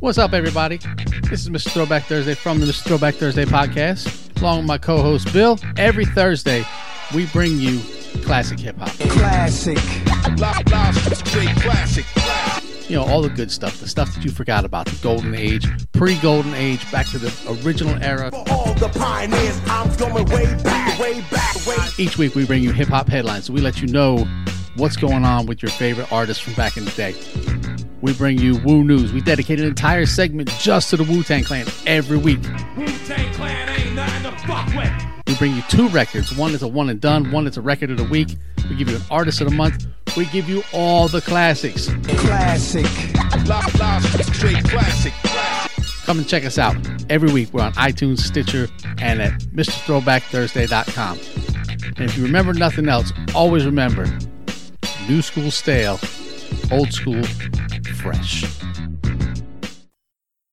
What's 0.00 0.18
up, 0.18 0.34
everybody? 0.34 0.78
This 1.22 1.40
is 1.40 1.48
Mr. 1.48 1.70
Throwback 1.70 2.04
Thursday 2.04 2.34
from 2.34 2.60
the 2.60 2.66
Mr. 2.66 2.82
Throwback 2.82 3.14
Thursday 3.14 3.44
podcast, 3.44 4.40
along 4.40 4.58
with 4.58 4.66
my 4.66 4.78
co 4.78 5.00
host 5.00 5.32
Bill. 5.32 5.58
Every 5.78 6.04
Thursday, 6.04 6.64
we 7.14 7.26
bring 7.26 7.58
you 7.58 7.80
classic 8.22 8.58
hip 8.58 8.76
hop. 8.78 8.90
Classic. 9.10 9.78
classic. 11.60 12.04
You 12.88 12.96
know, 12.96 13.04
all 13.04 13.20
the 13.20 13.28
good 13.28 13.50
stuff, 13.50 13.80
the 13.80 13.88
stuff 13.88 14.14
that 14.14 14.24
you 14.24 14.30
forgot 14.30 14.64
about, 14.64 14.86
the 14.86 14.96
golden 15.02 15.34
age, 15.34 15.66
pre 15.92 16.16
golden 16.20 16.54
age, 16.54 16.88
back 16.92 17.06
to 17.08 17.18
the 17.18 17.60
original 17.64 18.00
era. 18.02 18.30
All 18.48 18.74
the 18.74 18.88
pioneers, 18.88 19.60
I'm 19.66 19.94
going 19.96 20.24
way 20.26 20.44
back, 20.62 20.98
way 20.98 21.20
back, 21.30 21.66
way 21.66 21.76
Each 21.98 22.16
week, 22.16 22.34
we 22.36 22.46
bring 22.46 22.62
you 22.62 22.72
hip 22.72 22.88
hop 22.88 23.08
headlines. 23.08 23.46
So 23.46 23.52
we 23.52 23.60
let 23.60 23.80
you 23.80 23.88
know 23.88 24.26
what's 24.76 24.96
going 24.96 25.24
on 25.24 25.46
with 25.46 25.62
your 25.62 25.70
favorite 25.70 26.12
artists 26.12 26.42
from 26.42 26.54
back 26.54 26.76
in 26.76 26.84
the 26.84 26.92
day. 26.92 27.14
We 28.02 28.12
bring 28.12 28.38
you 28.38 28.58
Wu 28.64 28.84
News. 28.84 29.12
We 29.12 29.20
dedicate 29.20 29.58
an 29.58 29.66
entire 29.66 30.06
segment 30.06 30.50
just 30.60 30.90
to 30.90 30.96
the 30.96 31.04
Wu 31.04 31.22
Tang 31.22 31.42
Clan 31.42 31.66
every 31.86 32.18
week. 32.18 32.42
Wu-Tang 32.76 33.32
Clan 33.34 33.68
ain't 33.68 33.94
nothing 33.94 34.30
to 34.30 34.38
fuck 34.46 34.66
with. 34.74 35.05
We 35.36 35.48
bring 35.50 35.56
you 35.56 35.62
two 35.68 35.88
records. 35.88 36.34
One 36.34 36.54
is 36.54 36.62
a 36.62 36.68
one 36.68 36.88
and 36.88 36.98
done, 36.98 37.24
mm-hmm. 37.24 37.32
one 37.32 37.46
is 37.46 37.58
a 37.58 37.60
record 37.60 37.90
of 37.90 37.98
the 37.98 38.04
week. 38.04 38.38
We 38.70 38.76
give 38.76 38.88
you 38.88 38.96
an 38.96 39.02
artist 39.10 39.42
of 39.42 39.50
the 39.50 39.54
month. 39.54 39.86
We 40.16 40.24
give 40.26 40.48
you 40.48 40.62
all 40.72 41.08
the 41.08 41.20
classics. 41.20 41.90
Classic. 42.04 42.86
Straight 44.32 44.64
classic. 44.64 45.12
Come 46.06 46.20
and 46.20 46.26
check 46.26 46.46
us 46.46 46.56
out. 46.56 46.74
Every 47.10 47.30
week 47.30 47.52
we're 47.52 47.60
on 47.60 47.74
iTunes, 47.74 48.20
Stitcher, 48.20 48.68
and 48.98 49.20
at 49.20 49.32
MrThrowbackThursday.com. 49.54 51.18
And 51.98 52.00
if 52.00 52.16
you 52.16 52.22
remember 52.22 52.54
nothing 52.54 52.88
else, 52.88 53.12
always 53.34 53.66
remember 53.66 54.06
new 55.06 55.20
school 55.20 55.50
stale, 55.50 56.00
old 56.72 56.94
school 56.94 57.22
fresh. 57.96 58.55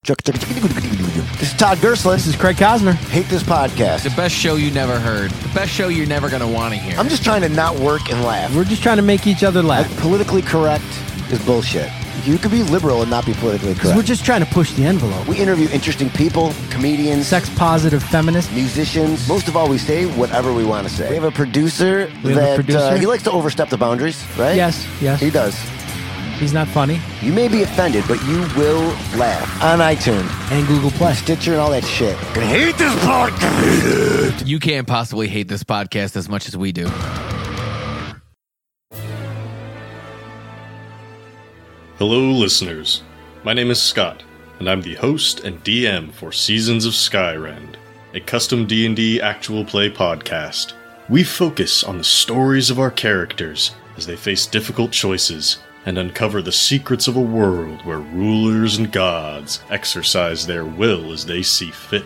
This 0.04 1.44
is 1.44 1.54
Todd 1.54 1.78
Gersler. 1.78 2.16
This 2.16 2.28
is 2.28 2.36
Craig 2.36 2.58
Cosner. 2.58 2.94
Hate 2.94 3.26
this 3.28 3.42
podcast. 3.42 4.04
The 4.04 4.10
best 4.10 4.36
show 4.36 4.56
you 4.56 4.70
never 4.70 5.00
heard. 5.00 5.32
The 5.32 5.54
best 5.54 5.72
show 5.72 5.88
you're 5.88 6.06
never 6.06 6.28
going 6.30 6.42
to 6.42 6.48
want 6.48 6.74
to 6.74 6.80
hear. 6.80 7.00
I'm 7.00 7.08
just 7.08 7.24
trying 7.24 7.42
to 7.44 7.48
not 7.48 7.80
work 7.80 8.12
and 8.12 8.22
laugh. 8.22 8.54
We're 8.54 8.66
just 8.66 8.84
trying 8.84 8.98
to 8.98 9.02
make 9.02 9.28
each 9.28 9.46
other 9.46 9.64
laugh. 9.64 9.90
politically 10.02 10.42
correct 10.42 10.84
is 11.32 11.42
bullshit. 11.46 11.90
You 12.26 12.38
could 12.38 12.52
be 12.52 12.64
liberal 12.64 13.02
and 13.02 13.10
not 13.10 13.26
be 13.26 13.32
politically 13.32 13.76
correct. 13.76 13.96
we're 13.96 14.04
just 14.04 14.26
trying 14.26 14.44
to 14.44 14.52
push 14.52 14.74
the 14.74 14.84
envelope. 14.84 15.26
we 15.26 15.38
interview 15.38 15.70
interesting 15.70 16.10
people, 16.10 16.54
comedians, 16.70 17.28
Sex 17.28 17.50
positive 17.58 18.04
feminists. 18.04 18.52
musicians. 18.54 19.26
Most 19.30 19.48
of 19.48 19.56
all, 19.56 19.70
we 19.70 19.78
say 19.78 20.06
whatever 20.18 20.52
we 20.52 20.66
want 20.66 20.86
to 20.86 20.94
say. 20.94 21.08
We 21.08 21.16
have 21.16 21.24
a 21.24 21.32
producer 21.32 22.12
We 22.26 22.34
have 22.34 22.38
a 22.44 22.46
that 22.46 22.56
producer? 22.56 22.80
Uh, 22.80 22.98
he 22.98 23.06
likes 23.06 23.24
to 23.24 23.32
overstep 23.32 23.70
the 23.70 23.78
boundaries, 23.78 24.22
right? 24.38 24.58
Yes, 24.58 24.86
yes. 25.00 25.22
He 25.22 25.30
does. 25.30 25.58
He's 26.44 26.52
not 26.52 26.68
funny. 26.68 27.00
You 27.22 27.32
may 27.32 27.48
be 27.48 27.62
offended, 27.62 28.04
but 28.06 28.22
you 28.26 28.36
will 28.58 28.82
laugh 29.18 29.64
on 29.64 29.80
iTunes 29.80 30.30
And 30.52 30.68
Google 30.68 30.92
Play. 30.92 31.14
Stitcher 31.14 31.54
and 31.54 31.62
all 31.62 31.72
that 31.72 31.86
shit. 31.86 32.18
I 32.36 32.44
hate 32.44 32.78
this 32.78 32.94
podcast. 32.96 34.46
You 34.46 34.60
can't 34.60 34.86
possibly 34.86 35.30
hate 35.30 35.48
this 35.48 35.64
podcast 35.64 36.18
as 36.18 36.28
much 36.28 36.50
as 36.50 36.58
we 36.58 36.74
do. 36.74 36.86
Hello, 41.98 42.20
listeners. 42.32 43.04
My 43.46 43.54
name 43.54 43.72
is 43.72 43.82
Scott, 43.82 44.22
and 44.60 44.70
I'm 44.70 44.82
the 44.82 44.96
host 44.96 45.46
and 45.46 45.64
DM 45.64 46.12
for 46.12 46.34
Seasons 46.34 46.86
of 46.86 46.92
Skyrend. 46.92 47.76
a 48.14 48.20
custom 48.20 48.68
D&D 48.68 49.22
actual 49.22 49.64
play 49.64 49.90
podcast. 49.90 50.74
We 51.08 51.24
focus 51.24 51.86
on 51.86 51.98
the 51.98 52.04
stories 52.04 52.70
of 52.70 52.80
our 52.80 52.92
characters 52.92 53.72
as 53.96 54.06
they 54.06 54.18
face 54.18 54.46
difficult 54.46 54.92
choices 54.92 55.60
and 55.86 55.98
uncover 55.98 56.42
the 56.42 56.52
secrets 56.52 57.08
of 57.08 57.16
a 57.16 57.22
world 57.22 57.86
where 57.86 58.00
rulers 58.00 58.78
and 58.78 58.92
gods 58.92 59.62
exercise 59.70 60.46
their 60.46 60.66
will 60.66 61.12
as 61.12 61.26
they 61.26 61.42
see 61.42 61.72
fit. 61.72 62.06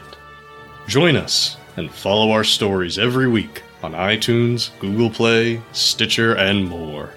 Join 0.88 1.16
us 1.16 1.58
and 1.76 1.92
follow 1.92 2.32
our 2.32 2.44
stories 2.44 2.98
every 2.98 3.28
week 3.28 3.62
on 3.84 3.92
iTunes, 3.94 4.72
Google 4.80 5.10
Play, 5.10 5.62
Stitcher, 5.72 6.36
and 6.36 6.68
more. 6.68 7.12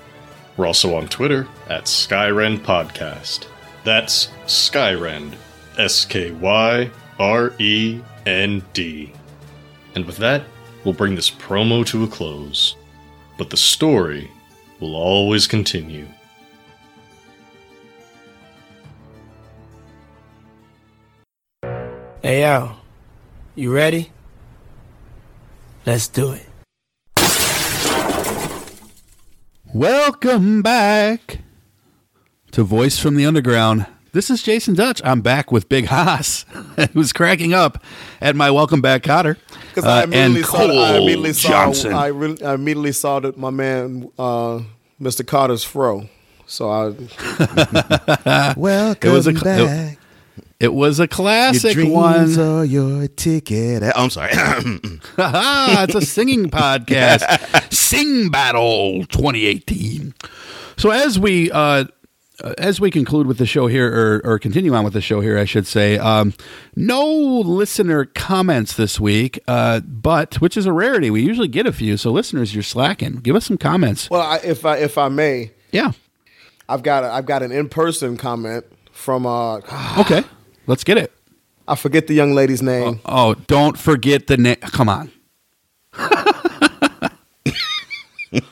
We're 0.57 0.67
also 0.67 0.95
on 0.95 1.09
Twitter 1.09 1.49
at 1.69 1.85
Skyrend 1.85 2.59
Podcast. 2.59 3.47
That's 3.85 4.29
Skyrend, 4.45 5.35
S 5.79 6.05
K 6.05 6.33
Y 6.33 6.91
R 7.19 7.55
E 7.59 8.01
N 8.27 8.63
D. 8.75 9.13
And 9.95 10.05
with 10.05 10.19
that, 10.19 10.43
we'll 10.85 10.95
bring 10.95 11.15
this 11.15 11.31
promo 11.31 11.87
to 11.87 12.05
a 12.05 12.09
close. 12.09 12.77
But 13.39 13.49
the 13.49 13.57
story 13.57 14.31
will 14.81 14.95
always 14.95 15.47
continue. 15.47 16.07
Hey, 22.23 22.43
Al, 22.45 22.77
you 23.55 23.73
ready? 23.73 24.13
Let's 25.87 26.07
do 26.09 26.33
it. 26.33 26.47
Welcome 29.73 30.61
back 30.63 31.39
to 32.51 32.63
Voice 32.63 32.99
from 32.99 33.17
the 33.17 33.25
Underground. 33.25 33.87
This 34.13 34.29
is 34.29 34.43
Jason 34.43 34.75
Dutch. 34.75 35.01
I'm 35.05 35.21
back 35.23 35.51
with 35.53 35.69
Big 35.69 35.87
Haas, 35.87 36.45
who's 36.93 37.13
cracking 37.13 37.55
up 37.55 37.83
at 38.21 38.37
my 38.37 38.51
welcome 38.51 38.81
back, 38.83 39.03
Kotter. 39.03 39.37
Because 39.69 39.85
I 39.85 40.01
Uh, 40.01 40.05
immediately 40.05 40.41
and 40.41 40.47
saw, 40.47 40.57
I 40.57 40.67
Cole 40.67 40.97
immediately 40.97 41.33
saw, 41.33 41.49
Johnson. 41.49 41.95
I, 41.95 42.07
re- 42.09 42.39
I 42.45 42.55
immediately 42.55 42.93
saw 42.93 43.21
that 43.21 43.39
my 43.39 43.51
man, 43.51 44.11
uh, 44.19 44.61
Mr. 45.01 45.23
Carter's 45.25 45.65
fro. 45.65 46.09
So 46.47 46.69
I 46.69 48.55
Welcome 48.57 49.09
it 49.11 49.15
was 49.15 49.29
a 49.29 49.33
back. 49.33 49.93
It, 49.93 49.99
it 50.61 50.75
was 50.75 51.01
a 51.01 51.09
classic 51.09 51.75
your 51.75 51.89
one. 51.89 52.39
are 52.39 52.65
your 52.65 53.09
ticket. 53.09 53.83
Oh, 53.83 53.93
I'm 53.95 54.11
sorry. 54.11 54.31
it's 54.35 55.95
a 55.95 56.03
singing 56.03 56.51
podcast. 56.51 57.73
Sing 57.73 58.29
Battle 58.29 59.07
2018. 59.07 60.15
So 60.77 60.91
as 60.91 61.19
we 61.19 61.51
uh, 61.51 61.85
as 62.59 62.81
we 62.81 62.91
conclude 62.91 63.27
with 63.27 63.39
the 63.39 63.47
show 63.47 63.67
here, 63.67 63.91
or, 63.93 64.21
or 64.25 64.39
continue 64.39 64.75
on 64.75 64.85
with 64.85 64.93
the 64.93 65.01
show 65.01 65.21
here, 65.21 65.39
I 65.39 65.45
should 65.45 65.67
say, 65.67 65.99
um, 65.99 66.35
no 66.77 67.07
listener 67.07 68.05
comments 68.07 68.75
this 68.77 69.01
week, 69.01 69.41
uh, 69.47 69.81
but 69.81 70.41
which 70.41 70.57
is 70.57 70.67
a 70.67 70.73
rarity. 70.73 71.11
We 71.11 71.23
usually 71.23 71.49
get 71.49 71.67
a 71.67 71.73
few. 71.73 71.97
So 71.97 72.11
listeners, 72.11 72.55
you're 72.55 72.63
slacking. 72.63 73.17
Give 73.17 73.37
us 73.37 73.47
some 73.47 73.59
comments. 73.59 74.11
well, 74.11 74.23
I, 74.23 74.37
if 74.45 74.65
I 74.65 74.77
if 74.77 74.99
I 74.99 75.09
may, 75.09 75.53
yeah, 75.73 75.93
I've 76.69 76.83
got 76.83 77.05
a, 77.05 77.13
I've 77.13 77.27
got 77.27 77.43
an 77.43 77.53
in 77.53 77.69
person 77.69 78.17
comment 78.17 78.65
from 78.93 79.27
uh, 79.27 79.61
Okay, 79.99 80.23
let's 80.71 80.85
get 80.85 80.97
it. 80.97 81.13
I 81.67 81.75
forget 81.75 82.07
the 82.07 82.15
young 82.15 82.33
lady's 82.33 82.63
name. 82.63 83.01
Oh, 83.05 83.35
don't 83.35 83.77
forget 83.77 84.29
the 84.29 84.37
name. 84.37 84.57
Come 84.57 84.89
on. 84.89 85.11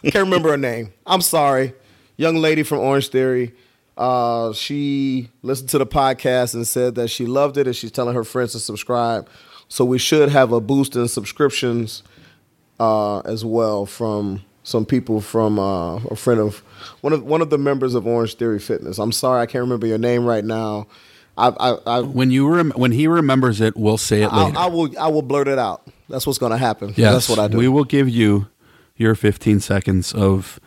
Can't 0.02 0.14
remember 0.14 0.50
her 0.50 0.56
name. 0.56 0.92
I'm 1.06 1.20
sorry. 1.20 1.74
Young 2.16 2.36
lady 2.36 2.64
from 2.64 2.80
Orange 2.80 3.08
Theory. 3.08 3.54
Uh, 3.96 4.52
she 4.52 5.30
listened 5.42 5.68
to 5.70 5.78
the 5.78 5.86
podcast 5.86 6.54
and 6.54 6.66
said 6.66 6.96
that 6.96 7.08
she 7.08 7.24
loved 7.24 7.56
it 7.56 7.68
and 7.68 7.74
she's 7.74 7.92
telling 7.92 8.16
her 8.16 8.24
friends 8.24 8.52
to 8.52 8.58
subscribe. 8.58 9.28
So 9.68 9.84
we 9.84 9.98
should 9.98 10.28
have 10.28 10.50
a 10.50 10.60
boost 10.60 10.96
in 10.96 11.06
subscriptions 11.06 12.02
uh, 12.80 13.20
as 13.20 13.44
well 13.44 13.86
from 13.86 14.42
some 14.64 14.84
people 14.84 15.20
from 15.20 15.58
uh, 15.58 15.96
a 15.96 16.16
friend 16.16 16.40
of 16.40 16.58
one 17.00 17.12
of 17.12 17.22
one 17.24 17.40
of 17.42 17.50
the 17.50 17.58
members 17.58 17.94
of 17.94 18.06
Orange 18.06 18.34
Theory 18.34 18.58
Fitness. 18.58 18.98
I'm 18.98 19.12
sorry 19.12 19.40
I 19.40 19.46
can't 19.46 19.62
remember 19.62 19.86
your 19.86 19.98
name 19.98 20.24
right 20.24 20.44
now. 20.44 20.86
I, 21.38 21.48
I, 21.48 21.78
I 21.86 22.00
When 22.00 22.30
you 22.30 22.48
rem- 22.48 22.72
when 22.74 22.92
he 22.92 23.06
remembers 23.06 23.60
it, 23.60 23.76
we'll 23.76 23.96
say 23.96 24.22
it 24.22 24.32
later. 24.32 24.58
I, 24.58 24.64
I 24.64 24.66
will 24.66 24.98
I 24.98 25.08
will 25.08 25.22
blurt 25.22 25.48
it 25.48 25.58
out. 25.58 25.86
That's 26.08 26.26
what's 26.26 26.38
going 26.38 26.52
to 26.52 26.58
happen. 26.58 26.92
That's 26.96 27.28
what 27.28 27.38
I 27.38 27.48
do. 27.48 27.56
We 27.56 27.68
will 27.68 27.84
give 27.84 28.08
you 28.08 28.48
your 28.96 29.14
15 29.14 29.60
seconds 29.60 30.12
of. 30.12 30.58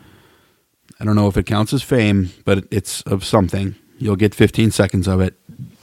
I 0.98 1.04
don't 1.04 1.16
know 1.16 1.26
if 1.26 1.36
it 1.36 1.46
counts 1.46 1.72
as 1.72 1.82
fame, 1.82 2.30
but 2.44 2.64
it's 2.70 3.02
of 3.02 3.24
something. 3.24 3.74
You'll 3.98 4.16
get 4.16 4.34
15 4.34 4.70
seconds 4.70 5.08
of 5.08 5.20
it. 5.20 5.34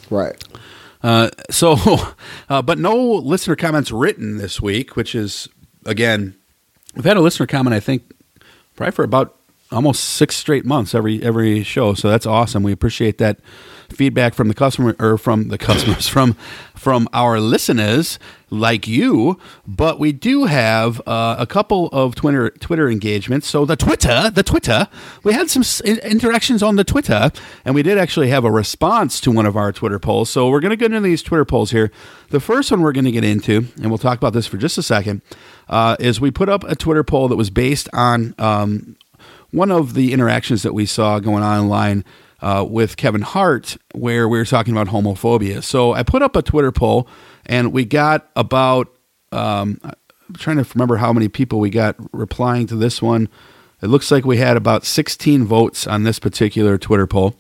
Right. 0.10 0.42
Uh, 1.04 1.30
so, 1.50 1.76
uh, 2.50 2.62
but 2.62 2.78
no 2.78 2.96
listener 2.96 3.56
comments 3.56 3.92
written 3.92 4.38
this 4.38 4.62
week, 4.62 4.96
which 4.96 5.14
is 5.14 5.50
again, 5.86 6.36
we've 6.96 7.06
had 7.06 7.18
a 7.18 7.22
listener 7.22 7.48
comment. 7.48 7.74
I 7.74 7.80
think 7.80 8.12
probably 8.76 8.92
for 8.92 9.04
about 9.04 9.36
almost 9.72 10.04
six 10.04 10.36
straight 10.36 10.66
months 10.66 10.96
every 10.96 11.22
every 11.22 11.64
show. 11.64 11.94
So 11.94 12.10
that's 12.10 12.26
awesome. 12.26 12.64
We 12.64 12.72
appreciate 12.72 13.18
that 13.20 13.40
feedback 13.94 14.34
from 14.34 14.48
the 14.48 14.54
customer 14.54 14.96
or 15.00 15.18
from 15.18 15.50
the 15.50 15.58
customers 15.58 16.08
from 16.16 16.34
from 16.76 17.10
our 17.12 17.40
listeners 17.42 18.18
like 18.50 18.88
you. 18.88 19.38
But 19.68 20.00
we 20.00 20.12
do 20.12 20.46
have 20.46 21.02
uh, 21.06 21.36
a 21.38 21.46
couple 21.46 21.88
of 21.88 22.16
Twitter 22.16 22.50
Twitter 22.52 22.90
engagements. 22.90 23.48
So 23.48 23.66
the 23.66 23.76
Twitter, 23.76 24.30
the 24.30 24.44
Twitter, 24.44 24.88
we 25.24 25.34
had 25.34 25.50
some 25.50 25.62
s- 25.62 25.82
interactions 25.82 26.64
on 26.64 26.76
the 26.76 26.84
Twitter, 26.84 27.32
and 27.66 27.76
we 27.76 27.84
did 27.84 27.98
actually 27.98 28.30
have 28.30 28.46
a 28.46 28.52
response 28.52 29.20
to 29.22 29.32
one 29.32 29.46
of 29.46 29.56
our 29.56 29.72
Twitter 29.72 30.00
polls. 30.00 30.30
So 30.30 30.50
we're 30.50 30.62
going 30.62 30.72
to 30.72 30.78
get 30.78 30.92
into 30.92 31.02
these 31.02 31.22
Twitter 31.22 31.46
polls 31.46 31.72
here. 31.72 31.92
The 32.30 32.40
first 32.40 32.72
one 32.72 32.82
we're 32.82 32.92
going 32.94 33.06
to 33.06 33.12
get 33.12 33.24
into, 33.24 33.68
and 33.78 33.88
we'll 33.90 33.98
talk 33.98 34.18
about 34.18 34.34
this 34.34 34.48
for 34.48 34.58
just 34.58 34.78
a 34.78 34.84
second, 34.84 35.22
uh, 35.68 35.98
is 36.00 36.22
we 36.22 36.32
put 36.32 36.50
up 36.50 36.64
a 36.64 36.76
Twitter 36.76 37.04
poll 37.04 37.28
that 37.28 37.36
was 37.36 37.50
based 37.50 37.90
on 37.94 38.36
um, 38.38 38.96
one 39.52 39.72
of 39.72 39.94
the 39.96 40.14
interactions 40.14 40.64
that 40.64 40.74
we 40.74 40.86
saw 40.86 41.20
going 41.20 41.44
on 41.44 41.60
online 41.60 42.06
uh, 42.42 42.66
with 42.68 42.98
Kevin 42.98 43.22
Hart, 43.22 43.78
where 43.94 44.28
we 44.28 44.38
were 44.38 44.46
talking 44.46 44.74
about 44.74 44.88
homophobia. 44.88 45.64
So 45.64 45.94
I 45.94 46.04
put 46.04 46.22
up 46.22 46.36
a 46.36 46.42
Twitter 46.42 46.72
poll, 46.72 47.08
and 47.46 47.74
we 47.74 47.86
got 47.86 48.30
about 48.36 48.96
um, 49.32 49.80
I'm 50.30 50.36
trying 50.36 50.64
to 50.64 50.66
remember 50.76 50.98
how 50.98 51.12
many 51.12 51.28
people 51.28 51.60
we 51.60 51.70
got 51.70 51.96
replying 52.14 52.68
to 52.68 52.76
this 52.76 53.02
one. 53.02 53.30
It 53.82 53.88
looks 53.88 54.12
like 54.12 54.26
we 54.26 54.38
had 54.38 54.58
about 54.58 54.86
16 54.86 55.46
votes 55.46 55.88
on 55.88 56.04
this 56.04 56.20
particular 56.20 56.78
Twitter 56.78 57.08
poll. 57.08 57.36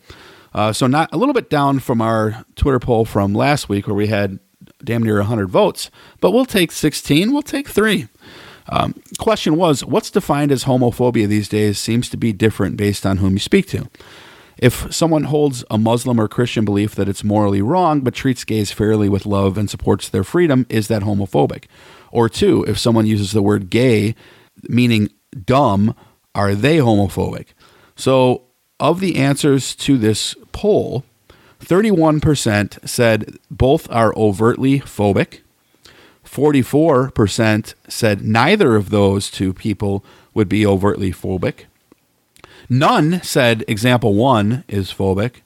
Uh, 0.54 0.74
so 0.74 0.88
not 0.88 1.10
a 1.14 1.18
little 1.18 1.34
bit 1.34 1.50
down 1.50 1.80
from 1.80 2.02
our 2.02 2.44
Twitter 2.56 2.80
poll 2.80 3.06
from 3.06 3.34
last 3.34 3.70
week, 3.70 3.86
where 3.86 3.96
we 3.96 4.08
had 4.08 4.40
damn 4.84 5.04
near 5.04 5.18
100 5.18 5.50
votes. 5.50 5.92
But 6.20 6.32
we'll 6.32 6.46
take 6.46 6.72
16. 6.72 7.32
We'll 7.32 7.44
take 7.44 7.68
three. 7.68 8.08
Um, 8.70 8.96
question 9.20 9.56
was, 9.56 9.84
what's 9.84 10.10
defined 10.10 10.52
as 10.52 10.64
homophobia 10.64 11.28
these 11.28 11.50
days 11.50 11.80
seems 11.80 12.10
to 12.10 12.18
be 12.18 12.34
different 12.34 12.78
based 12.78 13.06
on 13.06 13.18
whom 13.18 13.34
you 13.34 13.40
speak 13.40 13.68
to. 13.70 13.90
If 14.62 14.94
someone 14.94 15.24
holds 15.24 15.64
a 15.72 15.78
Muslim 15.78 16.20
or 16.20 16.28
Christian 16.28 16.66
belief 16.66 16.94
that 16.96 17.08
it's 17.08 17.24
morally 17.24 17.62
wrong 17.62 18.02
but 18.02 18.14
treats 18.14 18.44
gays 18.44 18.72
fairly 18.72 19.08
with 19.08 19.26
love 19.26 19.58
and 19.58 19.70
supports 19.70 20.10
their 20.10 20.26
freedom, 20.26 20.66
is 20.70 20.90
that 20.90 21.04
homophobic? 21.04 21.66
Or 22.12 22.28
two, 22.28 22.66
if 22.68 22.78
someone 22.78 23.06
uses 23.06 23.32
the 23.32 23.42
word 23.42 23.70
gay, 23.70 24.16
meaning 24.68 25.10
dumb, 25.46 25.96
are 26.36 26.56
they 26.56 26.78
homophobic? 26.78 27.48
So, 27.96 28.44
of 28.80 29.00
the 29.00 29.18
answers 29.18 29.76
to 29.76 29.98
this 29.98 30.36
poll, 30.52 31.04
31% 31.62 32.88
said 32.88 33.38
both 33.50 33.90
are 33.92 34.14
overtly 34.16 34.80
phobic. 34.82 35.40
44% 36.26 37.74
said 37.88 38.24
neither 38.24 38.76
of 38.76 38.90
those 38.90 39.32
two 39.32 39.54
people 39.54 40.04
would 40.34 40.48
be 40.48 40.66
overtly 40.66 41.12
phobic. 41.12 41.66
None 42.70 43.22
said 43.24 43.64
example 43.68 44.14
one 44.14 44.64
is 44.68 44.94
phobic. 44.94 45.42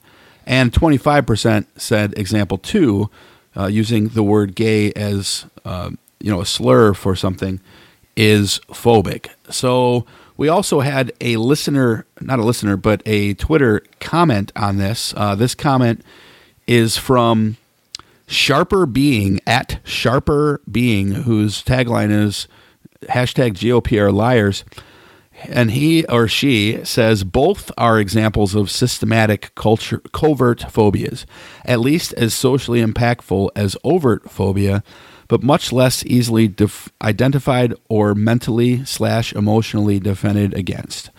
And 0.46 0.72
25% 0.72 1.66
said 1.76 2.12
example 2.18 2.58
two, 2.58 3.10
uh, 3.56 3.66
using 3.66 4.08
the 4.08 4.22
word 4.22 4.54
gay 4.54 4.92
as 4.92 5.46
uh, 5.64 5.90
you 6.20 6.30
know 6.30 6.42
a 6.42 6.46
slur 6.46 6.92
for 6.92 7.16
something, 7.16 7.60
is 8.16 8.60
phobic. 8.68 9.28
So 9.50 10.04
we 10.36 10.48
also 10.48 10.80
had 10.80 11.12
a 11.20 11.36
listener, 11.36 12.06
not 12.20 12.38
a 12.38 12.44
listener, 12.44 12.76
but 12.76 13.02
a 13.06 13.34
Twitter 13.34 13.82
comment 14.00 14.52
on 14.54 14.76
this. 14.76 15.14
Uh, 15.16 15.34
this 15.34 15.54
comment 15.54 16.04
is 16.66 16.96
from 16.96 17.56
Sharper 18.26 18.86
Being 18.86 19.40
at 19.46 19.80
Sharper 19.84 20.60
Being, 20.70 21.12
whose 21.12 21.62
tagline 21.62 22.10
is 22.10 22.48
hashtag 23.02 23.52
GOP 23.52 23.98
are 24.00 24.12
liars. 24.12 24.64
And 25.42 25.72
he 25.72 26.04
or 26.06 26.28
she 26.28 26.84
says 26.84 27.24
both 27.24 27.70
are 27.76 27.98
examples 27.98 28.54
of 28.54 28.70
systematic 28.70 29.54
culture 29.54 30.00
covert 30.12 30.70
phobias, 30.70 31.26
at 31.64 31.80
least 31.80 32.12
as 32.14 32.34
socially 32.34 32.80
impactful 32.80 33.50
as 33.56 33.76
overt 33.84 34.30
phobia, 34.30 34.82
but 35.28 35.42
much 35.42 35.72
less 35.72 36.04
easily 36.06 36.48
def- 36.48 36.90
identified 37.02 37.74
or 37.88 38.14
mentally 38.14 38.84
slash 38.84 39.32
emotionally 39.32 39.98
defended 39.98 40.54
against. 40.54 41.10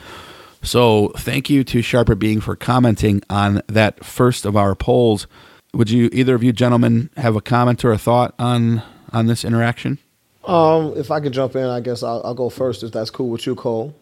So 0.61 1.09
thank 1.17 1.49
you 1.49 1.63
to 1.65 1.81
Sharper 1.81 2.15
Being 2.15 2.41
for 2.41 2.55
commenting 2.55 3.21
on 3.29 3.61
that 3.67 4.03
first 4.03 4.45
of 4.45 4.55
our 4.55 4.73
polls. 4.73 5.27
Would 5.73 5.89
you 5.89 6.09
either 6.11 6.33
of 6.33 6.43
you 6.43 6.53
gentlemen 6.53 7.09
have 7.17 7.35
a 7.35 7.41
comment 7.41 7.83
or 7.85 7.91
a 7.91 7.97
thought 7.97 8.33
on 8.39 8.81
on 9.11 9.27
this 9.27 9.45
interaction? 9.45 9.99
Um, 10.47 10.93
if 10.95 11.11
I 11.11 11.19
could 11.19 11.33
jump 11.33 11.55
in, 11.55 11.65
I 11.65 11.79
guess 11.79 12.03
I'll, 12.03 12.21
I'll 12.23 12.33
go 12.33 12.49
first 12.49 12.83
if 12.83 12.91
that's 12.91 13.09
cool 13.09 13.29
with 13.29 13.45
you, 13.45 13.55
Cole. 13.55 13.95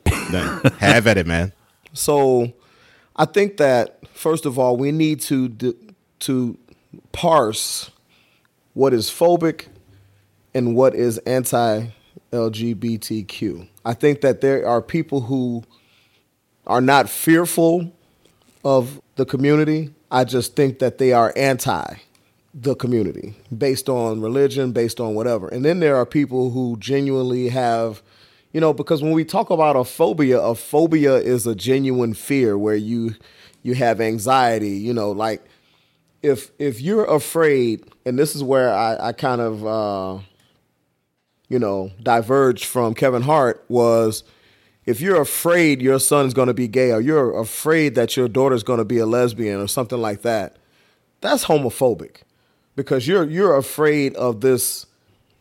Have 0.79 1.07
at 1.07 1.17
it, 1.17 1.27
man. 1.27 1.53
So, 1.93 2.51
I 3.15 3.25
think 3.25 3.57
that 3.57 3.99
first 4.09 4.45
of 4.45 4.57
all, 4.57 4.77
we 4.77 4.91
need 4.91 5.21
to 5.21 5.49
d- 5.49 5.75
to 6.19 6.57
parse 7.11 7.91
what 8.73 8.93
is 8.93 9.09
phobic 9.09 9.67
and 10.53 10.75
what 10.75 10.95
is 10.95 11.17
anti-LGBTQ. 11.19 13.67
I 13.85 13.93
think 13.93 14.21
that 14.21 14.41
there 14.41 14.67
are 14.67 14.81
people 14.81 15.21
who 15.21 15.63
are 16.65 16.81
not 16.81 17.09
fearful 17.09 17.91
of 18.63 19.01
the 19.15 19.25
community. 19.25 19.93
I 20.09 20.23
just 20.23 20.55
think 20.55 20.79
that 20.79 20.97
they 20.97 21.13
are 21.13 21.33
anti 21.35 21.95
the 22.53 22.75
community 22.75 23.33
based 23.55 23.89
on 23.89 24.21
religion, 24.21 24.71
based 24.71 24.99
on 24.99 25.15
whatever. 25.15 25.47
And 25.47 25.65
then 25.65 25.79
there 25.79 25.95
are 25.95 26.05
people 26.05 26.51
who 26.51 26.77
genuinely 26.77 27.49
have, 27.49 28.03
you 28.51 28.61
know, 28.61 28.73
because 28.73 29.01
when 29.01 29.13
we 29.13 29.25
talk 29.25 29.49
about 29.49 29.75
a 29.75 29.83
phobia, 29.83 30.39
a 30.39 30.53
phobia 30.53 31.15
is 31.15 31.47
a 31.47 31.55
genuine 31.55 32.13
fear 32.13 32.57
where 32.57 32.75
you 32.75 33.15
you 33.63 33.73
have 33.75 34.01
anxiety, 34.01 34.71
you 34.71 34.93
know, 34.93 35.11
like 35.11 35.43
if 36.21 36.51
if 36.59 36.79
you're 36.79 37.05
afraid, 37.05 37.85
and 38.05 38.19
this 38.19 38.35
is 38.35 38.43
where 38.43 38.73
I, 38.73 38.97
I 39.07 39.13
kind 39.13 39.41
of 39.41 39.65
uh, 39.65 40.23
you 41.49 41.57
know, 41.57 41.91
diverged 42.01 42.65
from 42.65 42.93
Kevin 42.93 43.23
Hart 43.23 43.65
was 43.67 44.23
if 44.85 45.01
you're 45.01 45.21
afraid 45.21 45.81
your 45.81 45.99
son's 45.99 46.33
going 46.33 46.49
to 46.49 46.53
be 46.53 46.67
gay 46.67 46.91
or 46.91 46.99
you're 46.99 47.39
afraid 47.39 47.95
that 47.95 48.15
your 48.15 48.27
daughter's 48.27 48.63
going 48.63 48.79
to 48.79 48.85
be 48.85 48.97
a 48.99 49.05
lesbian 49.05 49.59
or 49.59 49.67
something 49.67 49.99
like 49.99 50.21
that, 50.21 50.57
that's 51.21 51.45
homophobic 51.45 52.23
because 52.76 53.07
you're 53.07 53.24
you're 53.30 53.55
afraid 53.55 54.15
of 54.15 54.41
this, 54.41 54.86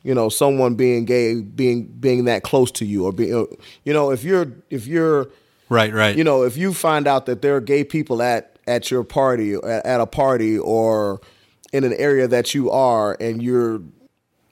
you 0.03 0.15
know, 0.15 0.29
someone 0.29 0.75
being 0.75 1.05
gay 1.05 1.41
being 1.41 1.87
being 1.87 2.25
that 2.27 2.43
close 2.43 2.71
to 2.73 2.85
you 2.85 3.05
or 3.05 3.13
being, 3.13 3.47
you 3.85 3.93
know, 3.93 4.11
if 4.11 4.25
you're 4.25 4.47
if 4.71 4.87
you're 4.87 5.29
Right, 5.69 5.93
right. 5.93 6.15
you 6.15 6.23
know, 6.23 6.43
if 6.43 6.59
you 6.59 6.75
find 6.75 7.07
out 7.07 7.25
that 7.27 7.41
there 7.41 7.57
are 7.57 7.61
gay 7.61 7.83
people 7.83 8.21
at 8.23 8.59
at 8.67 8.91
your 8.91 9.05
party 9.05 9.55
at, 9.55 9.87
at 9.87 10.01
a 10.01 10.07
party 10.07 10.59
or 10.59 11.21
in 11.73 11.85
an 11.85 11.95
area 11.95 12.29
that 12.29 12.55
you 12.55 12.71
are 12.71 13.17
and 13.21 13.43
you're 13.43 13.81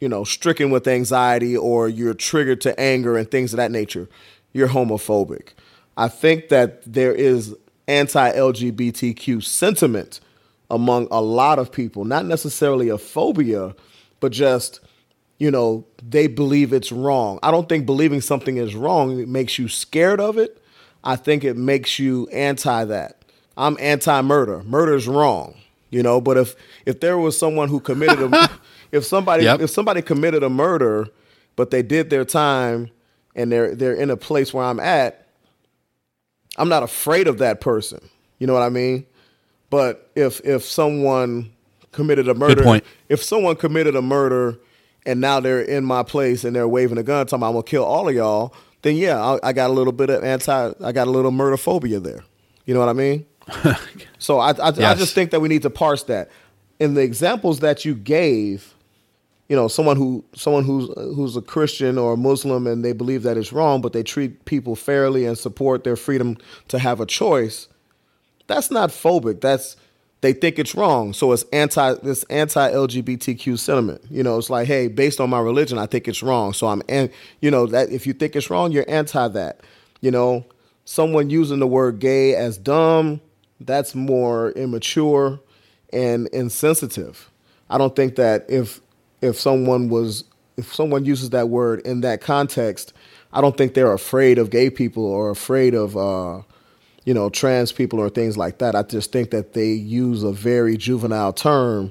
you 0.01 0.09
know 0.09 0.25
stricken 0.25 0.71
with 0.71 0.89
anxiety 0.89 1.57
or 1.57 1.89
you're 1.89 2.15
triggered 2.15 2.61
to 2.63 2.79
anger 2.81 3.17
and 3.17 3.31
things 3.31 3.53
of 3.53 3.59
that 3.59 3.71
nature 3.71 4.09
you're 4.53 4.69
homophobic 4.69 5.51
i 5.97 6.09
think 6.09 6.49
that 6.49 6.83
there 6.91 7.15
is 7.15 7.55
anti-lgbtq 7.87 9.43
sentiment 9.45 10.21
among 10.71 11.09
a 11.11 11.21
lot 11.21 11.59
of 11.59 11.73
people 11.73 12.05
not 12.05 12.25
necessarily 12.25 12.89
a 12.89 12.99
phobia 12.99 13.75
but 14.21 14.33
just 14.33 14.81
you 15.39 15.51
know 15.51 15.87
they 16.03 16.27
believe 16.27 16.73
it's 16.73 16.93
wrong. 16.93 17.39
I 17.43 17.51
don't 17.51 17.69
think 17.69 17.87
believing 17.87 18.21
something 18.21 18.59
is 18.59 18.75
wrong 18.75 19.31
makes 19.33 19.59
you 19.59 19.69
scared 19.69 20.21
of 20.21 20.37
it. 20.37 20.63
I 21.03 21.17
think 21.17 21.45
it 21.45 21.57
makes 21.57 21.99
you 21.99 22.29
anti 22.29 22.85
that. 22.85 23.25
I'm 23.57 23.77
anti-murder. 23.81 24.63
Murder 24.65 24.95
is 24.95 25.09
wrong 25.09 25.55
you 25.91 26.03
know 26.03 26.21
but 26.21 26.37
if 26.37 26.55
if 26.87 27.01
there 27.01 27.19
was 27.19 27.37
someone 27.37 27.69
who 27.69 27.81
committed 27.81 28.21
a 28.33 28.51
if 28.93 29.05
somebody 29.05 29.45
Yep. 29.45 29.61
if 29.61 29.71
somebody 29.71 30.03
committed 30.03 30.43
a 30.43 30.49
murder 30.49 31.09
but 31.57 31.71
they 31.71 31.83
did 31.83 32.11
their 32.11 32.25
time 32.25 32.91
and 33.35 33.51
they're 33.53 33.75
they're 33.75 33.95
in 33.95 34.11
a 34.11 34.17
place 34.17 34.55
where 34.55 34.65
i'm 34.65 34.81
at 34.81 35.27
i'm 36.57 36.69
not 36.69 36.83
afraid 36.83 37.27
of 37.29 37.39
that 37.39 37.61
person. 37.61 38.01
You 38.39 38.47
know 38.47 38.55
what 38.55 38.63
i 38.63 38.69
mean 38.71 39.05
but 39.71 40.11
if 40.15 40.41
if 40.45 40.65
someone 40.65 41.53
committed 41.93 42.29
a 42.29 42.35
murder 42.35 42.63
if 43.09 43.23
someone 43.23 43.57
committed 43.57 43.97
a 43.97 44.03
murder 44.03 44.59
and 45.07 45.21
now 45.21 45.41
they're 45.41 45.63
in 45.63 45.85
my 45.85 46.03
place 46.03 46.45
and 46.45 46.55
they're 46.55 46.69
waving 46.69 46.99
a 46.99 47.03
gun 47.03 47.27
talking 47.27 47.39
about 47.39 47.49
i'm 47.49 47.55
gonna 47.55 47.63
kill 47.65 47.85
all 47.85 48.09
of 48.09 48.15
y'all 48.15 48.55
then 48.83 48.97
yeah 48.97 49.21
I, 49.21 49.49
I 49.49 49.53
got 49.53 49.71
a 49.71 49.73
little 49.73 49.93
bit 49.93 50.11
of 50.11 50.23
anti 50.23 50.73
i 50.85 50.93
got 50.93 51.09
a 51.09 51.11
little 51.11 51.33
murder 51.33 51.57
phobia 51.57 51.99
there 51.99 52.23
you 52.65 52.75
know 52.75 52.81
what 52.81 52.89
i 52.89 52.93
mean 52.93 53.27
so 54.19 54.39
I, 54.39 54.51
I, 54.53 54.69
I 54.69 54.95
just 54.95 55.15
think 55.15 55.31
that 55.31 55.41
we 55.41 55.49
need 55.49 55.63
to 55.63 55.71
parse 55.71 56.05
that. 56.05 56.31
In 56.79 56.95
the 56.95 57.03
examples 57.03 57.61
that 57.61 57.85
you 57.85 57.95
gave, 57.95 58.75
you 59.49 59.57
know, 59.57 59.69
someone 59.69 59.97
who 59.97 60.25
someone 60.35 60.65
who's 60.65 60.89
who's 60.97 61.37
a 61.37 61.43
Christian 61.43 61.99
or 61.99 62.15
a 62.15 62.17
Muslim 62.17 62.67
and 62.67 62.85
they 62.85 62.93
believe 62.93 63.23
that 63.25 63.37
it's 63.37 63.53
wrong, 63.53 63.81
but 63.81 63.93
they 63.93 64.03
treat 64.03 64.45
people 64.45 64.77
fairly 64.77 65.27
and 65.27 65.37
support 65.37 65.85
their 65.85 65.97
freedom 65.97 66.37
to 66.69 66.79
have 66.79 67.01
a 67.01 67.07
choice. 67.07 67.69
That's 68.51 68.69
not 68.69 68.91
phobic. 68.91 69.41
That's 69.41 69.77
they 70.23 70.33
think 70.33 70.59
it's 70.59 70.75
wrong. 70.75 71.13
So 71.13 71.31
it's 71.31 71.45
anti 71.53 71.95
this 71.95 72.25
anti 72.25 72.69
LGBTQ 72.73 73.57
sentiment. 73.57 74.03
You 74.11 74.25
know, 74.25 74.37
it's 74.39 74.51
like, 74.51 74.67
hey, 74.67 74.89
based 74.89 75.21
on 75.21 75.31
my 75.31 75.39
religion, 75.39 75.79
I 75.79 75.87
think 75.87 76.09
it's 76.09 76.21
wrong. 76.21 76.53
So 76.53 76.67
I'm 76.67 76.83
and 76.89 77.11
you 77.41 77.49
know 77.53 77.67
that 77.67 77.91
if 77.91 78.09
you 78.09 78.13
think 78.13 78.35
it's 78.35 78.51
wrong, 78.51 78.73
you're 78.73 78.85
anti 78.89 79.29
that. 79.29 79.61
You 80.01 80.11
know, 80.11 80.45
someone 80.85 81.31
using 81.31 81.61
the 81.61 81.69
word 81.69 82.01
gay 82.01 82.35
as 82.35 82.59
dumb, 82.59 83.21
that's 83.61 83.95
more 83.95 84.51
immature 84.53 85.39
and 85.93 86.27
insensitive. 86.33 87.31
I 87.69 87.79
don't 87.79 87.95
think 87.95 88.17
that 88.17 88.47
if 88.49 88.81
if 89.23 89.39
someone 89.39 89.91
was 89.91 90.25
if 90.57 90.75
someone 90.75 91.05
uses 91.05 91.31
that 91.31 91.51
word 91.51 91.83
in 91.87 92.01
that 92.01 92.21
context, 92.21 92.95
I 93.33 93.41
don't 93.43 93.57
think 93.57 93.75
they're 93.75 93.93
afraid 93.93 94.39
of 94.39 94.51
gay 94.51 94.71
people 94.71 95.05
or 95.05 95.31
afraid 95.31 95.73
of 95.73 95.97
uh, 95.97 96.43
you 97.11 97.15
know 97.15 97.29
trans 97.29 97.73
people 97.73 97.99
or 97.99 98.09
things 98.09 98.39
like 98.39 98.59
that. 98.59 98.77
I 98.77 98.85
just 98.85 99.11
think 99.11 99.33
that 99.33 99.53
they 99.53 99.73
use 99.73 100.23
a 100.23 100.31
very 100.31 100.77
juvenile 100.77 101.33
term 101.33 101.91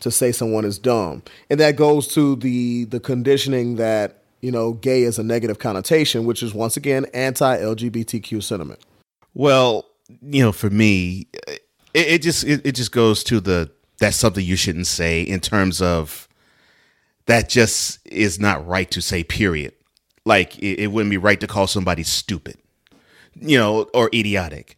to 0.00 0.10
say 0.10 0.32
someone 0.32 0.66
is 0.66 0.78
dumb, 0.78 1.22
and 1.48 1.58
that 1.60 1.76
goes 1.76 2.06
to 2.08 2.36
the 2.36 2.84
the 2.84 3.00
conditioning 3.00 3.76
that 3.76 4.22
you 4.42 4.52
know 4.52 4.74
gay 4.74 5.04
is 5.04 5.18
a 5.18 5.22
negative 5.22 5.60
connotation, 5.60 6.26
which 6.26 6.42
is 6.42 6.52
once 6.52 6.76
again 6.76 7.06
anti-LGBTQ 7.14 8.42
sentiment. 8.42 8.80
Well, 9.32 9.86
you 10.20 10.42
know, 10.42 10.52
for 10.52 10.68
me, 10.68 11.28
it, 11.48 11.62
it 11.94 12.22
just 12.22 12.44
it, 12.44 12.60
it 12.66 12.72
just 12.72 12.92
goes 12.92 13.24
to 13.24 13.40
the 13.40 13.70
that's 13.98 14.18
something 14.18 14.44
you 14.44 14.56
shouldn't 14.56 14.88
say 14.88 15.22
in 15.22 15.40
terms 15.40 15.80
of 15.80 16.28
that 17.24 17.48
just 17.48 17.98
is 18.04 18.38
not 18.38 18.66
right 18.66 18.90
to 18.90 19.00
say. 19.00 19.24
Period. 19.24 19.72
Like 20.26 20.58
it, 20.58 20.80
it 20.80 20.86
wouldn't 20.88 21.08
be 21.08 21.16
right 21.16 21.40
to 21.40 21.46
call 21.46 21.66
somebody 21.66 22.02
stupid, 22.02 22.58
you 23.34 23.58
know, 23.58 23.82
or 23.94 24.08
idiotic. 24.14 24.76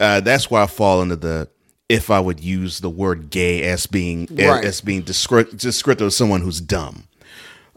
Uh, 0.00 0.20
that's 0.20 0.50
why 0.50 0.62
I 0.62 0.66
fall 0.66 1.02
into 1.02 1.16
the 1.16 1.48
if 1.88 2.10
I 2.10 2.20
would 2.20 2.40
use 2.40 2.80
the 2.80 2.88
word 2.88 3.28
gay 3.30 3.62
as 3.64 3.86
being 3.86 4.26
Right. 4.30 4.64
as 4.64 4.80
being 4.80 5.02
descriptive, 5.02 5.58
descriptive 5.60 6.06
of 6.06 6.14
someone 6.14 6.40
who's 6.40 6.60
dumb. 6.60 7.04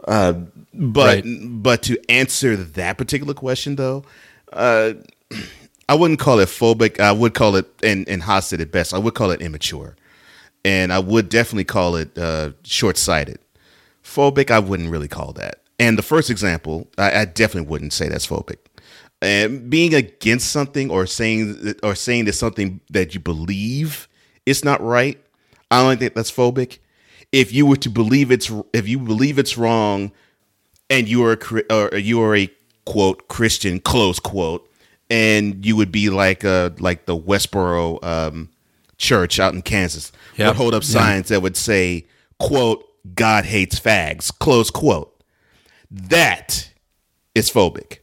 Uh, 0.06 0.32
but 0.72 1.24
but 1.26 1.82
to 1.84 1.98
answer 2.08 2.56
that 2.56 2.96
particular 2.98 3.34
question 3.34 3.76
though, 3.76 4.04
uh, 4.52 4.92
I 5.88 5.94
wouldn't 5.94 6.18
call 6.18 6.40
it 6.40 6.48
phobic. 6.48 6.98
I 6.98 7.12
would 7.12 7.34
call 7.34 7.56
it, 7.56 7.66
and 7.82 8.08
and 8.08 8.22
Haas 8.22 8.48
said 8.48 8.60
it 8.60 8.72
best. 8.72 8.92
I 8.94 8.98
would 8.98 9.14
call 9.14 9.30
it 9.30 9.40
immature, 9.40 9.94
and 10.64 10.92
I 10.92 10.98
would 10.98 11.28
definitely 11.28 11.64
call 11.64 11.94
it 11.96 12.16
uh, 12.18 12.50
short 12.64 12.96
sighted. 12.96 13.38
Phobic, 14.02 14.50
I 14.50 14.58
wouldn't 14.60 14.90
really 14.90 15.08
call 15.08 15.32
that. 15.34 15.60
And 15.78 15.98
the 15.98 16.02
first 16.02 16.30
example, 16.30 16.88
I, 16.96 17.20
I 17.20 17.24
definitely 17.24 17.68
wouldn't 17.68 17.92
say 17.92 18.08
that's 18.08 18.26
phobic. 18.26 18.58
And 19.22 19.70
being 19.70 19.94
against 19.94 20.50
something 20.50 20.90
or 20.90 21.06
saying 21.06 21.62
that- 21.62 21.80
or 21.82 21.94
saying 21.94 22.26
that 22.26 22.34
something 22.34 22.80
that 22.90 23.14
you 23.14 23.20
believe 23.20 24.08
is 24.44 24.64
not 24.64 24.82
right, 24.82 25.18
I 25.70 25.82
don't 25.82 25.98
think 25.98 26.14
that's 26.14 26.30
phobic. 26.30 26.78
If 27.32 27.52
you 27.52 27.66
were 27.66 27.76
to 27.76 27.90
believe 27.90 28.30
it's 28.30 28.50
if 28.72 28.86
you 28.86 28.98
believe 28.98 29.38
it's 29.38 29.56
wrong, 29.58 30.12
and 30.90 31.08
you 31.08 31.24
are 31.24 31.32
a, 31.70 31.74
or 31.92 31.96
you 31.98 32.20
are 32.22 32.36
a 32.36 32.48
quote 32.84 33.26
Christian 33.28 33.80
close 33.80 34.18
quote, 34.20 34.70
and 35.10 35.64
you 35.66 35.74
would 35.76 35.90
be 35.90 36.08
like 36.10 36.44
uh 36.44 36.70
like 36.78 37.06
the 37.06 37.16
Westboro 37.16 38.02
um, 38.04 38.48
church 38.98 39.40
out 39.40 39.54
in 39.54 39.62
Kansas 39.62 40.12
Yep. 40.36 40.48
would 40.48 40.56
hold 40.56 40.74
up 40.74 40.84
signs 40.84 41.28
that 41.28 41.42
would 41.42 41.56
say 41.56 42.04
quote 42.38 42.84
God 43.14 43.44
hates 43.46 43.80
fags 43.80 44.30
close 44.38 44.70
quote. 44.70 45.12
That 45.90 46.70
is 47.34 47.50
phobic, 47.50 47.98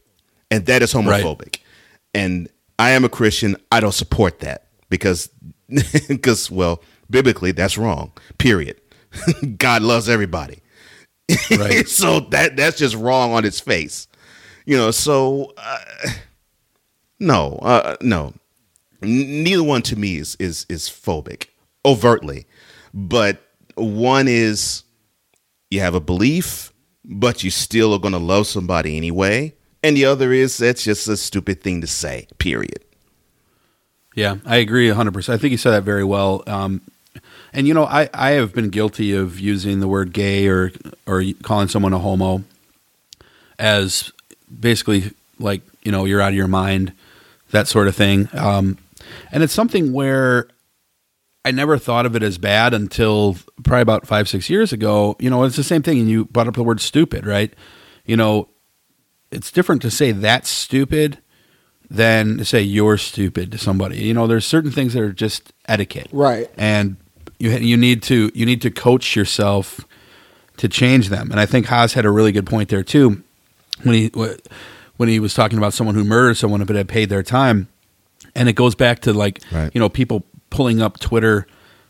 and 0.54 0.66
that 0.66 0.82
is 0.82 0.94
Right. 0.94 1.04
homophobic. 1.24 1.58
And 2.14 2.48
I 2.78 2.90
am 2.90 3.04
a 3.04 3.08
Christian. 3.08 3.56
I 3.72 3.80
don't 3.80 3.92
support 3.94 4.40
that 4.40 4.68
because 4.88 5.28
because 6.08 6.50
well 6.50 6.82
biblically 7.10 7.52
that's 7.52 7.76
wrong. 7.78 8.12
Period. 8.38 8.80
God 9.58 9.82
loves 9.82 10.08
everybody. 10.08 10.60
Right. 11.50 11.88
so 12.00 12.20
that 12.30 12.56
that's 12.56 12.78
just 12.78 12.94
wrong 12.94 13.32
on 13.32 13.44
its 13.44 13.60
face. 13.60 14.08
You 14.66 14.76
know, 14.76 14.90
so 14.90 15.52
uh, 15.58 15.78
no, 17.20 17.58
uh, 17.62 17.96
no. 18.00 18.32
Neither 19.02 19.62
one 19.62 19.82
to 19.82 19.96
me 19.96 20.16
is 20.16 20.36
is 20.38 20.66
is 20.68 20.88
phobic 20.88 21.48
overtly. 21.84 22.46
But 22.94 23.42
one 23.74 24.28
is 24.28 24.84
you 25.70 25.80
have 25.80 25.94
a 25.94 26.00
belief, 26.00 26.72
but 27.04 27.42
you 27.44 27.50
still 27.50 27.92
are 27.92 27.98
going 27.98 28.12
to 28.12 28.18
love 28.18 28.46
somebody 28.46 28.96
anyway. 28.96 29.54
And 29.84 29.94
the 29.98 30.06
other 30.06 30.32
is 30.32 30.56
that's 30.56 30.82
just 30.82 31.06
a 31.08 31.16
stupid 31.16 31.60
thing 31.62 31.82
to 31.82 31.86
say. 31.86 32.26
Period. 32.38 32.82
Yeah, 34.14 34.36
I 34.46 34.56
agree 34.56 34.88
100%. 34.88 35.28
I 35.28 35.36
think 35.36 35.50
you 35.50 35.58
said 35.58 35.72
that 35.72 35.82
very 35.82 36.04
well. 36.04 36.42
Um, 36.46 36.80
and, 37.52 37.68
you 37.68 37.74
know, 37.74 37.84
I, 37.84 38.08
I 38.14 38.30
have 38.30 38.54
been 38.54 38.70
guilty 38.70 39.12
of 39.12 39.38
using 39.38 39.80
the 39.80 39.86
word 39.86 40.14
gay 40.14 40.48
or 40.48 40.72
or 41.06 41.22
calling 41.42 41.68
someone 41.68 41.92
a 41.92 41.98
homo 41.98 42.44
as 43.58 44.10
basically 44.58 45.12
like 45.38 45.60
you 45.82 45.92
know 45.92 46.06
you're 46.06 46.22
out 46.22 46.30
of 46.30 46.34
your 46.34 46.48
mind, 46.48 46.94
that 47.50 47.68
sort 47.68 47.86
of 47.86 47.94
thing. 47.94 48.30
Um, 48.32 48.78
and 49.32 49.42
it's 49.42 49.52
something 49.52 49.92
where 49.92 50.48
I 51.44 51.50
never 51.50 51.76
thought 51.76 52.06
of 52.06 52.16
it 52.16 52.22
as 52.22 52.38
bad 52.38 52.72
until 52.72 53.36
probably 53.62 53.82
about 53.82 54.06
five 54.06 54.30
six 54.30 54.48
years 54.48 54.72
ago. 54.72 55.14
You 55.18 55.28
know, 55.28 55.44
it's 55.44 55.56
the 55.56 55.62
same 55.62 55.82
thing. 55.82 55.98
And 55.98 56.08
you 56.08 56.24
brought 56.24 56.48
up 56.48 56.54
the 56.54 56.64
word 56.64 56.80
stupid, 56.80 57.26
right? 57.26 57.52
You 58.06 58.16
know, 58.16 58.48
it's 59.34 59.50
different 59.52 59.82
to 59.82 59.90
say 59.90 60.12
that's 60.12 60.48
stupid 60.48 61.18
than 61.90 62.38
to 62.38 62.44
say 62.44 62.62
you're 62.62 62.96
stupid 62.98 63.52
to 63.52 63.58
somebody. 63.58 63.98
You 63.98 64.14
know, 64.14 64.26
there's 64.26 64.46
certain 64.46 64.70
things 64.70 64.94
that 64.94 65.02
are 65.02 65.12
just 65.12 65.52
etiquette, 65.68 66.08
Right. 66.12 66.50
And 66.56 66.96
you 67.38 67.50
you 67.50 67.76
need 67.76 68.02
to 68.04 68.30
you 68.34 68.46
need 68.46 68.62
to 68.62 68.70
coach 68.70 69.14
yourself 69.16 69.80
to 70.56 70.68
change 70.68 71.08
them. 71.08 71.30
And 71.30 71.40
I 71.40 71.46
think 71.46 71.66
Haas 71.66 71.92
had 71.94 72.04
a 72.04 72.10
really 72.10 72.32
good 72.32 72.46
point 72.46 72.68
there 72.68 72.82
too 72.84 73.22
when 73.82 73.94
he 73.94 74.08
when 74.96 75.08
he 75.08 75.18
was 75.20 75.34
talking 75.34 75.58
about 75.58 75.74
someone 75.74 75.94
who 75.96 76.04
murdered 76.04 76.36
someone 76.36 76.64
but 76.64 76.76
had 76.76 76.88
paid 76.88 77.08
their 77.10 77.22
time. 77.22 77.68
And 78.34 78.48
it 78.48 78.54
goes 78.54 78.74
back 78.74 79.00
to 79.00 79.12
like 79.12 79.42
you 79.74 79.80
know 79.80 79.88
people 79.88 80.24
pulling 80.50 80.80
up 80.80 80.98
Twitter 81.00 81.46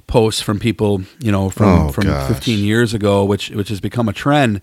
posts 0.06 0.40
from 0.42 0.58
people 0.58 1.02
you 1.20 1.30
know 1.32 1.50
from 1.50 1.68
Oh, 1.88 1.92
from 1.92 2.04
gosh. 2.04 2.28
15 2.28 2.64
years 2.64 2.92
ago, 2.94 3.24
which 3.24 3.50
which 3.50 3.68
has 3.68 3.80
become 3.80 4.08
a 4.08 4.12
trend. 4.12 4.60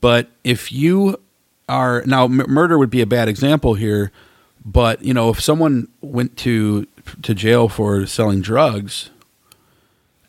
But 0.00 0.30
if 0.42 0.72
you 0.72 1.20
are 1.68 2.02
now 2.06 2.24
m- 2.24 2.44
murder 2.48 2.78
would 2.78 2.90
be 2.90 3.00
a 3.00 3.06
bad 3.06 3.28
example 3.28 3.74
here, 3.74 4.12
but 4.64 5.02
you 5.02 5.14
know 5.14 5.30
if 5.30 5.40
someone 5.40 5.88
went 6.00 6.36
to 6.38 6.86
to 7.22 7.34
jail 7.34 7.68
for 7.68 8.06
selling 8.06 8.40
drugs 8.40 9.10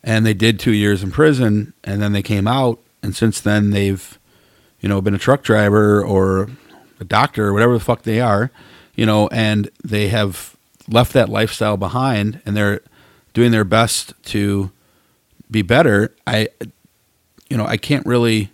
and 0.02 0.24
they 0.24 0.34
did 0.34 0.58
two 0.60 0.72
years 0.72 1.02
in 1.02 1.10
prison 1.10 1.72
and 1.82 2.00
then 2.02 2.12
they 2.12 2.22
came 2.22 2.46
out 2.46 2.78
and 3.02 3.16
since 3.16 3.40
then 3.40 3.70
they've 3.70 4.18
you 4.80 4.88
know 4.88 5.00
been 5.00 5.14
a 5.14 5.18
truck 5.18 5.42
driver 5.42 6.04
or 6.04 6.48
a 7.00 7.04
doctor 7.04 7.46
or 7.46 7.52
whatever 7.52 7.72
the 7.74 7.80
fuck 7.84 8.02
they 8.02 8.20
are 8.20 8.50
you 8.94 9.06
know 9.06 9.28
and 9.28 9.70
they 9.82 10.08
have 10.08 10.56
left 10.88 11.12
that 11.12 11.28
lifestyle 11.28 11.76
behind 11.76 12.40
and 12.44 12.56
they're 12.56 12.80
doing 13.32 13.50
their 13.50 13.64
best 13.64 14.12
to 14.24 14.70
be 15.50 15.62
better 15.62 16.14
i 16.26 16.48
you 17.48 17.56
know 17.56 17.66
i 17.66 17.76
can't 17.76 18.06
really 18.06 18.50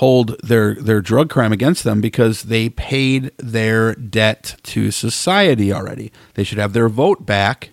hold 0.00 0.34
their 0.42 0.74
their 0.76 1.02
drug 1.02 1.28
crime 1.28 1.52
against 1.52 1.84
them 1.84 2.00
because 2.00 2.44
they 2.44 2.70
paid 2.70 3.30
their 3.36 3.94
debt 3.96 4.56
to 4.62 4.90
society 4.90 5.70
already 5.70 6.10
they 6.34 6.42
should 6.42 6.56
have 6.56 6.72
their 6.72 6.88
vote 6.88 7.26
back 7.26 7.68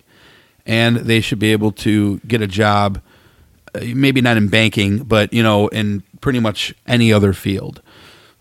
and 0.66 0.98
they 0.98 1.22
should 1.22 1.38
be 1.38 1.52
able 1.52 1.72
to 1.72 2.18
get 2.26 2.42
a 2.42 2.46
job 2.46 3.00
uh, 3.74 3.80
maybe 3.94 4.20
not 4.20 4.36
in 4.36 4.46
banking 4.46 4.98
but 4.98 5.32
you 5.32 5.42
know 5.42 5.68
in 5.68 6.02
pretty 6.20 6.38
much 6.38 6.74
any 6.86 7.10
other 7.10 7.32
field 7.32 7.80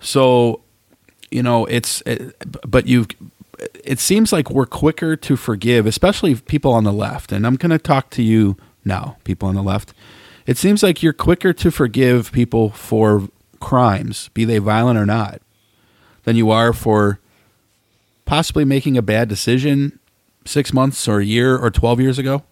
so 0.02 0.60
you 1.32 1.42
know 1.42 1.66
it's 1.68 2.04
it, 2.06 2.36
but 2.70 2.88
you've. 2.88 3.08
it 3.86 4.00
seems 4.00 4.34
like 4.34 4.50
we're 4.50 4.66
quicker 4.66 5.16
to 5.16 5.38
forgive 5.38 5.86
especially 5.86 6.36
people 6.36 6.74
on 6.74 6.84
the 6.84 6.92
left 6.92 7.32
and 7.32 7.48
i'm 7.48 7.56
going 7.56 7.72
to 7.72 7.80
talk 7.80 8.10
to 8.10 8.22
you 8.22 8.58
now 8.84 9.16
people 9.24 9.48
on 9.48 9.56
the 9.56 9.64
left 9.64 9.94
it 10.46 10.58
seems 10.58 10.84
like 10.84 11.02
you're 11.02 11.14
quicker 11.14 11.54
to 11.54 11.72
forgive 11.72 12.34
people 12.34 12.70
for 12.72 13.30
crimes 13.60 14.30
be 14.34 14.46
they 14.46 14.58
violent 14.58 14.98
or 15.00 15.06
not 15.06 15.42
than 16.24 16.36
you 16.36 16.52
are 16.52 16.74
for 16.74 17.20
possibly 18.26 18.66
making 18.66 18.98
a 18.98 19.02
bad 19.02 19.28
decision 19.30 20.00
six 20.46 20.74
months 20.74 21.08
or 21.08 21.20
a 21.20 21.26
year 21.26 21.58
or 21.58 21.70
12 21.72 22.00
years 22.02 22.20
ago 22.20 22.44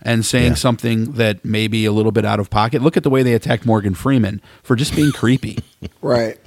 and 0.00 0.24
saying 0.24 0.54
something 0.54 1.12
that 1.12 1.44
may 1.44 1.66
be 1.66 1.84
a 1.84 1.90
little 1.92 2.12
bit 2.12 2.24
out 2.24 2.38
of 2.38 2.50
pocket. 2.50 2.80
Look 2.82 2.96
at 2.96 3.02
the 3.02 3.10
way 3.10 3.22
they 3.24 3.34
attacked 3.34 3.66
Morgan 3.66 3.94
Freeman 3.94 4.40
for 4.62 4.76
just 4.76 4.94
being 4.94 5.12
creepy. 5.12 5.58
Right. 6.02 6.38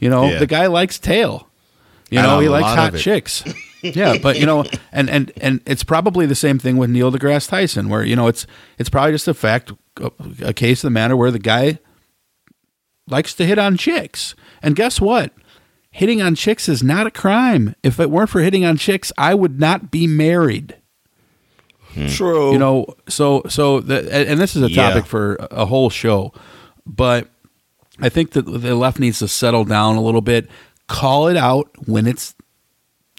You 0.00 0.08
know, 0.10 0.28
Yeah. 0.30 0.38
the 0.38 0.46
guy 0.46 0.66
likes 0.66 0.98
tail. 0.98 1.48
You 2.10 2.20
know, 2.22 2.40
he 2.40 2.48
likes 2.48 2.66
hot 2.66 2.94
chicks. 2.96 3.44
yeah, 3.82 4.16
but 4.20 4.38
you 4.38 4.46
know, 4.46 4.64
and 4.92 5.08
and 5.10 5.30
and 5.40 5.60
it's 5.66 5.84
probably 5.84 6.26
the 6.26 6.34
same 6.34 6.58
thing 6.58 6.76
with 6.76 6.90
Neil 6.90 7.10
deGrasse 7.12 7.48
Tyson, 7.48 7.88
where 7.88 8.04
you 8.04 8.14
know 8.16 8.26
it's 8.26 8.46
it's 8.78 8.88
probably 8.90 9.12
just 9.12 9.28
a 9.28 9.34
fact, 9.34 9.72
a, 9.96 10.10
a 10.42 10.52
case 10.52 10.80
of 10.84 10.88
the 10.88 10.90
matter 10.90 11.16
where 11.16 11.30
the 11.30 11.38
guy 11.38 11.78
likes 13.10 13.34
to 13.34 13.46
hit 13.46 13.58
on 13.58 13.76
chicks. 13.76 14.34
And 14.62 14.76
guess 14.76 15.00
what? 15.00 15.32
Hitting 15.90 16.22
on 16.22 16.34
chicks 16.34 16.68
is 16.68 16.82
not 16.82 17.06
a 17.06 17.10
crime. 17.10 17.74
If 17.82 17.98
it 17.98 18.10
weren't 18.10 18.30
for 18.30 18.40
hitting 18.40 18.64
on 18.64 18.76
chicks, 18.76 19.12
I 19.18 19.34
would 19.34 19.58
not 19.58 19.90
be 19.90 20.06
married. 20.06 20.76
Hmm. 21.94 22.06
True. 22.06 22.52
You 22.52 22.58
know, 22.58 22.86
so 23.08 23.42
so 23.48 23.80
the, 23.80 23.98
and 24.14 24.28
and 24.28 24.40
this 24.40 24.54
is 24.54 24.62
a 24.62 24.70
Yeah. 24.70 24.90
topic 24.90 25.06
for 25.06 25.34
a 25.50 25.66
whole 25.66 25.90
show, 25.90 26.32
but 26.86 27.28
I 28.00 28.08
think 28.08 28.30
that 28.32 28.42
the 28.42 28.76
left 28.76 29.00
needs 29.00 29.18
to 29.18 29.28
settle 29.28 29.64
down 29.64 29.96
a 29.96 30.00
little 30.02 30.20
bit, 30.20 30.48
call 30.86 31.26
it 31.26 31.36
out 31.36 31.68
when 31.86 32.06
it's 32.06 32.34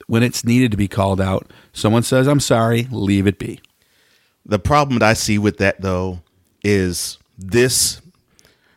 when 0.07 0.23
it's 0.23 0.45
needed 0.45 0.71
to 0.71 0.77
be 0.77 0.87
called 0.87 1.19
out. 1.19 1.51
Someone 1.73 2.03
says 2.03 2.27
I'm 2.27 2.39
sorry, 2.39 2.87
leave 2.91 3.27
it 3.27 3.37
be. 3.37 3.59
The 4.45 4.59
problem 4.59 4.99
that 4.99 5.05
I 5.09 5.13
see 5.13 5.37
with 5.37 5.57
that 5.57 5.81
though 5.81 6.21
is 6.63 7.17
this 7.37 7.99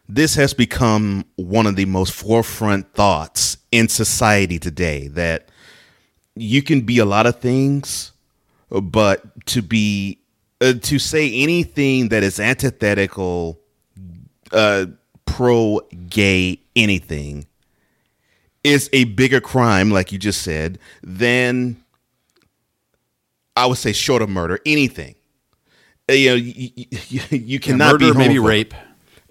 this 0.08 0.34
has 0.34 0.52
become 0.52 1.24
one 1.36 1.66
of 1.66 1.76
the 1.76 1.86
most 1.86 2.12
forefront 2.12 2.92
thoughts 2.94 3.56
in 3.72 3.88
society 3.88 4.58
today 4.58 5.08
that 5.08 5.48
you 6.36 6.62
can 6.62 6.82
be 6.82 6.98
a 6.98 7.04
lot 7.04 7.26
of 7.26 7.40
things 7.40 8.12
but 8.70 9.46
to 9.46 9.62
be 9.62 10.18
uh, 10.60 10.74
to 10.82 10.98
say 10.98 11.32
anything 11.32 12.08
that 12.08 12.22
is 12.22 12.38
antithetical 12.38 13.60
uh 14.52 14.86
pro 15.24 15.80
gay 16.08 16.60
anything 16.76 17.46
is 18.62 18.88
a 18.92 19.04
bigger 19.04 19.40
crime 19.40 19.90
like 19.90 20.12
you 20.12 20.18
just 20.18 20.42
said 20.42 20.78
than 21.02 21.76
I 23.56 23.66
would 23.66 23.78
say 23.78 23.92
short 23.92 24.22
of 24.22 24.28
murder 24.28 24.58
anything 24.66 25.14
uh, 26.08 26.12
you 26.12 26.28
know, 26.30 26.36
you, 26.36 26.70
you, 27.08 27.20
you 27.30 27.60
cannot 27.60 27.92
murder, 27.92 28.12
be 28.12 28.18
maybe 28.18 28.38
rape. 28.38 28.74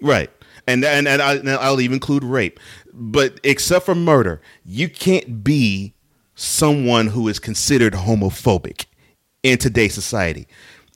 right? 0.00 0.30
And 0.66 0.84
and 0.84 1.06
and, 1.06 1.20
I, 1.20 1.34
and 1.34 1.50
I'll 1.50 1.80
even 1.80 1.94
include 1.94 2.24
rape, 2.24 2.58
but 2.92 3.38
except 3.42 3.84
for 3.86 3.94
murder, 3.94 4.40
you 4.64 4.88
can't 4.88 5.44
be 5.44 5.94
someone 6.34 7.06
who 7.08 7.28
is 7.28 7.38
considered 7.38 7.92
homophobic 7.92 8.86
in 9.42 9.58
today's 9.58 9.92
society, 9.94 10.48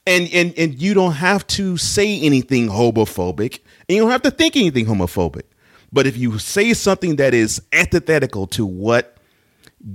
and 0.07 0.27
and 0.33 0.53
and 0.57 0.81
you 0.81 0.93
don't 0.93 1.13
have 1.13 1.45
to 1.47 1.77
say 1.77 2.19
anything 2.19 2.67
homophobic, 2.67 3.59
and 3.87 3.95
you 3.95 4.01
don't 4.01 4.11
have 4.11 4.23
to 4.23 4.31
think 4.31 4.55
anything 4.55 4.87
homophobic. 4.87 5.43
But 5.91 6.07
if 6.07 6.17
you 6.17 6.37
say 6.39 6.73
something 6.73 7.17
that 7.17 7.33
is 7.33 7.61
antithetical 7.71 8.47
to 8.47 8.65
what 8.65 9.17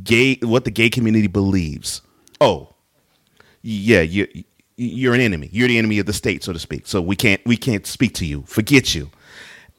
gay 0.02 0.36
what 0.36 0.64
the 0.64 0.70
gay 0.70 0.88
community 0.88 1.26
believes, 1.26 2.00
oh, 2.40 2.68
yeah, 3.62 4.02
you 4.02 4.28
you're 4.76 5.14
an 5.14 5.20
enemy. 5.20 5.48
You're 5.52 5.68
the 5.68 5.78
enemy 5.78 5.98
of 5.98 6.06
the 6.06 6.12
state, 6.12 6.42
so 6.42 6.52
to 6.52 6.58
speak. 6.58 6.86
So 6.86 7.00
we 7.00 7.16
can't 7.16 7.40
we 7.44 7.56
can't 7.56 7.86
speak 7.86 8.14
to 8.14 8.26
you. 8.26 8.42
Forget 8.46 8.94
you. 8.94 9.10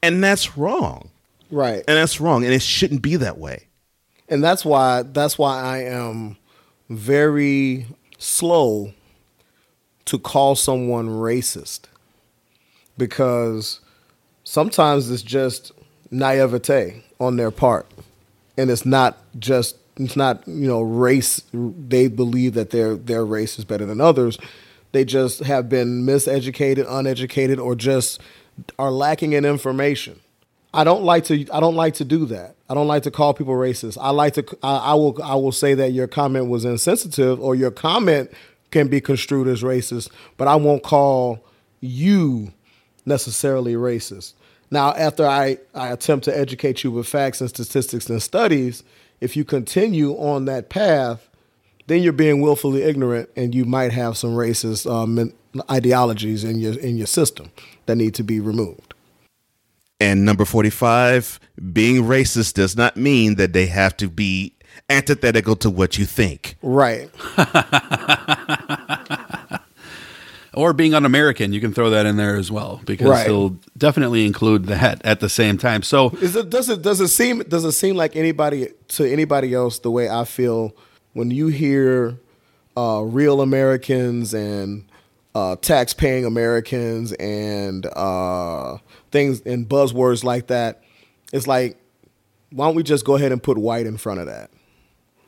And 0.06 0.24
that's 0.24 0.57
wrong. 0.57 1.10
Right. 1.52 1.84
And 1.88 1.98
that's 1.98 2.19
wrong. 2.22 2.44
And 2.44 2.53
it 2.53 2.61
shouldn't 2.61 3.02
be 3.02 3.15
that 3.18 3.38
way. 3.38 3.68
and 4.27 4.44
that's 4.44 4.65
why 4.65 5.03
that's 5.03 5.38
why 5.38 5.61
I 5.61 5.77
am 5.84 6.38
very 6.90 7.86
slow 8.18 8.94
to 10.06 10.18
call 10.19 10.56
someone 10.56 11.07
racist 11.10 11.82
because 12.98 13.80
sometimes 14.44 15.10
it's 15.11 15.22
just 15.23 15.72
naivete 16.11 17.03
on 17.19 17.36
their 17.38 17.52
part 17.52 17.86
and 18.57 18.69
it's 18.72 18.86
not 18.86 19.18
just 19.40 19.77
it's 19.98 20.15
not 20.15 20.48
you 20.48 20.68
know 20.68 20.82
race 20.82 21.41
they 21.53 22.07
believe 22.07 22.53
that 22.53 22.69
their 22.72 22.95
their 22.95 23.26
race 23.26 23.57
is 23.60 23.65
better 23.65 23.86
than 23.86 23.99
others 24.02 24.38
they 24.91 25.03
just 25.06 25.40
have 25.41 25.68
been 25.69 26.06
miseducated 26.06 26.86
uneducated 26.90 27.60
or 27.60 27.76
just 27.76 28.22
are 28.80 28.91
lacking 28.91 29.34
in 29.34 29.45
information 29.45 30.19
I 30.76 30.84
don't 30.84 31.03
like 31.03 31.23
to. 31.26 31.48
I 31.53 31.61
don't 31.61 31.76
like 31.76 31.94
to 31.95 32.06
do 32.06 32.26
that. 32.26 32.56
I 32.69 32.73
don't 32.73 32.88
like 32.88 33.03
to 33.03 33.11
call 33.11 33.34
people 33.34 33.53
racist. 33.53 33.98
I 33.99 34.10
like 34.10 34.34
to. 34.34 34.45
I, 34.61 34.77
I 34.77 34.94
will. 34.94 35.18
I 35.23 35.36
will 35.36 35.53
say 35.53 35.73
that 35.73 35.94
your 35.94 36.07
comment 36.07 36.49
was 36.49 36.65
insensitive, 36.65 37.40
or 37.40 37.56
your 37.56 37.72
comment 37.72 38.30
can 38.72 38.90
be 38.90 38.99
construed 38.99 39.48
as 39.48 39.64
racist. 39.64 40.10
But 40.36 40.49
I 40.49 40.57
won't 40.57 40.84
call 40.84 41.45
you 41.80 42.52
necessarily 43.06 43.76
racist. 43.76 44.34
Now, 44.69 44.94
after 44.95 45.26
I, 45.26 45.60
I 45.73 45.94
attempt 45.94 46.26
to 46.26 46.38
educate 46.38 46.84
you 46.84 46.91
with 46.91 47.07
facts 47.07 47.40
and 47.40 47.49
statistics 47.49 48.10
and 48.10 48.22
studies, 48.22 48.84
if 49.22 49.38
you 49.38 49.45
continue 49.45 50.11
on 50.14 50.44
that 50.45 50.69
path, 50.69 51.30
then 51.88 52.03
you're 52.03 52.11
being 52.11 52.41
willfully 52.41 52.82
ignorant, 52.82 53.30
and 53.38 53.56
you 53.56 53.64
might 53.64 53.94
have 53.94 54.18
some 54.18 54.32
racist 54.32 54.91
um, 54.91 55.32
ideologies 55.69 56.44
in 56.44 56.60
your 56.60 56.77
in 56.80 56.98
your 56.98 57.07
system 57.07 57.52
that 57.86 57.95
need 57.95 58.14
to 58.15 58.23
be 58.23 58.40
removed. 58.40 58.94
And 59.99 60.26
number 60.26 60.44
45, 60.44 61.40
being 61.72 62.03
racist 62.03 62.56
does 62.56 62.76
not 62.76 62.98
mean 62.98 63.36
that 63.36 63.53
they 63.53 63.68
have 63.68 63.95
to 63.98 64.10
be 64.10 64.53
antithetical 64.90 65.56
to 65.57 65.69
what 65.69 65.98
you 65.98 66.06
think. 66.06 66.57
Right. 66.61 67.10
or 70.53 70.73
being 70.73 70.94
un-American. 70.94 71.53
You 71.53 71.61
can 71.61 71.73
throw 71.73 71.90
that 71.91 72.06
in 72.06 72.18
there 72.18 72.36
as 72.38 72.52
well 72.52 72.82
because 72.86 73.07
Right. 73.07 73.27
he'll 73.27 73.57
definitely 73.77 74.26
include 74.26 74.65
that 74.65 75.02
at 75.06 75.19
the 75.19 75.30
same 75.30 75.57
time. 75.57 75.84
So 75.84 76.10
Is 76.22 76.36
it 76.36 76.49
does 76.49 76.69
it 76.69 76.82
does 76.82 77.02
it 77.02 77.10
seem 77.10 77.40
does 77.48 77.65
it 77.65 77.73
seem 77.73 77.95
like 77.95 78.15
anybody 78.15 78.69
to 78.90 79.06
anybody 79.06 79.53
else 79.53 79.80
the 79.80 79.91
way 79.91 80.10
I 80.10 80.26
feel 80.26 80.76
when 81.14 81.32
you 81.32 81.48
hear 81.48 82.18
uh, 82.77 83.02
real 83.06 83.41
Americans 83.41 84.34
and 84.34 84.86
uh, 85.36 85.56
tax-paying 85.57 86.26
Americans 86.26 87.12
and 87.14 87.86
uh, 87.86 88.78
things 89.12 89.41
and 89.41 89.68
buzzwords 89.70 90.24
like 90.24 90.48
that? 90.48 90.82
It's 91.32 91.45
like, 91.45 91.78
why 92.52 92.66
don't 92.68 92.76
we 92.76 92.82
just 92.84 93.06
go 93.06 93.16
ahead 93.16 93.32
and 93.32 93.44
put 93.44 93.57
white 93.57 93.86
in 93.86 93.98
front 93.98 94.22
of 94.22 94.26
that? 94.28 94.49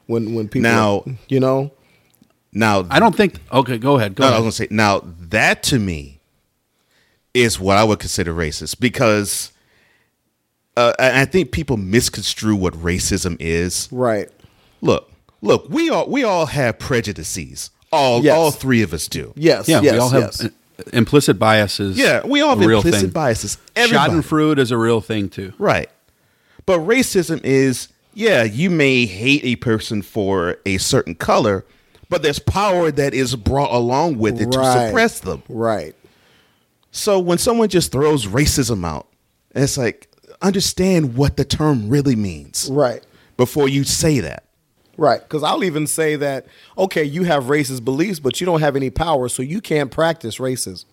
When 0.08 0.34
when 0.36 0.48
people 0.48 0.72
Now- 0.72 1.04
you 1.28 1.40
know 1.42 1.72
Now 2.54 2.88
I 2.90 3.00
don't 3.00 3.16
think. 3.16 3.36
Okay, 3.52 3.78
go 3.78 3.98
ahead. 3.98 4.16
Go 4.16 4.24
no, 4.24 4.28
ahead. 4.30 4.42
I 4.42 4.46
was 4.46 4.58
gonna 4.58 4.68
say 4.70 4.74
now 4.74 5.02
that 5.30 5.62
to 5.64 5.78
me 5.80 6.22
is 7.34 7.60
what 7.60 7.76
I 7.78 7.84
would 7.84 8.00
consider 8.00 8.34
racist 8.34 8.80
because 8.80 9.52
uh, 10.78 10.94
I 10.98 11.22
I 11.22 11.26
think 11.26 11.52
people 11.52 11.76
misconstrue 11.76 12.56
what 12.56 12.74
racism 12.76 13.36
is. 13.42 13.90
right 13.92 14.30
Look, 14.82 15.12
look, 15.42 15.68
we 15.70 15.90
all 15.90 16.08
we 16.08 16.24
all 16.24 16.46
have 16.46 16.80
prejudices. 16.80 17.70
All 17.92 18.24
Yes. 18.24 18.36
all 18.38 18.52
three 18.52 18.82
of 18.82 18.94
us 18.94 19.08
do. 19.08 19.34
yes 19.36 19.68
yeah, 19.70 19.82
yes 19.82 19.94
we 19.94 20.00
all 20.00 20.10
have 20.10 20.22
yes. 20.24 20.48
implicit 20.94 21.40
biases. 21.40 21.98
Yeah, 21.98 22.26
we 22.26 22.42
all 22.42 22.58
have 22.58 22.60
real 22.68 22.80
implicit 22.80 23.02
thing. 23.02 23.10
biases. 23.12 23.58
Everybody. 23.76 24.14
Schadenfreude 24.14 24.60
is 24.60 24.72
a 24.72 24.78
real 24.78 25.02
thing 25.02 25.30
too. 25.30 25.54
Right. 25.58 25.90
But 26.66 26.80
racism 26.82 27.40
is, 27.46 27.88
yeah, 28.14 28.44
you 28.44 28.70
may 28.70 29.06
hate 29.06 29.44
a 29.46 29.56
person 29.56 30.02
for 30.02 30.58
a 30.66 30.78
certain 30.80 31.16
color, 31.16 31.66
but 32.10 32.24
there's 32.24 32.40
power 32.40 32.92
that 32.92 33.14
is 33.14 33.36
brought 33.38 33.72
along 33.72 34.18
with 34.18 34.42
it 34.42 34.52
to 34.52 34.64
suppress 34.88 35.20
them. 35.22 35.44
right 35.48 35.96
So 36.92 37.20
when 37.20 37.38
someone 37.38 37.70
just 37.70 37.92
throws 37.92 38.26
racism 38.26 38.86
out, 38.86 39.08
it's 39.56 39.78
like, 39.78 40.10
understand 40.42 41.16
what 41.16 41.38
the 41.38 41.46
term 41.46 41.90
really 41.90 42.16
means 42.16 42.70
right. 42.72 43.04
before 43.38 43.68
you 43.70 43.84
say 43.84 44.20
that. 44.20 44.44
Right, 44.98 45.22
because 45.22 45.44
I'll 45.44 45.64
even 45.64 45.86
say 45.86 46.16
that 46.16 46.48
okay, 46.78 47.04
you 47.04 47.24
have 47.24 47.46
racist 47.46 47.86
beliefs, 47.86 48.20
but 48.20 48.42
you 48.42 48.46
don't 48.46 48.62
have 48.62 48.76
any 48.76 48.90
power, 48.90 49.30
so 49.30 49.44
you 49.44 49.62
can't 49.62 49.92
practice 49.92 50.38
racism. 50.38 50.86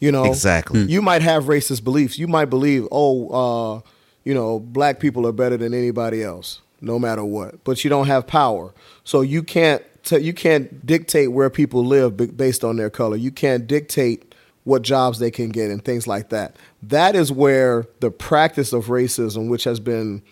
You 0.00 0.12
know, 0.12 0.24
Exactly. 0.24 0.84
Hmm. 0.84 0.88
You 0.88 1.02
might 1.02 1.22
have 1.22 1.44
racist 1.44 1.82
beliefs. 1.84 2.18
You 2.18 2.28
might 2.28 2.46
believe, 2.46 2.86
oh, 2.92 3.28
uh, 3.28 3.80
you 4.24 4.32
know, 4.32 4.60
black 4.60 5.00
people 5.00 5.26
are 5.26 5.32
better 5.32 5.56
than 5.56 5.74
anybody 5.74 6.22
else, 6.22 6.60
no 6.80 6.98
matter 6.98 7.24
what. 7.24 7.64
But 7.64 7.82
you 7.82 7.90
don't 7.90 8.06
have 8.06 8.26
power, 8.26 8.72
so 9.04 9.20
you 9.20 9.42
can't 9.42 9.82
t- 10.04 10.18
you 10.18 10.32
can't 10.32 10.84
dictate 10.86 11.32
where 11.32 11.50
people 11.50 11.84
live 11.84 12.16
b- 12.16 12.26
based 12.26 12.64
on 12.64 12.76
their 12.76 12.90
color. 12.90 13.16
You 13.16 13.30
can't 13.30 13.66
dictate 13.66 14.34
what 14.64 14.82
jobs 14.82 15.18
they 15.18 15.30
can 15.30 15.48
get 15.48 15.70
and 15.70 15.84
things 15.84 16.06
like 16.06 16.28
that. 16.28 16.56
That 16.82 17.16
is 17.16 17.32
where 17.32 17.86
the 18.00 18.10
practice 18.10 18.72
of 18.72 18.86
racism, 18.86 19.48
which 19.48 19.64
has 19.64 19.80
been 19.80 20.22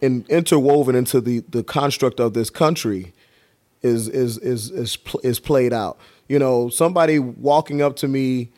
in, 0.00 0.24
interwoven 0.28 0.94
into 0.94 1.20
the, 1.20 1.40
the 1.48 1.62
construct 1.62 2.20
of 2.20 2.34
this 2.34 2.50
country 2.50 3.12
is 3.82 4.08
is 4.08 4.38
is 4.38 4.70
is 4.70 4.98
is 5.22 5.38
played 5.38 5.72
out. 5.72 5.98
You 6.28 6.38
know, 6.38 6.68
somebody 6.68 7.18
walking 7.18 7.82
up 7.82 7.96
to 7.96 8.08
me, 8.08 8.50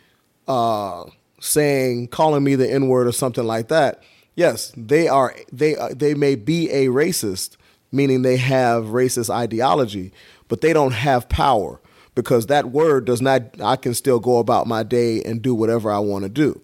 uh, 0.47 1.05
saying, 1.40 2.09
calling 2.09 2.44
me 2.44 2.55
the 2.55 2.70
N 2.70 2.89
word 2.89 3.06
or 3.06 3.12
something 3.12 3.44
like 3.44 3.69
that. 3.69 4.02
Yes, 4.35 4.73
they 4.77 5.09
are. 5.09 5.35
They 5.52 5.77
uh, 5.77 5.90
they 5.94 6.15
may 6.15 6.35
be 6.35 6.70
a 6.70 6.86
racist, 6.86 7.56
meaning 7.93 8.23
they 8.23 8.36
have 8.36 8.85
racist 8.86 9.31
ideology, 9.31 10.12
but 10.48 10.60
they 10.60 10.73
don't 10.73 10.93
have 10.93 11.28
power 11.28 11.81
because 12.15 12.47
that 12.47 12.70
word 12.70 13.05
does 13.05 13.20
not. 13.20 13.60
I 13.60 13.77
can 13.77 13.94
still 13.94 14.20
go 14.20 14.39
about 14.39 14.66
my 14.66 14.82
day 14.82 15.23
and 15.24 15.43
do 15.43 15.55
whatever 15.55 15.90
I 15.90 15.98
want 15.98 16.23
to 16.23 16.28
do. 16.28 16.60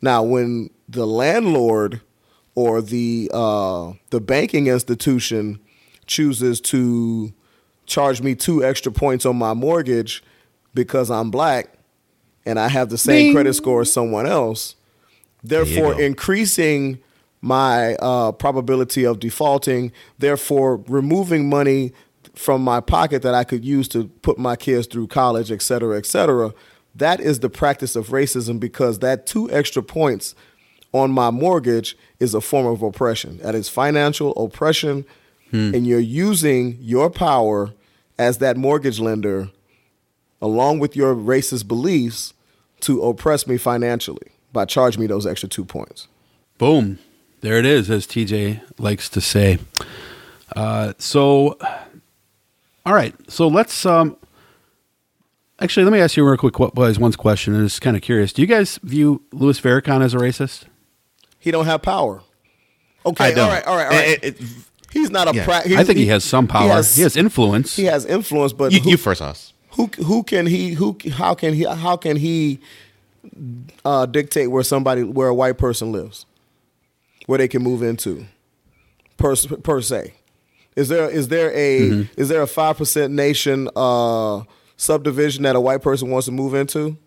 Now, 0.00 0.22
when 0.22 0.70
the 0.88 1.06
landlord 1.06 2.00
or 2.58 2.82
the 2.82 3.30
uh, 3.32 3.92
the 4.10 4.20
banking 4.20 4.66
institution 4.66 5.60
chooses 6.06 6.60
to 6.60 7.32
charge 7.86 8.20
me 8.20 8.34
two 8.34 8.64
extra 8.64 8.90
points 8.90 9.24
on 9.24 9.36
my 9.36 9.54
mortgage 9.54 10.24
because 10.74 11.08
I'm 11.08 11.30
black 11.30 11.72
and 12.44 12.58
I 12.58 12.66
have 12.66 12.88
the 12.88 12.98
same 12.98 13.26
Ding. 13.26 13.34
credit 13.34 13.54
score 13.54 13.82
as 13.82 13.92
someone 13.92 14.26
else, 14.26 14.74
therefore 15.44 16.00
increasing 16.00 16.98
my 17.40 17.94
uh, 17.94 18.32
probability 18.32 19.04
of 19.04 19.20
defaulting, 19.20 19.92
therefore 20.18 20.82
removing 20.88 21.48
money 21.48 21.92
from 22.34 22.60
my 22.60 22.80
pocket 22.80 23.22
that 23.22 23.34
I 23.34 23.44
could 23.44 23.64
use 23.64 23.86
to 23.90 24.08
put 24.22 24.36
my 24.36 24.56
kids 24.56 24.88
through 24.88 25.06
college, 25.06 25.52
et 25.52 25.62
cetera, 25.62 25.96
et 25.96 26.06
cetera. 26.06 26.52
That 26.92 27.20
is 27.20 27.38
the 27.38 27.50
practice 27.50 27.94
of 27.94 28.08
racism 28.08 28.58
because 28.58 28.98
that 28.98 29.26
two 29.28 29.48
extra 29.52 29.84
points 29.84 30.34
on 30.92 31.10
my 31.10 31.30
mortgage 31.30 31.96
is 32.18 32.34
a 32.34 32.40
form 32.40 32.66
of 32.66 32.82
oppression. 32.82 33.38
That 33.38 33.54
is 33.54 33.68
financial 33.68 34.32
oppression, 34.32 35.04
and 35.50 35.86
you're 35.86 35.98
using 35.98 36.76
your 36.80 37.08
power 37.08 37.72
as 38.18 38.38
that 38.38 38.56
mortgage 38.56 39.00
lender, 39.00 39.48
along 40.42 40.78
with 40.78 40.94
your 40.94 41.14
racist 41.14 41.66
beliefs, 41.66 42.34
to 42.80 43.02
oppress 43.02 43.46
me 43.46 43.56
financially 43.56 44.28
by 44.52 44.64
charging 44.64 45.00
me 45.00 45.06
those 45.06 45.26
extra 45.26 45.48
two 45.48 45.64
points. 45.64 46.06
Boom. 46.58 46.98
There 47.40 47.58
it 47.58 47.66
is, 47.66 47.90
as 47.90 48.06
TJ 48.06 48.60
likes 48.78 49.08
to 49.10 49.20
say. 49.20 49.58
Uh, 50.54 50.92
so, 50.98 51.56
all 52.84 52.94
right. 52.94 53.14
So 53.30 53.48
let's. 53.48 53.86
Um, 53.86 54.16
actually, 55.60 55.84
let 55.84 55.92
me 55.92 56.00
ask 56.00 56.16
you 56.16 56.26
a 56.26 56.28
real 56.28 56.36
quick 56.36 56.58
what 56.58 56.74
was 56.74 56.98
one 56.98 57.12
question, 57.12 57.54
and 57.54 57.64
it's 57.64 57.78
kind 57.80 57.96
of 57.96 58.02
curious. 58.02 58.32
Do 58.32 58.42
you 58.42 58.48
guys 58.48 58.78
view 58.82 59.22
Louis 59.32 59.60
Farrakhan 59.60 60.02
as 60.02 60.14
a 60.14 60.18
racist? 60.18 60.64
He 61.48 61.52
don't 61.52 61.64
have 61.64 61.80
power. 61.80 62.20
Okay, 63.06 63.32
all 63.40 63.48
right, 63.48 63.64
all 63.64 63.74
right, 63.76 63.86
all 63.86 63.90
right. 63.92 64.08
It- 64.22 64.24
it- 64.40 64.46
he's 64.92 65.08
not 65.10 65.28
a. 65.28 65.34
Yeah. 65.34 65.44
pra- 65.46 65.62
I 65.78 65.82
think 65.82 65.96
he 65.98 66.04
has 66.08 66.22
some 66.24 66.46
power. 66.46 66.82
He 66.82 67.00
has 67.00 67.16
influence. 67.16 67.74
He 67.74 67.84
has 67.84 68.04
influence, 68.04 68.52
but 68.52 68.70
you, 68.70 68.80
who, 68.80 68.90
you 68.90 68.96
first, 68.98 69.22
Hoss. 69.22 69.54
who 69.70 69.86
who 70.04 70.22
can 70.24 70.44
he 70.44 70.74
who 70.74 70.94
how 71.12 71.34
can 71.34 71.54
he 71.54 71.62
how 71.64 71.96
can 71.96 72.16
he 72.16 72.60
uh, 73.82 74.04
dictate 74.04 74.50
where 74.50 74.62
somebody 74.62 75.02
where 75.04 75.28
a 75.28 75.34
white 75.34 75.56
person 75.56 75.90
lives, 75.90 76.26
where 77.24 77.38
they 77.38 77.48
can 77.48 77.62
move 77.62 77.82
into, 77.82 78.26
per 79.16 79.34
per 79.36 79.80
se. 79.80 80.12
Is 80.76 80.88
there 80.90 81.08
is 81.08 81.28
there 81.28 81.50
a 81.54 81.80
Mm-hmm. 81.80 82.20
is 82.20 82.28
there 82.28 82.42
a 82.42 82.46
five 82.46 82.76
percent 82.76 83.14
nation 83.14 83.70
uh, 83.74 84.42
subdivision 84.76 85.44
that 85.44 85.56
a 85.56 85.60
white 85.60 85.80
person 85.80 86.10
wants 86.10 86.26
to 86.26 86.32
move 86.32 86.52
into? 86.52 86.98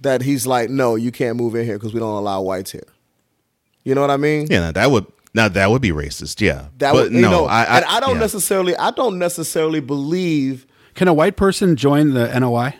That 0.00 0.22
he's 0.22 0.46
like, 0.46 0.70
no, 0.70 0.96
you 0.96 1.12
can't 1.12 1.36
move 1.36 1.54
in 1.54 1.64
here 1.66 1.76
because 1.78 1.92
we 1.92 2.00
don't 2.00 2.16
allow 2.16 2.40
whites 2.42 2.72
here. 2.72 2.88
You 3.84 3.94
know 3.94 4.00
what 4.00 4.10
I 4.10 4.16
mean? 4.16 4.46
Yeah, 4.50 4.72
that 4.72 4.90
would 4.90 5.06
now 5.34 5.48
that 5.48 5.70
would 5.70 5.82
be 5.82 5.90
racist. 5.90 6.40
Yeah, 6.40 6.66
That 6.78 6.92
but 6.92 7.04
would, 7.04 7.12
you 7.12 7.20
no, 7.20 7.30
know, 7.30 7.44
I, 7.46 7.64
I, 7.64 7.76
and 7.76 7.84
I 7.86 8.00
don't 8.00 8.14
yeah. 8.14 8.20
necessarily 8.20 8.76
I 8.76 8.90
don't 8.92 9.18
necessarily 9.18 9.80
believe 9.80 10.66
Can 10.94 11.08
a 11.08 11.14
white 11.14 11.36
person 11.36 11.76
join 11.76 12.14
the 12.14 12.38
NOI? 12.38 12.74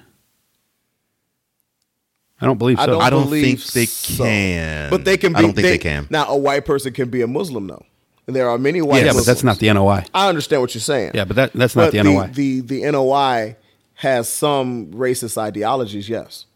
I 2.41 2.47
don't 2.47 2.59
believe 2.59 2.77
so. 2.77 2.83
I 2.83 2.87
don't, 2.87 3.03
I 3.03 3.11
don't 3.11 3.25
believe 3.25 3.63
think 3.63 3.73
they 3.73 3.87
so. 3.87 4.25
can. 4.25 4.91
But 4.91 5.05
they 5.05 5.17
can 5.17 5.33
be. 5.33 5.39
I 5.39 5.43
don't 5.43 5.55
think 5.55 5.67
they 5.67 5.79
can. 5.79 6.07
Now, 6.11 6.27
a 6.29 6.37
white 6.37 6.65
person 6.65 6.93
can 6.93 7.09
be 7.09 7.23
a 7.23 7.27
Muslim, 7.27 7.67
though. 7.69 7.85
And 8.27 8.35
there 8.35 8.49
are 8.49 8.59
many 8.59 8.83
white. 8.83 9.05
Muslims. 9.05 9.07
Yeah, 9.07 9.21
but 9.21 9.27
that's 9.27 9.45
not 9.45 9.59
the 9.59 9.73
NOI. 9.73 10.05
I 10.13 10.29
understand 10.29 10.61
what 10.61 10.75
you're 10.75 10.83
saying. 10.83 11.13
Yeah, 11.15 11.25
but 11.25 11.37
that 11.37 11.53
that's 11.53 11.77
not 11.77 11.93
But 11.93 11.93
the 11.93 12.03
NOI. 12.03 12.27
The, 12.29 12.61
the 12.61 12.91
NOI 12.91 13.57
has 13.95 14.29
some 14.29 14.87
racist 14.89 15.39
ideologies. 15.39 16.09
Yes. 16.09 16.47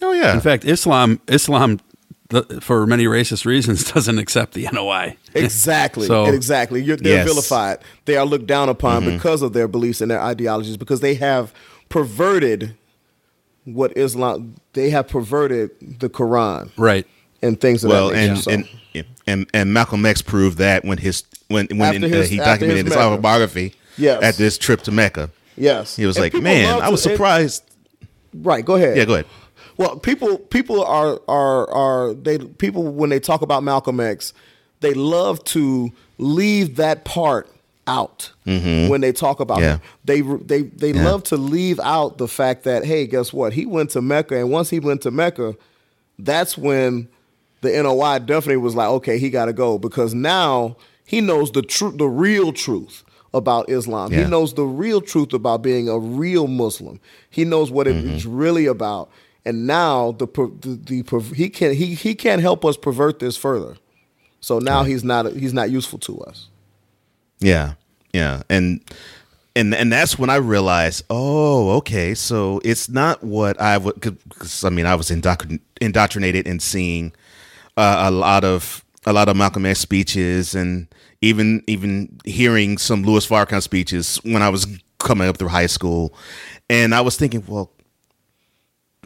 Oh 0.00 0.12
yeah. 0.12 0.32
In 0.32 0.40
fact, 0.40 0.64
Islam 0.64 1.20
Islam 1.28 1.80
the, 2.30 2.42
for 2.60 2.86
many 2.86 3.04
racist 3.04 3.44
reasons 3.44 3.92
doesn't 3.92 4.18
accept 4.18 4.54
the 4.54 4.68
NOI. 4.72 5.16
Exactly. 5.34 6.06
So- 6.06 6.26
exactly. 6.26 6.82
You're, 6.82 6.96
they're 6.96 7.16
Yes. 7.18 7.26
vilified. 7.28 7.78
They 8.04 8.16
are 8.16 8.24
looked 8.24 8.46
down 8.46 8.68
upon 8.68 9.02
Mm-hmm. 9.02 9.16
because 9.16 9.42
of 9.42 9.52
their 9.52 9.66
beliefs 9.68 10.00
and 10.00 10.10
their 10.10 10.20
ideologies. 10.20 10.76
Because 10.76 11.00
they 11.00 11.14
have 11.14 11.52
perverted 11.88 12.76
what 13.64 13.96
Islam. 13.96 14.54
They 14.74 14.90
have 14.90 15.08
perverted 15.08 15.70
the 16.00 16.08
Quran 16.08 16.70
Right. 16.76 17.06
and 17.42 17.60
things 17.60 17.82
of 17.84 17.90
well, 17.90 18.08
that 18.10 18.14
nature. 18.16 18.30
and, 18.32 18.38
So- 18.38 18.50
and 18.50 18.68
and 19.26 19.46
and 19.54 19.72
Malcolm 19.72 20.04
X 20.06 20.20
proved 20.22 20.58
that 20.58 20.84
when 20.84 20.98
his 20.98 21.24
when 21.48 21.66
when 21.76 22.04
After 22.04 22.18
uh, 22.18 22.22
he 22.24 22.36
documented 22.36 22.84
his 22.86 22.94
his 22.94 23.02
autobiography 23.02 23.74
Yes. 23.96 24.22
at 24.22 24.34
this 24.36 24.58
trip 24.58 24.82
to 24.82 24.92
Mecca. 24.92 25.30
yes, 25.56 25.96
He 25.96 26.04
was 26.06 26.16
And 26.16 26.24
like, 26.32 26.34
"Man, 26.42 26.80
I 26.82 26.88
was 26.90 27.02
to- 27.02 27.08
and- 27.10 27.16
surprised." 27.16 27.62
Right. 28.34 28.64
Go 28.64 28.74
ahead. 28.74 28.96
Yeah, 28.96 29.04
go 29.04 29.14
ahead. 29.14 29.26
Well, 29.76 29.96
people 29.96 30.38
people 30.38 30.84
are 30.84 31.20
are 31.28 31.68
are 31.70 32.14
they 32.14 32.38
people 32.38 32.84
when 32.84 33.10
they 33.10 33.20
talk 33.20 33.42
about 33.42 33.62
Malcolm 33.62 33.98
X, 34.00 34.32
they 34.80 34.94
love 34.94 35.42
to 35.44 35.90
leave 36.18 36.76
that 36.76 37.04
part 37.04 37.48
out 37.86 38.30
when 38.46 39.00
they 39.02 39.12
talk 39.12 39.40
about 39.40 39.60
Yeah. 39.60 39.72
him. 39.74 39.80
They 40.04 40.20
they 40.22 40.62
they 40.62 40.92
Yeah. 40.92 41.04
love 41.04 41.22
to 41.24 41.36
leave 41.36 41.78
out 41.80 42.18
the 42.18 42.28
fact 42.28 42.64
that 42.64 42.84
hey, 42.84 43.06
guess 43.06 43.32
what? 43.32 43.52
He 43.54 43.66
went 43.66 43.90
to 43.90 44.00
Mecca, 44.02 44.36
and 44.38 44.50
once 44.50 44.70
he 44.70 44.78
went 44.80 45.02
to 45.02 45.10
Mecca, 45.10 45.54
that's 46.18 46.56
when 46.56 47.08
the 47.60 47.70
NOI 47.82 48.18
definitely 48.20 48.58
was 48.58 48.74
like, 48.74 48.88
okay, 48.88 49.18
he 49.18 49.30
got 49.30 49.46
to 49.46 49.52
go 49.52 49.78
because 49.78 50.14
now 50.14 50.76
he 51.06 51.20
knows 51.20 51.50
the 51.52 51.62
truth, 51.62 51.98
the 51.98 52.06
real 52.08 52.52
truth 52.52 53.02
about 53.32 53.68
Islam. 53.68 54.12
Yeah. 54.12 54.24
He 54.24 54.30
knows 54.30 54.54
the 54.54 54.64
real 54.64 55.00
truth 55.00 55.32
about 55.32 55.62
being 55.62 55.88
a 55.88 55.98
real 55.98 56.46
Muslim. 56.46 57.00
He 57.30 57.44
knows 57.44 57.70
what 57.70 57.86
Mm-hmm. 57.86 58.10
it's 58.10 58.24
really 58.26 58.66
about. 58.66 59.10
And 59.46 59.66
now 59.66 60.12
the 60.12 60.26
the, 60.26 61.02
the 61.02 61.34
he 61.34 61.50
can 61.50 61.74
he 61.74 61.94
he 61.94 62.14
can't 62.14 62.40
help 62.40 62.64
us 62.64 62.76
pervert 62.76 63.18
this 63.18 63.36
further. 63.36 63.76
So 64.40 64.58
now 64.58 64.82
he's 64.82 65.04
not 65.04 65.32
he's 65.32 65.54
not 65.54 65.70
useful 65.70 65.98
to 66.00 66.20
us. 66.20 66.48
Yeah, 67.40 67.74
yeah, 68.12 68.42
and 68.48 68.80
and 69.56 69.74
and 69.74 69.92
that's 69.92 70.18
when 70.18 70.30
I 70.30 70.36
realized, 70.36 71.04
oh, 71.10 71.70
okay, 71.76 72.14
so 72.14 72.60
it's 72.64 72.88
not 72.88 73.22
what 73.22 73.60
I 73.60 73.78
would. 73.78 74.00
Because 74.00 74.64
I 74.64 74.70
mean, 74.70 74.86
I 74.86 74.94
was 74.94 75.10
indoctr- 75.10 75.60
indoctrinated 75.80 76.46
in 76.46 76.60
seeing 76.60 77.12
uh, 77.76 78.04
a 78.06 78.10
lot 78.10 78.44
of 78.44 78.84
a 79.06 79.12
lot 79.12 79.28
of 79.28 79.36
Malcolm 79.36 79.66
X 79.66 79.80
speeches, 79.80 80.54
and 80.54 80.88
even 81.20 81.62
even 81.66 82.18
hearing 82.24 82.78
some 82.78 83.02
Louis 83.02 83.26
Farrakhan 83.26 83.62
speeches 83.62 84.16
when 84.24 84.42
I 84.42 84.48
was 84.48 84.66
coming 84.98 85.28
up 85.28 85.36
through 85.36 85.48
high 85.48 85.66
school, 85.66 86.14
and 86.70 86.94
I 86.94 87.00
was 87.00 87.16
thinking, 87.16 87.44
well. 87.46 87.70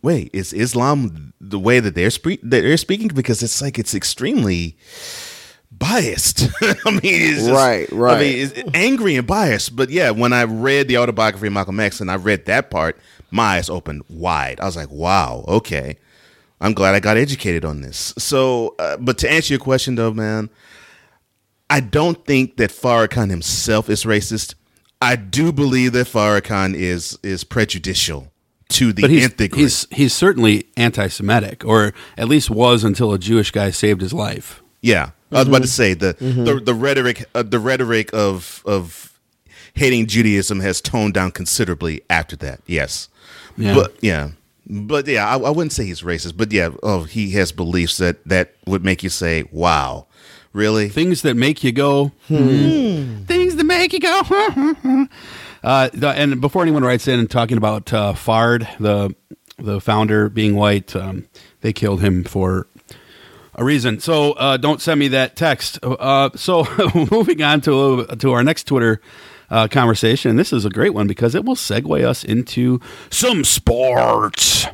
Wait, 0.03 0.31
is 0.33 0.53
Islam 0.53 1.33
the 1.41 1.59
way 1.59 1.81
that 1.81 1.95
they're 1.95 2.11
spe- 2.11 2.41
that 2.43 2.63
they're 2.63 2.77
speaking? 2.77 3.09
Because 3.09 3.43
it's 3.43 3.61
like 3.61 3.79
it's 3.79 3.95
extremely 3.95 4.77
biased. 5.71 6.49
I 6.63 6.91
mean, 6.91 7.01
it's 7.03 7.41
just, 7.41 7.51
Right, 7.51 7.91
right. 7.93 8.17
I 8.17 8.21
mean, 8.21 8.39
it's 8.39 8.71
angry 8.75 9.17
and 9.17 9.27
biased. 9.27 9.75
But 9.77 9.91
yeah, 9.91 10.11
when 10.11 10.33
I 10.33 10.45
read 10.45 10.89
the 10.89 10.99
autobiography 10.99 11.49
of 11.49 11.53
Malcolm 11.53 11.81
X 11.81 12.01
and 12.01 12.11
I 12.11 12.17
read 12.17 12.47
that 12.47 12.71
part, 12.71 12.99
my 13.31 13.57
eyes 13.57 13.69
opened 13.69 14.05
wide. 14.09 14.61
I 14.61 14.67
was 14.67 14.77
like, 14.77 14.91
wow, 14.91 15.45
okay. 15.49 15.99
I'm 16.61 16.73
glad 16.73 16.95
I 16.95 17.01
got 17.01 17.17
educated 17.17 17.65
on 17.65 17.83
this. 17.83 18.15
So, 18.19 18.75
uh, 18.79 18.97
but 18.97 19.19
to 19.19 19.31
answer 19.31 19.53
your 19.53 19.61
question 19.61 19.95
though, 19.95 20.13
man, 20.13 20.51
I 21.71 21.81
don't 21.81 22.25
think 22.27 22.57
that 22.57 22.71
Farrakhan 22.71 23.31
himself 23.31 23.89
is 23.89 24.05
racist. 24.05 24.55
I 25.01 25.17
do 25.17 25.53
believe 25.53 25.93
that 25.93 26.09
Farrakhan 26.09 26.75
is 26.75 27.19
is 27.23 27.45
prejudicial 27.45 28.33
to 28.71 28.93
the 28.93 29.03
but 29.03 29.11
he's, 29.11 29.25
nth 29.25 29.37
degree. 29.39 29.63
he's 29.63 29.87
he's 29.91 30.13
certainly 30.15 30.67
anti-Semitic, 30.77 31.65
or 31.65 31.93
at 32.17 32.29
least 32.29 32.51
was 32.51 32.85
until 32.85 33.13
a 33.13 33.19
Jewish 33.19 33.51
guy 33.51 33.71
saved 33.71 34.01
his 34.01 34.13
life. 34.13 34.63
Yeah, 34.83 35.11
I 35.33 35.39
was 35.41 35.49
about 35.49 35.57
Mm-hmm. 35.57 35.63
to 35.63 35.69
say 35.69 35.95
the 35.95 36.17
the, 36.21 36.61
the 36.65 36.75
rhetoric 36.75 37.25
uh, 37.35 37.43
the 37.43 37.59
rhetoric 37.59 38.11
of 38.13 38.63
of 38.67 39.19
hating 39.75 40.07
Judaism 40.07 40.61
has 40.61 40.81
toned 40.81 41.15
down 41.15 41.31
considerably 41.31 42.03
after 42.11 42.37
that. 42.37 42.61
Yes, 42.67 43.09
Yeah. 43.57 43.75
but 43.75 43.95
yeah, 44.01 44.31
but 44.67 45.07
yeah, 45.07 45.27
I, 45.27 45.39
I 45.39 45.51
wouldn't 45.51 45.73
say 45.73 45.85
he's 45.87 46.03
racist, 46.03 46.37
but 46.37 46.53
yeah, 46.53 46.71
oh, 46.83 47.05
he 47.05 47.31
has 47.33 47.53
beliefs 47.53 47.97
that 47.99 48.23
that 48.29 48.55
would 48.67 48.85
make 48.85 49.03
you 49.03 49.09
say, 49.11 49.45
"Wow, 49.51 50.07
really?" 50.53 50.89
Things 50.91 51.23
that 51.23 51.35
make 51.37 51.65
you 51.65 51.73
go, 51.73 52.13
hmm. 52.29 53.25
things 53.25 53.57
that 53.57 53.65
make 53.65 53.93
you 53.95 54.01
go. 54.01 54.23
uh, 55.63 55.91
the, 55.93 56.09
and 56.09 56.41
before 56.41 56.63
anyone 56.63 56.83
writes 56.83 57.09
in 57.09 57.19
and 57.19 57.31
talking 57.31 57.57
about 57.57 57.93
uh, 57.93 58.13
Fard, 58.15 58.69
the 58.79 59.15
the 59.59 59.81
founder 59.81 60.29
being 60.29 60.55
white, 60.55 60.95
um, 60.95 61.27
they 61.63 61.73
killed 61.73 62.01
him 62.01 62.23
for 62.23 62.69
a 63.55 63.65
reason. 63.65 63.99
So 63.99 64.33
uh, 64.33 64.57
don't 64.57 64.81
send 64.81 65.01
me 65.01 65.09
that 65.09 65.35
text. 65.35 65.81
Uh, 65.83 66.31
so 66.37 66.67
moving 67.11 67.43
on 67.43 67.61
to 67.63 68.07
to 68.07 68.33
our 68.33 68.45
next 68.45 68.65
Twitter 68.65 69.01
uh, 69.51 69.69
conversation. 69.69 70.37
This 70.37 70.53
is 70.53 70.65
a 70.65 70.71
great 70.71 70.95
one 70.95 71.07
because 71.07 71.35
it 71.35 71.45
will 71.45 71.57
segue 71.57 72.05
us 72.05 72.25
into 72.25 72.81
some 73.11 73.45
sports. 73.45 74.67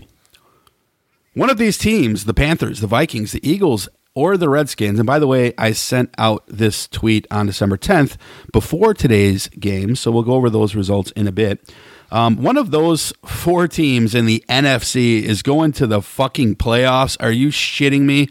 One 1.32 1.50
of 1.50 1.58
these 1.58 1.78
teams, 1.78 2.26
the 2.26 2.34
Panthers, 2.34 2.80
the 2.80 2.86
Vikings, 2.86 3.32
the 3.32 3.48
Eagles, 3.48 3.88
or 4.14 4.36
the 4.36 4.48
Redskins. 4.48 4.98
And 4.98 5.06
by 5.06 5.18
the 5.18 5.26
way, 5.26 5.52
I 5.58 5.72
sent 5.72 6.14
out 6.18 6.44
this 6.46 6.86
tweet 6.88 7.26
on 7.30 7.46
December 7.46 7.76
10th 7.76 8.16
before 8.52 8.94
today's 8.94 9.48
game, 9.48 9.96
so 9.96 10.10
we'll 10.10 10.22
go 10.22 10.34
over 10.34 10.50
those 10.50 10.74
results 10.74 11.10
in 11.12 11.26
a 11.26 11.32
bit. 11.32 11.72
Um, 12.10 12.36
one 12.36 12.56
of 12.56 12.70
those 12.70 13.12
four 13.24 13.66
teams 13.66 14.14
in 14.14 14.26
the 14.26 14.44
NFC 14.48 15.22
is 15.22 15.42
going 15.42 15.72
to 15.72 15.86
the 15.86 16.00
fucking 16.00 16.56
playoffs. 16.56 17.16
Are 17.20 17.32
you 17.32 17.48
shitting 17.48 18.02
me? 18.02 18.28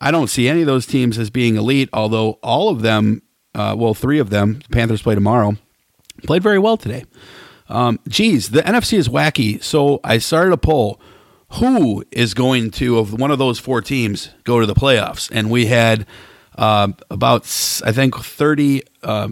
I 0.00 0.10
don't 0.10 0.28
see 0.28 0.48
any 0.48 0.60
of 0.60 0.66
those 0.66 0.84
teams 0.84 1.16
as 1.16 1.30
being 1.30 1.56
elite, 1.56 1.88
although 1.92 2.32
all 2.42 2.68
of 2.68 2.82
them, 2.82 3.22
uh, 3.54 3.74
well, 3.78 3.94
three 3.94 4.18
of 4.18 4.30
them, 4.30 4.60
the 4.68 4.68
Panthers 4.68 5.00
play 5.00 5.14
tomorrow, 5.14 5.56
played 6.24 6.42
very 6.42 6.58
well 6.58 6.76
today. 6.76 7.04
Um, 7.68 8.00
geez, 8.06 8.50
the 8.50 8.60
NFC 8.62 8.98
is 8.98 9.08
wacky. 9.08 9.62
So 9.62 10.00
I 10.04 10.18
started 10.18 10.52
a 10.52 10.58
poll. 10.58 11.00
Who 11.54 12.04
is 12.10 12.34
going 12.34 12.70
to, 12.72 12.98
of 12.98 13.18
one 13.18 13.30
of 13.30 13.38
those 13.38 13.58
four 13.58 13.82
teams, 13.82 14.30
go 14.44 14.60
to 14.60 14.66
the 14.66 14.74
playoffs? 14.74 15.30
And 15.32 15.50
we 15.50 15.66
had 15.66 16.06
uh, 16.56 16.88
about, 17.10 17.42
i 17.84 17.92
think, 17.92 18.16
30 18.16 18.82
uh, 19.02 19.28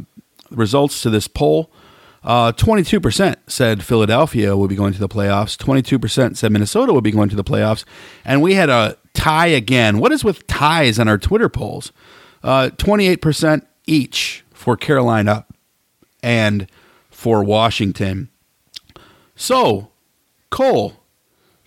results 0.51 1.03
to 1.03 1.11
this 1.11 1.29
poll. 1.29 1.71
Uh, 2.23 2.53
22% 2.53 3.37
said 3.47 3.83
Philadelphia 3.83 4.55
would 4.57 4.69
be 4.69 4.77
going 4.77 4.93
to 4.93 4.99
the 4.99 5.09
playoffs. 5.09 5.57
22% 5.57 6.37
said 6.37 6.53
Minnesota 6.53 6.93
would 6.93 7.05
be 7.05 7.11
going 7.11 7.31
to 7.31 7.37
the 7.37 7.45
playoffs. 7.45 7.85
And 8.25 8.43
we 8.43 8.55
had 8.55 8.69
a 8.69 8.99
tie 9.15 9.47
again. 9.47 9.99
What 9.99 10.13
is 10.13 10.23
with 10.23 10.47
ties 10.47 10.99
on 10.99 11.09
our 11.09 11.19
Twitter 11.19 11.49
polls? 11.49 11.93
Uh, 12.43 12.71
28% 12.77 13.67
each 13.87 14.45
for 14.53 14.77
Carolina 14.77 15.47
and 16.23 16.71
for 17.11 17.43
Washington. 17.43 18.29
So, 19.35 19.91
Cole, 20.51 21.00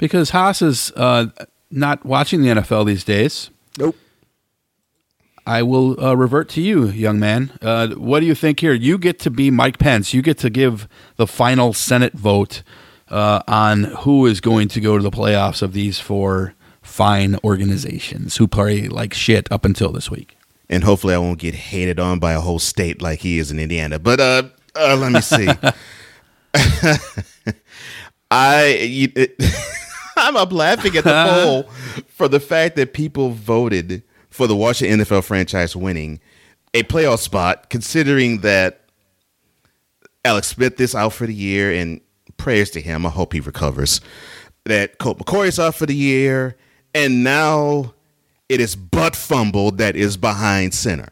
because 0.04 0.32
Haas 0.32 0.62
is 0.62 0.92
uh, 0.98 1.28
not 1.72 2.06
watching 2.06 2.42
the 2.42 2.50
NFL 2.50 2.86
these 2.86 3.06
days. 3.06 3.50
Nope. 3.80 3.96
I 5.48 5.64
will 5.64 5.98
uh, 5.98 6.14
revert 6.14 6.50
to 6.50 6.62
you, 6.62 6.88
young 6.88 7.20
man. 7.20 7.58
Uh, 7.62 7.88
what 7.92 8.20
do 8.20 8.26
you 8.26 8.36
think 8.36 8.60
here? 8.60 8.74
You 8.74 8.98
get 8.98 9.18
to 9.20 9.30
be 9.30 9.50
Mike 9.50 9.80
Pence. 9.80 10.14
You 10.14 10.22
get 10.22 10.38
to 10.40 10.50
give 10.50 10.90
the 11.16 11.26
final 11.26 11.72
Senate 11.72 12.12
vote 12.16 12.64
uh, 13.08 13.44
on 13.48 13.86
who 14.04 14.26
is 14.26 14.42
going 14.42 14.68
to 14.70 14.82
go 14.82 14.98
to 14.98 15.04
the 15.04 15.10
playoffs 15.10 15.62
of 15.62 15.72
these 15.72 16.02
four 16.02 16.54
fine 16.82 17.38
organizations 17.42 18.36
who 18.36 18.46
play 18.46 18.90
like 18.90 19.14
shit 19.14 19.50
up 19.54 19.64
until 19.64 19.94
this 19.94 20.12
week. 20.12 20.36
and 20.70 20.84
hopefully 20.84 21.14
I 21.14 21.18
won't 21.18 21.40
get 21.40 21.56
hated 21.56 21.98
on 21.98 22.20
by 22.20 22.34
a 22.34 22.42
whole 22.42 22.60
state 22.60 23.02
like 23.02 23.20
he 23.20 23.40
is 23.40 23.52
in 23.52 23.58
Indiana. 23.58 24.00
But 24.00 24.20
uh, 24.20 24.44
uh 24.76 24.98
let 24.98 25.14
me 25.14 25.22
see. 25.22 25.48
I 28.30 28.68
you, 28.82 29.12
it, 29.16 29.36
I'm 30.18 30.36
up 30.36 30.52
laughing 30.52 30.96
at 30.96 31.04
the 31.04 31.14
uh-huh. 31.14 31.44
poll 31.44 31.64
for 32.08 32.28
the 32.28 32.40
fact 32.40 32.76
that 32.76 32.94
people 32.94 33.32
voted 33.32 34.04
for 34.30 34.48
the 34.48 34.56
Washington 34.56 35.00
NFL 35.00 35.24
franchise 35.24 35.76
winning 35.76 36.20
a 36.74 36.84
playoff 36.84 37.20
spot, 37.20 37.70
considering 37.70 38.40
that 38.40 38.82
Alex 40.26 40.48
Smith 40.48 40.80
is 40.80 40.96
out 40.96 41.14
for 41.14 41.28
the 41.28 41.34
year, 41.34 41.72
and 41.72 42.02
prayers 42.38 42.72
to 42.72 42.82
him. 42.82 43.06
I 43.06 43.10
hope 43.10 43.34
he 43.34 43.40
recovers. 43.40 44.02
That 44.66 44.98
Colt 44.98 45.20
McCoy 45.20 45.48
is 45.48 45.60
out 45.60 45.76
for 45.76 45.86
the 45.86 45.96
year, 45.96 46.58
and 46.96 47.24
now 47.24 47.94
it 48.50 48.60
is 48.60 48.76
butt 48.76 49.16
fumble 49.16 49.72
that 49.72 49.96
is 49.96 50.18
behind 50.18 50.74
center. 50.74 51.10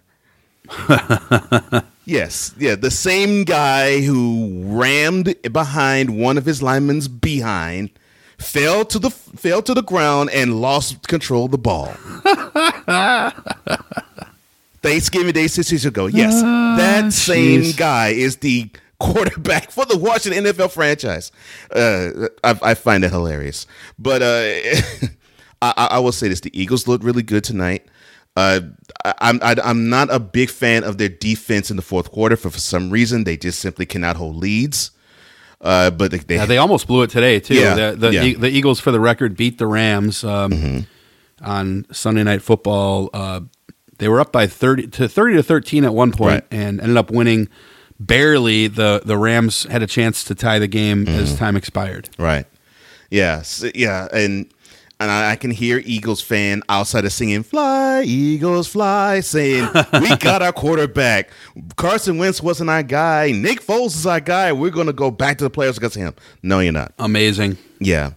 yes, 2.06 2.54
yeah, 2.58 2.76
the 2.76 2.92
same 2.92 3.44
guy 3.44 4.02
who 4.02 4.64
rammed 4.66 5.36
behind 5.52 6.18
one 6.18 6.38
of 6.38 6.46
his 6.46 6.64
linemen's 6.64 7.08
behind, 7.08 7.92
fell 8.42 8.86
to 8.86 9.00
the 9.00 9.10
fell 9.10 9.62
to 9.62 9.74
the 9.74 9.84
ground 9.84 10.30
and 10.32 10.60
lost 10.62 11.08
control 11.08 11.46
of 11.46 11.52
the 11.52 11.58
ball. 11.58 11.88
Thanksgiving 14.82 15.34
Day 15.34 15.48
six 15.48 15.72
years 15.72 15.86
ago. 15.86 16.08
Yes, 16.08 16.42
that 16.42 17.14
same 17.14 17.62
jeez. 17.62 17.78
guy 17.78 18.10
is 18.10 18.38
the 18.38 18.70
quarterback 19.00 19.72
for 19.72 19.86
the 19.86 19.98
Washington 19.98 20.46
NFL 20.46 20.72
franchise. 20.72 21.32
Uh, 21.74 22.28
I, 22.44 22.60
I 22.62 22.74
find 22.74 23.04
that 23.04 23.12
hilarious. 23.12 23.68
But 24.00 24.22
uh, 24.22 25.08
I, 25.62 25.88
I 25.92 26.00
will 26.00 26.12
say 26.12 26.28
this: 26.28 26.40
the 26.42 26.60
Eagles 26.60 26.88
looked 26.88 27.04
really 27.04 27.24
good 27.24 27.44
tonight. 27.44 27.86
Uh, 28.36 28.62
I, 29.06 29.14
I'm 29.22 29.40
I, 29.44 29.56
I'm 29.64 29.90
not 29.90 30.12
a 30.12 30.20
big 30.20 30.50
fan 30.50 30.84
of 30.84 30.98
their 30.98 31.10
defense 31.10 31.70
in 31.70 31.76
the 31.76 31.84
fourth 31.84 32.12
quarter. 32.12 32.36
For 32.36 32.50
for 32.50 32.60
some 32.60 32.90
reason, 32.90 33.24
they 33.24 33.38
just 33.38 33.60
simply 33.60 33.86
cannot 33.86 34.16
hold 34.16 34.36
leads. 34.38 34.92
Uh, 35.62 35.92
but 35.92 36.10
they, 36.12 36.18
they, 36.18 36.36
Yeah, 36.36 36.46
they 36.46 36.58
almost 36.58 36.88
blew 36.88 37.04
it 37.04 37.10
today 37.12 37.40
too. 37.40 37.54
Yeah, 37.56 37.76
the, 37.92 37.96
the, 37.96 38.14
yeah. 38.14 38.24
E- 38.24 38.34
the 38.34 38.50
Eagles, 38.50 38.80
for 38.80 38.92
the 38.92 39.00
record, 39.00 39.38
beat 39.38 39.58
the 39.60 39.68
Rams 39.68 40.24
um, 40.24 40.88
on 41.42 41.86
Sunday 41.92 42.24
Night 42.24 42.42
Football. 42.42 43.10
Uh, 43.14 43.42
they 43.98 44.08
were 44.08 44.20
up 44.20 44.32
by 44.32 44.48
thirty 44.48 44.88
to 44.88 45.08
thirty 45.08 45.36
to 45.36 45.44
thirteen 45.44 45.86
at 45.86 45.94
one 45.94 46.12
point 46.12 46.34
Right. 46.34 46.44
and 46.50 46.82
ended 46.82 46.98
up 46.98 47.12
winning 47.12 47.48
barely. 48.00 48.68
The 48.68 49.02
the 49.06 49.18
Rams 49.18 49.64
had 49.64 49.84
a 49.84 49.88
chance 49.88 50.24
to 50.26 50.36
tie 50.36 50.58
the 50.60 50.68
game 50.68 51.08
as 51.08 51.38
time 51.38 51.56
expired. 51.56 52.10
Right. 52.18 52.48
Yeah. 53.12 53.38
s- 53.40 53.64
yeah. 53.76 54.08
And 54.12 54.52
and 55.02 55.12
I, 55.12 55.36
can 55.36 55.52
hear 55.52 55.82
Eagles 55.84 56.22
fan 56.22 56.62
outside 56.70 57.06
of 57.06 57.12
singing 57.12 57.44
"Fly 57.44 58.04
Eagles 58.04 58.68
Fly," 58.68 59.20
saying, 59.22 59.68
"We 59.94 60.16
got 60.18 60.42
our 60.42 60.52
quarterback. 60.54 61.30
Carson 61.76 62.18
Wentz 62.18 62.42
wasn't 62.42 62.70
our 62.70 62.84
guy. 62.84 63.32
Nick 63.32 63.62
Foles 63.62 63.96
is 63.96 64.06
our 64.06 64.20
guy. 64.20 64.52
We're 64.54 64.70
going 64.72 64.88
to 64.88 64.94
go 64.94 65.12
back 65.12 65.38
to 65.40 65.44
the 65.44 65.50
playoffs 65.52 65.78
against 65.78 65.96
him." 65.96 66.14
No, 66.44 66.60
you're 66.60 66.72
not. 66.72 66.94
Amazing. 67.00 67.58
Yeah. 67.80 68.12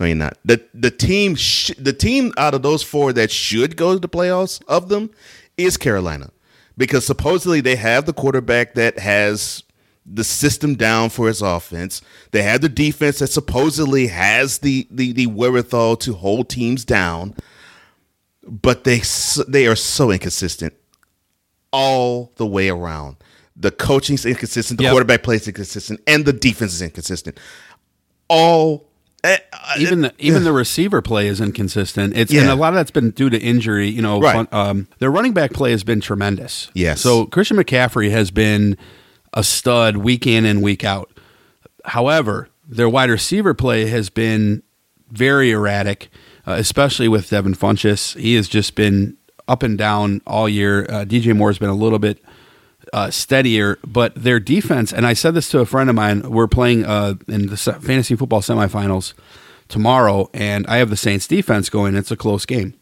No, 0.00 0.06
you're 0.06 0.16
not. 0.16 0.36
the 0.44 0.60
The 0.74 0.90
team, 0.90 1.36
sh- 1.36 1.72
the 1.78 1.92
team 1.92 2.32
out 2.36 2.54
of 2.54 2.62
those 2.62 2.82
four 2.82 3.12
that 3.12 3.30
should 3.30 3.76
go 3.76 3.92
to 3.94 3.98
the 4.00 4.08
playoffs 4.08 4.60
of 4.66 4.88
them 4.88 5.10
is 5.56 5.76
Carolina, 5.76 6.30
because 6.76 7.04
supposedly 7.06 7.60
they 7.60 7.76
have 7.76 8.06
the 8.06 8.12
quarterback 8.12 8.74
that 8.74 8.98
has 8.98 9.62
the 10.06 10.24
system 10.24 10.74
down 10.74 11.08
for 11.10 11.28
his 11.28 11.40
offense. 11.40 12.02
They 12.32 12.42
have 12.42 12.60
the 12.60 12.68
defense 12.68 13.20
that 13.20 13.28
supposedly 13.28 14.08
has 14.08 14.58
the 14.58 14.86
the, 14.90 15.12
the 15.12 15.26
wherewithal 15.26 15.96
to 15.98 16.12
hold 16.14 16.48
teams 16.50 16.84
down, 16.84 17.34
but 18.46 18.84
they 18.84 19.00
they 19.48 19.66
are 19.66 19.76
so 19.76 20.10
inconsistent 20.10 20.74
all 21.72 22.32
the 22.36 22.46
way 22.46 22.68
around. 22.68 23.16
The 23.56 23.70
coaching's 23.70 24.26
inconsistent, 24.26 24.78
the 24.78 24.84
Yep. 24.84 24.90
quarterback 24.92 25.22
plays 25.22 25.46
inconsistent, 25.46 26.00
and 26.06 26.24
the 26.24 26.32
defense 26.32 26.74
is 26.74 26.82
inconsistent. 26.82 27.38
All 28.28 28.88
eh, 29.22 29.38
uh, 29.52 29.74
even 29.78 30.02
the 30.02 30.12
even 30.18 30.44
the 30.44 30.52
receiver 30.52 31.00
play 31.02 31.28
is 31.28 31.40
inconsistent. 31.40 32.16
It's 32.16 32.32
Yeah. 32.32 32.42
and 32.42 32.50
a 32.50 32.54
lot 32.56 32.68
of 32.68 32.74
that's 32.74 32.90
been 32.90 33.10
due 33.10 33.30
to 33.30 33.38
injury. 33.40 33.88
You 33.88 34.02
know, 34.02 34.20
Right. 34.20 34.34
fun- 34.34 34.48
um, 34.52 34.88
their 34.98 35.10
running 35.10 35.32
back 35.32 35.52
play 35.52 35.70
has 35.70 35.84
been 35.84 36.00
tremendous. 36.00 36.68
Yes. 36.74 37.00
So 37.00 37.26
Christian 37.26 37.56
McCaffrey 37.56 38.10
has 38.10 38.30
been 38.30 38.76
a 39.34 39.44
stud 39.44 39.98
week 39.98 40.26
in 40.26 40.44
and 40.44 40.62
week 40.62 40.84
out. 40.84 41.10
However, 41.84 42.48
their 42.66 42.88
wide 42.88 43.10
receiver 43.10 43.52
play 43.52 43.86
has 43.86 44.08
been 44.08 44.62
very 45.10 45.50
erratic, 45.50 46.08
uh, 46.46 46.52
especially 46.52 47.08
with 47.08 47.28
Devin 47.28 47.54
Funchess. 47.54 48.18
He 48.18 48.34
has 48.36 48.48
just 48.48 48.74
been 48.74 49.16
up 49.46 49.62
and 49.62 49.76
down 49.76 50.22
all 50.26 50.48
year. 50.48 50.84
Uh, 50.84 51.04
DJ 51.04 51.36
Moore 51.36 51.50
has 51.50 51.58
been 51.58 51.68
a 51.68 51.74
little 51.74 51.98
bit 51.98 52.22
uh, 52.92 53.10
steadier, 53.10 53.78
but 53.86 54.14
their 54.14 54.40
defense, 54.40 54.92
and 54.92 55.06
I 55.06 55.12
said 55.12 55.34
this 55.34 55.48
to 55.50 55.58
a 55.60 55.66
friend 55.66 55.90
of 55.90 55.96
mine, 55.96 56.30
we're 56.30 56.46
playing 56.48 56.84
uh, 56.86 57.14
in 57.28 57.46
the 57.46 57.56
fantasy 57.56 58.16
football 58.16 58.40
semifinals 58.40 59.12
tomorrow, 59.68 60.30
and 60.32 60.66
I 60.66 60.76
have 60.78 60.90
the 60.90 60.96
Saints 60.96 61.26
defense 61.26 61.68
going. 61.68 61.96
It's 61.96 62.10
a 62.10 62.16
close 62.16 62.46
game. 62.46 62.74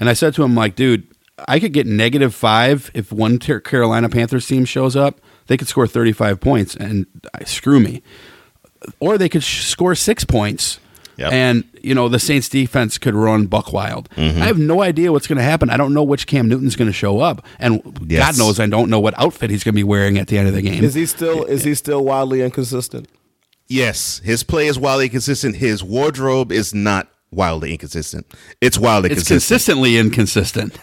And 0.00 0.10
I 0.10 0.12
said 0.12 0.34
to 0.34 0.42
him, 0.44 0.54
like, 0.54 0.76
dude, 0.76 1.06
I 1.48 1.58
could 1.58 1.72
get 1.72 1.86
negative 1.86 2.34
five 2.34 2.90
if 2.94 3.10
one 3.12 3.38
Car- 3.38 3.60
Carolina 3.60 4.08
Panthers 4.08 4.46
team 4.46 4.64
shows 4.66 4.94
up. 4.94 5.20
They 5.46 5.56
could 5.56 5.68
score 5.68 5.86
35 5.86 6.40
points 6.40 6.74
and 6.76 7.06
uh, 7.34 7.44
screw 7.44 7.80
me. 7.80 8.02
Or 9.00 9.16
they 9.18 9.28
could 9.28 9.42
sh- 9.42 9.64
score 9.64 9.94
six 9.94 10.24
points. 10.24 10.78
Yep. 11.16 11.32
And, 11.32 11.64
you 11.80 11.94
know, 11.94 12.08
the 12.08 12.18
Saints 12.18 12.48
defense 12.48 12.98
could 12.98 13.14
run 13.14 13.46
buck 13.46 13.72
wild. 13.72 14.08
Mhm. 14.16 14.40
I 14.42 14.46
have 14.46 14.58
no 14.58 14.82
idea 14.82 15.12
what's 15.12 15.26
going 15.28 15.36
to 15.38 15.44
happen. 15.44 15.70
I 15.70 15.76
don't 15.76 15.94
know 15.94 16.02
which 16.02 16.26
Cam 16.26 16.48
Newton's 16.48 16.74
going 16.76 16.88
to 16.88 16.92
show 16.92 17.20
up. 17.20 17.46
And 17.60 17.80
Yes. 18.08 18.36
God 18.36 18.38
knows 18.38 18.58
I 18.58 18.66
don't 18.66 18.90
know 18.90 18.98
what 19.00 19.14
outfit 19.18 19.50
he's 19.50 19.62
going 19.62 19.74
to 19.74 19.76
be 19.76 19.84
wearing 19.84 20.18
at 20.18 20.26
the 20.26 20.38
end 20.38 20.48
of 20.48 20.54
the 20.54 20.62
game. 20.62 20.82
Is 20.82 20.94
he 20.94 21.06
still 21.06 21.44
is 21.44 21.62
he 21.64 21.74
still 21.76 22.04
wildly 22.04 22.42
inconsistent? 22.42 23.06
Yes, 23.68 24.20
his 24.24 24.42
play 24.42 24.66
is 24.66 24.78
wildly 24.78 25.06
inconsistent. 25.06 25.56
His 25.56 25.82
wardrobe 25.84 26.50
is 26.52 26.74
not 26.74 27.08
wildly 27.30 27.72
inconsistent. 27.72 28.26
It's 28.60 28.76
wildly 28.78 29.10
It's 29.10 29.20
consistent. 29.28 29.40
consistently 29.80 29.96
inconsistent. 29.96 30.76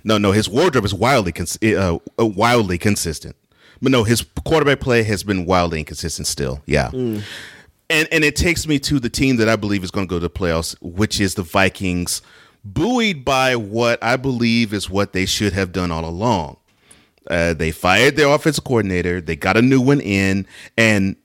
no, 0.04 0.18
no, 0.18 0.32
his 0.32 0.48
wardrobe 0.48 0.84
is 0.84 0.94
wildly 0.94 1.32
cons- 1.32 1.58
uh, 1.62 1.98
uh, 2.18 2.26
wildly 2.26 2.78
consistent. 2.78 3.36
But 3.82 3.92
no, 3.92 4.04
his 4.04 4.24
quarterback 4.44 4.80
play 4.80 5.02
has 5.04 5.22
been 5.22 5.46
wildly 5.46 5.80
inconsistent 5.80 6.26
still. 6.26 6.62
Yeah. 6.66 6.90
And 7.90 8.08
and 8.10 8.24
it 8.24 8.36
takes 8.36 8.66
me 8.66 8.78
to 8.80 8.98
the 8.98 9.10
team 9.10 9.36
that 9.36 9.48
I 9.48 9.56
believe 9.56 9.84
is 9.84 9.90
going 9.90 10.06
to 10.06 10.10
go 10.10 10.16
to 10.16 10.20
the 10.20 10.30
playoffs, 10.30 10.76
which 10.80 11.20
is 11.20 11.34
the 11.34 11.42
Vikings, 11.42 12.22
buoyed 12.64 13.24
by 13.24 13.56
what 13.56 14.02
I 14.02 14.16
believe 14.16 14.72
is 14.72 14.88
what 14.88 15.12
they 15.12 15.26
should 15.26 15.52
have 15.52 15.72
done 15.72 15.90
all 15.90 16.04
along. 16.04 16.56
Uh, 17.30 17.54
they 17.54 17.70
fired 17.70 18.16
their 18.16 18.28
offensive 18.28 18.64
coordinator. 18.64 19.20
They 19.20 19.36
got 19.36 19.56
a 19.56 19.62
new 19.62 19.80
one 19.80 20.00
in, 20.00 20.46
and 20.76 21.16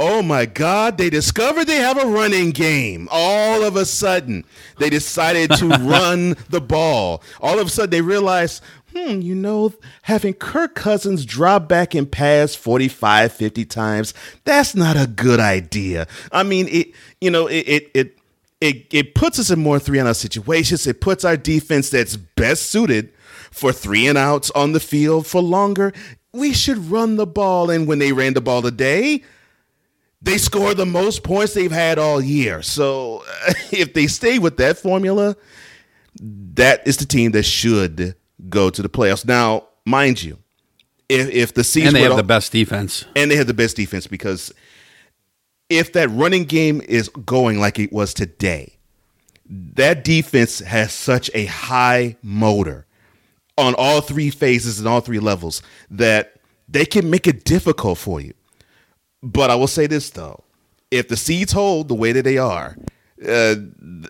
oh 0.00 0.22
my 0.22 0.46
God, 0.46 0.98
they 0.98 1.10
discovered 1.10 1.66
they 1.66 1.76
have 1.76 1.98
a 1.98 2.06
running 2.06 2.50
game. 2.50 3.08
All 3.10 3.62
of 3.62 3.76
a 3.76 3.84
sudden, 3.84 4.44
they 4.78 4.90
decided 4.90 5.50
to 5.52 5.68
run 5.80 6.36
the 6.48 6.60
ball. 6.60 7.22
All 7.40 7.58
of 7.58 7.66
a 7.66 7.70
sudden, 7.70 7.90
they 7.90 8.00
realized, 8.00 8.62
hmm, 8.92 9.20
you 9.20 9.34
know, 9.34 9.72
having 10.02 10.34
Kirk 10.34 10.74
Cousins 10.74 11.24
drop 11.24 11.68
back 11.68 11.94
and 11.94 12.10
pass 12.10 12.54
45, 12.54 13.32
50 13.32 13.64
times, 13.64 14.14
that's 14.44 14.74
not 14.74 14.96
a 14.96 15.06
good 15.06 15.40
idea. 15.40 16.06
I 16.30 16.42
mean, 16.42 16.68
it, 16.68 16.92
you 17.20 17.30
know, 17.30 17.46
it, 17.46 17.68
it, 17.68 17.90
it, 17.94 18.18
it, 18.60 18.86
it 18.92 19.14
puts 19.14 19.38
us 19.38 19.50
in 19.50 19.58
more 19.58 19.78
three 19.78 19.98
and 19.98 20.08
out 20.08 20.16
situations. 20.16 20.86
It 20.86 21.00
puts 21.00 21.24
our 21.24 21.36
defense 21.36 21.90
that's 21.90 22.16
best 22.16 22.70
suited 22.70 23.12
for 23.50 23.72
three 23.72 24.06
and 24.06 24.16
outs 24.16 24.50
on 24.52 24.72
the 24.72 24.80
field 24.80 25.26
for 25.26 25.42
longer. 25.42 25.92
We 26.32 26.52
should 26.52 26.78
run 26.90 27.16
the 27.16 27.26
ball. 27.26 27.70
And 27.70 27.86
when 27.86 27.98
they 27.98 28.12
ran 28.12 28.34
the 28.34 28.40
ball 28.40 28.62
today, 28.62 29.22
they 30.22 30.38
scored 30.38 30.76
the 30.76 30.86
most 30.86 31.24
points 31.24 31.54
they've 31.54 31.72
had 31.72 31.98
all 31.98 32.20
year. 32.20 32.62
So 32.62 33.24
if 33.72 33.94
they 33.94 34.06
stay 34.06 34.38
with 34.38 34.56
that 34.58 34.78
formula, 34.78 35.36
that 36.20 36.86
is 36.86 36.98
the 36.98 37.06
team 37.06 37.32
that 37.32 37.42
should 37.42 38.14
go 38.48 38.70
to 38.70 38.82
the 38.82 38.88
playoffs. 38.88 39.24
Now, 39.24 39.68
mind 39.84 40.22
you, 40.22 40.38
if, 41.08 41.28
if 41.30 41.54
the 41.54 41.64
season 41.64 41.88
and 41.88 41.96
they 41.96 42.02
have 42.02 42.16
the 42.16 42.22
best 42.22 42.52
defense. 42.52 43.04
and 43.14 43.30
they 43.30 43.36
have 43.36 43.46
the 43.46 43.54
best 43.54 43.76
defense 43.76 44.06
because 44.06 44.52
if 45.68 45.92
that 45.92 46.10
running 46.10 46.44
game 46.44 46.80
is 46.82 47.08
going 47.08 47.58
like 47.58 47.78
it 47.78 47.92
was 47.92 48.14
today, 48.14 48.76
that 49.46 50.04
defense 50.04 50.60
has 50.60 50.92
such 50.92 51.30
a 51.34 51.46
high 51.46 52.16
motor 52.22 52.86
on 53.58 53.74
all 53.76 54.00
three 54.00 54.30
phases 54.30 54.78
and 54.78 54.88
all 54.88 55.00
three 55.00 55.18
levels 55.18 55.62
that 55.90 56.34
they 56.68 56.86
can 56.86 57.10
make 57.10 57.26
it 57.26 57.44
difficult 57.44 57.98
for 57.98 58.20
you. 58.20 58.32
But 59.22 59.50
I 59.50 59.54
will 59.54 59.66
say 59.66 59.86
this 59.86 60.10
though: 60.10 60.44
if 60.90 61.08
the 61.08 61.16
seeds 61.16 61.52
hold 61.52 61.88
the 61.88 61.94
way 61.94 62.12
that 62.12 62.22
they 62.22 62.38
are, 62.38 62.76
uh, 63.26 63.56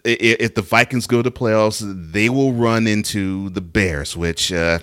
if 0.04 0.54
the 0.54 0.62
Vikings 0.62 1.06
go 1.06 1.22
to 1.22 1.30
playoffs, 1.30 1.82
they 2.12 2.28
will 2.28 2.52
run 2.52 2.86
into 2.86 3.50
the 3.50 3.60
Bears, 3.60 4.16
which 4.16 4.52
uh, 4.52 4.80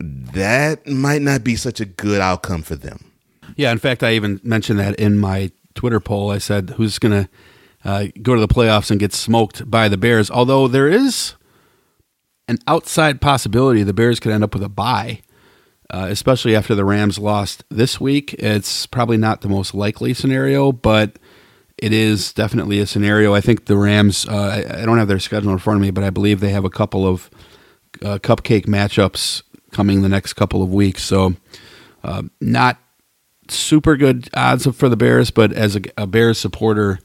that 0.00 0.86
might 0.86 1.22
not 1.22 1.44
be 1.44 1.56
such 1.56 1.80
a 1.80 1.84
good 1.84 2.20
outcome 2.20 2.62
for 2.62 2.76
them. 2.76 3.12
Yeah, 3.56 3.72
in 3.72 3.78
fact, 3.78 4.02
I 4.02 4.12
even 4.14 4.40
mentioned 4.42 4.78
that 4.78 4.94
in 4.96 5.18
my 5.18 5.50
Twitter 5.74 6.00
poll. 6.00 6.30
I 6.30 6.38
said, 6.38 6.70
"Who's 6.76 6.98
going 6.98 7.24
to 7.24 7.28
uh, 7.84 8.06
go 8.22 8.34
to 8.34 8.40
the 8.40 8.48
playoffs 8.48 8.90
and 8.90 8.98
get 8.98 9.12
smoked 9.12 9.70
by 9.70 9.88
the 9.88 9.96
Bears?" 9.96 10.30
Although 10.30 10.68
there 10.68 10.88
is 10.88 11.34
an 12.48 12.58
outside 12.66 13.20
possibility 13.20 13.82
the 13.82 13.92
Bears 13.92 14.20
could 14.20 14.32
end 14.32 14.44
up 14.44 14.54
with 14.54 14.62
a 14.62 14.68
bye, 14.68 15.20
uh, 15.90 16.06
especially 16.10 16.56
after 16.56 16.74
the 16.74 16.84
Rams 16.84 17.18
lost 17.18 17.64
this 17.70 18.00
week. 18.00 18.34
It's 18.34 18.86
probably 18.86 19.16
not 19.16 19.40
the 19.40 19.48
most 19.48 19.74
likely 19.74 20.14
scenario, 20.14 20.72
but 20.72 21.18
it 21.84 21.92
is 21.92 22.32
definitely 22.32 22.80
a 22.80 22.86
scenario. 22.86 23.34
I 23.34 23.42
think 23.42 23.66
the 23.66 23.76
Rams. 23.76 24.26
Uh, 24.26 24.64
I, 24.72 24.80
I 24.80 24.86
don't 24.86 24.96
have 24.96 25.06
their 25.06 25.18
schedule 25.18 25.52
in 25.52 25.58
front 25.58 25.76
of 25.76 25.82
me, 25.82 25.90
but 25.90 26.02
I 26.02 26.08
believe 26.08 26.40
they 26.40 26.48
have 26.48 26.64
a 26.64 26.70
couple 26.70 27.06
of 27.06 27.28
uh, 28.02 28.16
cupcake 28.22 28.64
matchups 28.64 29.42
coming 29.70 30.00
the 30.00 30.08
next 30.08 30.32
couple 30.32 30.62
of 30.62 30.72
weeks. 30.72 31.02
So, 31.02 31.34
uh, 32.02 32.22
not 32.40 32.78
super 33.48 33.98
good 33.98 34.30
odds 34.32 34.66
for 34.74 34.88
the 34.88 34.96
Bears, 34.96 35.30
but 35.30 35.52
as 35.52 35.76
a, 35.76 35.82
a 35.98 36.06
Bears 36.06 36.38
supporter, 36.38 37.00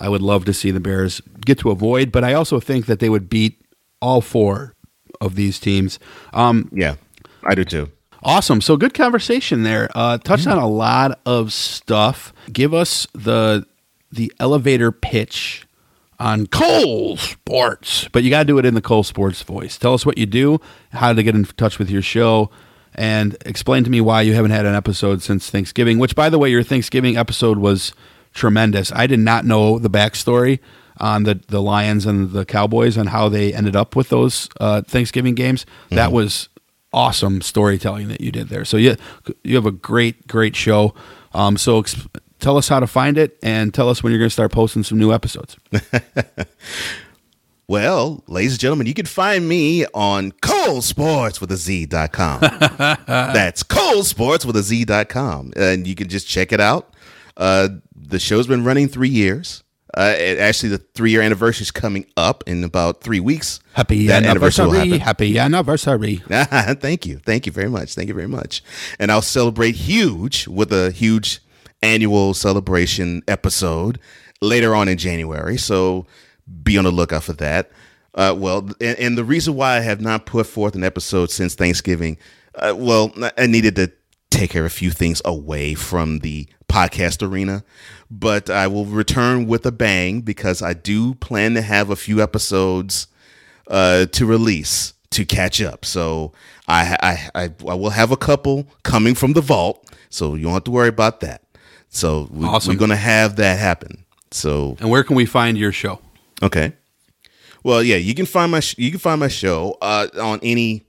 I 0.00 0.08
would 0.08 0.22
love 0.22 0.44
to 0.46 0.52
see 0.52 0.72
the 0.72 0.80
Bears 0.80 1.20
get 1.44 1.60
to 1.60 1.70
avoid. 1.70 2.10
But 2.10 2.24
I 2.24 2.32
also 2.32 2.58
think 2.58 2.86
that 2.86 2.98
they 2.98 3.08
would 3.08 3.30
beat 3.30 3.62
all 4.02 4.20
four 4.20 4.74
of 5.20 5.36
these 5.36 5.60
teams. 5.60 6.00
Um, 6.32 6.68
yeah, 6.72 6.96
I 7.44 7.54
do 7.54 7.64
too. 7.64 7.92
Awesome. 8.24 8.60
So 8.60 8.76
good 8.76 8.92
conversation 8.92 9.62
there. 9.62 9.88
Uh, 9.94 10.18
touched 10.18 10.48
on 10.48 10.58
a 10.58 10.66
lot 10.66 11.20
of 11.24 11.52
stuff. 11.52 12.32
Give 12.52 12.74
us 12.74 13.06
the 13.14 13.64
the 14.10 14.32
elevator 14.38 14.92
pitch 14.92 15.66
on 16.18 16.46
Cole 16.46 17.16
Sports, 17.16 18.08
but 18.12 18.22
you 18.22 18.30
got 18.30 18.40
to 18.40 18.44
do 18.44 18.58
it 18.58 18.64
in 18.64 18.74
the 18.74 18.80
Cole 18.80 19.02
Sports 19.02 19.42
voice. 19.42 19.76
Tell 19.76 19.94
us 19.94 20.06
what 20.06 20.18
you 20.18 20.26
do, 20.26 20.60
how 20.90 21.12
to 21.12 21.22
get 21.22 21.34
in 21.34 21.44
touch 21.44 21.78
with 21.78 21.90
your 21.90 22.02
show, 22.02 22.50
and 22.94 23.36
explain 23.44 23.84
to 23.84 23.90
me 23.90 24.00
why 24.00 24.22
you 24.22 24.34
haven't 24.34 24.52
had 24.52 24.64
an 24.64 24.74
episode 24.74 25.22
since 25.22 25.50
Thanksgiving. 25.50 25.98
Which, 25.98 26.14
by 26.14 26.30
the 26.30 26.38
way, 26.38 26.50
your 26.50 26.62
Thanksgiving 26.62 27.16
episode 27.16 27.58
was 27.58 27.92
tremendous. 28.32 28.92
I 28.92 29.06
did 29.06 29.20
not 29.20 29.44
know 29.44 29.78
the 29.78 29.90
backstory 29.90 30.60
on 30.98 31.24
the 31.24 31.40
the 31.48 31.60
Lions 31.60 32.06
and 32.06 32.30
the 32.30 32.44
Cowboys 32.44 32.96
and 32.96 33.10
how 33.10 33.28
they 33.28 33.52
ended 33.52 33.76
up 33.76 33.94
with 33.94 34.08
those 34.08 34.48
uh, 34.60 34.82
Thanksgiving 34.82 35.34
games. 35.34 35.66
That 35.90 36.12
was 36.12 36.48
awesome 36.92 37.42
storytelling 37.42 38.08
that 38.08 38.22
you 38.22 38.32
did 38.32 38.48
there. 38.48 38.64
So 38.64 38.78
you 38.78 38.96
you 39.44 39.56
have 39.56 39.66
a 39.66 39.72
great 39.72 40.26
great 40.26 40.56
show. 40.56 40.94
Um, 41.34 41.58
so 41.58 41.84
tell 42.40 42.56
us 42.56 42.68
how 42.68 42.80
to 42.80 42.86
find 42.86 43.18
it 43.18 43.38
and 43.42 43.72
tell 43.72 43.88
us 43.88 44.02
when 44.02 44.12
you're 44.12 44.20
going 44.20 44.30
to 44.30 44.32
start 44.32 44.52
posting 44.52 44.82
some 44.82 44.98
new 44.98 45.12
episodes. 45.12 45.56
Well, 47.68 48.22
ladies 48.28 48.52
and 48.52 48.60
gentlemen, 48.60 48.86
you 48.86 48.94
can 48.94 49.06
find 49.06 49.48
me 49.48 49.86
on 49.86 50.30
Cole 50.40 50.82
Sports 50.82 51.40
with 51.40 51.50
a 51.50 51.56
Z.com. 51.56 52.40
That's 53.08 53.64
Cole 53.64 54.04
Sports 54.04 54.46
with 54.46 54.54
a 54.56 54.62
Z.com. 54.62 55.52
And 55.56 55.84
you 55.84 55.96
can 55.96 56.08
just 56.08 56.28
check 56.28 56.52
it 56.52 56.60
out. 56.60 56.94
Uh, 57.36 57.68
the 57.92 58.20
show's 58.20 58.46
been 58.46 58.62
running 58.62 58.86
three 58.86 59.08
years. 59.08 59.64
Uh, 59.92 60.14
it, 60.16 60.38
actually, 60.38 60.68
the 60.68 60.78
three 60.78 61.10
year 61.10 61.22
anniversary 61.22 61.62
is 61.62 61.72
coming 61.72 62.06
up 62.16 62.44
in 62.46 62.62
about 62.62 63.00
three 63.00 63.18
weeks. 63.18 63.58
Happy 63.72 64.06
That 64.06 64.22
anniversary 64.24 64.66
will 64.66 64.74
anniversary! 64.74 64.98
Happy 64.98 65.38
anniversary! 65.38 66.16
Thank 66.28 67.06
you. 67.06 67.18
Thank 67.18 67.46
you 67.46 67.52
very 67.52 67.70
much. 67.70 67.94
Thank 67.94 68.08
you 68.08 68.14
very 68.14 68.28
much. 68.28 68.62
And 69.00 69.10
I'll 69.10 69.22
celebrate 69.22 69.74
huge 69.74 70.46
with 70.46 70.72
a 70.72 70.92
huge 70.92 71.40
annual 71.82 72.34
celebration 72.34 73.22
episode 73.28 73.98
later 74.40 74.74
on 74.74 74.88
in 74.88 74.98
January. 74.98 75.56
So 75.56 76.06
be 76.62 76.78
on 76.78 76.84
the 76.84 76.90
lookout 76.90 77.24
for 77.24 77.32
that. 77.34 77.70
Uh, 78.14 78.34
well, 78.36 78.68
and, 78.80 78.98
and 78.98 79.18
the 79.18 79.24
reason 79.24 79.54
why 79.54 79.76
I 79.76 79.80
have 79.80 80.00
not 80.00 80.26
put 80.26 80.46
forth 80.46 80.74
an 80.74 80.84
episode 80.84 81.30
since 81.30 81.54
Thanksgiving, 81.54 82.16
uh, 82.54 82.74
well, 82.76 83.12
I 83.36 83.46
needed 83.46 83.76
to 83.76 83.92
take 84.30 84.50
care 84.50 84.62
of 84.62 84.72
a 84.72 84.74
few 84.74 84.90
things 84.90 85.20
away 85.24 85.74
from 85.74 86.20
the 86.20 86.48
podcast 86.68 87.26
arena, 87.26 87.62
but 88.10 88.50
I 88.50 88.66
will 88.66 88.86
return 88.86 89.46
with 89.46 89.66
a 89.66 89.72
bang 89.72 90.22
because 90.22 90.62
I 90.62 90.72
do 90.72 91.14
plan 91.14 91.54
to 91.54 91.62
have 91.62 91.90
a 91.90 91.96
few 91.96 92.22
episodes 92.22 93.06
uh, 93.68 94.06
to 94.06 94.26
release 94.26 94.94
to 95.10 95.24
catch 95.24 95.62
up. 95.62 95.84
So 95.84 96.32
I, 96.68 96.96
I 97.34 97.42
I 97.44 97.50
I 97.68 97.74
will 97.74 97.90
have 97.90 98.10
a 98.10 98.16
couple 98.16 98.68
coming 98.82 99.14
from 99.14 99.32
the 99.32 99.40
vault, 99.40 99.90
so 100.10 100.34
you 100.34 100.44
don't 100.44 100.52
have 100.52 100.64
to 100.64 100.70
worry 100.70 100.88
about 100.88 101.20
that. 101.20 101.42
So 101.88 102.28
we, 102.30 102.44
Awesome. 102.46 102.74
we're 102.74 102.78
gonna 102.78 102.96
have 102.96 103.36
that 103.36 103.58
happen. 103.58 104.04
So 104.30 104.76
And 104.80 104.90
where 104.90 105.04
can 105.04 105.16
we 105.16 105.24
find 105.26 105.56
your 105.56 105.72
show? 105.72 106.00
Okay. 106.42 106.72
Well, 107.62 107.82
yeah, 107.82 107.96
you 107.96 108.14
can 108.14 108.26
find 108.26 108.52
my 108.52 108.60
sh- 108.60 108.76
you 108.78 108.90
can 108.90 109.00
find 109.00 109.18
my 109.20 109.28
show 109.28 109.76
uh, 109.80 110.08
on 110.20 110.38
any 110.42 110.82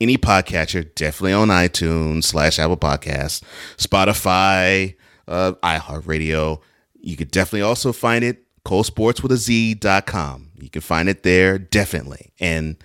any 0.00 0.18
podcatcher, 0.18 0.92
definitely 0.94 1.32
on 1.32 1.48
iTunes 1.48 2.24
slash 2.24 2.58
Apple 2.58 2.76
Podcasts, 2.76 3.42
Spotify, 3.76 4.94
uh, 5.28 5.52
iHeartRadio. 5.62 6.60
You 7.00 7.16
could 7.16 7.30
definitely 7.30 7.62
also 7.62 7.92
find 7.92 8.24
it 8.24 8.44
Sports 8.84 9.22
with 9.22 9.32
a 9.32 9.36
Z 9.36 9.74
dot 9.74 10.06
com. 10.06 10.50
You 10.60 10.70
can 10.70 10.82
find 10.82 11.08
it 11.08 11.22
there 11.24 11.58
definitely, 11.58 12.32
and 12.38 12.76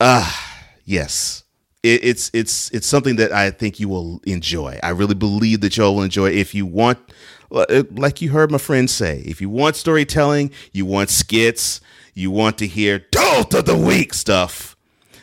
ah, 0.00 0.64
yes, 0.84 1.43
it, 1.84 2.02
it's 2.02 2.30
it's 2.32 2.70
it's 2.70 2.86
something 2.86 3.16
that 3.16 3.30
I 3.30 3.50
think 3.50 3.78
you 3.78 3.88
will 3.88 4.20
enjoy. 4.24 4.80
I 4.82 4.88
really 4.90 5.14
believe 5.14 5.60
that 5.60 5.76
y'all 5.76 5.94
will 5.94 6.02
enjoy. 6.02 6.30
If 6.30 6.54
you 6.54 6.66
want, 6.66 6.98
uh, 7.52 7.84
like 7.92 8.22
you 8.22 8.30
heard 8.30 8.50
my 8.50 8.58
friend 8.58 8.88
say, 8.88 9.20
if 9.20 9.40
you 9.40 9.50
want 9.50 9.76
storytelling, 9.76 10.50
you 10.72 10.86
want 10.86 11.10
skits, 11.10 11.80
you 12.14 12.30
want 12.30 12.58
to 12.58 12.66
hear 12.66 13.00
dolt 13.10 13.54
of 13.54 13.66
the 13.66 13.76
week 13.76 14.14
stuff. 14.14 14.76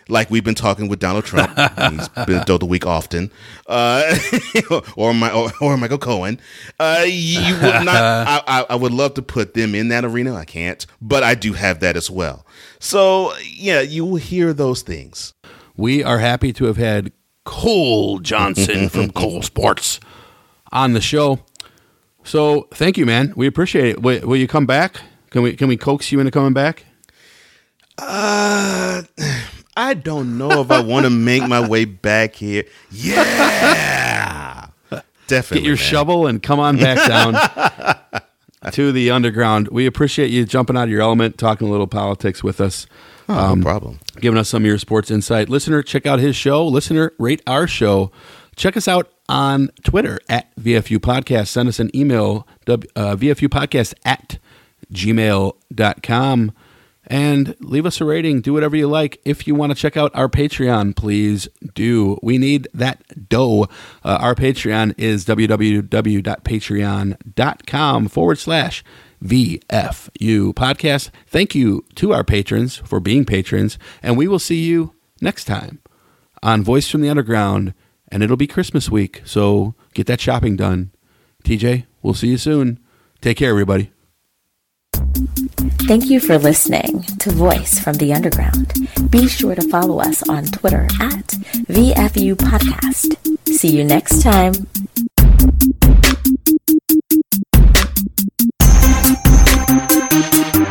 Like 0.08 0.30
we've 0.30 0.44
been 0.44 0.56
talking 0.56 0.88
with 0.88 1.00
Donald 1.00 1.26
Trump, 1.26 1.58
he's 1.92 2.08
been 2.10 2.44
dolt 2.44 2.50
of 2.50 2.60
the 2.60 2.66
week 2.66 2.86
often, 2.86 3.32
uh, 3.66 4.16
or 4.96 5.14
my 5.14 5.32
or, 5.32 5.52
or 5.62 5.78
Michael 5.78 5.98
Cohen. 5.98 6.40
Uh, 6.80 7.06
you 7.08 7.54
would 7.56 7.86
not. 7.86 8.44
I, 8.48 8.66
I 8.70 8.76
would 8.76 8.92
love 8.92 9.16
to 9.16 9.22
put 9.22 9.54
them 9.56 9.74
in 9.74 9.88
that 9.88 10.06
arena. 10.06 10.36
I 10.36 10.46
can't, 10.46 10.86
but 11.02 11.24
I 11.24 11.34
do 11.34 11.54
have 11.54 11.80
that 11.80 11.96
as 11.96 12.12
well. 12.12 12.46
So 12.80 13.34
yeah, 13.42 13.82
you 13.82 14.06
will 14.06 14.18
hear 14.18 14.54
those 14.54 14.82
things. 14.82 15.34
We 15.82 16.04
are 16.04 16.20
happy 16.20 16.54
to 16.54 16.66
have 16.66 16.78
had 16.78 17.12
Cole 17.44 18.20
Johnson 18.20 18.88
from 18.88 19.10
Cole 19.14 19.42
Sports 19.42 20.00
on 20.72 20.94
the 20.94 21.02
show. 21.02 21.40
So 22.24 22.68
thank 22.72 23.00
you, 23.00 23.08
man. 23.08 23.34
We 23.36 23.48
appreciate 23.48 23.88
it. 23.88 24.02
Will, 24.04 24.22
will 24.28 24.38
you 24.38 24.48
come 24.48 24.68
back? 24.68 25.02
Can 25.32 25.42
we 25.42 25.56
can 25.56 25.68
we 25.68 25.78
coax 25.78 26.12
you 26.12 26.20
into 26.20 26.30
coming 26.30 26.54
back? 26.54 26.86
Uh, 27.98 29.02
I 29.76 29.96
don't 29.96 30.38
know 30.38 30.62
if 30.62 30.70
I 30.70 30.82
want 30.82 31.06
to 31.06 31.10
make 31.10 31.48
my 31.48 31.68
way 31.68 31.86
back 31.86 32.36
here. 32.36 32.66
Yeah, 32.92 34.68
definitely. 35.26 35.62
Get 35.62 35.66
your 35.66 35.78
man. 35.78 35.84
shovel 35.84 36.28
and 36.28 36.44
come 36.44 36.60
on 36.60 36.78
back 36.78 37.08
down 37.08 38.22
to 38.72 38.92
the 38.92 39.10
underground. 39.10 39.70
We 39.70 39.88
appreciate 39.88 40.30
you 40.30 40.46
jumping 40.46 40.78
out 40.78 40.84
of 40.84 40.90
your 40.92 41.02
element, 41.02 41.40
talking 41.40 41.68
a 41.68 41.72
little 41.72 41.88
politics 41.88 42.44
with 42.44 42.62
us. 42.62 42.86
Oh, 43.38 43.56
no 43.56 43.64
problem. 43.64 44.00
Giving 44.20 44.38
us 44.38 44.50
some 44.50 44.64
of 44.64 44.68
your 44.68 44.78
sports 44.78 45.10
insight. 45.12 45.50
Listener, 45.50 45.82
check 45.84 46.06
out 46.06 46.20
his 46.20 46.36
show. 46.36 46.66
Listener, 46.68 47.14
rate 47.18 47.42
our 47.48 47.68
show. 47.68 48.12
Check 48.56 48.78
us 48.78 48.88
out 48.88 49.12
on 49.30 49.70
Twitter 49.84 50.20
at 50.30 50.54
VFU 50.56 50.98
Podcast. 50.98 51.48
Send 51.48 51.70
us 51.70 51.80
an 51.80 51.90
email, 51.96 52.48
uh, 52.68 52.78
VFU 53.16 53.48
Podcast 53.48 53.94
at 54.06 54.38
gmail.com. 54.92 56.52
And 57.08 57.56
leave 57.60 57.86
us 57.86 58.00
a 58.00 58.06
rating. 58.06 58.40
Do 58.42 58.54
whatever 58.54 58.76
you 58.78 58.88
like. 58.88 59.20
If 59.26 59.48
you 59.48 59.56
want 59.56 59.72
to 59.72 59.76
check 59.78 59.98
out 59.98 60.12
our 60.14 60.30
Patreon, 60.30 60.96
please 60.96 61.48
do. 61.74 62.20
We 62.22 62.38
need 62.38 62.68
that 62.74 63.28
dough. 63.28 63.64
Uh, 64.04 64.18
our 64.22 64.36
Patreon 64.36 64.94
is 64.98 65.26
www.patreon.com 65.26 68.08
forward 68.08 68.38
slash 68.38 68.84
VFU 69.24 70.54
podcast. 70.54 71.10
Thank 71.28 71.56
you 71.56 71.86
to 71.96 72.14
our 72.14 72.24
patrons 72.24 72.78
for 72.78 73.00
being 73.00 73.26
patrons. 73.26 73.78
And 74.02 74.18
we 74.18 74.28
will 74.28 74.40
see 74.40 74.64
you 74.64 74.94
next 75.22 75.46
time 75.46 75.80
on 76.42 76.64
Voice 76.64 76.90
from 76.90 77.02
the 77.02 77.10
Underground. 77.10 77.74
And 78.12 78.24
it'll 78.24 78.38
be 78.38 78.48
Christmas 78.48 78.90
week. 78.90 79.22
So 79.26 79.76
get 79.94 80.08
that 80.08 80.20
shopping 80.20 80.56
done. 80.56 80.92
TJ, 81.44 81.86
we'll 82.02 82.14
see 82.14 82.30
you 82.30 82.38
soon. 82.38 82.80
Take 83.22 83.38
care, 83.38 83.50
everybody. 83.50 83.92
Thank 85.88 86.06
you 86.06 86.20
for 86.20 86.38
listening 86.38 87.04
to 87.20 87.32
Voice 87.32 87.80
from 87.80 87.96
the 87.96 88.14
Underground. 88.14 88.74
Be 89.10 89.28
sure 89.28 89.56
to 89.56 89.68
follow 89.70 90.00
us 90.00 90.28
on 90.30 90.46
Twitter 90.46 90.84
at 91.00 91.28
VFU 91.68 92.36
Podcast. 92.36 93.18
See 93.48 93.76
you 93.76 93.84
next 93.84 94.22
time. 94.22 94.54
Ho, 99.72 99.78
ho, 99.78 100.71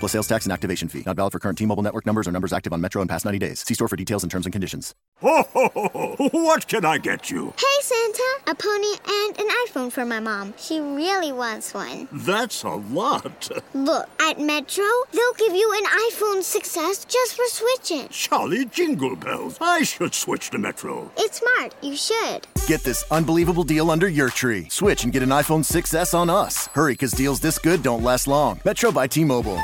Plus 0.00 0.12
sales 0.12 0.28
tax 0.28 0.46
and 0.46 0.52
activation 0.52 0.88
fee. 0.88 1.02
Not 1.04 1.16
valid 1.16 1.32
for 1.32 1.38
current 1.38 1.58
T 1.58 1.66
Mobile 1.66 1.82
network 1.82 2.06
numbers 2.06 2.28
or 2.28 2.32
numbers 2.32 2.52
active 2.52 2.72
on 2.72 2.80
Metro 2.80 3.02
in 3.02 3.08
past 3.08 3.24
90 3.24 3.38
days. 3.38 3.64
See 3.66 3.74
store 3.74 3.88
for 3.88 3.96
details 3.96 4.22
and 4.22 4.30
terms 4.30 4.46
and 4.46 4.52
conditions. 4.52 4.94
Ho, 5.20 5.42
ho, 5.52 5.68
ho, 5.74 5.88
ho. 6.16 6.28
What 6.32 6.68
can 6.68 6.84
I 6.84 6.98
get 6.98 7.28
you? 7.30 7.52
Hey, 7.58 7.82
Santa! 7.82 8.22
A 8.46 8.54
pony 8.54 8.92
and 9.08 9.38
an 9.40 9.48
iPhone 9.66 9.90
for 9.90 10.04
my 10.04 10.20
mom. 10.20 10.54
She 10.56 10.78
really 10.78 11.32
wants 11.32 11.74
one. 11.74 12.06
That's 12.12 12.62
a 12.62 12.70
lot. 12.70 13.48
Look, 13.74 14.08
at 14.20 14.38
Metro, 14.38 14.84
they'll 15.12 15.32
give 15.38 15.54
you 15.54 15.72
an 15.76 15.84
iPhone 15.84 16.38
6S 16.42 17.08
just 17.08 17.34
for 17.34 17.44
switching. 17.46 18.08
Charlie 18.10 18.66
Jingle 18.66 19.16
Bells. 19.16 19.58
I 19.60 19.82
should 19.82 20.14
switch 20.14 20.50
to 20.50 20.58
Metro. 20.58 21.10
It's 21.16 21.38
smart. 21.38 21.74
You 21.82 21.96
should. 21.96 22.46
Get 22.68 22.84
this 22.84 23.04
unbelievable 23.10 23.64
deal 23.64 23.90
under 23.90 24.08
your 24.08 24.30
tree. 24.30 24.68
Switch 24.70 25.02
and 25.02 25.12
get 25.12 25.24
an 25.24 25.30
iPhone 25.30 25.64
6S 25.64 26.14
on 26.14 26.30
us. 26.30 26.68
Hurry, 26.68 26.92
because 26.92 27.10
deals 27.12 27.40
this 27.40 27.58
good 27.58 27.82
don't 27.82 28.04
last 28.04 28.28
long. 28.28 28.60
Metro 28.64 28.92
by 28.92 29.08
T 29.08 29.24
Mobile. 29.24 29.58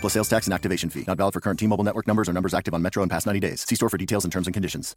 Plus 0.00 0.12
sales 0.12 0.28
tax 0.28 0.46
and 0.46 0.54
activation 0.54 0.90
fee. 0.90 1.04
Not 1.06 1.18
valid 1.18 1.34
for 1.34 1.40
current 1.40 1.58
T 1.58 1.66
Mobile 1.66 1.84
network 1.84 2.06
numbers 2.06 2.28
or 2.28 2.32
numbers 2.32 2.54
active 2.54 2.74
on 2.74 2.82
Metro 2.82 3.02
in 3.02 3.08
past 3.08 3.26
90 3.26 3.40
days. 3.40 3.66
See 3.66 3.74
store 3.74 3.88
for 3.88 3.98
details 3.98 4.24
and 4.24 4.32
terms 4.32 4.46
and 4.46 4.54
conditions. 4.54 4.96